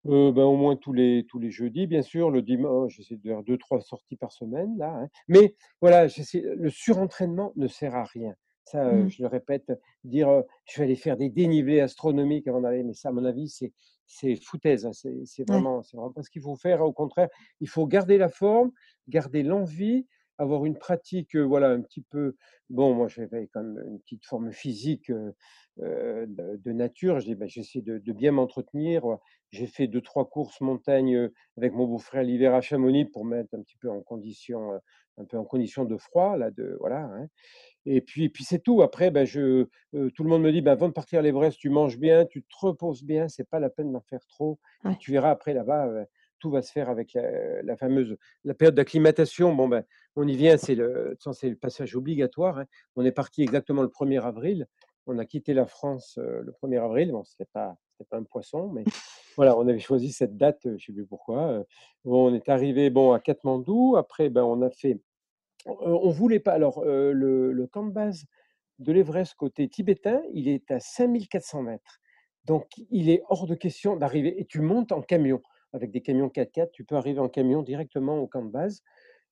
heu 0.06 0.12
heu, 0.30 0.32
ben, 0.32 0.44
au 0.44 0.56
moins 0.56 0.76
tous 0.76 0.94
les 0.94 1.26
tous 1.30 1.40
les 1.40 1.52
jeudis, 1.52 1.88
bien 1.88 2.02
sûr. 2.02 2.30
Le 2.32 2.42
dimanche, 2.42 2.96
j'essaie 2.98 3.16
de 3.18 3.22
faire 3.22 3.44
2-3 3.44 3.82
sorties 3.82 4.16
par 4.18 4.32
semaine, 4.32 4.78
là, 4.78 4.90
hein. 5.04 5.10
Mais 5.28 5.56
voilà, 5.82 6.08
j'essaie 6.08 6.42
le 6.42 6.70
surentraînement 6.70 7.54
ne 7.56 7.68
sert 7.68 7.96
à 7.96 8.04
rien. 8.06 8.34
Ça, 8.66 8.86
heu, 8.94 9.06
Mmh. 9.06 9.10
je 9.10 9.22
le 9.22 9.28
répète, 9.30 9.72
dire, 10.04 10.30
heu: 10.30 10.44
«Je 10.66 10.78
vais 10.80 10.86
aller 10.86 10.96
faire 10.98 11.16
des 11.18 11.30
dénivelés 11.30 11.80
astronomiques 11.80 12.48
avant 12.48 12.62
d'aller» 12.62 12.84
mais 12.84 12.94
ça, 12.94 13.10
à 13.10 13.12
mon 13.14 13.24
avis, 13.26 13.50
c'est 13.50 13.74
c'est 14.06 14.36
foutaise, 14.36 14.86
hein, 14.86 14.94
c'est 14.94 15.14
c'est 15.26 15.44
Ouais. 15.50 15.68
vraiment 15.68 15.84
c'est 15.84 15.98
vraiment 15.98 16.14
pas 16.14 16.24
ce 16.24 16.30
qu'il 16.30 16.42
faut 16.42 16.56
faire. 16.56 16.82
Au 16.82 16.94
contraire, 16.94 17.30
il 17.62 17.68
faut 17.70 17.88
garder 17.88 18.18
la 18.18 18.30
forme, 18.30 18.72
garder 19.08 19.44
l'envie, 19.44 20.08
avoir 20.38 20.66
une 20.66 20.78
pratique, 20.78 21.36
voilà, 21.36 21.70
un 21.72 21.82
petit 21.82 22.02
peu 22.02 22.36
bon, 22.70 22.94
moi, 22.94 23.08
j'avais 23.08 23.48
quand 23.48 23.64
même 23.64 23.84
une 23.88 24.00
petite 24.00 24.26
forme 24.26 24.52
physique, 24.52 25.12
de 25.78 26.58
de 26.58 26.72
nature. 26.72 27.20
J'ai 27.20 27.36
bah, 27.36 27.48
j'essaie 27.48 27.82
de 27.82 27.98
de 28.00 28.14
bien 28.14 28.32
m'entretenir, 28.32 29.04
j'ai 29.52 29.68
fait 29.68 29.88
2-3 29.88 30.26
courses 30.30 30.62
montagne, 30.62 31.30
avec 31.58 31.74
mon 31.74 31.86
beau-frère 31.88 32.24
l'hiver 32.24 32.54
à 32.56 32.62
Chamonix 32.62 33.06
pour 33.06 33.26
mettre 33.26 33.54
un 33.56 33.62
petit 33.62 33.78
peu 33.78 33.90
en 33.90 34.02
condition, 34.02 34.80
un 35.18 35.26
peu 35.26 35.38
en 35.38 35.46
condition 35.46 35.86
de 35.86 35.98
froid 35.98 36.38
là, 36.38 36.52
de 36.52 36.76
voilà, 36.80 37.02
hein 37.06 37.28
et 37.86 38.02
puis 38.02 38.26
et 38.26 38.30
puis 38.30 38.44
c'est 38.44 38.60
tout. 38.60 38.82
Après, 38.82 39.12
bah, 39.12 39.26
je 39.26 39.66
tout 40.16 40.24
le 40.24 40.30
monde 40.30 40.44
me 40.44 40.52
dit: 40.52 40.62
«Bah, 40.62 40.74
avant 40.74 40.88
de 40.88 40.94
partir 40.94 41.20
à 41.20 41.22
l'Everest, 41.22 41.60
tu 41.60 41.70
manges 41.70 41.98
bien, 42.00 42.26
tu 42.26 42.44
te 42.44 42.56
reposes 42.60 43.04
bien, 43.04 43.28
c'est 43.30 43.50
pas 43.50 43.60
la 43.60 43.70
peine 43.70 43.92
d'en 43.92 44.02
faire 44.02 44.26
trop 44.28 44.60
et 44.90 44.96
tu 44.98 45.12
verras 45.12 45.32
après 45.32 45.54
là-bas, 45.54 46.06
tout 46.40 46.52
va 46.52 46.62
se 46.62 46.72
faire 46.72 46.90
avec 46.90 47.14
la 47.14 47.62
la 47.64 47.78
fameuse 47.78 48.16
la 48.44 48.54
période 48.54 48.76
d'acclimatation». 48.76 49.54
Bon, 49.56 49.68
ben, 49.68 49.84
on 50.16 50.28
y 50.28 50.36
vient, 50.36 50.58
c'est 50.58 50.76
le 50.76 51.16
c'est 51.34 51.50
le 51.50 51.56
passage 51.58 51.96
obligatoire, 51.96 52.60
hein. 52.60 52.66
On 52.96 53.06
est 53.06 53.12
parti 53.12 53.44
exactement 53.44 53.82
le 53.84 53.90
1er 53.90 54.24
avril. 54.26 54.68
On 55.08 55.18
a 55.20 55.26
quitté 55.26 55.54
la 55.54 55.66
France, 55.66 56.18
heu, 56.20 56.42
le 56.44 56.52
1er 56.52 56.78
avril. 56.78 57.12
Bon, 57.12 57.24
c'était 57.24 57.46
pas 57.54 57.76
c'était 57.92 58.08
pas 58.10 58.18
un 58.18 58.24
poisson, 58.24 58.70
mais 58.70 58.84
voilà, 59.38 59.58
on 59.58 59.68
avait 59.68 59.80
choisi 59.80 60.12
cette 60.12 60.38
date, 60.38 60.66
heu, 60.66 60.76
je 60.80 60.86
sais 60.88 60.94
plus 60.94 61.06
pourquoi. 61.08 61.64
Bon, 62.06 62.32
on 62.32 62.36
est 62.36 62.50
arrivés, 62.50 62.90
bon, 62.90 63.14
à 63.14 63.20
Katmandou. 63.20 63.96
Après, 63.98 64.30
ben, 64.30 64.44
on 64.44 64.62
a 64.64 64.70
fait 64.72 65.00
on 65.68 66.10
voulait 66.12 66.40
pas 66.42 66.54
alors, 66.54 66.84
le 66.86 67.52
le 67.54 67.68
camp 67.68 67.86
de 67.86 67.92
base 67.92 68.26
de 68.80 68.92
l'Everest 68.94 69.36
côté 69.36 69.70
tibétain, 69.70 70.22
il 70.34 70.48
est 70.50 70.72
à 70.72 70.80
5 70.82 71.28
400 71.30 71.68
m. 71.68 71.80
Donc 72.46 72.68
il 72.92 73.10
est 73.10 73.24
hors 73.30 73.48
de 73.48 73.56
question 73.56 73.98
d'arriver 73.98 74.40
et 74.42 74.46
tu 74.46 74.62
montes 74.62 74.92
en 74.94 75.02
camion. 75.02 75.42
Avec 75.74 75.92
des 75.92 76.02
camions 76.02 76.30
4x4, 76.30 76.72
tu 76.72 76.86
peux 76.86 76.96
arriver 76.96 77.20
en 77.20 77.30
camion 77.30 77.62
directement 77.62 78.18
au 78.20 78.28
camp 78.28 78.44
de 78.46 78.50
base 78.52 78.82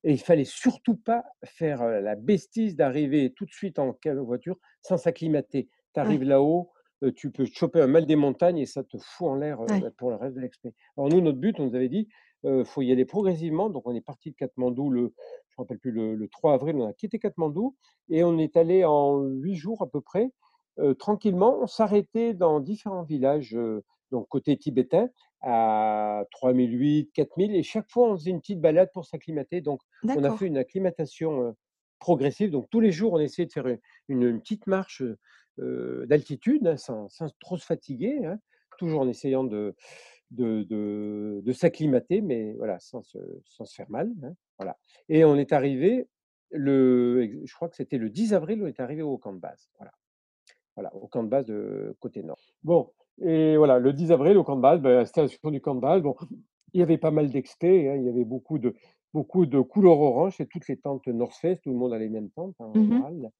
et 0.04 0.12
il 0.12 0.20
fallait 0.20 0.44
surtout 0.44 0.96
pas 0.96 1.24
faire, 1.44 1.84
la 1.86 2.16
bêtise 2.16 2.76
d'arriver 2.76 3.32
tout 3.34 3.46
de 3.46 3.52
suite 3.52 3.78
en 3.78 3.96
voiture 4.24 4.58
sans 4.82 4.98
s'acclimater. 4.98 5.68
Tu 5.94 6.00
arrives 6.00 6.22
Ouais. 6.22 6.24
là-haut, 6.24 6.70
tu 7.16 7.32
peux 7.32 7.46
choper 7.46 7.80
un 7.80 7.86
mal 7.88 8.06
des 8.06 8.16
montagnes 8.16 8.58
et 8.58 8.66
ça 8.66 8.84
te 8.84 8.98
fout 8.98 9.28
en 9.28 9.34
l'air, 9.36 9.58
Ouais. 9.66 9.80
bah, 9.80 9.90
pour 9.96 10.10
le 10.10 10.16
reste 10.16 10.36
de 10.36 10.40
l'expé. 10.42 10.74
Alors 10.96 11.10
nous, 11.10 11.20
notre 11.20 11.38
but, 11.38 11.58
on 11.60 11.66
nous 11.66 11.74
avait 11.76 11.88
dit, 11.88 12.08
heu: 12.46 12.64
«Faut 12.64 12.82
y 12.82 12.92
aller 12.92 13.04
progressivement», 13.06 13.70
donc 13.70 13.84
on 13.86 13.94
est 13.94 14.00
parti 14.04 14.30
de 14.30 14.36
Katmandou 14.36 14.90
le 14.90 15.14
je 15.48 15.54
me 15.58 15.62
rappelle 15.64 15.78
plus, 15.78 15.92
le 15.92 16.14
le 16.14 16.28
3 16.28 16.54
avril, 16.54 16.76
on 16.76 16.86
a 16.88 16.92
quitté 16.94 17.18
Katmandou 17.18 17.76
et 18.10 18.24
on 18.24 18.38
est 18.38 18.56
allé 18.56 18.84
en 18.84 19.20
8 19.22 19.56
jours 19.56 19.82
à 19.82 19.90
peu 19.90 20.00
près, 20.02 20.30
tranquillement. 20.98 21.58
On 21.62 21.66
s'arrêtait 21.66 22.34
dans 22.34 22.60
différents 22.60 23.02
villages, 23.04 23.58
donc 24.12 24.28
côté 24.28 24.56
tibétain, 24.58 25.08
à 25.46 26.24
3008-4000 26.32 27.54
et 27.54 27.62
chaque 27.62 27.88
fois, 27.88 28.10
on 28.10 28.16
faisait 28.16 28.30
une 28.30 28.40
petite 28.40 28.60
balade 28.60 28.90
pour 28.92 29.06
s'acclimater. 29.06 29.60
Donc 29.60 29.80
on 30.04 30.24
a 30.24 30.36
fait 30.36 30.46
une 30.46 30.58
acclimatation, 30.58 31.54
progressive. 31.98 32.50
Donc 32.50 32.68
tous 32.70 32.80
les 32.80 32.92
jours, 32.92 33.14
on 33.14 33.20
essayait 33.20 33.46
de 33.46 33.52
faire 33.52 33.66
une 34.08 34.40
petite 34.40 34.66
marche, 34.66 35.02
d'altitude, 35.58 36.66
hein, 36.66 36.76
sans 36.76 37.08
sans 37.08 37.28
trop 37.38 37.56
se 37.56 37.64
fatiguer, 37.64 38.24
hein. 38.24 38.38
Toujours 38.78 39.00
en 39.00 39.08
essayant 39.08 39.44
de 39.44 39.74
de 40.30 40.64
de 40.64 41.40
de 41.42 41.52
s'acclimater, 41.52 42.20
mais 42.20 42.52
voilà, 42.54 42.78
sans 42.78 43.02
se 43.02 43.18
sans 43.46 43.64
se 43.64 43.74
faire 43.74 43.88
mal, 43.88 44.12
hein, 44.22 44.34
voilà 44.58 44.76
et 45.08 45.24
on 45.24 45.36
est 45.36 45.52
arrivés 45.52 46.08
le 46.50 47.40
je 47.44 47.54
crois 47.54 47.70
que 47.70 47.76
c'était 47.76 47.96
le 47.96 48.10
10 48.10 48.34
avril, 48.34 48.62
on 48.62 48.66
est 48.66 48.80
arrivés 48.80 49.02
au 49.02 49.16
camp 49.16 49.32
de 49.32 49.38
base, 49.38 49.70
voilà. 49.78 49.92
Voilà, 50.74 50.94
au 50.94 51.08
camp 51.08 51.24
de 51.24 51.30
base 51.30 51.46
de 51.46 51.96
côté 52.00 52.22
nord. 52.22 52.54
Bon 52.62 52.92
et 53.22 53.56
voilà, 53.56 53.78
le 53.78 53.92
10 53.92 54.12
avril 54.12 54.36
au 54.38 54.44
camp 54.44 54.56
de 54.56 54.62
base, 54.62 54.80
bah, 54.80 55.00
installation 55.00 55.50
du 55.50 55.60
camp 55.60 55.74
de 55.74 55.80
base, 55.80 56.02
bon, 56.02 56.14
il 56.72 56.80
y 56.80 56.82
avait 56.82 56.98
pas 56.98 57.10
mal 57.10 57.30
d'expés, 57.30 57.88
hein, 57.90 57.96
il 57.96 58.04
y 58.04 58.08
avait 58.08 58.24
beaucoup 58.24 58.58
de 58.58 58.74
beaucoup 59.14 59.46
de 59.46 59.60
couleur 59.60 59.98
orange, 60.00 60.34
c'est 60.36 60.46
toutes 60.48 60.68
les 60.68 60.76
tentes 60.78 61.06
North 61.08 61.34
Face, 61.40 61.60
tout 61.62 61.70
le 61.70 61.76
monde 61.76 61.94
a 61.94 61.98
les 61.98 62.10
mêmes 62.10 62.30
tentes, 62.30 62.54
hein, 62.60 62.66
en 62.66 62.74
Mmh 62.74 62.80
mh. 62.82 62.84
général. 62.84 63.30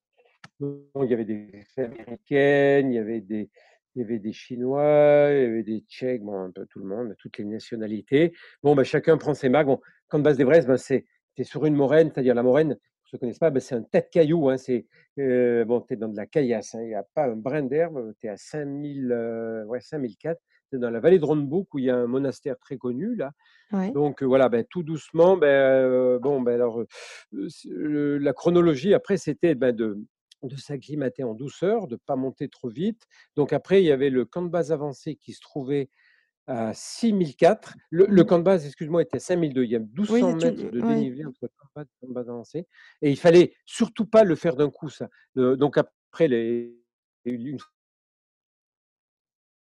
Il 0.60 1.10
y 1.10 1.14
avait 1.14 1.24
des 1.24 1.64
américaines, 1.76 2.90
il 2.92 2.94
y 2.94 2.98
avait 2.98 3.20
des 3.20 3.50
il 3.94 4.00
y 4.02 4.04
avait 4.04 4.18
des 4.18 4.32
Chinois, 4.32 5.28
il 5.30 5.42
y 5.42 5.44
avait 5.46 5.62
des 5.62 5.80
Tchèques, 5.88 6.22
bon, 6.22 6.38
un 6.38 6.50
peu 6.50 6.66
tout 6.66 6.78
le 6.80 6.86
monde, 6.86 7.14
toutes 7.18 7.38
les 7.38 7.44
nationalités. 7.46 8.32
Bon, 8.62 8.74
bah, 8.74 8.84
chacun 8.84 9.16
prend 9.16 9.32
ses 9.34 9.48
marques. 9.48 9.66
Bon, 9.66 9.80
camp 10.08 10.18
de 10.18 10.24
base 10.24 10.38
ben, 10.38 10.76
c'est 10.76 11.04
sur 11.42 11.64
une 11.66 11.74
moraine, 11.74 12.10
c'est-à-dire 12.12 12.34
la 12.34 12.42
moraine, 12.42 12.76
pour 13.06 13.10
ceux 13.12 13.18
qui 13.18 13.20
connaissent 13.20 13.38
pas, 13.38 13.50
bah, 13.50 13.60
c'est 13.60 13.74
un 13.76 13.82
tas 13.82 14.00
de 14.00 14.08
cailloux, 14.10 14.48
hein, 14.50 14.56
c'est, 14.58 14.86
heu, 15.18 15.64
bon, 15.64 15.80
tu 15.80 15.94
es 15.94 15.96
dans 15.96 16.08
de 16.08 16.16
la 16.16 16.26
caillasse, 16.26 16.74
hein, 16.74 16.82
il 16.82 16.90
y 16.90 16.94
a 16.94 17.04
pas 17.14 17.26
un 17.26 17.36
brin 17.36 17.62
d'herbe, 17.62 18.12
tu 18.20 18.26
es 18.26 18.30
à 18.30 18.36
5000, 18.36 19.12
heu, 19.12 19.64
ouais, 19.66 19.80
5004. 19.80 20.40
Tu 20.70 20.76
es 20.76 20.80
dans 20.80 20.90
la 20.90 20.98
vallée 21.00 21.18
de 21.20 21.24
Ronbuk 21.24 21.72
où 21.74 21.78
il 21.78 21.84
y 21.86 21.90
a 21.90 21.96
un 21.96 22.06
monastère 22.08 22.58
très 22.58 22.76
connu 22.78 23.14
là. 23.14 23.30
Ouais. 23.72 23.96
Donc 23.96 24.22
heu, 24.22 24.26
voilà, 24.26 24.48
bah, 24.50 24.64
tout 24.64 24.82
doucement, 24.84 25.38
heu, 25.42 26.18
bon, 26.22 26.40
bah, 26.42 26.54
alors, 26.54 26.84
la 27.32 28.32
chronologie 28.32 28.94
après, 28.94 29.16
c'était, 29.16 29.54
de 29.54 29.98
de 30.42 30.56
s'acclimater 30.56 31.24
en 31.24 31.34
douceur, 31.34 31.88
de 31.88 31.96
pas 31.96 32.14
monter 32.14 32.48
trop 32.48 32.68
vite. 32.68 33.06
Donc 33.36 33.52
après, 33.52 33.82
il 33.82 33.86
y 33.86 33.90
avait 33.92 34.10
le 34.10 34.24
camp 34.24 34.42
de 34.42 34.48
base 34.50 34.70
avancé 34.70 35.16
qui 35.16 35.32
se 35.32 35.40
trouvait 35.40 35.90
à 36.46 36.72
6004. 36.74 37.74
Le 37.90 38.06
Mmh 38.06 38.10
le 38.10 38.24
camp 38.24 38.38
de 38.38 38.44
base, 38.44 38.66
excuse-moi, 38.66 39.02
était 39.02 39.16
à 39.16 39.20
5002. 39.20 39.64
Il 39.64 39.70
y 39.70 39.76
a 39.76 39.80
1200 39.80 40.12
Oui, 40.14 40.38
tu 40.38 40.46
mètres 40.46 40.70
de 40.70 40.80
dénivelé 40.80 41.24
entre 41.24 41.40
camp 41.40 41.46
de 41.46 41.74
base 41.74 41.86
camp 42.00 42.08
de 42.08 42.12
base 42.14 42.28
avancé 42.28 42.66
et 43.02 43.10
il 43.10 43.18
fallait 43.18 43.54
surtout 43.66 44.06
pas 44.06 44.24
le 44.24 44.34
faire 44.36 44.56
d'un 44.56 44.70
coup 44.70 44.88
ça. 44.88 45.08
Heu, 45.36 45.56
donc 45.56 45.78
après 45.78 46.28
les 46.28 46.74
une 47.24 47.58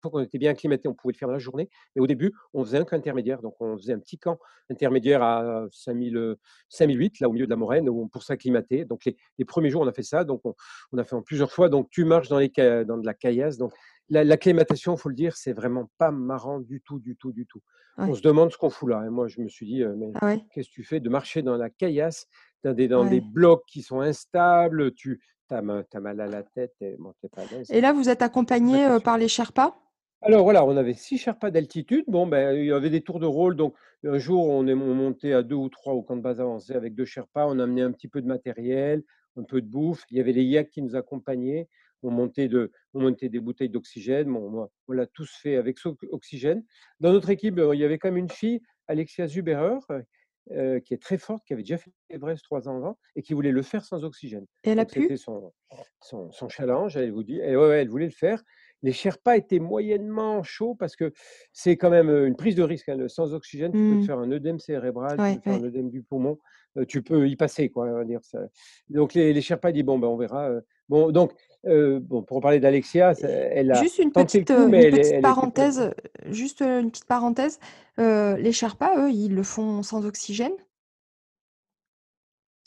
fois 0.01 0.11
qu'on 0.11 0.19
était 0.21 0.37
bien 0.37 0.51
acclimatés, 0.51 0.87
on 0.87 0.93
pouvait 0.93 1.11
le 1.13 1.17
faire 1.17 1.27
dans 1.27 1.33
la 1.33 1.39
journée. 1.39 1.69
Mais 1.95 2.01
au 2.01 2.07
début, 2.07 2.31
on 2.53 2.63
faisait 2.63 2.77
un 2.77 2.85
camp 2.85 2.95
intermédiaire. 2.95 3.41
Donc 3.41 3.55
on 3.59 3.77
faisait 3.77 3.91
un 3.93 3.99
petit 3.99 4.17
camp 4.17 4.39
intermédiaire 4.69 5.21
à 5.21 5.67
5000, 5.71 6.15
heu, 6.15 6.37
5008, 6.69 7.19
là, 7.19 7.27
au 7.27 7.33
milieu 7.33 7.45
de 7.45 7.49
la 7.49 7.57
moraine, 7.57 7.89
pour 8.09 8.23
s'acclimater. 8.23 8.85
Donc 8.85 9.03
les 9.05 9.17
les 9.37 9.45
1ers 9.45 9.69
jours, 9.69 9.81
on 9.81 9.87
a 9.87 9.93
fait 9.93 10.03
ça, 10.03 10.23
donc 10.23 10.41
on 10.45 10.55
on 10.93 10.97
a 10.97 11.03
fait 11.03 11.15
en 11.15 11.21
plusieurs 11.21 11.51
fois. 11.51 11.67
Donc 11.69 11.89
tu 11.89 12.05
marches 12.05 12.29
dans 12.29 12.39
les 12.39 12.49
dans 12.85 12.97
de 12.97 13.05
la 13.05 13.13
caillasse. 13.13 13.57
Donc 13.57 13.73
l'acclimatation, 14.09 14.97
faut 14.97 15.09
le 15.09 15.15
dire, 15.15 15.35
c'est 15.37 15.53
vraiment 15.53 15.91
pas 15.97 16.11
marrant 16.11 16.59
du 16.59 16.81
tout, 16.81 16.99
du 16.99 17.15
tout, 17.17 17.31
du 17.31 17.45
tout. 17.45 17.61
On 18.05 18.15
se 18.15 18.21
demande 18.21 18.51
ce 18.51 18.57
qu'on 18.57 18.69
fout 18.69 18.89
là 18.89 19.03
et 19.05 19.09
moi, 19.09 19.27
je 19.27 19.41
me 19.41 19.47
suis 19.49 19.65
dit: 19.67 19.81
«Heu, 19.83 19.95
mais 19.97 20.07
Ah 20.13 20.25
ouais? 20.27 20.45
qu'est-ce 20.51 20.69
que 20.69 20.73
tu 20.73 20.83
fais 20.83 20.99
de 20.99 21.09
marcher 21.09 21.41
dans 21.43 21.57
la 21.57 21.69
caillasse, 21.69 22.27
dans 22.63 22.73
des 22.73 22.87
dans 22.87 23.05
des 23.05 23.21
Ouais. 23.21 23.21
blocs 23.21 23.63
qui 23.67 23.81
sont 23.83 24.01
instables, 24.01 24.93
tu 24.95 25.21
as 25.51 25.61
mal 26.01 26.21
à 26.21 26.27
la 26.27 26.43
tête 26.43 26.73
et 26.81 26.95
bon, 26.99 27.13
pas 27.33 27.45
Et 27.69 27.81
hein». 27.81 27.81
là, 27.81 27.93
vous 27.93 28.09
êtes 28.09 28.21
heu, 28.89 28.99
L'acclimatation. 28.99 28.99
par 28.99 29.17
les 29.17 29.27
Sherpas? 29.27 29.75
Alors 30.21 30.43
voilà, 30.43 30.65
on 30.65 30.75
avait 30.75 30.93
6 30.93 31.17
Sherpas 31.17 31.49
d'altitude. 31.51 32.03
Bon, 32.07 32.27
ben, 32.27 32.53
il 32.57 32.65
y 32.65 32.71
avait 32.73 32.89
des 32.89 33.01
tours 33.01 33.19
de 33.19 33.25
rôle. 33.25 33.55
Donc 33.55 33.75
un 34.03 34.17
jour, 34.17 34.47
on 34.49 34.67
est 34.67 34.75
mon 34.75 34.93
monté 34.93 35.33
à 35.33 35.43
2 35.43 35.55
ou 35.55 35.69
3 35.69 35.93
au 35.93 36.03
camp 36.03 36.17
de 36.17 36.21
base 36.21 36.41
avancé 36.41 36.73
avec 36.73 36.93
2 36.95 37.05
Sherpas. 37.05 37.45
On 37.47 37.59
a 37.59 37.63
amené 37.63 37.81
un 37.83 37.91
petit 37.91 38.07
peu 38.09 38.21
de 38.21 38.27
matériel, 38.27 39.03
un 39.37 39.43
peu 39.43 39.61
de 39.61 39.67
bouffe. 39.67 40.03
Il 40.11 40.17
y 40.17 40.19
avait 40.19 40.33
les 40.33 40.43
yaks 40.43 40.69
qui 40.71 40.81
nous 40.81 40.95
accompagnaient. 40.95 41.69
On 42.03 42.11
montait 42.11 42.47
de 42.47 42.71
on 42.93 43.01
montait 43.01 43.29
des 43.29 43.39
bouteilles 43.39 43.69
d'oxygène. 43.69 44.31
Bon, 44.31 44.49
moi, 44.49 44.71
on 44.87 44.93
l'a 44.93 45.07
tous 45.07 45.31
fait 45.41 45.55
avec 45.57 45.77
oxygène. 46.11 46.63
Dans 46.99 47.11
notre 47.13 47.29
équipe, 47.29 47.57
heu, 47.59 47.73
il 47.75 47.79
y 47.79 47.83
avait 47.83 47.97
quand 47.99 48.09
même 48.09 48.17
une 48.17 48.29
fille, 48.29 48.61
Alexia 48.87 49.27
Zuberer, 49.27 49.79
heu, 50.51 50.79
qui 50.79 50.93
est 50.93 51.01
très 51.01 51.17
forte, 51.17 51.45
qui 51.45 51.53
avait 51.53 51.61
déjà 51.63 51.77
fait 51.77 51.91
l'Everest 52.09 52.43
3 52.43 52.67
ans 52.69 52.77
avant 52.77 52.97
et 53.15 53.21
qui 53.21 53.33
voulait 53.33 53.51
le 53.51 53.61
faire 53.61 53.85
sans 53.85 54.03
oxygène. 54.03 54.45
Et 54.63 54.69
elle 54.71 54.79
a 54.79 54.85
pu? 54.85 55.09
c'était 55.09 55.17
son 55.17 55.53
son 56.01 56.31
son 56.31 56.49
challenge, 56.49 56.97
elle 56.97 57.11
vous 57.11 57.23
dit 57.23 57.39
et 57.39 57.55
ouais, 57.55 57.67
ouais, 57.67 57.81
elle 57.81 57.89
voulait 57.89 58.05
le 58.05 58.11
faire. 58.11 58.43
Les 58.81 58.93
Sherpas 58.93 59.35
étaient 59.37 59.59
moyennement 59.59 60.41
chauds 60.43 60.73
parce 60.75 60.95
que 60.95 61.11
c'est 61.53 61.75
quand 61.77 61.89
même, 61.89 62.09
heu, 62.09 62.25
une 62.27 62.35
prise 62.37 62.55
de 62.55 62.63
risque, 62.63 62.87
hein, 62.89 63.07
sans 63.09 63.33
oxygène, 63.33 63.73
tu 63.75 63.85
peux 63.85 63.97
te 63.97 64.03
Mmh. 64.03 64.05
faire 64.05 64.17
un 64.19 64.31
œdème 64.31 64.57
cérébral, 64.59 65.21
tu 65.21 65.29
peux 65.33 65.39
te 65.39 65.43
faire 65.43 65.55
un 65.55 65.63
œdème 65.63 65.89
du 65.89 66.01
poumon, 66.03 66.37
tu 66.87 67.03
peux 67.03 67.27
y 67.27 67.35
passer 67.35 67.69
quoi, 67.69 67.85
on 67.87 67.93
va 67.93 68.05
dire 68.05 68.23
ça 68.23 68.39
donc 68.89 69.13
les 69.13 69.33
les 69.33 69.41
Sherpas 69.41 69.71
dit: 69.73 69.83
«Bon, 69.83 69.99
ben, 69.99 70.07
on 70.07 70.17
verra», 70.17 70.51
bon 70.89 71.11
donc 71.11 71.33
heu, 71.67 71.99
bon 71.99 72.23
pour 72.23 72.37
reparler 72.37 72.59
d'Alexia, 72.59 73.13
elle 73.21 73.71
a 73.71 73.85
juste 73.85 73.99
une 73.99 74.11
petite, 74.11 74.51
coup, 74.51 74.65
mais 74.67 74.83
une 74.83 74.89
elle 74.89 75.21
parenthèse, 75.21 75.93
juste, 76.25 76.61
une 76.61 76.89
petite 76.91 77.05
parenthèse, 77.05 77.59
heu, 77.99 78.35
les 78.35 78.51
Sherpas, 78.51 78.97
eux, 78.97 79.11
ils 79.11 79.33
le 79.35 79.43
font 79.43 79.83
sans 79.83 80.05
oxygène? 80.05 80.53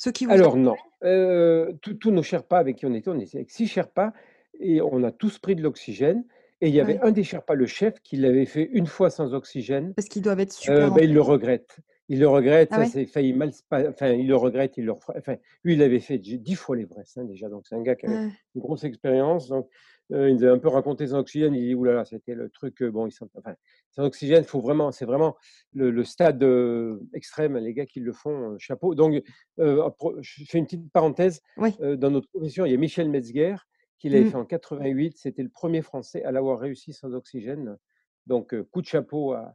Ceux 0.00 0.12
qui 0.12 0.26
vous 0.26 0.38
Alors 0.38 0.56
non, 0.56 0.78
heu, 1.04 1.76
tous 1.80 2.10
nos 2.10 2.22
Sherpas 2.22 2.58
avec 2.58 2.76
qui 2.76 2.86
on 2.86 2.94
était, 2.94 3.08
on 3.10 3.18
était 3.18 3.38
avec 3.38 3.50
6 3.50 3.66
Sherpas 3.66 4.12
et 4.60 4.80
on 4.80 5.02
a 5.02 5.10
tous 5.10 5.38
pris 5.38 5.56
de 5.56 5.62
l'oxygène 5.62 6.24
et 6.60 6.68
il 6.68 6.74
y 6.74 6.80
avait 6.80 6.96
Ouais. 6.96 7.02
un 7.02 7.10
des 7.10 7.24
Sherpas, 7.24 7.54
le 7.54 7.66
chef, 7.66 7.94
qui 8.02 8.16
l'avait 8.16 8.46
fait 8.46 8.68
une 8.72 8.86
fois 8.86 9.10
sans 9.10 9.34
oxygène, 9.34 9.94
Parce 9.96 10.08
qu'ils 10.08 10.22
doivent 10.22 10.40
être 10.40 10.52
super 10.52 10.90
bah, 10.90 11.02
il 11.02 11.12
le 11.14 11.20
regrette. 11.22 11.80
Il 12.12 12.20
le 12.20 12.28
regrette, 12.28 12.74
Ah 12.74 12.74
ça 12.74 12.84
s'est 12.84 13.06
failli 13.06 13.32
mal 13.32 13.52
enfin, 13.72 14.08
il 14.12 14.28
le 14.28 14.36
regrette, 14.36 14.76
il 14.76 14.84
le 14.84 14.92
refera 14.92 15.14
enfin, 15.16 15.36
lui, 15.64 15.72
il 15.74 15.82
avait 15.82 15.98
fait 15.98 16.18
dix 16.18 16.38
10 16.38 16.56
fois 16.56 16.76
l'Everest, 16.76 17.16
hein, 17.16 17.24
déjà, 17.24 17.48
donc 17.48 17.66
c'est 17.66 17.74
un 17.74 17.80
gars 17.82 17.96
qui 17.96 18.04
avait 18.04 18.20
Ouais. 18.20 18.32
une 18.54 18.60
grosse 18.60 18.84
expérience, 18.84 19.48
donc 19.48 19.70
heu, 20.12 20.28
il 20.28 20.34
nous 20.36 20.42
avait 20.44 20.52
un 20.52 20.58
peu 20.58 20.68
raconté 20.68 21.06
son 21.06 21.16
oxygène, 21.16 21.54
il 21.54 21.68
dit: 21.68 21.74
«Ouh 21.74 21.84
là 21.84 21.94
là, 21.94 22.04
c'était 22.04 22.34
le 22.34 22.50
truc, 22.50 22.82
heu, 22.82 22.90
bon, 22.90 23.06
il 23.06 23.12
s'en» 23.12 23.28
enfin, 23.38 23.54
sans 23.92 24.04
oxygène, 24.04 24.44
faut 24.44 24.60
vraiment 24.60 24.92
c'est 24.92 25.06
vraiment 25.06 25.36
le 25.72 25.90
le 25.90 26.04
stade, 26.04 26.42
heu, 26.42 27.00
extrême, 27.14 27.56
les 27.56 27.72
gars 27.72 27.86
qui 27.86 28.00
le 28.00 28.12
font, 28.12 28.58
chapeau. 28.58 28.94
Donc 28.94 29.22
je 29.58 30.44
fais 30.46 30.58
une 30.58 30.66
petite 30.66 30.92
parenthèse, 30.92 31.40
Oui. 31.56 31.78
dans 31.78 32.10
notre 32.10 32.28
profession, 32.28 32.66
il 32.66 32.72
y 32.72 32.74
a 32.74 32.78
Michel 32.78 33.08
Metzger 33.08 33.56
qui 33.98 34.10
l'avait 34.10 34.24
Mmh. 34.24 34.32
fait 34.32 34.36
en 34.36 34.44
88, 34.44 35.16
c'était 35.16 35.42
le 35.44 35.48
1er 35.48 35.80
Français 35.82 36.22
à 36.24 36.32
l'avoir 36.32 36.58
réussi 36.60 36.92
sans 36.92 37.14
oxygène, 37.14 37.78
donc 38.26 38.54
coup 38.70 38.82
de 38.82 38.86
chapeau 38.86 39.32
à 39.32 39.54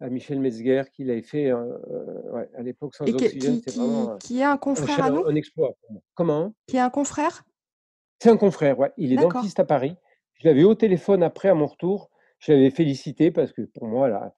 à 0.00 0.08
Michel 0.10 0.40
Metzger 0.40 0.84
qui 0.92 1.04
l'avait 1.04 1.22
fait, 1.22 1.52
ouais, 1.52 2.48
à 2.54 2.62
l'époque 2.62 2.94
sans 2.94 3.06
Et 3.06 3.14
oxygène, 3.14 3.60
qui 3.60 3.62
qui 3.66 3.70
vraiment, 3.70 4.14
heu, 4.16 4.20
qui 4.20 4.40
est 4.40 4.44
un 4.44 4.56
un 4.76 4.86
confrère 4.86 5.02
à 5.02 5.08
chala 5.08 5.10
nous? 5.10 5.24
un 5.26 5.34
exploit 5.36 5.74
pour 5.82 5.92
moi. 5.92 6.02
Comment? 6.14 6.54
Qui 6.68 6.76
est 6.76 6.80
un 6.80 6.90
confrère? 6.90 7.44
C'est 8.20 8.30
un 8.30 8.36
confrère, 8.36 8.78
ouais, 8.80 8.92
il 8.96 9.12
est 9.12 9.18
dentiste 9.18 9.60
à 9.60 9.64
Paris. 9.64 9.96
Je 10.34 10.48
l'avais 10.48 10.64
au 10.64 10.74
téléphone 10.74 11.22
après 11.22 11.48
à 11.48 11.54
mon 11.54 11.66
retour, 11.66 12.10
je 12.40 12.52
l'avais 12.52 12.70
félicité 12.70 13.30
parce 13.30 13.52
que 13.52 13.62
pour 13.62 13.86
moi 13.86 14.08
là, 14.08 14.34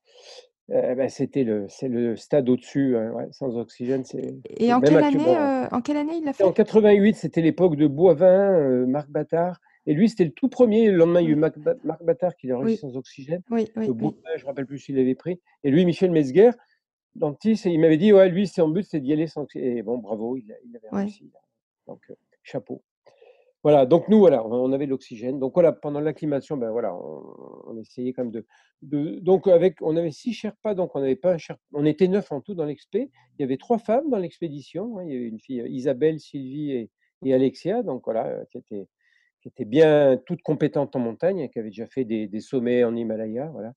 heu, 0.71 0.95
bah, 0.97 1.09
c'était 1.09 1.45
le 1.45 1.67
c'est 1.69 1.89
le 1.89 2.17
stade 2.17 2.49
au-dessus, 2.51 2.97
ouais, 2.97 3.29
sans 3.33 3.57
oxygène, 3.59 4.05
c'est 4.05 4.35
Et 4.45 4.73
en 4.73 4.83
quelle 4.83 5.03
année, 5.03 5.37
heu, 5.39 5.69
en 5.73 5.81
quelle 5.83 5.97
année 5.97 6.19
il 6.19 6.25
l'a 6.25 6.33
c'était 6.33 6.45
en 6.45 6.53
fait? 6.53 6.55
88, 6.55 7.17
c'était 7.17 7.43
l'époque 7.43 7.77
de 7.77 7.87
Boivin, 7.89 8.53
heu, 8.61 8.87
Marc 8.87 9.11
Battard 9.11 9.61
et 9.87 9.95
lui, 9.95 10.09
c'était 10.09 10.24
le 10.24 10.33
tout 10.33 10.49
1er. 10.49 10.91
Le 10.91 10.97
lendemain, 10.97 11.20
il 11.20 11.26
y 11.26 11.28
a 11.28 11.33
eu 11.33 11.37
Marc 11.37 11.59
Battard 12.05 12.37
qui 12.37 12.47
l'a 12.49 12.59
réussi 12.59 12.76
Oui. 12.76 12.78
sans 12.78 12.97
oxygène. 12.97 13.43
Oui, 13.51 13.66
oui, 13.76 13.89
oui. 14.01 14.16
je 14.37 14.43
me 14.43 14.47
rappelle 14.47 14.66
plus 14.66 14.78
s'il 14.78 14.97
l'avait 14.97 15.14
pris 15.14 15.41
et 15.64 15.70
lui, 15.70 15.85
Michel 15.85 16.11
Metzger, 16.11 16.51
dentiste 17.16 17.66
et 17.66 17.70
il 17.70 17.81
m'avait 17.81 17.99
dit: 17.99 18.12
«Ouais, 18.12 18.28
lui, 18.31 18.47
son 18.47 18.68
but, 18.68 18.85
c'est 18.85 19.01
d'y 19.01 19.12
aller 19.12 19.26
sans 19.26 19.43
oxy» 19.43 19.59
et 19.61 19.83
bon, 19.83 19.99
bravo, 19.99 20.37
il 20.37 20.55
il 20.66 20.76
avait 20.76 20.91
réussi, 20.91 21.31
donc 21.87 22.01
heu, 22.11 22.16
chapeau. 22.45 22.83
Voilà, 23.62 23.85
donc 23.87 24.09
nous, 24.09 24.18
voilà, 24.20 24.47
on 24.47 24.72
avait 24.72 24.87
de 24.87 24.91
l'oxygène, 24.91 25.39
donc 25.39 25.53
voilà, 25.55 25.72
pendant 25.72 26.01
l'acclimatation, 26.01 26.57
ben, 26.57 26.70
voilà, 26.70 26.95
on 26.97 27.22
on 27.66 27.78
essayait 27.78 28.12
quand 28.14 28.24
même 28.24 28.33
de 28.33 28.47
de 28.83 29.18
donc 29.20 29.49
avec 29.49 29.83
on 29.83 29.97
avait 29.97 30.12
6 30.12 30.33
Sherpas, 30.35 30.74
donc 30.74 30.97
on 30.97 31.01
avait 31.03 31.16
pas 31.16 31.35
un 31.35 31.39
Sher 31.39 31.57
on 31.74 31.85
était 31.87 32.09
9 32.09 32.33
en 32.33 32.41
tout 32.41 32.55
dans 32.55 32.64
l'expé. 32.66 33.11
Il 33.39 33.43
y 33.43 33.45
avait 33.45 33.59
3 33.59 33.78
femmes 33.78 34.09
dans 34.11 34.18
l'expédition, 34.18 34.99
hein, 34.99 35.05
il 35.07 35.12
y 35.12 35.16
avait 35.16 35.26
une 35.28 35.41
fille, 35.41 35.62
Isabelle, 35.68 36.20
Sylvie 36.20 36.72
et 36.72 36.91
et 37.24 37.35
Alexia, 37.35 37.83
donc 37.83 38.03
voilà, 38.07 38.31
heu, 38.43 38.47
qui 38.51 38.59
étaient 38.59 38.89
qui 39.43 39.49
étaient 39.49 39.64
bien 39.64 40.18
toutes 40.26 40.43
compétentes 40.43 40.97
en 40.97 41.01
montagne, 41.01 41.49
qui 41.51 41.59
avaient 41.59 41.70
déjà 41.70 41.86
fait 41.86 42.05
des 42.05 42.41
sommets 42.41 42.84
en 42.84 42.97
Himalaya, 42.97 43.49
voilà. 43.53 43.72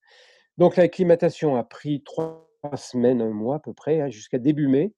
Donc 0.58 0.78
l'acclimatation 0.78 1.56
a 1.58 1.64
pris 1.64 2.04
3 2.04 2.50
semaines, 2.78 3.22
1 3.22 3.32
mois 3.32 3.58
à 3.58 3.60
peu 3.60 3.74
près, 3.74 4.02
hein, 4.02 4.10
jusqu'à 4.10 4.40
début 4.40 4.68
mai. 4.68 4.94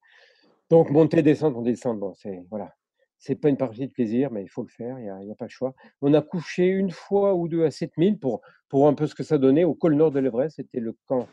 Donc 0.71 0.89
montée, 0.91 1.21
descente, 1.23 1.53
montée, 1.55 1.71
descente, 1.71 1.99
bon, 1.99 2.13
c'est 2.15 2.43
voilà, 2.51 2.73
c'est 3.19 3.35
pas 3.35 3.49
une 3.49 3.57
partie 3.57 3.87
de 3.87 3.91
plaisir, 3.93 4.31
mais 4.31 4.43
il 4.43 4.49
faut 4.49 4.63
le 4.63 4.69
faire, 4.69 4.99
il 4.99 5.05
y 5.27 5.31
a 5.31 5.35
pas 5.35 5.45
le 5.45 5.49
choix. 5.51 5.73
On 6.01 6.13
a 6.15 6.21
couché 6.21 6.71
1 6.71 6.91
fois 6.91 7.35
ou 7.35 7.47
2 7.49 7.65
à 7.65 7.71
7000 7.71 8.19
pour 8.19 8.41
pour 8.69 8.87
un 8.87 8.93
peu 8.95 9.07
ce 9.07 9.15
que 9.15 9.23
ça 9.23 9.37
donnait 9.39 9.63
au 9.65 9.75
col 9.75 9.95
nord 9.95 10.11
de 10.11 10.19
l'Everest, 10.19 10.57
c'était 10.57 10.79
le 10.81 10.95
camp 11.07 11.27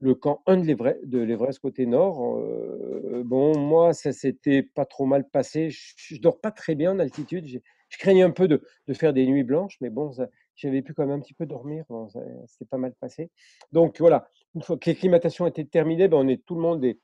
le 0.00 0.14
camp 0.14 0.42
1 0.46 0.58
de 0.58 1.18
l'Everest 1.20 1.60
côté 1.60 1.86
nord, 1.86 2.38
heu, 2.38 3.22
bon, 3.24 3.58
moi, 3.58 3.94
ça 3.94 4.12
s'était 4.12 4.62
pas 4.62 4.84
trop 4.86 5.06
mal 5.06 5.28
passé. 5.30 5.70
J 5.70 5.94
je 5.96 6.20
dors 6.20 6.40
pas 6.40 6.50
très 6.52 6.74
bien 6.76 6.92
en 6.92 6.98
altitude, 7.00 7.46
je 7.94 7.98
craignais 7.98 8.22
un 8.22 8.30
peu 8.30 8.48
de 8.48 8.62
de 8.88 8.94
faire 8.94 9.12
des 9.12 9.26
nuits 9.26 9.44
blanches, 9.44 9.76
mais 9.80 9.90
bon, 9.90 10.12
j'avais 10.56 10.82
pu 10.82 10.94
quand 10.94 11.06
même 11.06 11.18
un 11.18 11.20
petit 11.20 11.34
peu 11.34 11.46
dormir, 11.46 11.84
bon, 11.88 12.08
s'est 12.08 12.66
pas 12.66 12.78
mal 12.78 12.94
passé. 13.00 13.30
Donc 13.72 14.00
voilà, 14.00 14.28
une 14.54 14.62
fois 14.62 14.76
que 14.76 14.90
l'acclimatation 14.90 15.46
était 15.46 15.64
terminée, 15.64 16.08
ben, 16.08 16.18
on 16.18 16.28
est 16.28 16.44
tout 16.44 16.54
le 16.54 16.62
monde 16.62 16.84
est 16.84 16.98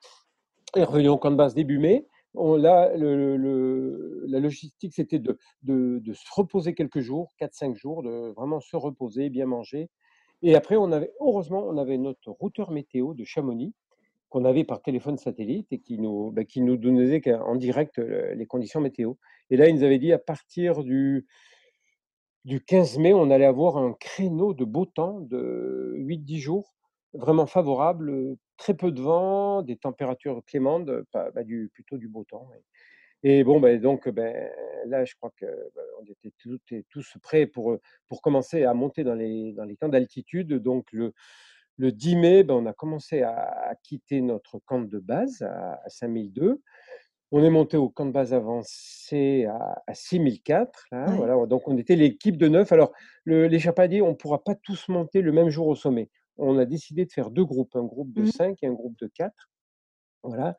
est 0.76 0.84
revenu 0.84 1.09
au 1.09 1.18
camp 1.18 1.30
de 1.30 1.36
base 1.36 1.55
début 1.55 1.78
mai. 1.78 2.07
On 2.34 2.57
là, 2.57 2.91
la 2.95 4.41
logistique, 4.41 4.95
c'était 4.95 5.18
de 5.18 5.38
de 5.62 6.01
de 6.01 6.12
se 6.12 6.24
reposer 6.34 6.74
quelques 6.74 7.01
jours, 7.01 7.32
4-5 7.41 7.76
jours, 7.76 8.03
de 8.03 8.32
vraiment 8.36 8.61
se 8.61 8.76
reposer, 8.76 9.30
bien 9.30 9.47
manger 9.47 9.91
et 10.43 10.55
après 10.55 10.76
on 10.76 10.93
avait 10.93 11.12
heureusement, 11.20 11.64
on 11.66 11.76
avait 11.76 11.99
notre 11.99 12.30
routeur 12.30 12.70
météo 12.70 13.14
de 13.14 13.24
Chamonix 13.24 13.74
qu'on 14.31 14.45
avait 14.47 14.64
par 14.64 14.83
téléphone 14.83 15.18
satellite 15.18 15.68
et 15.72 15.81
qui 15.81 15.99
nous, 15.99 16.31
bah, 16.33 16.45
qui 16.45 16.62
nous 16.62 16.76
donnait 16.76 17.20
qu'en 17.20 17.57
direct, 17.57 17.99
les 17.99 18.47
conditions 18.47 18.81
météo. 18.81 19.14
Et 19.51 19.57
là, 19.57 19.68
il 19.68 19.74
nous 19.76 19.85
avait 19.85 19.99
dit 19.99 20.12
à 20.12 20.18
partir 20.18 20.83
du 20.85 21.26
du 22.45 22.62
15 22.64 22.99
mai, 22.99 23.12
on 23.12 23.31
allait 23.31 23.45
avoir 23.45 23.76
un 23.76 23.93
créneau 24.01 24.55
de 24.55 24.64
beau 24.64 24.87
temps 24.87 25.20
de 25.20 25.95
8-10 25.99 26.39
jours, 26.39 26.74
vraiment 27.12 27.47
favorable, 27.47 28.37
très 28.57 28.74
peu 28.74 28.93
de 28.93 29.01
vent, 29.01 29.62
des 29.62 29.76
températures 29.76 30.43
clémentes, 30.47 30.89
bah, 31.12 31.31
plutôt 31.74 31.99
du 31.99 32.09
beau 32.09 32.24
temps. 32.24 32.49
Et 33.22 33.45
bon, 33.45 33.61
beh, 33.61 33.78
donc 33.78 34.09
beh, 34.09 34.49
là, 34.87 35.05
je 35.05 35.14
crois 35.16 35.33
que, 35.37 35.47
bah, 35.74 35.83
on 36.01 36.05
était 36.11 36.33
toutes 36.39 36.72
et 36.72 36.85
tous 36.89 37.16
prêts 37.22 37.47
pour, 37.47 37.76
pour 38.09 38.22
commencer 38.22 38.64
à 38.64 38.72
monter 38.74 39.05
dans 39.05 39.14
les 39.14 39.53
dans 39.53 39.64
les 39.64 39.76
camps 39.76 39.89
d'altitude, 39.91 40.55
donc 40.55 40.87
le 40.93 41.12
le 41.81 41.93
10 41.93 42.16
mai, 42.16 42.45
bah, 42.45 42.55
on 42.55 42.66
a 42.66 42.72
commencé 42.74 43.22
à 43.22 43.35
à 43.70 43.74
quitter 43.76 44.20
notre 44.20 44.59
camp 44.61 44.81
de 44.83 44.99
base 44.99 45.43
à 45.43 45.81
à 45.85 45.89
5002. 45.89 46.62
On 47.33 47.45
est 47.45 47.51
monté 47.51 47.76
au 47.76 47.89
camp 47.91 48.07
de 48.07 48.12
base 48.12 48.35
avancé 48.35 49.47
à 49.47 49.83
à 49.87 49.95
6004 49.95 50.87
là, 50.93 51.07
Ouais. 51.09 51.16
voilà, 51.16 51.47
donc 51.47 51.68
on 51.68 51.76
était 51.78 51.97
l'équipe 51.97 52.37
de 52.37 52.49
9. 52.49 52.70
Alors 52.72 52.93
le 53.24 53.47
les 53.49 53.61
«On 54.03 54.14
pourra 54.14 54.45
pas 54.45 54.55
tous 54.57 54.89
monter 54.89 55.22
le 55.22 55.33
même 55.33 55.49
jour 55.51 55.66
au 55.68 55.76
sommet». 55.76 56.11
On 56.39 56.59
a 56.59 56.64
décidé 56.66 57.05
de 57.07 57.12
faire 57.12 57.31
2 57.31 57.45
groupes, 57.45 57.76
un 57.76 57.85
groupe 57.85 58.12
de 58.12 58.22
Mmh. 58.22 58.26
5 58.26 58.59
et 58.62 58.66
un 58.66 58.72
groupe 58.74 58.99
de 58.99 59.09
4. 59.09 59.33
Voilà, 60.22 60.57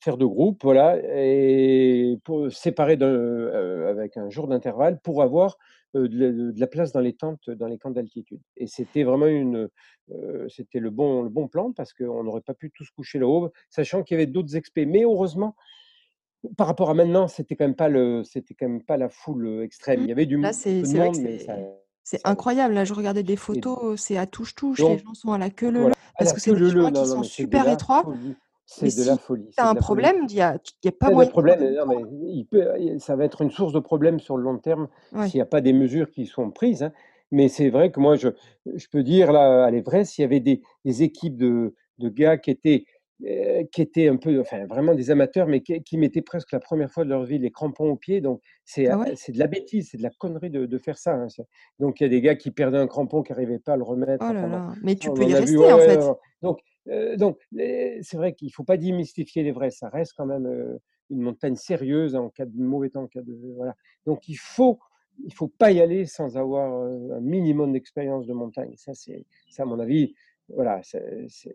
faire 0.00 0.16
2 0.16 0.26
groupes, 0.28 0.62
voilà 0.62 0.98
et 1.02 2.16
pour 2.24 2.50
séparer 2.52 2.96
de 2.96 3.06
heu, 3.06 3.86
avec 3.88 4.16
un 4.16 4.30
jour 4.30 4.48
d'intervalle 4.48 4.98
pour 5.00 5.22
avoir, 5.22 5.58
heu, 5.94 6.08
de 6.08 6.18
la 6.18 6.32
de 6.52 6.60
la 6.60 6.66
place 6.66 6.92
dans 6.92 7.00
les 7.00 7.12
tentes, 7.14 7.50
dans 7.50 7.66
les 7.66 7.78
camps 7.78 7.90
d'altitude 7.90 8.40
et 8.56 8.66
c'était 8.66 9.02
vraiment 9.04 9.26
une, 9.26 9.68
heu, 10.10 10.46
c'était 10.48 10.80
le 10.80 10.90
bon 10.90 11.22
le 11.22 11.28
bon 11.28 11.48
plan 11.48 11.72
parce 11.72 11.92
qu'on 11.92 12.24
n'aurait 12.24 12.40
pas 12.40 12.54
pu 12.54 12.70
tous 12.70 12.90
coucher 12.90 13.18
là-haut, 13.18 13.50
sachant 13.68 14.02
qu'il 14.02 14.16
y 14.16 14.20
avait 14.20 14.26
d'autres 14.30 14.56
expés, 14.56 14.86
mais 14.86 15.02
heureusement, 15.04 15.54
par 16.56 16.66
rapport 16.66 16.88
à 16.88 16.94
maintenant, 16.94 17.28
c'était 17.28 17.54
quand 17.54 17.66
même 17.66 17.76
pas 17.76 17.88
le 17.90 18.24
c'était 18.24 18.54
quand 18.54 18.68
même 18.68 18.82
pas 18.82 18.96
la 18.96 19.10
foule, 19.10 19.62
extrême. 19.62 20.00
Mmh. 20.00 20.04
Il 20.04 20.08
y 20.08 20.12
avait 20.12 20.26
du 20.26 20.38
Là, 20.38 20.52
c'est 20.54 20.80
de 20.82 20.98
monde, 20.98 21.18
mais 21.20 21.38
ça 21.38 21.56
c'est 22.02 22.26
incroyable. 22.26 22.74
Là, 22.74 22.84
je 22.84 22.94
regardais 22.94 23.22
des 23.22 23.36
photos, 23.36 24.00
c'est 24.00 24.16
à 24.16 24.26
touche-touche, 24.26 24.80
les 24.80 24.98
gens 24.98 25.14
sont 25.14 25.32
à 25.32 25.38
la 25.38 25.50
queue 25.50 25.70
leu 25.70 25.80
voilà, 25.80 25.94
parce 26.18 26.32
que 26.32 26.40
c'est 26.40 26.52
des 26.52 26.58
leu, 26.58 26.70
chemins 26.70 26.90
qui 26.90 27.00
non, 27.00 27.04
sont 27.04 27.20
de 27.20 27.24
super 27.26 27.68
étroits, 27.68 28.04
c'est 28.72 28.92
de 28.92 29.02
la 29.02 29.16
folie, 29.18 29.50
tu 29.56 29.62
as 29.62 29.68
c'est 29.68 29.70
un 29.70 29.74
de 29.74 29.80
problème, 29.80 30.26
il 30.28 30.34
y 30.34 30.40
a 30.42 30.58
y 30.84 30.88
a 30.88 30.92
pas 30.92 31.10
moyen 31.10 31.30
de 31.30 31.36
non, 31.76 31.86
temps, 31.86 31.86
mais 31.86 32.04
il 32.28 32.46
peut 32.46 32.68
il 32.78 33.00
ça 33.00 33.16
va 33.16 33.24
être 33.24 33.42
une 33.42 33.50
source 33.50 33.72
de 33.72 33.80
problème 33.80 34.20
sur 34.20 34.36
le 34.36 34.44
long 34.44 34.58
terme 34.58 34.88
Ouais. 35.12 35.32
s'il 35.32 35.38
y 35.38 35.42
a 35.42 35.46
pas 35.46 35.60
des 35.62 35.72
mesures 35.72 36.10
qui 36.10 36.26
sont 36.26 36.50
prises, 36.52 36.82
hein, 36.84 36.92
mais 37.32 37.48
c'est 37.48 37.70
vrai 37.70 37.90
que 37.92 38.00
moi, 38.00 38.16
je 38.16 38.28
je 38.66 38.86
peux 38.92 39.02
dire 39.04 39.32
là, 39.32 39.64
à 39.66 39.70
l'Everest, 39.70 40.18
il 40.18 40.22
y 40.22 40.24
avait 40.24 40.40
des 40.40 40.62
des 40.84 41.02
équipes 41.04 41.36
de 41.38 41.74
de 41.98 42.08
gars 42.10 42.38
qui 42.38 42.50
étaient, 42.50 42.84
heu, 43.26 43.64
qui 43.72 43.82
étaient 43.82 44.08
un 44.08 44.16
peu, 44.16 44.40
enfin, 44.40 44.66
vraiment 44.66 44.94
des 44.94 45.10
amateurs, 45.10 45.46
mais 45.48 45.62
qui 45.62 45.82
qui 45.84 45.98
mettaient 45.98 46.22
presque 46.22 46.52
la 46.52 46.60
1re 46.60 46.90
fois 46.90 47.04
de 47.04 47.10
leur 47.10 47.24
vie 47.24 47.38
les 47.38 47.50
crampons 47.52 47.90
aux 47.92 47.96
pieds, 47.96 48.20
donc 48.22 48.42
c'est, 48.64 48.86
Ah 48.88 48.96
ouais? 48.98 49.12
de 49.32 49.38
la 49.38 49.46
bêtise, 49.48 49.90
c'est 49.90 49.98
de 49.98 50.02
la 50.04 50.10
connerie 50.10 50.50
de 50.50 50.66
de 50.66 50.78
faire 50.78 50.98
ça, 50.98 51.14
hein, 51.14 51.28
donc 51.80 52.00
il 52.00 52.04
y 52.04 52.06
a 52.06 52.10
des 52.10 52.20
gars 52.22 52.36
qui 52.36 52.50
perdaient 52.52 52.78
un 52.78 52.86
crampon, 52.88 53.22
qui 53.22 53.32
arrivaient 53.32 53.58
pas 53.60 53.74
à 53.74 53.76
le 53.78 53.84
remettre, 53.84 54.22
Oh 54.22 54.32
là 54.32 54.46
là, 54.46 54.76
mais 54.82 54.96
tu 54.96 55.10
peux 55.12 55.24
y 55.24 55.34
vu, 55.34 55.34
rester, 55.34 55.72
ouais, 55.72 55.72
en 55.72 55.78
ouais, 55.78 55.96
fait? 55.96 56.12
donc 56.42 56.60
donc 56.86 57.38
c'est 57.52 58.14
vrai 58.16 58.34
qu'il 58.34 58.52
faut 58.52 58.64
pas 58.64 58.76
démystifier 58.76 59.42
l'Everest, 59.42 59.78
ça 59.80 59.88
reste 59.88 60.14
quand 60.16 60.26
même, 60.26 60.78
une 61.10 61.20
montagne 61.20 61.56
sérieuse 61.56 62.14
en 62.16 62.30
cas 62.30 62.46
de 62.46 62.56
mauvais 62.56 62.90
temps, 62.90 63.02
en 63.02 63.08
cas 63.08 63.22
de 63.22 63.34
voilà, 63.56 63.74
donc 64.06 64.28
il 64.28 64.36
faut 64.36 64.78
il 65.24 65.34
faut 65.34 65.48
pas 65.48 65.70
y 65.70 65.80
aller 65.80 66.06
sans 66.06 66.36
avoir, 66.38 66.72
un 66.72 67.20
minimum 67.20 67.72
d'expérience 67.72 68.26
de 68.26 68.32
montagne. 68.32 68.72
Ça, 68.76 68.94
c'est 68.94 69.26
ça, 69.50 69.64
à 69.64 69.66
mon 69.66 69.78
avis, 69.78 70.14
voilà, 70.48 70.80
c'est 70.82 71.54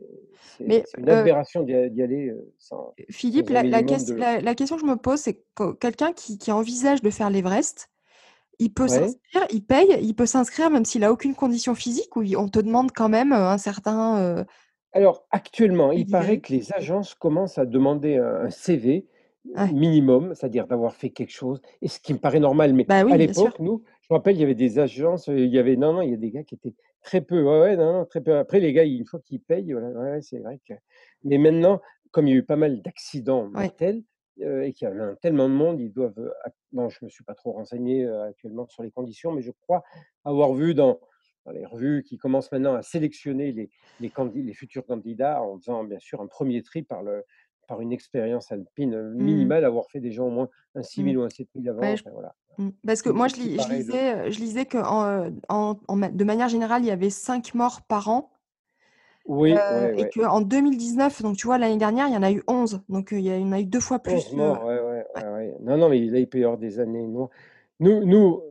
une 0.97 1.09
aberration 1.09 1.63
d'y 1.63 1.73
aller, 1.73 2.33
sans 2.57 2.93
Philippe, 3.09 3.47
sans 3.47 3.53
la 3.53 3.63
la 3.63 3.81
de 3.81 4.13
la 4.17 4.41
la 4.41 4.55
question 4.55 4.75
que 4.77 4.81
je 4.83 4.87
me 4.87 4.95
pose, 4.97 5.19
c'est 5.19 5.43
que 5.55 5.73
quelqu'un 5.73 6.13
qui 6.13 6.37
qui 6.37 6.51
envisage 6.51 7.01
de 7.01 7.09
faire 7.09 7.29
l'Everest, 7.29 7.89
il 8.59 8.73
peut 8.73 8.87
Ouais. 8.87 8.99
s'inscrire, 8.99 9.45
il 9.51 9.65
paye, 9.65 9.97
il 10.01 10.15
peut 10.15 10.25
s'inscrire 10.25 10.69
même 10.69 10.85
s'il 10.85 11.03
a 11.03 11.11
aucune 11.11 11.35
condition 11.35 11.75
physique 11.75 12.15
ou 12.15 12.23
on 12.37 12.47
te 12.49 12.59
demande 12.59 12.91
quand 12.93 13.09
même, 13.09 13.31
un 13.33 13.57
certain, 13.57 14.45
Alors, 14.95 15.27
actuellement, 15.31 15.91
il 15.91 16.09
paraît 16.09 16.39
que 16.39 16.51
les 16.53 16.73
agences 16.73 17.13
commencent 17.15 17.57
à 17.59 17.65
demander 17.67 18.15
un 18.17 18.45
un 18.45 18.49
CV 18.49 19.07
Ouais. 19.55 19.71
minimum, 19.71 20.33
c'est-à-dire 20.35 20.67
d'avoir 20.67 20.95
fait 20.95 21.09
quelque 21.11 21.31
chose 21.31 21.61
et 21.81 21.87
ce 21.87 21.99
qui 21.99 22.13
me 22.13 22.19
paraît 22.19 22.39
normal, 22.39 22.73
mais 22.73 22.87
Bah 22.87 23.03
à 23.09 23.17
oui, 23.17 23.17
l'époque, 23.17 23.59
nous, 23.59 23.83
je 24.01 24.07
me 24.11 24.17
rappelle, 24.17 24.35
il 24.35 24.41
y 24.41 24.43
avait 24.43 24.55
des 24.55 24.79
agences, 24.79 25.27
il 25.27 25.47
y 25.47 25.59
avait 25.59 25.75
non, 25.77 25.93
non, 25.93 26.01
il 26.01 26.11
y 26.11 26.13
a 26.13 26.17
des 26.17 26.31
gars 26.31 26.43
qui 26.43 26.55
étaient 26.55 26.75
très 27.01 27.21
peu 27.21 27.41
ouais, 27.43 27.59
ouais, 27.61 27.77
non, 27.77 27.93
non, 27.93 28.05
très 28.05 28.21
peu. 28.21 28.37
Après 28.37 28.59
les 28.59 28.73
gars, 28.73 28.83
une 28.85 29.05
fois 29.05 29.19
qu'ils 29.21 29.41
payent, 29.41 29.71
voilà, 29.73 29.89
ouais, 29.89 30.21
c'est 30.21 30.39
vrai 30.39 30.59
que 30.67 30.73
mais 31.23 31.37
maintenant, 31.37 31.81
comme 32.11 32.27
il 32.27 32.31
y 32.31 32.33
a 32.35 32.37
eu 32.39 32.45
pas 32.45 32.55
mal 32.57 32.81
d'accidents 32.81 33.47
mortels, 33.49 34.03
heu 34.41 34.63
et 34.65 34.73
qu'il 34.73 34.87
y 34.87 34.91
avait 34.91 35.15
tellement 35.17 35.49
de 35.49 35.53
monde, 35.55 35.79
ils 35.81 35.91
doivent, 35.93 36.33
bon, 36.71 36.89
je 36.89 37.03
me 37.05 37.09
suis 37.09 37.23
pas 37.23 37.35
trop 37.35 37.53
renseigné, 37.53 38.03
heu, 38.05 38.21
actuellement 38.23 38.67
sur 38.67 38.83
les 38.83 38.91
conditions, 38.91 39.31
mais 39.31 39.41
je 39.41 39.51
crois 39.51 39.83
avoir 40.25 40.53
vu 40.53 40.73
dans 40.75 40.99
dans 41.45 41.51
les 41.51 41.65
revues 41.65 42.03
qu'ils 42.03 42.17
commencent 42.19 42.51
maintenant 42.51 42.75
à 42.75 42.81
sélectionner 42.83 43.51
les 43.53 43.69
les 43.99 44.11
candi 44.11 44.43
les 44.43 44.53
futurs 44.53 44.85
candidats 44.85 45.41
en 45.43 45.57
faisant 45.59 45.83
bien 45.85 45.99
sûr 45.99 46.21
un 46.21 46.27
1er 46.27 46.63
tri 46.63 46.83
par 46.83 47.03
le 47.03 47.23
par 47.67 47.81
une 47.81 47.91
expérience 47.93 48.51
alpine, 48.51 48.93
heu, 48.95 49.13
Mmh. 49.19 49.55
minimale, 49.55 49.65
avoir 49.65 49.87
fait 49.89 49.99
déjà 50.01 50.23
au 50.23 50.29
moins 50.29 50.49
un 50.75 50.83
six 50.83 51.01
Mmh. 51.01 51.03
mille 51.03 51.17
ou 51.17 51.23
un 51.23 51.29
7000 51.29 51.69
avant, 51.69 51.91
Ouais, 51.91 51.97
j 51.97 52.03
enfin 52.03 52.11
voilà. 52.11 52.35
mmh, 52.59 52.69
parce 52.87 53.01
Ce 53.01 53.03
que 53.03 53.09
qui 53.09 53.11
moi 53.11 53.27
me 53.27 53.29
je 53.29 53.35
qui 53.35 53.49
lis 53.57 53.59
lisais, 53.69 54.31
je 54.31 54.39
en 55.57 55.79
en 55.89 55.97
ma 55.97 56.09
de 56.11 56.23
manière 56.25 56.49
générale, 56.49 56.83
il 56.83 56.87
y 56.87 56.91
avait 56.91 57.09
5 57.11 57.53
morts 57.55 57.83
par 57.83 58.09
an 58.09 58.31
Oui, 59.25 59.63
ouais, 59.69 59.93
et 59.95 60.07
ouais. 60.15 60.15
qu'en 60.15 60.41
2019, 60.41 61.21
donc 61.21 61.37
tu 61.37 61.45
vois, 61.47 61.57
l'année 61.59 61.77
dernière, 61.77 62.07
il 62.07 62.13
y 62.13 62.17
en 62.17 62.23
a 62.23 62.31
eu 62.31 62.41
11, 62.47 62.81
donc 62.89 63.09
il 63.11 63.19
y 63.21 63.31
en 63.31 63.51
a 63.51 63.59
eu 63.59 63.65
2 63.65 63.79
fois 63.79 63.99
11 64.07 64.31
plus, 64.31 64.35
heu 64.37 64.37
morts, 64.37 64.63
ouais. 64.65 65.55
Non, 65.61 65.77
non, 65.77 65.89
mais 65.89 65.99
là, 66.05 66.19
il 66.19 66.29
peut 66.29 66.39
y 66.39 66.43
avoir 66.43 66.57
des 66.59 66.79
années 66.79 67.07
noires. 67.07 67.29
Nous 67.79 68.05
nous, 68.05 68.41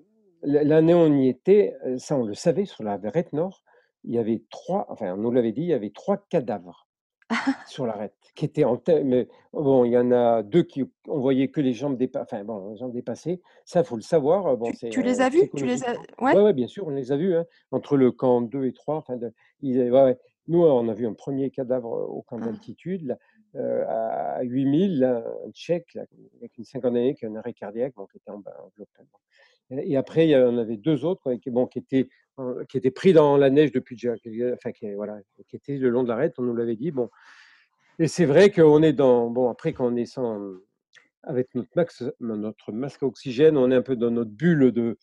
l'année 0.45 0.95
où 0.95 0.99
on 0.99 1.17
y 1.19 1.29
était, 1.29 1.75
heu, 1.87 1.99
ça, 1.99 2.17
on 2.17 2.25
le 2.25 2.35
savait, 2.35 2.65
sur 2.67 2.85
l'arête 2.85 3.33
nord, 3.33 3.63
il 4.05 4.15
y 4.15 4.19
avait 4.19 4.45
3 4.51 4.87
enfin, 4.91 5.15
on 5.15 5.17
nous 5.19 5.31
l'avait 5.33 5.53
dit, 5.53 5.63
il 5.63 5.69
y 5.69 5.73
avait 5.75 5.91
3 5.91 6.19
cadavres 6.29 6.89
sur 7.65 7.87
l'arête 7.87 8.15
qui 8.37 8.45
étaient 8.47 8.65
en 8.65 8.77
te 8.79 8.93
mais 8.93 9.29
bon, 9.53 9.85
il 9.85 9.93
y 9.93 9.99
en 9.99 10.13
a 10.13 10.43
2 10.45 10.65
qui 10.65 10.85
on 11.09 11.21
voyait 11.21 11.49
que 11.51 11.61
les 11.63 11.73
jambes 11.75 11.97
dépa 11.99 12.23
enfin 12.23 12.45
bon, 12.45 12.71
les 12.73 12.77
jambes 12.79 12.93
dépassées. 12.93 13.43
Ça, 13.67 13.81
il 13.83 13.87
faut 13.87 13.97
le 13.97 14.03
savoir, 14.03 14.49
heu, 14.53 14.57
bon, 14.57 14.73
Tu 14.73 14.79
tu 14.89 15.03
les 15.03 15.21
as 15.21 15.29
vus? 15.29 15.53
Tu 15.55 15.67
les 15.67 15.85
as 15.85 15.95
ouais? 16.21 16.35
ouais, 16.35 16.43
ouais, 16.43 16.55
bien 16.55 16.69
sûr, 16.69 16.87
on 16.89 16.91
les 16.91 17.13
a 17.13 17.17
vus, 17.19 17.37
hein, 17.37 17.47
entre 17.73 17.97
le 17.99 18.13
camp 18.13 18.43
2 18.43 18.67
et 18.67 18.73
3, 18.75 18.97
enfin 18.99 19.17
de 19.19 19.33
ils 19.63 19.91
ouais. 19.93 20.19
Nous, 20.49 20.63
on 20.65 20.89
a 20.89 20.95
vu 20.95 21.07
un 21.07 21.15
1er 21.15 21.51
cadavre 21.51 21.91
au 21.93 22.23
camp 22.23 22.41
Ah. 22.41 22.45
d'altitude, 22.45 23.05
là, 23.07 23.19
à 23.89 24.43
8000, 24.45 25.01
là, 25.01 25.25
un 25.47 25.51
Tchèque, 25.53 25.95
là, 25.95 26.05
avec 26.39 26.59
une 26.59 26.65
cinquantaine 26.65 26.95
d'années, 26.97 27.15
qui 27.15 27.27
a 27.27 27.31
un 27.31 27.37
arrêt 27.37 27.55
cardiaque, 27.55 27.95
bon, 27.97 28.07
qui 28.07 28.19
était 28.19 28.31
en 28.31 28.39
bas 28.41 28.53
et 28.79 28.83
et 29.71 29.97
après, 29.97 30.27
il 30.27 30.31
y 30.31 30.37
en 30.37 30.59
avait 30.59 30.77
2 30.77 31.05
autres, 31.05 31.35
qui 31.35 31.79
étaient, 32.79 32.91
pris 32.91 33.13
dans 33.13 33.37
la 33.37 33.51
neige 33.51 33.73
depuis 33.73 33.97
déjà 33.97 34.15
enfin, 34.55 34.73
qui 34.73 34.93
voilà, 34.95 35.19
qui 35.49 35.57
étaient 35.57 35.79
le 35.79 35.89
long 35.89 36.03
de 36.03 36.09
l'arête, 36.09 36.35
on 36.39 36.43
nous 36.43 36.57
l'avait 36.57 36.77
dit, 36.77 36.91
bon 36.91 37.11
et 38.01 38.09
c'est 38.09 38.25
vrai 38.25 38.51
qu'on 38.51 38.83
est 38.83 38.93
dans 38.93 39.31
bon, 39.31 39.49
après, 39.49 39.73
quand 39.73 39.87
on 39.87 39.97
est 39.97 40.07
sans, 40.07 40.41
avec 41.23 41.55
notre 41.55 41.71
max 41.77 42.05
notre 42.21 42.73
masque 42.73 43.03
à 43.05 43.07
oxygène, 43.07 43.57
on 43.57 43.71
est 43.71 43.77
un 43.77 43.83
peu 43.83 43.97
dans 43.97 44.11
notre 44.11 44.33
bulle 44.33 44.73
de 44.73 44.99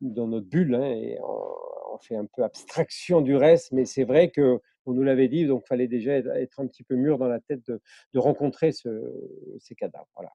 dans 0.00 0.28
notre 0.28 0.46
bulle, 0.46 0.74
hein 0.76 0.84
et 0.84 1.18
on 1.20 1.68
on 1.98 1.98
fait 1.98 2.16
un 2.16 2.26
peu 2.26 2.42
abstraction 2.44 3.20
du 3.20 3.36
reste, 3.36 3.72
mais 3.72 3.84
c'est 3.84 4.04
vrai 4.04 4.30
qu'on 4.30 4.60
nous 4.86 5.02
l'avait 5.02 5.28
dit, 5.28 5.46
donc 5.46 5.66
fallait 5.66 5.88
déjà 5.88 6.14
être 6.16 6.60
un 6.60 6.66
petit 6.66 6.82
peu 6.82 6.94
mûr 6.94 7.18
dans 7.18 7.28
la 7.28 7.40
tête 7.40 7.66
de 7.66 8.18
rencontrer 8.18 8.72
ce 8.72 8.88
ces 9.58 9.74
cadavres, 9.74 10.08
voilà. 10.14 10.30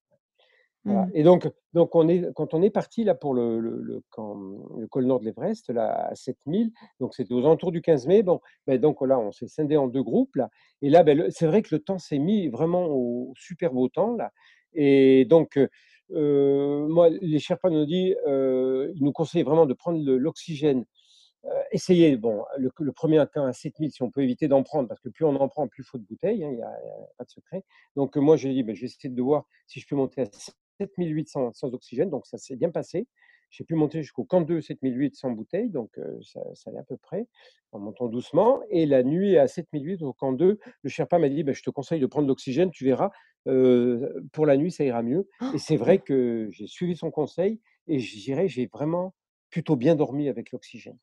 Voilà 0.85 1.07
Mmh. 1.07 1.13
et 1.13 1.23
donc 1.23 1.49
donc 1.73 1.95
on 1.95 2.09
est 2.09 2.33
quand 2.35 2.53
on 2.53 2.61
est 2.61 2.69
partis 2.69 3.05
là 3.05 3.15
pour 3.15 3.33
le 3.33 3.59
le 3.59 3.79
le 3.81 4.01
camp, 4.09 4.35
le 4.77 4.85
col 4.87 5.05
nord 5.05 5.21
de 5.21 5.25
l'Everest, 5.25 5.69
là, 5.69 6.07
à 6.09 6.15
7000, 6.15 6.71
donc 6.99 7.15
c'était 7.15 7.33
aux 7.33 7.39
alentours 7.39 7.71
du 7.71 7.81
15 7.81 8.05
mai, 8.05 8.21
bon, 8.21 8.41
bah, 8.67 8.77
donc 8.77 8.99
là, 9.01 9.17
on 9.17 9.31
s'est 9.31 9.47
scindés 9.47 9.77
en 9.77 9.87
2 9.87 10.03
groupes, 10.03 10.35
là 10.35 10.49
et 10.81 10.89
là, 10.89 11.03
le 11.03 11.29
c'est 11.31 11.47
vrai 11.47 11.61
que 11.61 11.73
le 11.73 11.79
temps 11.81 11.99
s'est 11.99 12.19
mis 12.19 12.49
vraiment 12.49 12.87
au 12.87 13.33
super 13.37 13.71
beau 13.73 13.87
temps, 13.87 14.15
là 14.17 14.31
et 14.73 15.23
donc 15.25 15.55
heu 15.57 15.69
heu, 16.11 16.85
moi, 16.89 17.09
les 17.09 17.39
Sherpas 17.39 17.69
nous 17.69 17.79
ont 17.83 17.85
dit, 17.85 18.13
heu, 18.27 18.91
ils 18.93 19.03
nous 19.03 19.13
conseillaient 19.13 19.43
vraiment 19.45 19.65
de 19.65 19.73
prendre 19.73 19.99
l'oxygène, 20.11 20.83
heu, 21.45 21.49
essayer, 21.71 22.17
bon, 22.17 22.43
le 22.57 22.71
1er 22.93 23.25
camp 23.33 23.45
à 23.45 23.53
7000, 23.53 23.91
si 23.91 24.03
on 24.03 24.11
peut 24.11 24.23
éviter 24.23 24.47
d'en 24.49 24.63
prendre, 24.63 24.89
parce 24.89 25.01
que 25.01 25.09
plus 25.09 25.25
on 25.25 25.35
en 25.37 25.49
prend, 25.49 25.67
plus 25.69 25.83
il 25.83 25.87
faut 25.87 25.97
de 25.99 26.05
bouteilles, 26.05 26.43
hein, 26.45 26.51
il 26.53 26.59
y 26.59 26.63
a 26.63 26.71
il 26.83 26.87
y 26.87 26.91
a 26.91 27.07
pas 27.17 27.25
de 27.25 27.29
secret. 27.31 27.63
Donc 27.97 28.17
moi, 28.17 28.37
je 28.37 28.47
lui 28.47 28.53
ai 28.53 28.57
dit: 28.57 28.63
«Beh, 28.63 28.75
je 28.75 28.81
vais 28.81 28.87
essayer 28.87 29.09
de 29.13 29.21
voir 29.23 29.45
si 29.67 29.79
je 29.81 29.87
peux 29.87 29.95
monter 29.97 30.21
à 30.23 30.25
7800 30.77 31.51
sans 31.53 31.73
oxygène», 31.73 32.09
donc 32.09 32.25
ça 32.27 32.37
s'est 32.37 32.55
bien 32.55 32.69
passé. 32.71 33.07
J'ai 33.49 33.63
pu 33.63 33.75
monter 33.75 34.01
jusqu'au 34.01 34.23
camp 34.23 34.41
2, 34.41 34.61
7008 34.61 35.15
sans 35.15 35.29
bouteille, 35.31 35.69
donc 35.69 35.99
ça 36.23 36.41
ça 36.55 36.71
allait 36.71 36.79
à 36.79 36.83
peu 36.83 36.97
près, 36.97 37.27
en 37.71 37.79
montant 37.79 38.07
doucement 38.07 38.61
et 38.71 38.87
la 38.87 39.03
nuit 39.03 39.37
à 39.37 39.47
7008 39.47 40.01
au 40.01 40.11
camp 40.11 40.33
2, 40.33 40.57
le 40.81 40.89
Sherpa 40.89 41.19
m'a 41.19 41.29
dit: 41.29 41.43
«Beh, 41.43 41.53
je 41.53 41.61
te 41.61 41.69
conseille 41.69 41.99
de 41.99 42.07
prendre 42.07 42.27
l'oxygène, 42.27 42.71
tu 42.71 42.83
verras, 42.83 43.11
pour 43.45 44.45
la 44.47 44.57
nuit, 44.57 44.71
ça 44.71 44.83
ira 44.83 45.03
mieux» 45.03 45.29
et 45.53 45.59
c'est 45.59 45.77
vrai 45.77 45.99
que 45.99 46.47
j'ai 46.51 46.65
suivi 46.65 46.95
son 46.95 47.11
conseil 47.11 47.61
et 47.87 47.99
je 47.99 48.17
dirais, 48.17 48.47
j'ai 48.47 48.65
vraiment 48.65 49.13
plutôt 49.51 49.75
bien 49.75 49.95
dormi 49.95 50.29
avec 50.29 50.51
l'oxygène. 50.51 50.97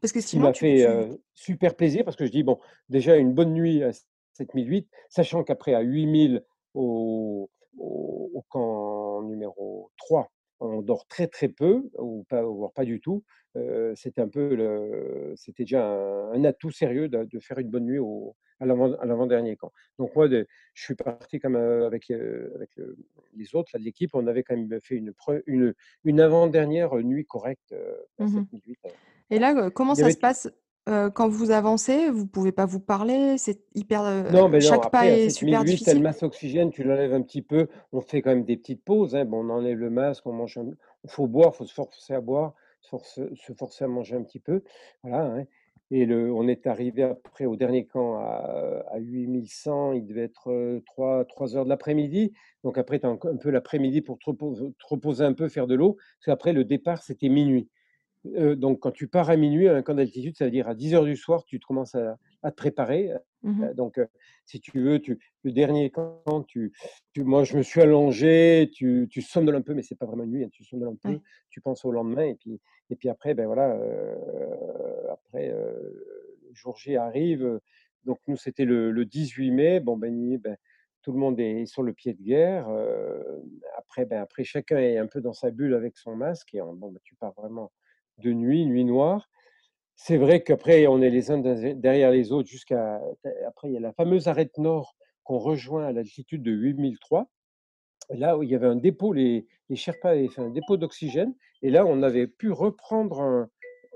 Parce 0.00 0.12
que 0.12 0.20
Ce 0.20 0.26
qui 0.26 0.30
sinon 0.36 0.44
m'a 0.48 0.54
fait, 0.54 0.86
super 1.34 1.74
plaisir 1.74 2.04
parce 2.04 2.16
que 2.16 2.24
je 2.24 2.30
dis: 2.30 2.44
«Bon, 2.44 2.60
déjà 2.88 3.16
une 3.16 3.34
bonne 3.34 3.52
nuit 3.52 3.82
à 3.82 3.90
7008», 4.34 4.88
sachant 5.08 5.42
qu'après 5.42 5.74
à 5.74 5.80
8000 5.80 6.44
au 6.74 7.50
au 7.78 8.30
au 8.34 8.42
camp 8.48 9.22
numéro 9.22 9.90
3, 9.98 10.32
on 10.60 10.82
dort 10.82 11.06
très, 11.08 11.26
très 11.28 11.48
peu 11.48 11.90
ou 11.98 12.24
pas 12.28 12.42
voire 12.42 12.72
pas 12.72 12.84
du 12.84 13.00
tout, 13.00 13.24
heu, 13.56 13.92
c'était 13.96 14.20
un 14.22 14.28
peu 14.28 14.54
le 14.54 15.34
c'était 15.36 15.64
déjà 15.64 15.86
un 15.86 16.32
un 16.32 16.44
atout 16.44 16.70
sérieux 16.70 17.08
de 17.08 17.24
de 17.24 17.38
faire 17.40 17.58
une 17.58 17.70
bonne 17.70 17.84
nuit 17.86 17.98
au 17.98 18.36
à 18.60 18.66
l'avant 18.66 18.92
à 18.94 19.04
l'avant-dernier 19.06 19.56
camp. 19.56 19.72
Donc 19.98 20.14
moi, 20.16 20.28
de 20.28 20.46
je 20.74 20.82
suis 20.84 20.94
parti 20.94 21.38
comme, 21.40 21.56
heu, 21.56 21.84
avec, 21.84 22.10
heu, 22.10 22.52
avec 22.56 22.70
le 22.76 22.96
les 23.34 23.54
autres 23.54 23.70
là 23.74 23.78
de 23.80 23.84
l'équipe, 23.84 24.10
on 24.14 24.26
avait 24.26 24.42
quand 24.42 24.56
même 24.56 24.80
fait 24.82 24.96
une 24.96 25.12
une 25.46 25.74
une 26.04 26.20
avant-dernière 26.20 26.94
nuit 26.96 27.26
correcte, 27.26 27.74
Mmh 28.18 28.36
mh. 28.40 28.46
7008, 28.52 28.78
heu, 28.86 28.90
et 29.30 29.38
là, 29.38 29.70
comment 29.70 29.94
ça 29.94 30.10
se 30.10 30.18
passe, 30.18 30.48
heu, 30.88 31.10
quand 31.10 31.28
vous 31.28 31.50
avancez? 31.50 32.10
Vous 32.10 32.26
pouvez 32.26 32.52
pas 32.52 32.66
vous 32.66 32.80
parler? 32.80 33.38
C'est 33.38 33.64
hyper, 33.74 34.02
Non, 34.28 34.48
heu, 34.48 34.48
beh, 34.48 34.60
non, 34.60 34.80
chaque 34.80 34.90
pas 34.90 35.06
après 35.06 35.12
à 35.12 35.18
est 35.24 35.30
super 35.30 35.64
7008, 35.64 35.82
tu 35.82 35.94
le 35.94 36.00
difficile? 36.00 36.00
masque 36.00 36.24
oxygène, 36.24 36.70
tu 36.70 36.82
l'enlèves 36.82 37.12
un 37.14 37.22
petit 37.22 37.42
peu, 37.42 37.68
on 37.92 38.00
fait 38.00 38.22
quand 38.22 38.30
même 38.30 38.44
des 38.44 38.56
petites 38.56 38.82
pauses, 38.84 39.14
hein, 39.14 39.24
bon, 39.24 39.44
on 39.46 39.50
enlève 39.50 39.78
le 39.78 39.88
masque, 39.88 40.26
on 40.26 40.32
mange 40.32 40.58
un 40.58 40.66
il 41.04 41.10
faut 41.10 41.28
boire, 41.28 41.52
il 41.54 41.56
faut 41.58 41.64
se 41.64 41.72
forcer 41.74 42.12
à 42.14 42.20
boire, 42.20 42.54
se 42.80 42.88
force 42.88 43.20
se 43.34 43.52
forcer 43.52 43.84
à 43.84 43.88
manger 43.88 44.16
un 44.16 44.24
petit 44.24 44.40
peu, 44.40 44.62
voilà, 45.04 45.26
hein 45.26 45.44
et 45.92 46.04
le 46.06 46.32
on 46.34 46.48
est 46.48 46.66
arrivés 46.66 47.04
après 47.04 47.46
au 47.46 47.54
dernier 47.54 47.86
camp 47.86 48.16
à 48.18 48.82
à 48.90 48.98
8100, 48.98 49.92
il 49.92 50.04
devait 50.04 50.22
être, 50.24 50.50
heu, 50.50 50.82
3-3 50.84 51.54
heures 51.56 51.62
de 51.64 51.68
l'après-midi, 51.68 52.32
donc 52.64 52.78
après 52.78 52.98
tu 52.98 53.06
as 53.06 53.10
un 53.10 53.16
peu 53.16 53.50
l'après-midi 53.50 54.00
pour 54.02 54.18
te 54.18 54.24
repos 54.26 54.54
te 54.56 54.86
reposer 54.88 55.24
un 55.24 55.34
peu, 55.34 55.48
faire 55.48 55.68
de 55.68 55.76
l'eau, 55.76 55.94
parce 56.18 56.24
qu'après 56.26 56.52
le 56.52 56.64
départ, 56.64 57.04
c'était 57.04 57.28
00:00, 57.28 57.68
donc 58.56 58.80
quand 58.80 58.92
tu 58.92 59.08
pars 59.08 59.30
à 59.30 59.36
00:00 59.36 59.68
à 59.68 59.76
un 59.76 59.82
camp 59.82 59.94
d'altitude, 59.94 60.36
ça 60.36 60.44
veut 60.46 60.50
dire 60.50 60.68
à 60.68 60.74
10:00 60.74 61.04
du 61.04 61.16
soir, 61.16 61.44
tu 61.44 61.58
commences 61.60 61.94
à 61.94 62.18
à 62.42 62.50
te 62.50 62.56
préparer, 62.56 63.12
Mmh 63.42 63.70
donc 63.74 63.98
si 64.44 64.60
tu 64.60 64.80
veux, 64.80 65.00
tu 65.00 65.18
le 65.44 65.52
dernier 65.52 65.90
camp, 65.90 66.22
tu 66.46 66.72
tu 67.12 67.24
moi, 67.24 67.44
je 67.44 67.56
me 67.56 67.62
suis 67.62 67.80
allongé, 67.80 68.70
tu 68.74 69.06
tu 69.10 69.22
somnoles 69.22 69.56
un 69.56 69.62
peu, 69.62 69.74
mais 69.74 69.82
c'est 69.82 69.96
pas 69.98 70.06
vraiment 70.06 70.24
une 70.24 70.32
nuit, 70.32 70.44
hein, 70.44 70.48
tu 70.52 70.64
somnoles 70.64 70.88
un 70.90 70.96
peu, 70.96 71.16
Ouais. 71.16 71.22
tu 71.50 71.60
penses 71.60 71.84
au 71.84 71.92
lendemain 71.92 72.24
et 72.26 72.34
puis 72.36 72.60
et 72.90 72.96
puis 72.96 73.08
après, 73.08 73.34
beh, 73.34 73.46
voilà, 73.46 73.76
après, 75.12 75.48
le 75.50 76.52
jour 76.54 76.76
J 76.78 76.96
arrive, 76.96 77.60
donc 78.04 78.18
nous, 78.28 78.36
c'était 78.36 78.64
le 78.64 78.90
le 78.90 79.04
18 79.04 79.50
mai, 79.50 79.80
bon, 79.80 79.96
ben, 79.96 80.38
ben, 80.38 80.56
tout 81.02 81.12
le 81.12 81.18
monde 81.18 81.38
est 81.40 81.66
sur 81.66 81.82
le 81.82 81.92
pied 81.92 82.14
de 82.14 82.22
guerre, 82.22 82.68
après, 83.78 84.04
ben, 84.06 84.20
après 84.20 84.44
chacun 84.44 84.78
est 84.78 84.98
un 84.98 85.06
peu 85.06 85.20
dans 85.20 85.32
sa 85.32 85.50
bulle 85.50 85.74
avec 85.74 85.96
son 85.98 86.16
masque 86.16 86.54
et 86.54 86.60
en 86.60 86.74
bon, 86.74 86.90
ben, 86.92 87.00
tu 87.04 87.14
pars 87.16 87.32
vraiment 87.34 87.72
de 88.18 88.32
nuit, 88.32 88.66
nuit 88.66 88.84
noire. 88.84 89.28
C'est 89.96 90.18
vrai 90.18 90.42
qu'après, 90.42 90.86
on 90.86 91.00
est 91.02 91.10
les 91.10 91.30
uns 91.30 91.38
derrière 91.38 92.10
les 92.10 92.32
autres 92.32 92.48
jusqu'à 92.48 93.00
après 93.46 93.68
il 93.68 93.74
y 93.74 93.76
a 93.78 93.80
la 93.80 93.92
fameuse 93.92 94.28
arête 94.28 94.58
nord 94.58 94.94
qu'on 95.24 95.38
rejoint 95.38 95.86
à 95.86 95.92
l'altitude 95.92 96.42
de 96.42 96.52
8003, 96.52 97.28
là 98.10 98.38
où 98.38 98.42
il 98.42 98.50
y 98.50 98.54
avait 98.54 98.66
un 98.68 98.76
dépôt, 98.76 99.12
les 99.12 99.46
les 99.70 99.76
Sherpas 99.76 100.10
avaient 100.10 100.28
fait 100.28 100.42
un 100.42 100.50
dépôt 100.50 100.76
d'oxygène 100.76 101.34
et 101.62 101.70
là, 101.70 101.86
on 101.86 102.02
avait 102.02 102.26
pu 102.28 102.50
reprendre 102.52 103.48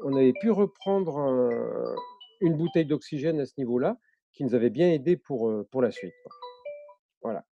on 0.05 0.17
avait 0.17 0.35
pu 0.41 0.51
reprendre 0.51 1.19
un 1.19 1.95
une 2.41 2.57
bouteille 2.57 2.87
d'oxygène 2.87 3.41
à 3.41 3.47
ce 3.47 3.55
niveau-là, 3.59 3.99
qui 4.33 4.45
nous 4.45 4.55
avait 4.55 4.71
bien 4.71 4.91
aidés 4.91 5.17
pour, 5.19 5.51
heu, 5.51 5.69
pour 5.71 5.83
la 5.83 5.91
suite. 5.91 6.15
Voilà 7.23 7.45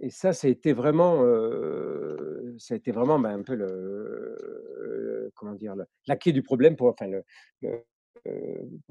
et 0.00 0.10
ça, 0.10 0.32
ça 0.32 0.48
a 0.48 0.50
été 0.50 0.72
vraiment, 0.72 1.22
heu, 1.24 2.35
ça 2.58 2.74
a 2.74 2.76
été 2.76 2.92
vraiment, 2.92 3.18
ben, 3.18 3.30
un 3.38 3.42
peu 3.42 3.54
le 3.54 5.30
comment 5.34 5.54
dire? 5.54 5.76
Le 5.76 5.86
la 6.06 6.16
clé 6.16 6.32
du 6.32 6.42
problème 6.42 6.76
pour 6.76 6.88
enfin 6.88 7.06
le 7.08 7.24
le 7.62 7.84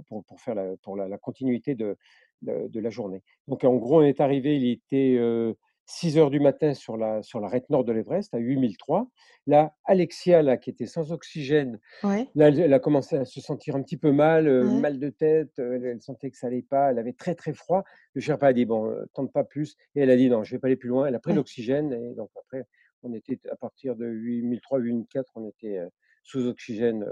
pour 0.07 0.23
pour 0.25 0.39
faire 0.41 0.55
la 0.55 0.77
pour 0.77 0.95
la 0.97 1.07
la 1.07 1.17
continuité 1.17 1.75
de 1.75 1.97
de 2.41 2.67
de 2.67 2.79
la 2.79 2.89
journée. 2.89 3.23
Donc 3.47 3.63
en 3.63 3.75
gros, 3.77 3.99
on 4.01 4.03
est 4.03 4.21
arrivé, 4.21 4.57
il 4.57 4.69
était, 4.71 5.15
heu, 5.19 5.55
6:00 5.87 6.29
du 6.31 6.39
matin 6.39 6.73
sur 6.73 6.97
la 6.97 7.21
sur 7.23 7.39
l'arête 7.39 7.69
nord 7.69 7.83
de 7.85 7.91
l'Everest, 7.93 8.33
à 8.33 8.37
8003. 8.39 9.07
Là, 9.47 9.75
Alexia, 9.85 10.41
là, 10.41 10.57
qui 10.57 10.69
était 10.71 10.85
sans 10.87 11.11
oxygène, 11.11 11.79
Ouais. 12.03 12.35
là, 12.35 12.49
elle 12.49 12.59
elle 12.61 12.73
a 12.73 12.79
commencé 12.79 13.17
à 13.17 13.25
se 13.25 13.41
sentir 13.41 13.75
un 13.77 13.83
petit 13.83 13.97
peu 13.97 14.11
mal, 14.13 14.49
Ouais. 14.59 14.85
mal 14.85 14.99
de 14.99 15.09
tête, 15.09 15.53
elle 15.59 15.85
elle 15.85 16.01
sentait 16.01 16.31
que 16.31 16.37
ça 16.37 16.47
allait 16.47 16.63
pas, 16.63 16.91
elle 16.91 16.99
avait 16.99 17.13
très, 17.13 17.35
très 17.35 17.53
froid. 17.53 17.83
Le 18.15 18.21
Sherpa 18.21 18.47
a 18.49 18.53
dit: 18.53 18.65
«Bon, 18.65 18.87
heu, 18.91 19.07
tente 19.13 19.33
pas 19.33 19.43
plus» 19.45 19.75
et 19.95 20.01
elle 20.01 20.11
a 20.11 20.17
dit: 20.17 20.29
«Non, 20.29 20.43
je 20.43 20.55
vais 20.55 20.59
pas 20.59 20.67
aller 20.67 20.77
plus 20.77 20.89
loin». 20.89 21.07
Elle 21.07 21.15
a 21.15 21.19
pris 21.19 21.33
Ouais. 21.33 21.35
l'oxygène 21.35 21.93
et 21.93 22.15
donc 22.15 22.29
après, 22.39 22.65
on 23.05 23.13
était 23.13 23.39
à 23.49 23.55
partir 23.55 23.95
de 23.95 24.05
8003-8004, 24.05 25.23
on 25.35 25.47
était, 25.47 25.79
sous 26.23 26.47
oxygène, 26.47 27.05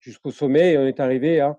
jusqu'au 0.00 0.30
sommet 0.30 0.72
et 0.72 0.78
on 0.78 0.86
est 0.86 1.00
arrivé 1.00 1.40
à 1.40 1.56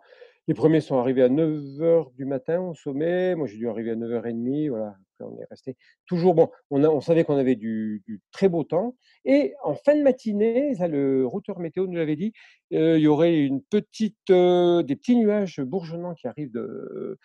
les 0.48 0.56
1ers 0.56 0.82
sont 0.82 0.98
arrivés 0.98 1.22
à 1.22 1.30
9:00 1.30 2.12
du 2.16 2.26
matin 2.26 2.60
au 2.60 2.74
sommet. 2.74 3.36
Moi, 3.36 3.46
j'ai 3.46 3.58
dû 3.58 3.70
arriver 3.70 3.92
à 3.92 3.96
9:30, 3.96 4.70
voilà. 4.70 4.96
Après, 5.20 5.32
on 5.32 5.40
est 5.40 5.46
resté 5.48 5.78
toujours 6.08 6.34
bon, 6.34 6.50
on 6.72 7.02
savait 7.02 7.24
qu'on 7.24 7.36
avait 7.36 7.56
du 7.56 8.02
très 8.32 8.50
beau 8.50 8.64
temps 8.64 8.96
et 9.26 9.54
en 9.64 9.76
fin 9.76 9.96
de 9.96 10.02
matinée, 10.02 10.74
le 10.80 11.28
routeur 11.28 11.60
météo 11.60 11.86
nous 11.86 11.98
l'avait 11.98 12.16
dit, 12.16 12.34
il 12.72 12.98
y 12.98 13.08
aurait 13.08 13.38
une 13.38 13.62
petite, 13.62 14.32
des 14.32 14.96
petits 14.96 15.18
nuages 15.18 15.60
bourgeonnants 15.60 16.16
qui 16.16 16.28
arrivent 16.28 16.54
de 16.54 17.20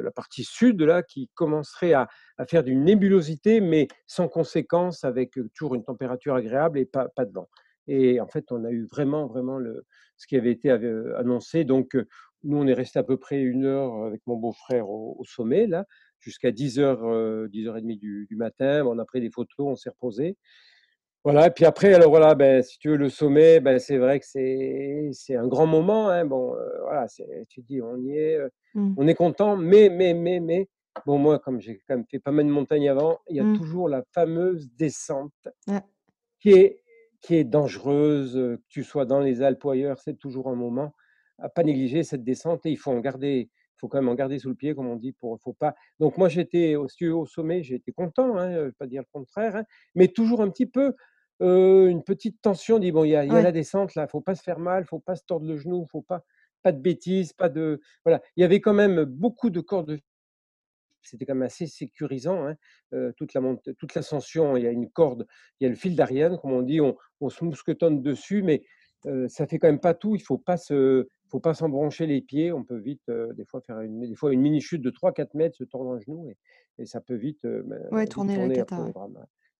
de 0.00 0.04
la 0.04 0.12
partie 0.12 0.44
sud, 0.44 0.82
là, 0.82 1.02
qui 1.04 1.30
commenceraient 1.34 1.94
à 1.94 2.08
à 2.38 2.46
faire 2.46 2.64
d'une 2.64 2.84
nébulosité, 2.84 3.60
mais 3.60 3.88
sans 4.08 4.28
conséquence, 4.28 5.04
avec, 5.04 5.38
heu, 5.38 5.50
toujours 5.54 5.76
une 5.76 5.84
température 5.84 6.34
agréable 6.36 6.78
et 6.80 6.86
pas 6.86 7.08
pas 7.16 7.26
de 7.26 7.32
vent 7.32 7.48
et 7.88 8.20
en 8.20 8.28
fait, 8.28 8.46
on 8.52 8.64
a 8.64 8.70
eu 8.72 8.86
vraiment, 8.86 9.26
vraiment 9.28 9.58
le 9.58 9.84
ce 10.18 10.26
qui 10.28 10.36
avait 10.36 10.52
été 10.52 10.70
heu, 10.70 11.16
annoncé 11.18 11.64
donc 11.64 11.94
heu, 11.96 12.06
nous, 12.44 12.58
on 12.58 12.66
est 12.68 12.74
restés 12.74 12.98
à 13.00 13.04
peu 13.04 13.18
près 13.18 13.40
1 13.42 13.64
heure 13.66 14.04
avec 14.06 14.22
mon 14.26 14.36
beau-frère 14.36 14.88
au 14.90 15.22
sommet, 15.26 15.66
là, 15.66 15.86
jusqu'à 16.20 16.52
10:00, 16.52 17.04
heu, 17.06 17.48
10:30 17.50 17.96
du 17.98 18.26
du 18.30 18.36
matin. 18.36 18.84
On 18.86 18.98
a 19.00 19.04
pris 19.06 19.20
des 19.22 19.30
photos, 19.30 19.66
on 19.68 19.76
s'est 19.76 19.90
reposés. 19.90 20.36
Voilà 21.24 21.48
et 21.48 21.50
puis 21.50 21.66
après, 21.66 21.92
alors 21.92 22.08
voilà, 22.08 22.34
beh, 22.34 22.62
si 22.62 22.78
tu 22.78 22.88
veux, 22.88 22.96
le 22.96 23.10
sommet, 23.10 23.60
bah, 23.60 23.78
c'est 23.78 23.98
vrai 23.98 24.20
que 24.20 24.24
c'est 24.26 25.36
un 25.36 25.46
grand 25.48 25.66
moment, 25.66 26.08
hein. 26.08 26.24
Bon, 26.24 26.54
heu, 26.54 26.72
voilà, 26.82 27.06
tu 27.46 27.60
te 27.60 27.66
dis: 27.66 27.82
«On 27.82 27.98
y 27.98 28.16
est, 28.16 28.36
heu, 28.38 28.50
Mmh. 28.74 28.96
on 28.96 29.06
est 29.06 29.14
content» 29.14 29.54
mais 29.58 29.90
mais 29.90 30.14
mais 30.14 30.40
mais 30.40 30.68
bon, 31.04 31.18
moi, 31.18 31.38
comme 31.38 31.60
j'ai 31.60 31.76
quand 31.86 31.96
même 31.96 32.06
fait 32.10 32.20
pas 32.20 32.30
mal 32.32 32.46
de 32.46 32.50
montagnes 32.50 32.88
avant, 32.88 33.18
il 33.28 33.36
y 33.36 33.40
a 33.40 33.44
Mmh. 33.44 33.50
toujours 33.52 33.86
la 33.90 34.02
fameuse 34.14 34.70
descente 34.74 35.34
Ouais. 35.66 35.90
qui 36.40 36.52
est 36.52 36.82
qui 37.22 37.36
est 37.36 37.44
dangereuse, 37.44 38.36
heu, 38.38 38.58
que 38.58 38.64
tu 38.68 38.84
sois 38.84 39.04
dans 39.06 39.20
les 39.20 39.42
Alpes 39.42 39.64
ou 39.64 39.70
ailleurs, 39.70 40.00
c'est 40.00 40.16
toujours 40.18 40.48
un 40.48 40.54
moment 40.56 40.94
à 41.38 41.48
pas 41.50 41.62
négliger, 41.64 42.02
cette 42.04 42.24
descente 42.24 42.66
et 42.66 42.70
il 42.70 42.78
faut 42.78 42.92
en 42.92 43.00
garder 43.00 43.50
faut 43.80 43.88
quand 43.88 43.98
même 43.98 44.08
en 44.10 44.14
garder 44.14 44.38
sous 44.38 44.50
le 44.50 44.54
pied, 44.56 44.74
comme 44.74 44.88
on 44.88 44.96
dit, 44.96 45.12
pour 45.12 45.38
faut 45.42 45.54
pas 45.54 45.74
donc 46.00 46.18
moi, 46.18 46.28
j'étais 46.28 46.76
au 46.76 47.26
sommet, 47.26 47.62
j'étais 47.64 47.92
content, 47.92 48.36
hein, 48.38 48.52
heu, 48.56 48.72
pas 48.78 48.86
dire 48.86 49.02
le 49.02 49.08
contraire, 49.12 49.56
hein, 49.56 49.64
mais 49.96 50.08
toujours 50.08 50.42
un 50.42 50.50
petit 50.50 50.66
peu, 50.66 50.94
une 51.40 52.02
petite 52.04 52.40
tension, 52.42 52.76
on 52.76 52.78
dit: 52.80 52.92
«Bon, 52.92 53.04
il 53.04 53.10
y 53.10 53.16
a 53.16 53.24
il 53.26 53.32
y 53.32 53.38
a 53.38 53.40
Ouais. 53.40 53.42
la 53.42 53.52
descente, 53.52 53.94
là, 53.96 54.06
faut 54.08 54.20
pas 54.22 54.34
se 54.36 54.42
faire 54.42 54.58
mal, 54.60 54.84
faut 54.86 55.00
pas 55.00 55.16
se 55.16 55.24
tordre 55.26 55.46
le 55.46 55.56
genou, 55.58 55.86
faut 55.90 56.02
pas 56.02 56.22
pas 56.62 56.72
de 56.72 56.80
bêtises, 56.80 57.32
pas 57.32 57.48
de» 57.50 57.80
voilà. 58.04 58.20
Il 58.36 58.42
y 58.42 58.44
avait 58.44 58.60
quand 58.60 58.74
même 58.74 59.04
beaucoup 59.04 59.50
de 59.50 59.60
cordes 59.60 60.00
c'était 61.04 61.24
quand 61.26 61.34
même 61.34 61.42
assez 61.46 61.66
sécurisant, 61.66 62.46
hein, 62.46 62.56
toute 63.16 63.32
la 63.34 63.40
toute 63.78 63.94
l'ascension, 63.94 64.56
il 64.56 64.64
y 64.64 64.66
a 64.66 64.70
une 64.70 64.90
corde, 64.90 65.26
il 65.60 65.64
y 65.64 65.66
a 65.66 65.70
le 65.70 65.76
fil 65.76 65.96
d'Ariane, 65.96 66.38
comme 66.38 66.52
on 66.52 66.62
dit, 66.62 66.80
on 66.80 66.96
on 67.20 67.28
se 67.30 67.44
mousquetonne 67.44 68.02
dessus 68.02 68.42
mais 68.42 68.62
heu, 69.06 69.28
ça 69.28 69.46
fait 69.46 69.58
quand 69.58 69.68
même 69.68 69.80
pas 69.80 69.94
tout. 69.94 70.14
Il 70.16 70.22
faut 70.22 70.38
pas 70.38 70.56
se 70.56 71.08
faut 71.28 71.40
pas 71.40 71.54
s'embroncher 71.54 72.06
les 72.06 72.20
pieds. 72.22 72.52
On 72.52 72.64
peut 72.64 72.78
vite, 72.78 73.10
des 73.10 73.44
fois, 73.46 73.60
faire 73.62 73.80
une 73.80 74.00
des 74.08 74.14
fois, 74.16 74.32
une 74.32 74.40
mini 74.42 74.60
chute 74.60 74.82
de 74.82 74.90
3-4 74.90 75.34
m, 75.36 75.54
se 75.54 75.64
tordre 75.64 75.92
un 75.92 76.00
genou 76.00 76.28
et 76.30 76.36
et 76.78 76.86
ça 76.86 77.00
peut 77.00 77.14
vite, 77.16 77.46
ben, 77.46 77.80
Ouais, 77.90 78.06
vite 78.06 78.06
tourner 78.06 78.38
la 78.38 78.48
tourner 78.48 78.58
après 78.60 78.82
cata. 78.82 78.92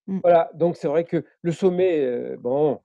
Mmh. 0.07 0.21
Voilà, 0.23 0.51
donc 0.55 0.77
c'est 0.77 0.89
vrai 0.89 1.05
que 1.05 1.25
le 1.43 1.53
sommet, 1.53 2.37
bon, 2.39 2.81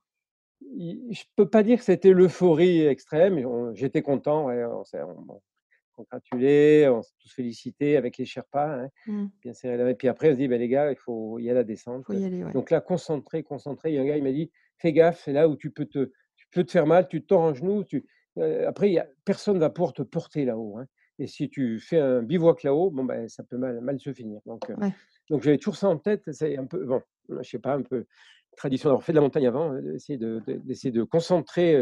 i 0.61 1.13
je 1.13 1.23
peux 1.35 1.49
pas 1.49 1.63
dire 1.63 1.79
que 1.79 1.85
c'était 1.85 2.11
l'euphorie 2.13 2.83
extrême 2.87 3.39
j'étais 3.75 4.01
content, 4.03 4.47
ouais, 4.47 4.63
on 4.65 4.83
s'est 4.85 4.99
congratulé, 5.93 6.87
on 6.89 7.01
s'est 7.03 7.13
tous 7.19 7.33
félicités 7.33 7.97
avec 7.97 8.17
les 8.17 8.25
Sherpas, 8.25 8.83
hein, 8.85 8.89
Mmh. 9.05 9.29
bien 9.43 9.53
serré 9.53 9.77
la 9.77 9.85
main 9.85 9.93
puis 9.95 10.07
après, 10.09 10.29
on 10.31 10.33
se 10.33 10.37
dit: 10.39 10.47
«Bah, 10.49 10.57
les 10.57 10.69
gars, 10.69 10.91
il 10.91 10.97
faut 10.97 11.39
il 11.39 11.45
y 11.45 11.49
a 11.51 11.53
la 11.55 11.63
descente». 11.65 12.05
Faut 12.05 12.13
y 12.13 12.23
aller, 12.23 12.43
ouais. 12.43 12.53
Donc 12.53 12.71
là, 12.71 12.81
concentré, 12.81 13.43
concentré, 13.43 13.91
il 13.91 13.95
y 13.95 13.99
a 13.99 14.01
un 14.01 14.05
gars, 14.05 14.17
il 14.17 14.23
m'a 14.23 14.31
dit: 14.33 14.51
«Fais 14.79 14.93
gaffe, 14.93 15.21
c'est 15.25 15.33
là 15.33 15.49
où 15.49 15.55
tu 15.57 15.71
peux 15.71 15.85
te 15.87 16.11
peux 16.55 16.65
te 16.65 16.71
faire 16.71 16.87
mal, 16.87 17.07
tu 17.09 17.21
te 17.21 17.27
tords 17.27 17.45
un 17.45 17.53
genou, 17.55 17.83
tu» 17.85 18.05
heu, 18.39 18.67
après, 18.67 18.89
il 18.89 18.93
y 18.95 18.99
a 18.99 19.07
personne 19.25 19.59
va 19.59 19.69
pouvoir 19.71 19.93
te 19.93 20.03
porter 20.03 20.45
là-haut, 20.45 20.77
hein. 20.79 20.87
Et 21.19 21.27
si 21.27 21.49
tu 21.49 21.79
fais 21.79 21.99
un 21.99 22.23
bivouac 22.23 22.63
là-haut, 22.63 22.91
bon, 22.91 23.05
ben, 23.05 23.29
ça 23.29 23.43
peut 23.43 23.57
mal 23.57 23.81
mal 23.81 23.99
se 23.99 24.13
finir. 24.13 24.41
Donc 24.47 24.69
heu, 24.71 24.77
Ouais. 24.77 24.95
donc 25.29 25.43
j'avais 25.43 25.57
toujours 25.57 25.77
ça 25.77 25.87
en 25.89 25.97
tête, 25.99 26.23
c'est 26.33 26.57
un 26.57 26.65
peu 26.67 26.85
bon, 26.85 27.01
je 27.29 27.49
sais 27.49 27.59
pas, 27.59 27.75
un 27.75 27.83
peu 27.83 28.05
tradition. 28.57 28.89
D'avoir 28.89 29.03
fait 29.05 29.13
de 29.13 29.17
la 29.17 29.21
montagne 29.23 29.47
avant, 29.47 29.73
de 29.73 29.97
de 30.19 30.39
d'essayer 30.65 30.91
de 30.91 31.03
concentrer, 31.03 31.77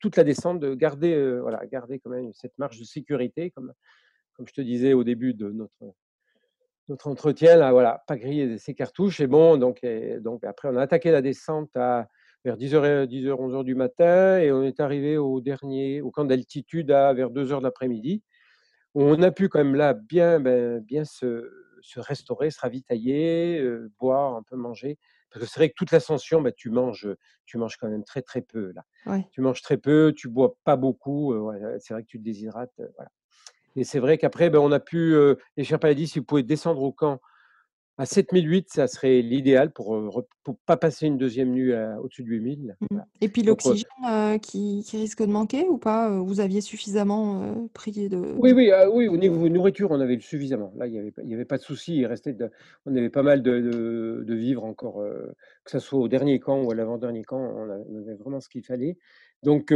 toute 0.00 0.16
la 0.16 0.24
descente, 0.24 0.60
de 0.60 0.74
garder, 0.74 1.38
voilà, 1.40 1.64
garder 1.66 1.98
quand 2.00 2.10
même 2.10 2.32
cette 2.34 2.56
marge 2.58 2.78
de 2.78 2.84
sécurité 2.84 3.50
comme 3.50 3.72
comme 4.34 4.48
je 4.48 4.54
te 4.54 4.60
disais 4.62 4.94
au 4.94 5.04
début 5.04 5.34
de 5.34 5.50
notre 5.50 5.94
notre 6.88 7.08
entretien, 7.08 7.56
là, 7.56 7.72
voilà, 7.72 8.02
pas 8.06 8.16
griller 8.18 8.58
ses 8.58 8.74
cartouches 8.74 9.20
et 9.20 9.26
bon, 9.26 9.56
donc 9.56 9.82
et 9.84 10.20
donc 10.20 10.44
après, 10.44 10.68
on 10.68 10.76
a 10.76 10.82
attaqué 10.82 11.10
la 11.10 11.22
descente 11.22 11.70
à 11.76 12.08
vers 12.44 12.56
10:00 12.58 12.86
et 12.86 13.06
10:00-11:00 13.06 13.64
du 13.64 13.74
matin 13.74 14.38
et 14.38 14.52
on 14.52 14.62
est 14.64 14.80
arrivé 14.80 15.18
au 15.18 15.40
dernier 15.40 16.00
au 16.02 16.10
camp 16.10 16.24
d'altitude 16.26 16.90
à 16.92 17.12
vers 17.14 17.30
2:00 17.30 17.60
de 17.60 17.64
l'après-midi. 17.64 18.22
On 18.94 19.22
a 19.22 19.30
pu 19.32 19.48
quand 19.50 19.58
même 19.60 19.74
là 19.76 19.94
bien, 19.94 20.40
ben, 20.40 20.80
bien 20.80 21.04
se 21.06 21.50
se 21.82 22.00
restaurer, 22.00 22.50
se 22.50 22.60
ravitailler, 22.60 23.60
heu, 23.60 23.90
boire, 24.00 24.36
un 24.36 24.42
peu 24.44 24.56
manger 24.56 24.98
parce 25.30 25.44
que 25.46 25.50
c'est 25.50 25.60
vrai 25.60 25.68
que 25.70 25.74
toute 25.76 25.92
l'ascension, 25.92 26.42
bah, 26.42 26.52
tu 26.52 26.70
manges, 26.70 27.08
tu 27.46 27.58
manges 27.58 27.76
quand 27.78 27.88
même 27.90 28.04
très, 28.04 28.22
très 28.22 28.42
peu, 28.42 28.72
là. 28.74 28.82
Ouais. 29.06 29.30
Tu 29.32 29.40
manges 29.42 29.62
très 29.62 29.78
peu, 29.78 30.12
tu 30.16 30.28
bois 30.28 30.56
pas 30.64 30.76
beaucoup, 30.76 31.34
heu, 31.34 31.40
ouais, 31.40 31.60
c'est 31.80 31.94
vrai 31.94 32.02
que 32.04 32.08
tu 32.08 32.18
te 32.20 32.24
déshydrates, 32.24 32.72
heu, 32.80 32.90
voilà 32.96 33.10
et 33.76 33.84
c'est 33.84 34.00
vrai 34.00 34.18
qu'après, 34.18 34.50
ben, 34.50 34.58
on 34.60 34.72
a 34.72 34.80
pu, 34.80 35.16
les 35.56 35.64
Sherpas 35.64 35.94
dit: 35.94 36.08
«Si 36.08 36.18
vous 36.20 36.24
pouvez 36.26 36.42
descendre 36.44 36.82
au 36.82 36.92
camp 36.92 37.20
à 37.96 38.06
7008, 38.06 38.70
ça 38.70 38.86
serait 38.86 39.22
l'idéal 39.22 39.72
pour, 39.72 40.24
pour 40.42 40.56
pas 40.66 40.76
passer 40.76 41.06
une 41.06 41.18
2e 41.18 41.44
nuit 41.44 41.72
au-dessus 42.02 42.22
de 42.24 42.28
8000», 42.28 42.76
Mmh. 42.80 42.86
voilà. 42.90 43.06
Et 43.20 43.28
puis 43.28 43.42
l'oxygène, 43.42 44.40
qui 44.40 44.82
qui 44.84 44.96
risque 44.96 45.22
de 45.22 45.30
manquer 45.30 45.66
ou 45.68 45.78
pas, 45.78 46.10
vous 46.20 46.40
aviez 46.40 46.60
suffisamment, 46.60 47.42
heu, 47.44 47.68
pris 47.72 48.08
de 48.08 48.16
Oui, 48.38 48.52
oui, 48.52 48.70
oui, 48.92 49.08
au 49.08 49.16
niveau 49.16 49.48
nourriture, 49.48 49.90
on 49.90 50.00
avait 50.00 50.18
suffisamment. 50.20 50.72
Là, 50.76 50.86
il 50.86 50.94
y 50.94 50.98
avait 50.98 51.12
y 51.24 51.34
avait 51.34 51.44
pas 51.44 51.56
de 51.58 51.62
souci, 51.62 51.96
il 51.96 52.06
restait 52.06 52.32
de 52.32 52.50
on 52.86 52.94
avait 52.96 53.10
pas 53.10 53.22
mal 53.22 53.42
de 53.42 53.60
de 53.60 54.24
de 54.26 54.34
vivres 54.34 54.64
encore, 54.64 55.02
que 55.64 55.70
ça 55.70 55.80
soit 55.80 56.00
au 56.00 56.08
dernier 56.08 56.40
camp 56.40 56.62
ou 56.62 56.70
à 56.70 56.74
l'avant-dernier 56.74 57.22
camp, 57.24 57.40
on 57.40 57.70
avait 57.70 58.14
vraiment 58.14 58.40
ce 58.40 58.48
qu'il 58.48 58.64
fallait 58.64 58.96
donc 59.44 59.72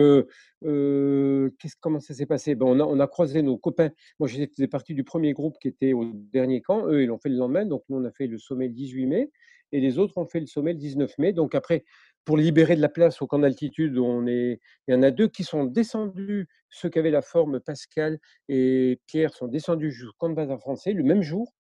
comment 1.80 2.00
ça 2.00 2.14
s'est 2.14 2.26
passé? 2.26 2.54
Ben, 2.54 2.66
on 2.66 2.80
a 2.80 2.84
on 2.84 2.98
a 3.00 3.06
croisé 3.06 3.42
nos 3.42 3.56
copains. 3.58 3.90
Moi, 4.18 4.28
faisais 4.28 4.68
partie 4.68 4.94
du 4.94 5.04
1er 5.04 5.32
groupe 5.32 5.56
qui 5.60 5.68
était 5.68 5.92
au 5.92 6.04
dernier 6.14 6.60
camp. 6.62 6.86
Eux, 6.88 7.02
ils 7.02 7.06
l'ont 7.06 7.18
fait 7.18 7.28
le 7.28 7.36
lendemain 7.36 7.64
donc 7.66 7.84
nous, 7.88 7.98
on 7.98 8.04
a 8.04 8.10
fait 8.10 8.26
le 8.26 8.38
sommet 8.38 8.68
le 8.68 8.74
18 8.74 9.06
mai 9.06 9.30
et 9.72 9.80
les 9.80 9.98
autres 9.98 10.16
ont 10.18 10.26
fait 10.26 10.40
le 10.40 10.46
sommet 10.46 10.72
le 10.72 10.78
19 10.78 11.16
mai 11.18 11.32
donc 11.32 11.54
après, 11.54 11.84
pour 12.24 12.36
libérer 12.38 12.74
de 12.76 12.80
la 12.80 12.88
place 12.88 13.22
au 13.22 13.26
camp 13.26 13.38
d'altitude, 13.38 13.98
on 13.98 14.26
est 14.26 14.60
il 14.88 14.94
y 14.94 14.96
en 14.96 15.02
a 15.02 15.10
2 15.10 15.28
qui 15.28 15.44
sont 15.44 15.64
descendus, 15.64 16.48
ceux 16.70 16.88
qui 16.90 16.98
avaient 16.98 17.10
la 17.10 17.22
forme, 17.22 17.60
Pascal 17.60 18.18
et 18.48 19.00
Pierre, 19.06 19.34
sont 19.34 19.46
descendus 19.46 19.90
jusqu'au 19.92 20.14
camp 20.18 20.30
de 20.30 20.34
base 20.34 20.50
en 20.50 20.58
français 20.58 20.92
le 20.92 21.04
même 21.04 21.22
jour 21.22 21.52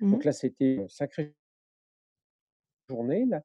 donc 0.00 0.24
Mmh. 0.24 0.26
là, 0.26 0.32
c'était 0.32 0.74
une 0.74 0.88
sacrée 0.88 1.34
journée, 2.88 3.24
là 3.26 3.42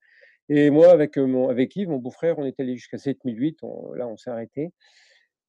et 0.54 0.70
moi, 0.70 0.92
avec, 0.92 1.18
mon 1.18 1.50
avec 1.50 1.76
Yves, 1.76 1.90
mon 1.90 1.98
beau-frère, 1.98 2.38
on 2.40 2.46
est 2.46 2.60
allés 2.60 2.76
jusqu'à 2.76 2.98
7008, 2.98 3.60
on 3.64 3.94
là, 3.94 4.08
on 4.08 4.18
s'est 4.18 4.30
arrêtés. 4.30 4.72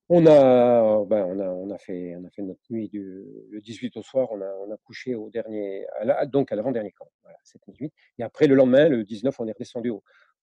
On 0.08 0.26
a, 0.26 1.04
bah, 1.06 1.24
on 1.26 1.38
a 1.40 1.48
on 1.48 1.70
a 1.70 1.78
fait 1.78 2.14
on 2.16 2.24
a 2.26 2.30
fait 2.30 2.42
notre 2.42 2.60
nuit 2.70 2.88
du 2.88 3.24
le 3.50 3.60
18 3.60 3.96
au 3.96 4.02
soir, 4.02 4.28
on 4.32 4.40
a 4.42 4.52
on 4.66 4.70
a 4.70 4.76
couché 4.84 5.14
au 5.14 5.30
dernier 5.30 5.86
à 6.00 6.26
donc 6.26 6.52
à 6.52 6.56
l'avant-dernier 6.56 6.92
camp, 6.92 7.08
voilà, 7.22 7.38
7008 7.44 7.92
et 8.18 8.22
après 8.22 8.46
le 8.46 8.54
lendemain, 8.54 8.88
le 8.88 9.04
19, 9.04 9.34
on 9.40 9.46
est 9.46 9.52
redescendus 9.52 9.90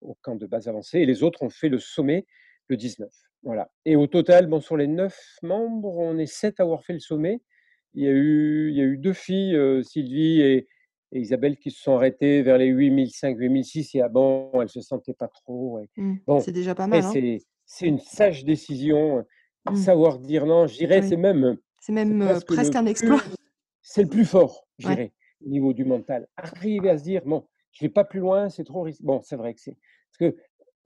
au 0.02 0.18
camp 0.22 0.36
de 0.36 0.48
base 0.48 0.68
avancé 0.68 1.00
et 1.00 1.06
les 1.06 1.24
autres 1.24 1.44
ont 1.44 1.50
fait 1.50 1.70
le 1.70 1.78
sommet 1.78 2.26
le 2.68 2.78
19, 2.78 3.10
voilà 3.44 3.70
et 3.86 3.96
au 3.96 4.08
total, 4.08 4.48
bon, 4.48 4.60
sur 4.62 4.78
les 4.78 4.88
9 4.88 5.16
membres, 5.44 5.98
on 5.98 6.18
est 6.18 6.26
7 6.26 6.60
à 6.60 6.64
avoir 6.64 6.84
fait 6.84 6.94
le 6.94 7.00
sommet. 7.00 7.42
Il 7.94 8.04
y 8.04 8.08
a 8.08 8.12
eu 8.12 8.70
il 8.72 8.78
y 8.78 8.82
a 8.82 8.86
eu 8.86 8.98
2 8.98 9.14
filles, 9.14 9.84
Sylvie 9.84 10.42
et 10.42 10.68
et 11.12 11.20
Isabelle 11.20 11.58
qui 11.58 11.72
se 11.72 11.82
sont 11.82 11.94
arrêtées 11.96 12.42
vers 12.44 12.58
les 12.58 12.68
8005-8006 12.68 13.96
et 13.96 14.02
ah 14.02 14.10
bon, 14.10 14.52
elles 14.62 14.70
se 14.70 14.82
sentaient 14.82 15.14
pas 15.14 15.28
trop 15.28 15.80
et 15.80 15.90
Mmh. 15.98 16.16
bon, 16.28 16.46
C'est 16.46 16.52
déjà 16.52 16.76
pas 16.76 16.88
mal, 16.88 17.06
hein. 17.06 17.20
c'est 17.66 17.88
une 17.88 18.00
sage 18.00 18.46
décision, 18.46 19.26
Mmh. 19.66 19.74
savoir 19.76 20.20
dire 20.20 20.46
non. 20.46 20.68
Je 20.68 20.76
dirais, 20.78 21.02
c'est 21.02 21.18
Oui. 21.18 21.18
même 21.18 21.58
C'est 21.80 21.94
même, 21.94 22.22
heu, 22.22 22.42
presque 22.42 22.76
un 22.76 22.86
exploit. 22.86 23.22
c'est 23.82 24.04
le 24.04 24.10
plus 24.10 24.26
fort, 24.26 24.68
je 24.78 24.94
Ouais. 24.94 25.00
au 25.46 25.50
niveau 25.50 25.74
du 25.74 25.86
mental. 25.86 26.28
Arriver 26.38 26.90
à 26.90 26.98
se 26.98 27.04
dire: 27.04 27.24
«Bon, 27.26 27.48
je 27.72 27.86
vais 27.86 27.90
pas 27.90 28.04
plus 28.06 28.20
loin, 28.20 28.50
c'est 28.50 28.64
trop 28.66 28.82
risqué». 28.84 29.04
Bon, 29.06 29.22
c'est 29.22 29.36
vrai 29.38 29.54
que 29.54 29.62
c'est 29.62 29.78
parce 30.20 30.34
que 30.34 30.38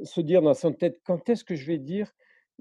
se 0.04 0.22
dire 0.22 0.42
dans 0.42 0.54
son 0.54 0.74
tête: 0.74 1.00
«Quand 1.06 1.28
est-ce 1.30 1.44
que 1.44 1.56
je 1.56 1.66
vais 1.68 1.80
dire 1.80 2.14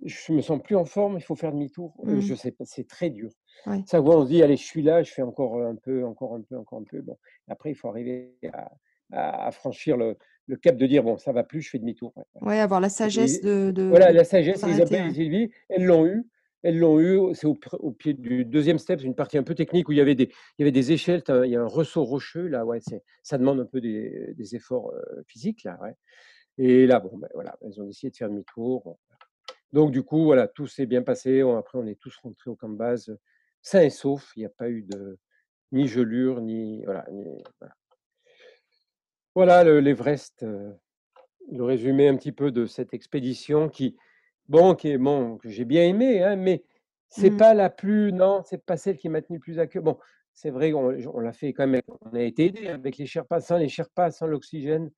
je 0.05 0.33
me 0.33 0.41
sens 0.43 0.61
plus 0.63 0.77
en 0.77 0.87
forme, 0.87 1.17
il 1.19 1.23
faut 1.23 1.37
faire 1.37 1.53
demi-tour, 1.53 2.05
heu, 2.09 2.19
Mmh. 2.19 2.21
je 2.21 2.35
sais 2.35 2.53
pas, 2.53 2.65
c'est 2.65 2.89
très 2.89 3.11
dur. 3.11 3.31
Ouais. 3.67 3.85
Ça 3.87 4.01
on 4.03 4.25
se 4.25 4.29
dit: 4.31 4.43
«Allez, 4.43 4.57
je 4.57 4.65
suis 4.65 4.83
là, 4.83 5.03
je 5.03 5.13
fais 5.13 5.23
encore, 5.23 5.59
heu, 5.59 5.67
un 5.67 5.77
peu, 5.77 6.05
encore 6.05 6.35
un 6.35 6.43
peu, 6.43 6.57
encore 6.59 6.81
un 6.81 6.85
peu», 6.85 7.01
bon. 7.03 7.19
Après, 7.49 7.71
il 7.71 7.75
faut 7.75 7.89
arriver 7.89 8.39
à 8.53 8.71
à 9.15 9.47
à 9.49 9.53
franchir 9.53 9.97
le 9.99 10.17
le 10.47 10.57
cap 10.57 10.77
de 10.77 10.87
dire: 10.87 11.03
«Bon, 11.05 11.19
ça 11.19 11.33
va 11.33 11.45
plus, 11.45 11.63
je 11.63 11.71
fais 11.71 11.79
demi-tour». 11.79 12.15
Ouais, 12.41 12.59
avoir 12.61 12.81
la 12.81 12.89
sagesse 12.89 13.41
Et 13.41 13.43
de 13.43 13.71
de 13.71 13.83
voilà, 13.91 14.13
la 14.13 14.25
sagesse 14.25 14.65
Isabelle 14.67 15.01
et. 15.09 15.13
Sylvie, 15.15 15.51
elles 15.69 15.85
l'ont 15.85 16.07
eu 16.07 16.25
elles 16.65 16.79
l'ont 16.79 17.01
eu, 17.01 17.35
c'est 17.35 17.47
au 17.49 17.91
pied 17.93 18.15
du 18.15 18.45
2e 18.45 18.79
step, 18.79 19.01
c'est 19.01 19.07
une 19.07 19.17
partie 19.17 19.37
un 19.39 19.43
peu 19.43 19.55
technique 19.57 19.89
où 19.89 19.93
il 19.93 19.99
y 19.99 20.01
avait 20.01 20.15
des 20.15 20.27
il 20.59 20.61
y 20.61 20.63
avait 20.63 20.71
des 20.73 20.93
échelles, 20.93 21.23
il 21.29 21.51
y 21.51 21.57
a 21.57 21.61
un 21.63 21.67
ressaut 21.67 22.05
rocheux 22.05 22.47
là, 22.47 22.65
ouais, 22.65 22.79
ça 23.25 23.37
demande 23.39 23.59
un 23.61 23.67
peu 23.67 23.81
des 23.81 24.33
des 24.35 24.55
efforts, 24.57 24.93
heu, 24.95 25.25
physiques 25.27 25.65
là, 25.65 25.79
ouais. 25.83 25.95
Et 26.59 26.87
là, 26.87 27.01
bon, 27.01 27.19
ben, 27.19 27.29
voilà, 27.35 27.57
elles 27.63 27.81
ont 27.83 27.87
décidé 27.87 28.11
de 28.13 28.17
faire 28.17 28.31
demi-tour, 28.31 28.83
bon. 28.85 28.99
Donc 29.73 29.93
du 29.93 30.03
coup, 30.05 30.25
voilà, 30.25 30.49
tout 30.49 30.67
s'est 30.69 30.87
bien 30.87 31.03
passé, 31.03 31.43
on 31.45 31.57
après 31.59 31.79
on 31.79 31.87
est 31.87 32.01
tous 32.01 32.17
rentrés 32.23 32.51
au 32.51 32.57
camp 32.57 32.71
de 32.71 32.77
base, 32.79 33.17
heu, 33.65 33.69
sains 33.71 33.83
et 33.83 33.91
saufs, 33.91 34.33
il 34.37 34.43
y 34.43 34.47
a 34.47 34.51
pas 34.51 34.71
eu 34.71 34.83
de 34.83 35.19
ni 35.73 35.89
gelure, 35.89 36.41
ni 36.43 36.85
voilà, 36.85 37.07
ni 37.13 37.25
voilà. 37.61 37.75
Voilà 39.35 39.65
le 39.65 39.81
l'Everest, 39.81 40.43
heu, 40.43 40.75
le 41.53 41.65
résumé 41.65 42.09
un 42.09 42.17
petit 42.17 42.33
peu 42.33 42.51
de 42.53 42.67
cette 42.67 42.95
expédition 42.95 43.69
qui 43.71 43.97
bon, 44.49 44.75
qui 44.77 44.91
est 44.91 44.99
bon, 44.99 45.39
que 45.39 45.49
j'ai 45.51 45.65
bien 45.67 45.85
aimée, 45.85 46.23
hein, 46.25 46.37
mais 46.37 46.65
c'est 47.09 47.31
Mmh. 47.31 47.33
pas 47.33 47.55
la 47.55 47.71
plus 47.71 48.13
non, 48.13 48.43
c'est 48.45 48.65
pas 48.65 48.77
celle 48.79 48.99
qui 48.99 49.09
m'a 49.11 49.23
tenu 49.23 49.39
le 49.39 49.43
plus 49.43 49.59
à 49.61 49.67
cœur. 49.69 49.83
Bon, 49.85 49.99
c'est 50.35 50.51
vrai, 50.51 50.73
on 50.75 50.91
l'a 51.21 51.33
fait 51.33 51.53
quand 51.55 51.67
même 51.69 51.83
on 52.03 52.15
a 52.15 52.23
été 52.23 52.47
aidés 52.47 52.69
avec 52.69 52.99
les 52.99 53.07
Sherpas, 53.07 53.41
sans 53.43 53.59
les 53.59 53.69
Sherpas, 53.69 54.13
sans 54.13 54.27
l'oxygène, 54.27 54.91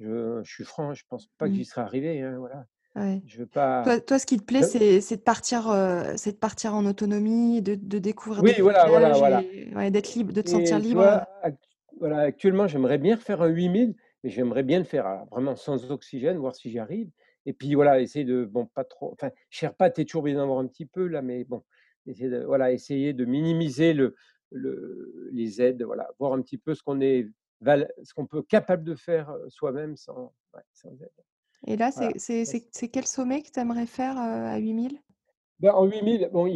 je 0.00 0.42
je 0.44 0.52
suis 0.52 0.64
franc, 0.64 0.94
je 0.94 1.04
pense 1.08 1.28
pas 1.38 1.48
que 1.50 1.54
Mmh. 1.54 1.56
j'y 1.56 1.66
serais 1.66 1.82
arrivé, 1.82 2.22
hein, 2.22 2.38
voilà. 2.38 2.66
Ouais. 2.96 3.22
Je 3.24 3.38
veux 3.38 3.46
pas 3.46 3.84
Toi 3.84 4.00
toi, 4.00 4.18
ce 4.18 4.26
qui 4.26 4.38
te 4.38 4.44
plaît, 4.44 4.62
je 4.62 4.64
c'est 4.64 5.00
c'est 5.02 5.18
de 5.18 5.22
partir, 5.22 5.70
heu, 5.70 6.16
c'est 6.16 6.32
de 6.32 6.38
partir 6.38 6.74
en 6.74 6.86
autonomie, 6.86 7.62
de 7.62 7.74
de 7.76 7.98
découvrir 7.98 8.42
Oui, 8.42 8.52
des 8.54 8.60
voilà, 8.60 8.88
voilà, 8.88 9.16
voilà. 9.16 9.46
et 9.54 9.74
ouais, 9.74 9.90
d'être 9.90 10.14
libre, 10.14 10.32
de 10.32 10.42
te 10.42 10.50
sentir 10.50 10.78
Et 10.78 10.82
tu 10.86 10.94
libre, 10.94 10.96
vois, 10.96 11.26
act 11.42 11.64
voilà, 11.98 12.18
actuellement, 12.20 12.66
j'aimerais 12.68 12.98
bien 12.98 13.16
refaire 13.16 13.40
un 13.42 13.48
8000, 13.48 13.94
mais 14.22 14.30
j'aimerais 14.30 14.62
bien 14.62 14.78
le 14.78 14.84
faire, 14.84 15.06
alors 15.06 15.26
vraiment 15.30 15.56
sans 15.56 15.90
oxygène, 15.90 16.36
voir 16.38 16.54
si 16.54 16.70
j'y 16.70 16.78
arrive. 16.78 17.10
Et 17.46 17.54
puis 17.54 17.74
voilà, 17.74 18.00
essayer 18.00 18.24
de 18.26 18.44
bon, 18.44 18.66
pas 18.66 18.84
trop 18.84 19.12
enfin, 19.12 19.30
Sherpa, 19.50 19.90
tu 19.90 20.02
es 20.02 20.04
toujours 20.04 20.22
bien 20.24 20.34
d'en 20.34 20.42
avoir 20.42 20.58
un 20.60 20.66
petit 20.66 20.86
peu 20.86 21.06
là, 21.06 21.22
mais 21.22 21.44
bon, 21.44 21.64
essayer 22.06 22.28
de 22.30 22.44
voilà, 22.44 22.72
essayer 22.72 23.12
de 23.14 23.24
minimiser 23.24 23.94
le 23.94 24.14
le 24.50 25.28
les 25.32 25.62
aides, 25.62 25.82
voilà, 25.82 26.08
voir 26.18 26.32
un 26.34 26.42
petit 26.42 26.58
peu 26.58 26.74
ce 26.74 26.82
qu'on 26.82 27.00
est 27.00 27.28
ce 28.04 28.14
qu'on 28.14 28.26
peut 28.26 28.42
capable 28.42 28.84
de 28.84 28.94
faire, 28.94 29.30
heu, 29.32 29.46
soi-même 29.48 29.96
sans 29.96 30.34
ouais, 30.54 30.62
sans 30.74 30.92
aide. 31.02 31.10
Et 31.64 31.76
là, 31.76 31.90
c'est 31.92 32.12
Voilà, 32.44 32.60
c'est 32.72 32.88
quel 32.90 33.06
sommet 33.06 33.42
que 33.42 33.50
tu 33.50 33.60
aimerais 33.60 33.86
faire, 33.86 34.16
heu, 34.16 34.46
à 34.46 34.56
8000? 34.58 35.00
Bah, 35.58 35.74
en 35.74 35.86
8000, 35.86 36.28
bon, 36.32 36.46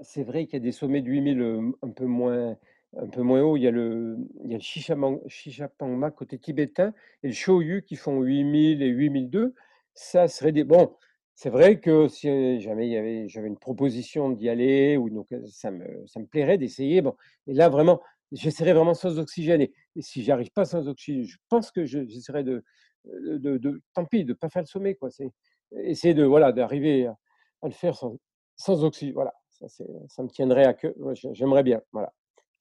c'est 0.00 0.24
vrai 0.24 0.46
qu'il 0.46 0.54
y 0.54 0.56
a 0.56 0.60
des 0.60 0.72
sommets 0.72 1.00
de 1.00 1.08
8000, 1.08 1.40
hem, 1.40 1.74
un 1.80 1.90
peu 1.90 2.06
moins 2.06 2.56
un 2.96 3.06
peu 3.08 3.22
moins 3.22 3.40
haut. 3.42 3.56
Il 3.56 3.62
y 3.62 3.68
a 3.68 3.70
le 3.70 4.16
il 4.44 4.50
y 4.50 4.54
a 4.54 4.58
le 4.58 5.28
Shishapangma 5.28 6.10
côté 6.10 6.38
tibétain 6.40 6.92
et 7.22 7.28
le 7.28 7.32
Choyu 7.34 7.82
qui 7.84 7.94
font 7.96 8.20
8000 8.20 8.82
et 8.82 8.88
8002. 8.88 9.54
Ça 9.94 10.26
serait 10.26 10.50
des 10.52 10.64
bon, 10.64 10.96
c'est 11.36 11.50
vrai 11.50 11.78
que 11.80 12.08
si 12.08 12.60
jamais 12.60 12.88
il 12.88 12.92
y 12.92 12.96
avait 12.96 13.28
j'avais 13.28 13.46
une 13.46 13.58
proposition 13.58 14.30
d'y 14.30 14.48
aller 14.48 14.96
ou 14.96 15.08
occa 15.20 15.36
ça 15.46 15.70
me 15.70 16.04
ça 16.06 16.18
me 16.18 16.26
plairait 16.26 16.58
d'essayer, 16.58 17.00
bon. 17.00 17.14
Et 17.46 17.54
là, 17.54 17.68
vraiment, 17.68 18.00
j'essaierais 18.32 18.72
vraiment 18.72 18.94
sans 18.94 19.20
oxygène 19.20 19.60
et 19.60 19.72
et 19.94 20.02
si 20.02 20.20
j'y 20.24 20.32
arrive 20.32 20.50
pas 20.50 20.64
sans 20.64 20.88
oxygène, 20.88 21.24
je 21.26 21.36
pense 21.48 21.70
que 21.70 21.84
je 21.84 22.04
j'essaierai 22.08 22.42
de, 22.42 22.64
de 23.04 23.58
de 23.58 23.82
tant 23.94 24.04
pis, 24.06 24.24
de 24.24 24.32
pas 24.34 24.48
faire 24.50 24.62
le 24.62 24.66
sommet, 24.66 24.94
quoi. 24.94 25.10
C'est 25.10 25.30
essayer 25.72 26.14
de 26.14 26.24
voilà, 26.24 26.52
d'arriver 26.52 27.06
à 27.06 27.16
à 27.62 27.66
le 27.68 27.72
faire 27.74 27.96
sans 27.96 28.18
sans 28.56 28.84
oxy 28.84 29.12
voilà, 29.12 29.32
ça 29.50 29.68
c'est 29.68 29.86
ça 30.08 30.22
me 30.22 30.28
tiendrait 30.28 30.66
à 30.66 30.76
ouais, 30.98 31.14
j'ai 31.14 31.34
j'aimerais 31.34 31.62
bien, 31.62 31.80
voilà. 31.92 32.12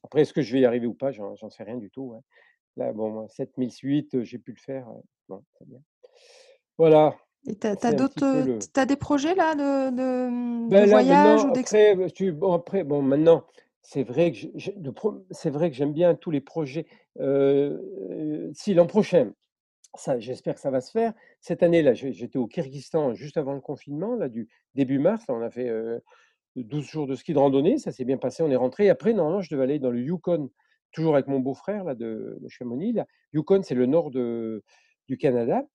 Après, 0.03 0.21
est-ce 0.23 0.33
que 0.33 0.41
je 0.41 0.53
vais 0.53 0.61
y 0.61 0.65
arriver 0.65 0.87
ou 0.87 0.93
pas? 0.95 1.11
J'en 1.11 1.35
j'en 1.35 1.49
sais 1.49 1.63
rien 1.63 1.77
du 1.77 1.89
tout, 1.91 2.03
ouais. 2.13 2.19
Là, 2.77 2.93
bon, 2.93 3.11
moi, 3.11 3.27
7008, 3.29 4.15
heu, 4.15 4.23
j'ai 4.23 4.39
pu 4.39 4.51
le 4.53 4.59
faire, 4.59 4.89
heu, 4.89 5.01
bon, 5.29 5.43
c'est 5.59 5.67
bien. 5.69 5.79
Voilà, 6.77 7.15
Et 7.47 7.55
tu 7.57 7.67
as 7.67 7.75
tu 7.75 7.85
as 7.87 7.91
c'est 7.91 7.95
un 7.95 8.01
d'autres, 8.01 8.23
petit 8.23 8.25
peu 8.25 8.41
heu, 8.41 8.43
le 8.43 8.59
t 8.59 8.67
tu 8.73 8.79
as 8.79 8.85
des 8.85 8.95
projets 8.95 9.35
là 9.35 9.53
de 9.55 9.89
de, 9.91 10.75
de 10.75 10.85
là, 10.85 10.85
voyage 10.85 11.45
ou 11.45 11.51
après, 11.51 11.95
tu 12.13 12.31
bon, 12.31 12.53
après, 12.53 12.83
bon, 12.83 13.01
maintenant, 13.01 13.45
c'est 13.81 14.03
vrai 14.03 14.31
que 14.31 14.37
je 14.37 14.47
je 14.55 14.71
de 14.75 14.89
pro 14.91 15.25
c'est 15.31 15.49
vrai 15.49 15.69
que 15.71 15.75
j'aime 15.75 15.93
bien 15.93 16.15
tous 16.15 16.31
les 16.31 16.41
projets, 16.41 16.85
heu, 17.19 18.51
si 18.53 18.73
l'an 18.73 18.87
prochain, 18.87 19.33
ça 19.95 20.19
j'espère 20.19 20.55
que 20.55 20.61
ça 20.61 20.71
va 20.71 20.81
se 20.81 20.91
faire. 20.91 21.13
Cette 21.41 21.63
année-là, 21.63 21.93
j'étais 21.93 22.37
au 22.37 22.47
Kirghizstan 22.47 23.13
juste 23.13 23.37
avant 23.37 23.53
le 23.53 23.61
confinement, 23.61 24.15
là, 24.15 24.29
du 24.29 24.49
début 24.75 24.99
mars, 24.99 25.25
on 25.29 25.41
a 25.41 25.49
fait, 25.49 25.69
heu, 25.69 26.01
12 26.55 26.85
jours 26.85 27.07
de 27.07 27.15
ski 27.15 27.33
de 27.33 27.39
randonnée, 27.39 27.77
ça 27.77 27.91
s'est 27.91 28.05
bien 28.05 28.17
passé, 28.17 28.43
on 28.43 28.51
est 28.51 28.55
rentrés. 28.55 28.89
Après, 28.89 29.13
normalement, 29.13 29.41
je 29.41 29.49
devais 29.53 29.63
aller 29.63 29.79
dans 29.79 29.91
le 29.91 30.01
Yukon, 30.01 30.49
toujours 30.91 31.15
avec 31.15 31.27
mon 31.27 31.39
beau-frère 31.39 31.83
là, 31.83 31.95
de 31.95 32.37
de 32.41 32.49
Chamonix, 32.49 32.93
là. 32.93 33.05
Yukon, 33.33 33.61
c'est 33.63 33.75
le 33.75 33.85
nord 33.85 34.11
de 34.11 34.63
du 35.07 35.17
Canada, 35.17 35.65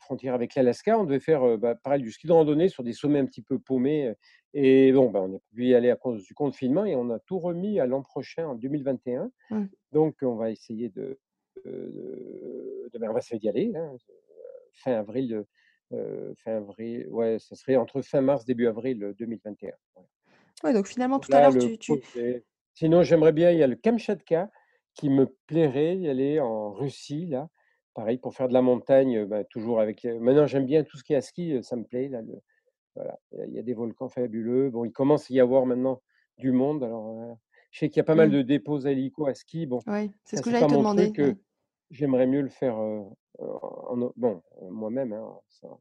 frontière 0.00 0.34
avec 0.34 0.54
l'Alaska. 0.54 0.98
On 0.98 1.04
devait 1.04 1.20
faire, 1.20 1.58
bah, 1.58 1.74
pareil, 1.76 2.02
du 2.02 2.10
ski 2.12 2.26
de 2.26 2.32
randonnée 2.32 2.68
sur 2.68 2.82
des 2.84 2.92
sommets 2.92 3.20
un 3.20 3.26
petit 3.26 3.42
peu 3.42 3.58
paumés, 3.58 4.12
et 4.54 4.92
bon, 4.92 5.10
bah, 5.10 5.20
on 5.22 5.36
a 5.36 5.38
pu 5.54 5.66
y 5.66 5.74
aller 5.74 5.90
à 5.90 5.96
cause 5.96 6.24
du 6.24 6.34
confinement 6.34 6.84
et 6.84 6.94
on 6.96 7.10
a 7.10 7.18
tout 7.20 7.38
remis 7.40 7.80
à 7.80 7.86
l'an 7.86 8.02
prochain, 8.02 8.46
en 8.48 8.54
2021. 8.54 9.30
Mmh. 9.50 9.64
Donc 9.92 10.16
on 10.22 10.36
va 10.36 10.50
essayer 10.50 10.88
de 10.90 11.18
de 11.64 12.73
de 12.92 12.98
bah, 12.98 13.06
on 13.10 13.12
va 13.14 13.20
essayer 13.20 13.38
d'y 13.40 13.48
aller, 13.48 13.72
hein, 13.76 13.92
heu, 14.10 14.14
fin 14.74 14.92
avril, 14.94 15.34
heu 15.34 15.46
heu, 15.94 16.34
fin 16.36 16.56
avril, 16.58 17.08
ouais, 17.10 17.38
ça 17.40 17.56
serait 17.56 17.76
entre 17.76 18.02
fin 18.02 18.20
mars, 18.22 18.44
début 18.46 18.66
avril, 18.68 19.02
heu, 19.04 19.14
2021, 19.14 19.76
voilà. 19.94 20.08
Ouais, 20.62 20.72
donc 20.72 20.86
finalement, 20.86 21.18
tout 21.20 21.30
à 21.36 21.40
l'heure, 21.40 21.56
tu 21.56 21.78
tu. 21.78 22.02
Sinon, 22.74 23.02
j'aimerais 23.02 23.32
bien 23.32 23.50
il 23.52 23.58
y 23.58 23.62
a 23.62 23.66
le 23.68 23.76
Kamtchatka 23.76 24.50
qui 24.94 25.10
me 25.10 25.26
plairait, 25.46 25.96
y 25.98 26.08
aller 26.08 26.40
en 26.40 26.72
Russie, 26.72 27.26
là, 27.26 27.48
pareil 27.94 28.18
pour 28.18 28.34
faire 28.34 28.48
de 28.48 28.52
la 28.54 28.62
montagne, 28.62 29.24
bah, 29.26 29.44
toujours 29.44 29.80
avec, 29.80 30.04
maintenant 30.04 30.46
j'aime 30.46 30.66
bien 30.66 30.84
tout 30.84 30.96
ce 30.98 31.04
qui 31.04 31.12
est 31.14 31.16
à 31.16 31.20
ski, 31.22 31.62
ça 31.62 31.76
me 31.76 31.84
plaît 31.84 32.08
là, 32.08 32.22
le 32.22 32.40
voilà, 32.96 33.18
il 33.48 33.54
y 33.54 33.58
a 33.60 33.62
des 33.62 33.74
volcans 33.74 34.08
fabuleux. 34.10 34.70
Bon, 34.70 34.84
il 34.84 34.92
commence 34.92 35.30
à 35.30 35.34
y 35.34 35.40
avoir 35.40 35.66
maintenant 35.66 36.02
du 36.38 36.52
monde, 36.52 36.84
alors, 36.84 37.38
je 37.72 37.80
sais 37.80 37.88
qu'il 37.90 37.98
y 37.98 38.02
a 38.02 38.04
pas 38.04 38.14
mal 38.16 38.30
Mmh. 38.30 38.32
de 38.32 38.42
dépôts 38.42 38.80
hélico, 38.80 39.26
à 39.28 39.34
ski, 39.34 39.66
bon, 39.66 39.84
Ouais, 39.86 40.10
c'est 40.24 40.36
ce 40.36 40.42
que 40.42 40.50
j'allais 40.50 40.66
te 40.66 40.74
demander, 40.74 41.14
ouais. 41.18 41.34
J'aimerais 41.94 42.26
mieux 42.26 42.42
le 42.42 42.48
faire, 42.48 42.76
en 42.76 43.96
bon, 44.16 44.42
moi-même, 44.70 45.12
hein, 45.12 45.38
sans 45.48 45.80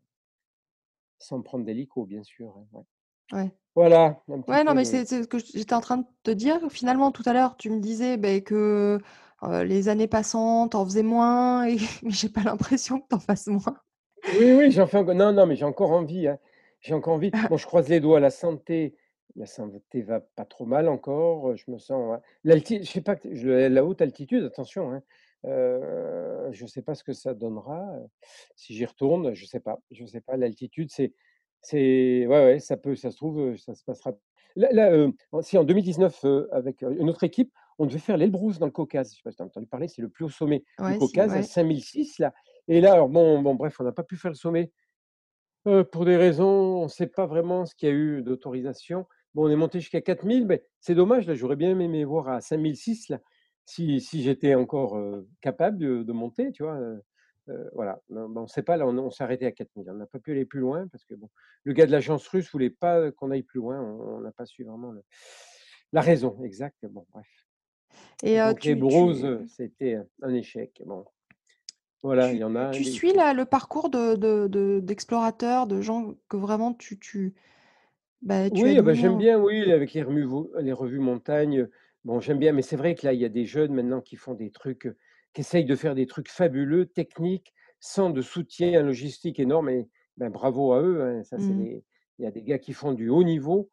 sans 1.19 1.41
prendre 1.41 1.63
d'hélico, 1.63 2.05
bien 2.05 2.23
sûr, 2.23 2.53
hein, 2.57 2.65
ouais. 2.73 2.83
Ouais. 3.31 3.51
Voilà, 3.75 4.21
Ouais, 4.47 4.63
non, 4.63 4.75
mais 4.75 4.85
c'est 4.85 5.05
ce 5.05 5.27
que 5.27 5.39
j'étais 5.39 5.73
en 5.73 5.81
train 5.81 5.97
de 5.97 6.05
te 6.21 6.29
dire. 6.29 6.59
Finalement, 6.69 7.11
tout 7.11 7.23
à 7.25 7.33
l'heure, 7.33 7.57
tu 7.57 7.71
me 7.71 7.79
disais, 7.79 8.17
beh, 8.17 8.43
que, 8.43 8.99
les 9.63 9.89
années 9.89 10.07
passant, 10.07 10.67
tu 10.69 10.77
en 10.77 10.85
faisais 10.85 11.01
moins 11.01 11.65
et 11.65 11.77
mais 12.03 12.11
j'ai 12.11 12.29
pas 12.29 12.43
l'impression 12.43 12.99
que 12.99 13.07
tu 13.09 13.15
en 13.15 13.19
fasses 13.19 13.47
moins. 13.47 13.77
Oui, 14.39 14.53
oui, 14.53 14.71
j'en 14.71 14.85
fais 14.85 14.97
enc 14.97 15.07
non, 15.07 15.33
non, 15.33 15.47
mais 15.47 15.55
j'ai 15.55 15.65
encore 15.65 15.91
envie, 15.91 16.27
hein. 16.27 16.37
J'ai 16.81 16.93
encore 16.93 17.13
envie. 17.15 17.31
Bon, 17.49 17.57
je 17.57 17.65
croise 17.65 17.89
les 17.89 17.99
doigts, 17.99 18.19
la 18.19 18.29
santé 18.29 18.95
la 19.35 19.45
santé 19.47 20.01
va 20.03 20.19
pas 20.19 20.45
trop 20.45 20.65
mal 20.65 20.87
encore, 20.87 21.55
je 21.55 21.71
me 21.71 21.79
sens, 21.79 22.19
l'alti 22.43 22.83
je 22.83 22.91
sais 22.91 23.01
pas 23.01 23.15
la 23.23 23.83
haute 23.83 24.01
altitude, 24.01 24.43
attention, 24.43 24.91
hein, 24.91 25.01
je 25.45 26.65
sais 26.67 26.81
pas 26.81 26.95
ce 26.95 27.03
que 27.03 27.13
ça 27.13 27.33
donnera, 27.33 27.95
si 28.55 28.73
j'y 28.73 28.85
retourne, 28.85 29.33
je 29.33 29.45
sais 29.45 29.59
pas 29.59 29.79
je 29.91 30.05
sais 30.05 30.21
pas. 30.21 30.37
L'altitude, 30.37 30.89
c'est 30.91 31.13
c'est 31.61 32.25
ouais, 32.27 32.45
ouais, 32.45 32.59
ça 32.59 32.77
peut 32.77 32.95
ça 32.95 33.11
se 33.11 33.17
trouve, 33.17 33.55
ça 33.57 33.73
se 33.75 33.83
passera 33.83 34.11
là 34.55 34.71
là, 34.71 35.07
si 35.41 35.57
en 35.57 35.63
2019, 35.63 36.25
heu, 36.25 36.47
avec, 36.51 36.81
une 36.81 37.09
autre 37.09 37.23
équipe, 37.23 37.51
on 37.79 37.85
devait 37.85 37.99
faire 37.99 38.17
l'Elbrus 38.17 38.59
dans 38.59 38.67
le 38.67 38.71
Caucase. 38.71 39.11
Je 39.11 39.15
sais 39.17 39.21
pas 39.23 39.31
si 39.31 39.37
tu 39.37 39.43
as 39.43 39.45
entendu 39.45 39.67
parler, 39.67 39.87
c'est 39.87 40.01
le 40.01 40.09
plus 40.09 40.25
haut 40.25 40.29
sommet 40.29 40.63
du 40.79 40.93
si, 40.93 40.99
Caucase 40.99 41.31
à 41.33 41.37
ouais. 41.37 41.43
5006 41.43 42.19
là 42.19 42.33
et 42.67 42.79
là, 42.79 42.93
alors 42.93 43.09
bon 43.09 43.41
bon, 43.41 43.55
bref, 43.55 43.75
on 43.79 43.83
n'a 43.83 43.91
pas 43.91 44.03
pu 44.03 44.15
faire 44.15 44.31
le 44.31 44.35
sommet, 44.37 44.71
pour 45.63 46.05
des 46.05 46.17
raisons, 46.17 46.83
on 46.83 46.87
sait 46.87 47.07
pas 47.07 47.25
vraiment 47.25 47.65
ce 47.65 47.75
qu'il 47.75 47.89
y 47.89 47.91
a 47.91 47.95
eu 47.95 48.21
d'autorisation. 48.21 49.05
Bon, 49.33 49.47
on 49.47 49.49
est 49.49 49.55
montés 49.55 49.79
jusqu'à 49.79 50.01
4000, 50.01 50.45
mais 50.45 50.63
c'est 50.79 50.93
dommage, 50.93 51.25
là, 51.25 51.33
j'aurais 51.35 51.55
bien 51.55 51.79
aimé 51.79 52.05
voir 52.05 52.27
à 52.29 52.41
5006 52.41 53.09
là, 53.09 53.19
si 53.65 54.01
si 54.01 54.23
j'étais 54.23 54.55
encore, 54.55 54.99
capable 55.41 55.77
de 55.77 56.03
de 56.03 56.13
monter, 56.13 56.51
tu 56.51 56.63
vois? 56.63 56.79
Voilà, 57.73 58.01
on 58.09 58.47
sait 58.47 58.63
pas, 58.63 58.77
là, 58.77 58.87
on 58.87 58.97
on 58.97 59.11
s'est 59.11 59.23
arrêté 59.23 59.45
à 59.45 59.51
4000. 59.51 59.89
On 59.89 59.95
n'a 59.95 60.07
pas 60.07 60.19
pu 60.19 60.31
aller 60.31 60.45
plus 60.45 60.59
loin 60.61 60.87
parce 60.89 61.05
que 61.05 61.15
bon, 61.15 61.29
le 61.65 61.73
gars 61.73 61.85
de 61.85 61.91
l'agence 61.91 62.27
russe 62.29 62.51
voulait 62.51 62.69
pas 62.69 63.11
qu'on 63.11 63.31
aille 63.31 63.43
plus 63.43 63.59
loin, 63.59 63.81
on 63.81 64.21
n'a 64.21 64.31
pas 64.31 64.45
su 64.45 64.63
vraiment 64.63 64.91
le 64.91 65.03
la 65.93 66.01
raison 66.01 66.43
exacte, 66.43 66.85
bon, 66.87 67.05
bref. 67.13 67.27
Et 68.23 68.39
heu, 68.39 68.53
Donc 68.53 68.59
tu 68.59 68.85
tu 68.87 69.07
heu, 69.25 69.45
c'était 69.47 69.97
un 70.21 70.33
échec, 70.33 70.81
bon. 70.85 71.05
Voilà, 72.03 72.33
il 72.33 72.39
y 72.39 72.43
tu 72.45 72.45
en 72.45 72.55
a 72.55 72.79
tu 72.79 72.83
suis 72.83 73.13
la 73.13 73.33
le 73.33 73.45
parcours 73.45 73.89
de 73.89 74.15
de 74.15 74.47
de 74.47 74.79
d'explorateurs, 74.81 75.67
de 75.67 75.81
gens 75.81 76.15
que 76.29 76.37
vraiment 76.37 76.73
tu 76.73 76.99
tu 76.99 77.33
bah, 78.21 78.51
tu 78.51 78.67
Oui, 78.67 78.77
ah 78.77 78.81
bah, 78.81 78.93
j'aime 78.93 79.15
admires? 79.15 79.17
bien, 79.17 79.39
oui, 79.39 79.71
avec 79.71 79.93
les 79.93 80.03
remues 80.03 80.23
vo 80.25 80.51
les 80.59 80.73
revues 80.73 80.99
montagne, 80.99 81.69
bon, 82.05 82.19
j'aime 82.19 82.39
bien, 82.39 82.51
mais 82.53 82.61
c'est 82.61 82.75
vrai 82.75 82.95
que 82.95 83.05
là, 83.05 83.13
il 83.13 83.19
y 83.21 83.25
a 83.25 83.29
des 83.29 83.45
jeunes 83.45 83.73
maintenant 83.73 84.01
qui 84.01 84.15
font 84.15 84.33
des 84.33 84.51
trucs, 84.51 84.85
heu, 84.87 84.97
qui 85.33 85.41
essayent 85.41 85.65
de 85.65 85.75
faire 85.75 85.95
des 85.95 86.07
trucs 86.07 86.29
fabuleux, 86.29 86.85
techniques, 86.85 87.53
sans 87.79 88.09
de 88.09 88.21
soutien 88.21 88.81
logistique 88.83 89.39
énorme 89.39 89.69
et 89.69 89.89
ben, 90.17 90.29
bravo 90.29 90.73
à 90.73 90.81
eux, 90.81 91.01
hein, 91.03 91.23
ça 91.23 91.37
Mmh. 91.37 91.81
il 92.19 92.23
y 92.23 92.25
a 92.25 92.31
des 92.31 92.43
gars 92.43 92.59
qui 92.59 92.73
font 92.73 92.93
du 92.93 93.09
haut 93.09 93.23
niveau, 93.23 93.71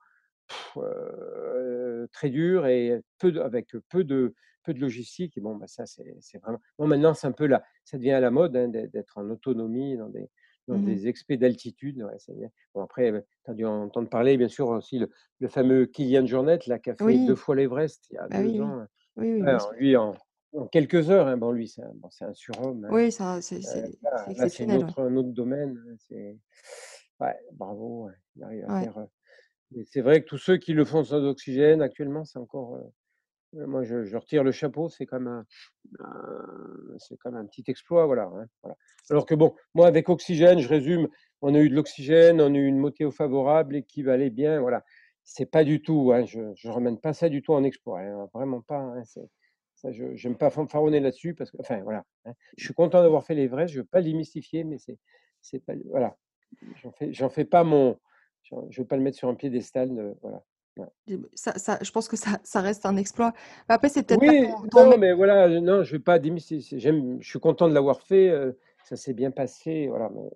très 2.12 2.30
dur 2.30 2.66
et 2.66 3.00
peu 3.18 3.32
de, 3.32 3.40
avec 3.40 3.72
peu 3.88 4.04
de, 4.04 4.34
peu 4.62 4.74
de 4.74 4.80
logistique. 4.80 5.36
Et 5.36 5.40
bon, 5.40 5.56
bah, 5.56 5.66
ça, 5.66 5.86
c'est 5.86 6.38
vraiment. 6.42 6.60
Bon, 6.78 6.86
maintenant, 6.86 7.14
c'est 7.14 7.26
un 7.26 7.32
peu 7.32 7.46
là, 7.46 7.62
ça 7.84 7.98
devient 7.98 8.12
à 8.12 8.20
la 8.20 8.30
mode 8.30 8.56
hein, 8.56 8.68
d'être 8.68 9.18
en 9.18 9.28
autonomie 9.30 9.96
dans 9.96 10.08
des, 10.08 10.30
dans 10.68 10.78
Mmh 10.78 10.84
des 10.84 11.08
expés 11.08 11.36
d'altitude. 11.36 12.02
Ouais, 12.02 12.16
bon, 12.74 12.82
après, 12.82 13.12
tu 13.44 13.50
as 13.50 13.54
dû 13.54 13.64
entendre 13.64 14.08
parler, 14.08 14.36
bien 14.36 14.48
sûr, 14.48 14.68
aussi 14.68 14.98
le, 14.98 15.10
le 15.40 15.48
fameux 15.48 15.86
Kylian 15.86 16.26
Jornet, 16.26 16.58
là, 16.66 16.78
qui 16.78 16.90
a 16.90 16.96
fait 16.96 17.18
deux 17.18 17.34
fois 17.34 17.56
l'Everest 17.56 18.06
il 18.10 18.14
y 18.14 18.18
a 18.18 18.28
bah, 18.28 18.42
deux 18.42 18.42
oui, 18.42 18.60
ans. 18.60 18.86
Oui, 19.16 19.32
oui, 19.32 19.40
alors, 19.48 19.72
lui, 19.72 19.96
en, 19.96 20.14
en 20.54 20.66
quelques 20.66 21.10
heures, 21.10 21.26
hein, 21.26 21.36
bon, 21.36 21.52
lui, 21.52 21.68
c'est 21.68 21.82
un, 21.82 21.92
bon, 21.94 22.08
c'est 22.10 22.24
un 22.24 22.34
surhomme. 22.34 22.84
hein. 22.84 22.94
Oui, 22.94 23.10
c'est 23.42 23.62
Euh, 23.66 23.86
c'est- 23.86 23.98
c'est 24.16 24.30
c'est 24.32 24.32
exceptionnel, 24.32 24.84
ouais. 24.84 24.90
autre, 24.90 25.00
un 25.02 25.16
autre 25.16 25.30
domaine. 25.30 25.76
hein, 25.90 25.94
C'est 25.98 26.38
ouais, 27.20 27.36
bravo. 27.52 28.10
il 28.36 28.42
arrive 28.44 28.64
à 28.64 28.72
faire. 28.72 28.98
euh, 28.98 29.84
c'est 29.86 30.00
vrai 30.02 30.22
que 30.22 30.28
tous 30.28 30.38
ceux 30.38 30.56
qui 30.58 30.72
le 30.74 30.84
font 30.84 31.04
sans 31.04 31.22
oxygène 31.24 31.82
actuellement, 31.82 32.24
c'est 32.24 32.38
encore. 32.38 32.78
Moi, 33.52 33.84
je, 33.84 34.16
retire 34.16 34.44
le 34.44 34.52
chapeau. 34.52 34.88
C'est 34.88 35.06
comme 35.06 35.26
un, 35.26 35.46
un- 36.00 36.98
c'est 36.98 37.16
un 37.24 37.46
petit 37.46 37.64
exploit, 37.68 38.06
voilà, 38.06 38.24
hein, 38.24 38.46
voilà. 38.62 38.76
Alors 39.10 39.26
que 39.26 39.34
bon, 39.34 39.54
moi, 39.74 39.86
avec 39.86 40.08
oxygène, 40.08 40.58
je 40.60 40.68
résume. 40.68 41.08
On 41.42 41.54
a 41.54 41.58
eu 41.58 41.68
de 41.70 41.74
l'oxygène, 41.74 42.40
on 42.40 42.54
a 42.54 42.58
eu 42.58 42.66
une 42.66 42.78
météo 42.78 43.10
favorable 43.10 43.76
et 43.76 43.82
qui 43.82 44.02
valait 44.02 44.30
bien, 44.30 44.60
voilà. 44.60 44.84
C'est 45.24 45.46
pas 45.46 45.64
du 45.64 45.82
tout. 45.82 46.12
hein, 46.12 46.24
je, 46.26 46.52
je 46.54 46.68
remène 46.70 46.98
pas 47.00 47.12
ça 47.12 47.28
du 47.28 47.42
tout 47.42 47.52
en 47.52 47.64
exploit. 47.64 48.00
hein, 48.00 48.28
vraiment 48.34 48.60
pas. 48.62 48.92
ça, 49.74 49.92
je 49.92 50.04
n'aime 50.28 50.36
pas 50.36 50.50
fanfaronner 50.50 51.00
là-dessus 51.00 51.34
parce 51.34 51.50
que, 51.50 51.56
enfin, 51.60 51.80
voilà. 51.82 52.04
je 52.56 52.64
suis 52.64 52.74
content 52.74 53.02
d'avoir 53.02 53.24
fait 53.24 53.34
l'Everest. 53.34 53.72
Je 53.74 53.80
veux 53.80 53.86
pas 53.86 54.00
l'hymistifier, 54.00 54.64
mais 54.64 54.76
c'est, 54.78 55.64
pas, 55.64 55.74
voilà. 55.86 56.16
J'en 56.82 56.90
fais, 56.92 57.12
fais 57.30 57.44
pas 57.44 57.64
mon. 57.64 57.98
Je 58.70 58.80
veux 58.80 58.86
pas 58.86 58.96
le 58.96 59.02
mettre 59.02 59.18
sur 59.18 59.28
un 59.28 59.34
piédestal. 59.34 59.94
De. 59.94 60.14
Ça 61.34 61.58
ça 61.58 61.78
je 61.82 61.90
pense 61.90 62.08
que 62.08 62.16
ça 62.16 62.38
ça 62.44 62.60
reste 62.60 62.86
un 62.86 62.96
exploit. 62.96 63.32
Après, 63.68 63.88
c'est 63.88 64.02
peut-être 64.04 64.22
Oui, 64.22 64.56
non, 64.74 64.98
mais 64.98 65.12
voilà, 65.12 65.48
je- 65.50 65.58
non, 65.58 65.82
je 65.84 65.92
vais 65.92 65.98
pas 66.02 66.18
démystifier. 66.18 66.78
Je 66.80 67.18
suis 67.28 67.38
content 67.40 67.68
de 67.68 67.74
l'avoir 67.74 68.02
fait. 68.02 68.28
euh, 68.28 68.52
ça 68.82 68.96
s'est 68.96 69.14
bien 69.14 69.30
passé, 69.30 69.86
voilà. 69.88 70.10
Mais 70.14 70.30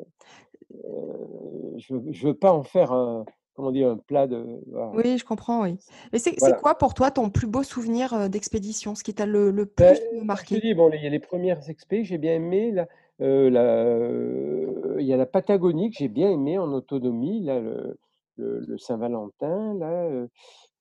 euh, 0.87 1.79
je, 1.79 1.95
je 2.13 2.27
veux 2.29 2.35
pas 2.37 2.53
en 2.53 2.63
faire 2.63 2.93
un, 2.93 3.27
comment 3.55 3.73
dire, 3.73 3.91
un 3.91 3.99
plat 3.99 4.27
de, 4.27 4.61
voilà. 4.69 4.93
oui, 4.93 5.19
je 5.19 5.25
comprends, 5.25 5.63
oui. 5.63 5.79
Mais 6.13 6.19
c'est 6.19 6.37
Voilà. 6.39 6.61
quoi 6.61 6.77
pour 6.79 6.95
toi 6.95 7.11
ton 7.11 7.29
plus 7.31 7.47
beau 7.49 7.63
souvenir, 7.65 8.15
heu, 8.15 8.29
d'expédition? 8.29 8.95
Ce 8.95 9.03
qui 9.03 9.15
t'a 9.15 9.27
le 9.27 9.51
le 9.51 9.67
Ben, 9.79 9.97
plus 9.97 10.01
je 10.33 10.45
te 10.45 10.55
marqué? 10.55 10.57
dis, 10.57 10.75
bon, 10.75 10.91
il 10.93 11.03
y 11.03 11.07
a 11.07 11.11
les 11.11 11.19
premières 11.21 11.69
expés 11.69 11.99
que 12.03 12.05
j'ai 12.09 12.19
bien. 12.19 12.39
Là, 12.73 12.87
euh, 13.21 13.51
euh, 13.51 14.97
il 15.01 15.07
y 15.07 15.13
a 15.13 15.17
la 15.17 15.27
Patagonie 15.27 15.91
que 15.91 15.97
j'ai 15.99 16.09
bien 16.09 16.31
aimé 16.31 16.59
en 16.59 16.73
autonomie, 16.73 17.43
là, 17.45 17.59
le, 17.61 17.99
le, 18.37 18.61
le 18.61 18.79
Saint-Valentin, 18.79 19.75
là, 19.79 20.05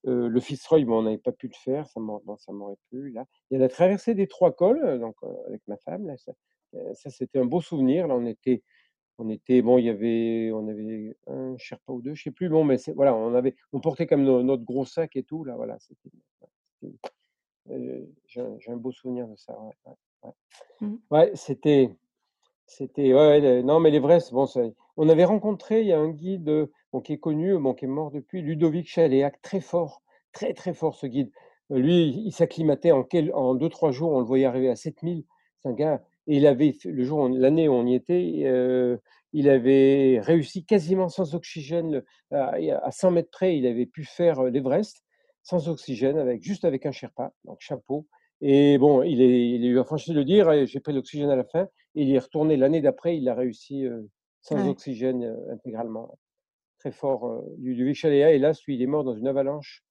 euh, 0.05 0.27
le 0.27 0.39
Fitzroy, 0.39 0.83
bon, 0.85 0.99
on 0.99 1.03
n'avait 1.03 1.17
pas 1.17 1.31
pu 1.31 1.47
le 1.47 1.55
faire, 1.55 1.87
ça 1.87 1.99
m'aurait 1.99 2.21
bon, 2.25 2.77
plu. 2.89 3.11
Là, 3.11 3.25
il 3.49 3.55
y 3.55 3.57
a 3.57 3.59
la 3.59 3.69
traversée 3.69 4.15
des 4.15 4.27
Trois 4.27 4.51
Cols, 4.51 4.99
donc 4.99 5.15
avec 5.47 5.61
ma 5.67 5.77
femme, 5.77 6.07
là, 6.07 6.17
ça, 6.17 6.33
ça, 6.93 7.09
c'était 7.09 7.39
un 7.39 7.45
beau 7.45 7.61
souvenir. 7.61 8.07
Là, 8.07 8.15
on 8.15 8.25
était, 8.25 8.63
on 9.17 9.29
était, 9.29 9.61
bon, 9.61 9.77
il 9.77 9.85
y 9.85 9.89
avait, 9.89 10.51
on 10.51 10.67
avait 10.67 11.15
un 11.27 11.55
Sherpa 11.57 11.93
ou 11.93 12.01
deux, 12.01 12.15
je 12.15 12.23
sais 12.23 12.31
plus. 12.31 12.49
Bon, 12.49 12.63
mais 12.63 12.77
voilà, 12.95 13.15
on 13.15 13.33
avait, 13.33 13.55
on 13.71 13.79
portait 13.79 14.07
comme 14.07 14.23
no- 14.23 14.43
notre 14.43 14.63
gros 14.63 14.85
sac 14.85 15.15
et 15.15 15.23
tout, 15.23 15.43
là, 15.43 15.55
voilà, 15.55 15.77
c'était. 15.79 16.11
euh, 17.69 18.05
j'ai 18.27 18.71
un 18.71 18.77
beau 18.77 18.91
souvenir 18.91 19.27
de 19.27 19.35
ça, 19.35 19.57
ouais, 19.61 19.73
ouais, 19.85 19.93
ouais. 20.23 20.31
Mmh. 20.81 20.95
Ouais, 21.11 21.31
c'était 21.35 21.95
c'était 22.77 23.13
ouais, 23.13 23.63
non, 23.63 23.79
mais 23.79 23.91
l'Everest, 23.91 24.31
bon, 24.33 24.47
on 24.97 25.09
avait 25.09 25.25
rencontré, 25.25 25.81
il 25.81 25.87
y 25.87 25.93
a 25.93 25.99
un 25.99 26.09
guide, 26.09 26.49
heu, 26.49 26.71
bon, 26.91 27.01
qui 27.01 27.13
est 27.13 27.19
connu, 27.19 27.57
bon, 27.57 27.73
qui 27.73 27.85
est 27.85 27.87
mort 27.87 28.11
depuis, 28.11 28.41
Ludovic 28.41 28.87
Chaléac, 28.87 29.41
très 29.41 29.59
fort, 29.61 30.01
très, 30.31 30.53
très 30.53 30.73
fort 30.73 30.95
ce 30.95 31.07
guide. 31.07 31.31
Heu, 31.71 31.77
lui, 31.77 32.09
il 32.25 32.31
s'acclimatait 32.31 32.91
en 32.91 33.03
quel 33.03 33.33
en 33.33 33.55
deux 33.55 33.69
trois 33.69 33.91
jours, 33.91 34.11
on 34.11 34.19
le 34.19 34.25
voyait 34.25 34.45
arriver 34.45 34.69
à 34.69 34.75
7000. 34.75 35.23
C'est 35.59 35.69
un 35.69 35.73
gars 35.73 36.03
et 36.27 36.37
il 36.37 36.47
avait 36.47 36.73
le 36.85 37.03
jour 37.03 37.27
l'année 37.27 37.67
où 37.67 37.73
on 37.73 37.85
y 37.85 37.95
était, 37.95 38.23
il 39.33 39.49
avait 39.49 40.19
réussi 40.21 40.63
quasiment 40.65 41.09
sans 41.09 41.35
oxygène, 41.35 42.01
à 42.31 42.53
à 42.81 42.91
100 42.91 43.11
mètres 43.11 43.29
près, 43.31 43.57
il 43.57 43.67
avait 43.67 43.85
pu 43.85 44.05
faire, 44.05 44.41
l'Everest 44.43 45.03
sans 45.43 45.67
oxygène, 45.67 46.17
avec 46.17 46.41
juste 46.41 46.63
avec 46.65 46.85
un 46.85 46.91
Sherpa, 46.93 47.33
donc 47.43 47.57
chapeau 47.59 48.07
et 48.41 48.77
bon, 48.77 49.03
il 49.03 49.21
est 49.21 49.49
il 49.51 49.63
a 49.65 49.67
eu 49.67 49.75
la 49.75 49.83
franchise 49.83 50.13
de 50.13 50.19
le 50.19 50.25
dire 50.25 50.65
j'ai 50.65 50.79
pris 50.79 50.93
l'oxygène 50.93 51.29
à 51.29 51.35
la 51.35 51.43
fin 51.43 51.67
il 51.95 52.09
y 52.09 52.15
est 52.15 52.19
retourné 52.19 52.57
l'année 52.57 52.81
d'après, 52.81 53.17
il 53.17 53.27
a 53.29 53.35
réussi, 53.35 53.85
sans 54.41 54.63
Ouais. 54.63 54.69
oxygène, 54.71 55.37
intégralement. 55.51 56.17
Très 56.79 56.91
fort, 56.91 57.43
Ludovic 57.59 57.95
Chaléa, 57.95 58.31
hélas, 58.31 58.63
lui, 58.65 58.75
il 58.75 58.81
est 58.81 58.87
mort 58.87 59.03
dans 59.03 59.15
une 59.15 59.27
avalanche 59.27 59.83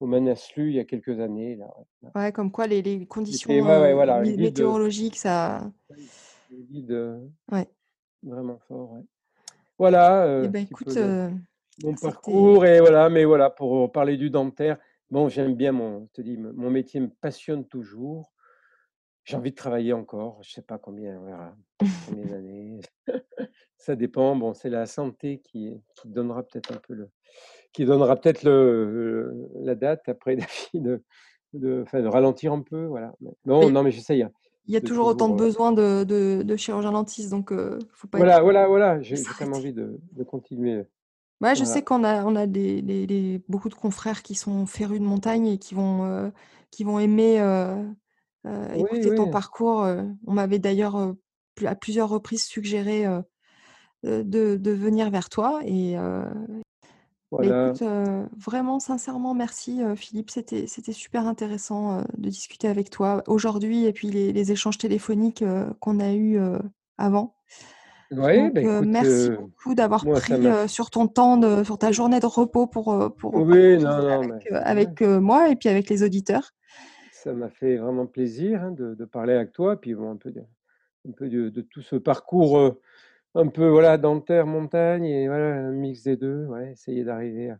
au 0.00 0.06
Manaslu 0.06 0.70
il 0.70 0.76
y 0.76 0.80
a 0.80 0.84
quelques 0.84 1.20
années, 1.20 1.56
là, 1.56 1.70
ouais, 2.14 2.32
comme 2.32 2.50
quoi 2.50 2.66
les 2.66 3.06
conditions, 3.06 3.50
ouais, 3.50 3.60
ouais, 3.62 3.90
heu, 3.92 3.94
voilà, 3.94 4.20
météorologiques, 4.20 5.16
ça 5.16 5.70
guide, 6.50 7.22
ouais. 7.50 7.68
vraiment 8.22 8.58
fort. 8.68 8.98
Voilà, 9.78 10.24
un 10.24 10.48
ben 10.48 10.66
écoute, 10.70 10.98
mon 11.82 11.94
parcours 11.94 12.66
et 12.66 12.80
voilà, 12.80 13.08
mais 13.08 13.24
voilà, 13.24 13.50
pour 13.50 13.90
parler 13.90 14.16
du 14.16 14.30
dentaire, 14.30 14.78
bon, 15.10 15.28
j'aime 15.28 15.54
bien 15.54 15.72
mon 15.72 16.08
je 16.08 16.12
te 16.12 16.22
dis, 16.22 16.36
mon 16.36 16.70
métier 16.70 17.00
me 17.00 17.08
passionne 17.08 17.64
toujours. 17.66 18.32
J'ai 19.24 19.36
envie 19.36 19.50
de 19.50 19.56
travailler 19.56 19.92
encore, 19.92 20.42
je 20.42 20.52
sais 20.52 20.62
pas 20.62 20.78
combien, 20.78 21.18
on 21.18 21.24
verra, 21.24 21.56
combien 22.06 22.26
d'années. 22.26 22.80
Ça 23.78 23.96
dépend, 23.96 24.36
bon, 24.36 24.54
c'est 24.54 24.70
la 24.70 24.86
santé 24.86 25.40
qui 25.40 25.80
qui 25.96 26.08
donnera 26.08 26.42
peut-être 26.42 26.72
un 26.72 26.78
peu 26.78 26.94
le 26.94 27.10
qui 27.72 27.84
donnera 27.84 28.16
peut-être 28.16 28.42
le 28.44 28.90
le 28.92 29.48
la 29.64 29.74
date 29.74 30.08
après 30.08 30.36
de 30.74 31.02
de 31.54 31.84
de 31.94 32.06
ralentir 32.08 32.52
un 32.52 32.62
peu, 32.62 32.86
voilà. 32.86 33.14
Non, 33.46 33.66
mais 33.66 33.70
non, 33.70 33.82
mais 33.82 33.90
j'essaye, 33.92 34.22
hein, 34.22 34.32
il 34.66 34.74
y 34.74 34.76
a 34.76 34.80
toujours 34.80 35.06
autant 35.06 35.28
de 35.30 35.34
heu 35.34 35.36
besoins 35.36 35.72
de 35.72 36.04
de 36.04 36.42
de 36.42 36.56
chirurgiens-dentistes, 36.56 37.30
donc 37.30 37.52
heu, 37.52 37.78
faut 37.92 38.08
pas 38.08 38.18
voilà, 38.18 38.40
voilà, 38.42 38.66
voilà, 38.68 39.00
j'ai 39.02 39.24
quand 39.36 39.44
même 39.46 39.54
envie 39.54 39.72
de 39.72 40.00
de 40.12 40.24
continuer, 40.24 40.84
Ouais, 41.40 41.54
je 41.56 41.64
sais 41.64 41.82
qu'on 41.82 42.04
a 42.04 42.24
on 42.24 42.36
a 42.36 42.46
des 42.46 42.80
des 42.80 43.06
des 43.06 43.42
beaucoup 43.48 43.68
de 43.68 43.74
confrères 43.74 44.22
qui 44.22 44.34
sont 44.34 44.66
férus 44.66 45.00
de 45.00 45.04
montagne 45.04 45.46
et 45.48 45.58
qui 45.58 45.74
vont, 45.74 46.32
qui 46.70 46.84
vont 46.84 46.98
aimer, 46.98 47.38
Oui, 48.44 48.80
écouter 48.80 49.14
ton 49.14 49.30
parcours. 49.30 49.86
On 50.26 50.32
m'avait 50.32 50.58
d'ailleurs, 50.58 51.14
à 51.64 51.74
plusieurs 51.74 52.08
reprises 52.08 52.44
suggéré, 52.44 53.06
de 54.02 54.56
de 54.56 54.70
venir 54.70 55.10
vers 55.10 55.28
toi 55.30 55.60
et 55.64 55.94
bah, 55.96 56.30
voilà. 57.30 57.68
écoute, 57.68 57.82
vraiment 58.38 58.80
sincèrement 58.80 59.34
merci, 59.34 59.80
Philippe. 59.96 60.30
C'était 60.30 60.92
super 60.92 61.26
intéressant, 61.26 62.02
de 62.18 62.28
discuter 62.28 62.68
avec 62.68 62.90
toi 62.90 63.22
aujourd'hui 63.26 63.86
et 63.86 63.92
puis 63.92 64.10
les 64.10 64.32
les 64.32 64.52
échanges 64.52 64.78
téléphoniques, 64.78 65.44
qu'on 65.80 66.00
a 66.00 66.12
eus, 66.12 66.38
avant. 66.98 67.34
Donc 68.10 68.54
bah, 68.54 68.82
merci 68.82 69.30
beaucoup 69.30 69.74
d'avoir 69.74 70.04
pris, 70.04 70.34
sur 70.68 70.90
ton 70.90 71.08
temps 71.08 71.38
de 71.38 71.64
sur 71.64 71.78
ta 71.78 71.90
journée 71.92 72.20
de 72.20 72.26
repos 72.26 72.66
pour, 72.66 73.12
pour 73.16 73.34
oui, 73.34 73.42
partager 73.46 73.76
non, 73.78 73.90
ça 73.90 74.02
non, 74.02 74.38
avec, 74.62 75.00
mais 75.00 75.20
moi 75.20 75.48
et 75.48 75.56
puis 75.56 75.70
avec 75.70 75.88
les 75.88 76.02
auditeurs. 76.02 76.52
Ça 77.24 77.32
m'a 77.32 77.48
fait 77.50 77.76
vraiment 77.78 78.06
plaisir, 78.06 78.62
hein, 78.62 78.70
de 78.72 78.94
de 78.94 79.04
parler 79.06 79.32
avec 79.34 79.52
toi, 79.52 79.80
puis 79.80 79.94
bon, 79.94 80.10
un 80.12 80.16
peu 80.16 80.30
de 80.30 80.42
un 81.08 81.12
peu 81.12 81.28
de 81.30 81.48
de 81.50 81.62
tout 81.62 81.82
ce 81.82 81.96
parcours, 81.96 82.78
un 83.36 83.48
peu, 83.48 83.68
voilà, 83.68 83.98
dentaire, 83.98 84.46
montagne 84.46 85.04
et 85.06 85.28
voilà, 85.28 85.56
un 85.56 85.72
mix 85.72 86.02
des 86.04 86.16
2. 86.16 86.46
ouais, 86.46 86.72
essayer 86.72 87.04
d'arriver 87.04 87.50
à 87.50 87.58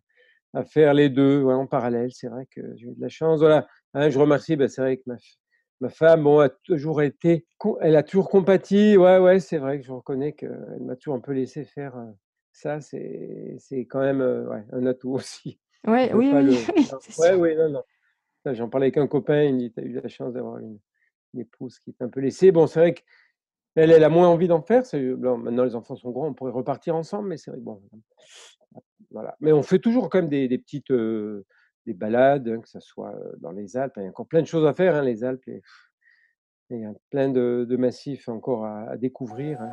à 0.55 0.65
faire 0.65 0.95
les 0.95 1.11
2, 1.11 1.43
ouais, 1.43 1.55
en 1.55 1.67
parallèle. 1.69 2.11
C'est 2.13 2.29
vrai 2.29 2.47
que 2.51 2.63
j'ai 2.77 2.89
eu 2.89 2.95
de 2.97 3.01
la 3.03 3.09
chance, 3.11 3.41
voilà. 3.41 3.67
Hein, 3.95 4.11
je 4.11 4.19
remercie, 4.21 4.57
bah, 4.57 4.69
c'est 4.69 4.83
vrai 4.83 4.99
que 4.99 5.05
ma 5.07 5.17
ma 5.81 5.91
femme, 5.91 6.25
bon, 6.25 6.41
a 6.41 6.49
toujours 6.51 7.03
été 7.03 7.47
elle 7.83 7.97
a 7.97 8.03
toujours 8.05 8.31
compati, 8.31 8.97
ouais, 8.99 9.19
ouais, 9.19 9.41
c'est 9.41 9.59
vrai 9.59 9.81
que 9.81 9.87
je 9.87 9.93
reconnais 9.93 10.33
qu'elle 10.35 10.79
m'a 10.83 10.97
toujours 10.97 11.17
un 11.17 11.21
peu 11.21 11.33
laissé 11.33 11.65
faire, 11.65 11.97
ça, 12.53 12.81
c'est 12.81 13.59
quand 13.91 14.01
même, 14.01 14.21
ouais, 14.23 14.65
un 14.73 14.87
atout 14.87 15.13
aussi. 15.15 15.61
Ouais, 15.87 16.13
oui, 16.15 16.31
oui, 16.33 16.43
le 16.43 16.53
oui, 17.19 17.29
sûr. 17.29 17.39
oui, 17.39 17.57
non, 17.57 17.69
non. 17.71 17.85
J'en 18.53 18.69
parlais 18.69 18.87
avec 18.87 18.99
un 18.99 19.07
copain, 19.07 19.43
il 19.45 19.55
me 19.55 19.59
dit: 19.61 19.73
«Tu 19.73 19.81
as 19.81 19.85
eu 19.85 19.93
la 19.93 20.09
chance 20.09 20.33
d'avoir 20.35 20.59
une 20.59 20.79
épouse 21.39 21.79
qui 21.81 21.95
t'a 21.95 22.05
un 22.07 22.09
peu 22.09 22.21
laissé». 22.21 22.53
Bon, 22.53 22.67
c'est 22.67 22.81
vrai 22.81 22.95
qu'elle, 22.95 23.91
elle 23.93 24.05
a 24.05 24.11
moins 24.11 24.29
envie 24.29 24.49
d'en 24.49 24.63
faire, 24.63 24.85
bon, 25.19 25.39
maintenant 25.39 25.65
les 25.65 25.77
enfants 25.77 25.97
sont 25.97 26.11
grands, 26.11 26.29
on 26.29 26.35
pourrait 26.35 26.53
repartir 26.53 26.97
ensemble, 26.97 27.29
mais 27.29 27.39
c'est 27.39 27.51
vrai 27.53 27.61
bon, 27.61 27.83
voilà. 29.11 29.37
Mais 29.41 29.53
on 29.53 29.63
fait 29.63 29.79
toujours 29.79 30.09
quand 30.11 30.19
même 30.19 30.29
des 30.29 30.59
petites, 30.59 30.91
heu, 30.91 31.47
des 31.87 31.95
balades, 31.95 32.49
hein, 32.49 32.61
que 32.61 32.69
ça 32.69 32.81
soit, 32.81 33.15
heu, 33.15 33.35
dans 33.41 33.53
les 33.53 33.77
Alpes. 33.77 33.95
Il 33.99 34.03
y 34.05 34.07
a 34.07 34.09
encore 34.09 34.27
plein 34.29 34.43
de 34.43 34.47
choses 34.47 34.67
à 34.67 34.75
faire, 34.75 34.95
hein, 34.95 35.03
les 35.03 35.25
Alpes 35.25 35.43
il 36.71 36.81
y 36.81 36.85
a 36.85 36.93
plein 37.11 37.29
de 37.31 37.77
massifs 37.77 38.29
encore 38.29 38.65
à 38.65 38.83
à 38.91 38.97
découvrir, 38.97 39.61
hein. 39.63 39.73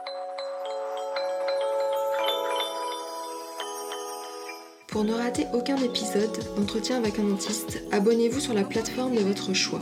Pour 4.91 5.05
ne 5.05 5.13
rater 5.13 5.45
aucun 5.53 5.77
épisode 5.77 6.37
d'entretien 6.57 6.97
avec 6.97 7.17
un 7.17 7.23
dentiste, 7.23 7.81
abonnez-vous 7.93 8.41
sur 8.41 8.53
la 8.53 8.65
plateforme 8.65 9.15
de 9.15 9.21
votre 9.21 9.53
choix. 9.53 9.79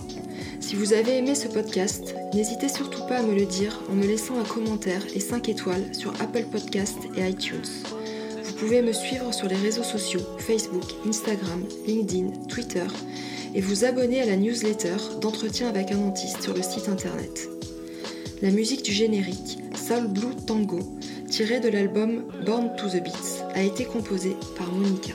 Si 0.60 0.76
vous 0.76 0.94
avez 0.94 1.18
aimé 1.18 1.34
ce 1.34 1.48
podcast, 1.48 2.14
n'hésitez 2.36 2.69
surtout 2.69 3.03
pas 3.07 3.18
à 3.18 3.23
me 3.23 3.34
le 3.34 3.48
dire 3.48 3.81
en 3.90 3.95
me 3.95 4.06
laissant 4.06 4.40
un 4.40 4.44
commentaire 4.44 5.02
et 5.15 5.19
5 5.19 5.49
étoiles 5.49 5.95
sur 5.95 6.11
Apple 6.22 6.45
Podcast 6.52 6.99
et 7.18 7.27
iTunes. 7.27 7.65
Vous 8.44 8.53
pouvez 8.53 8.84
me 8.84 8.94
suivre 8.94 9.34
sur 9.34 9.48
les 9.48 9.56
réseaux 9.56 9.84
sociaux 9.84 10.22
Facebook, 10.38 10.86
Instagram, 11.07 11.65
LinkedIn, 11.88 12.30
Twitter 12.48 12.86
et 13.56 13.61
vous 13.61 13.86
abonner 13.86 14.22
à 14.22 14.27
la 14.27 14.38
newsletter 14.38 14.98
d'entretien 15.22 15.69
avec 15.69 15.91
un 15.91 15.98
dentiste 15.98 16.44
sur 16.44 16.53
le 16.53 16.61
site 16.61 16.88
internet. 16.88 17.49
La 18.44 18.52
musique 18.52 18.84
du 18.84 18.91
générique, 18.91 19.57
Soul 19.76 20.07
Blue 20.07 20.36
Tango, 20.45 20.80
tiré 21.30 21.60
de 21.60 21.69
l'album 21.69 22.23
Born 22.45 22.76
to 22.76 22.89
the 22.89 23.03
Beats, 23.03 23.43
a 23.53 23.61
été 23.61 23.85
composé 23.85 24.35
par 24.57 24.72
Monica. 24.72 25.14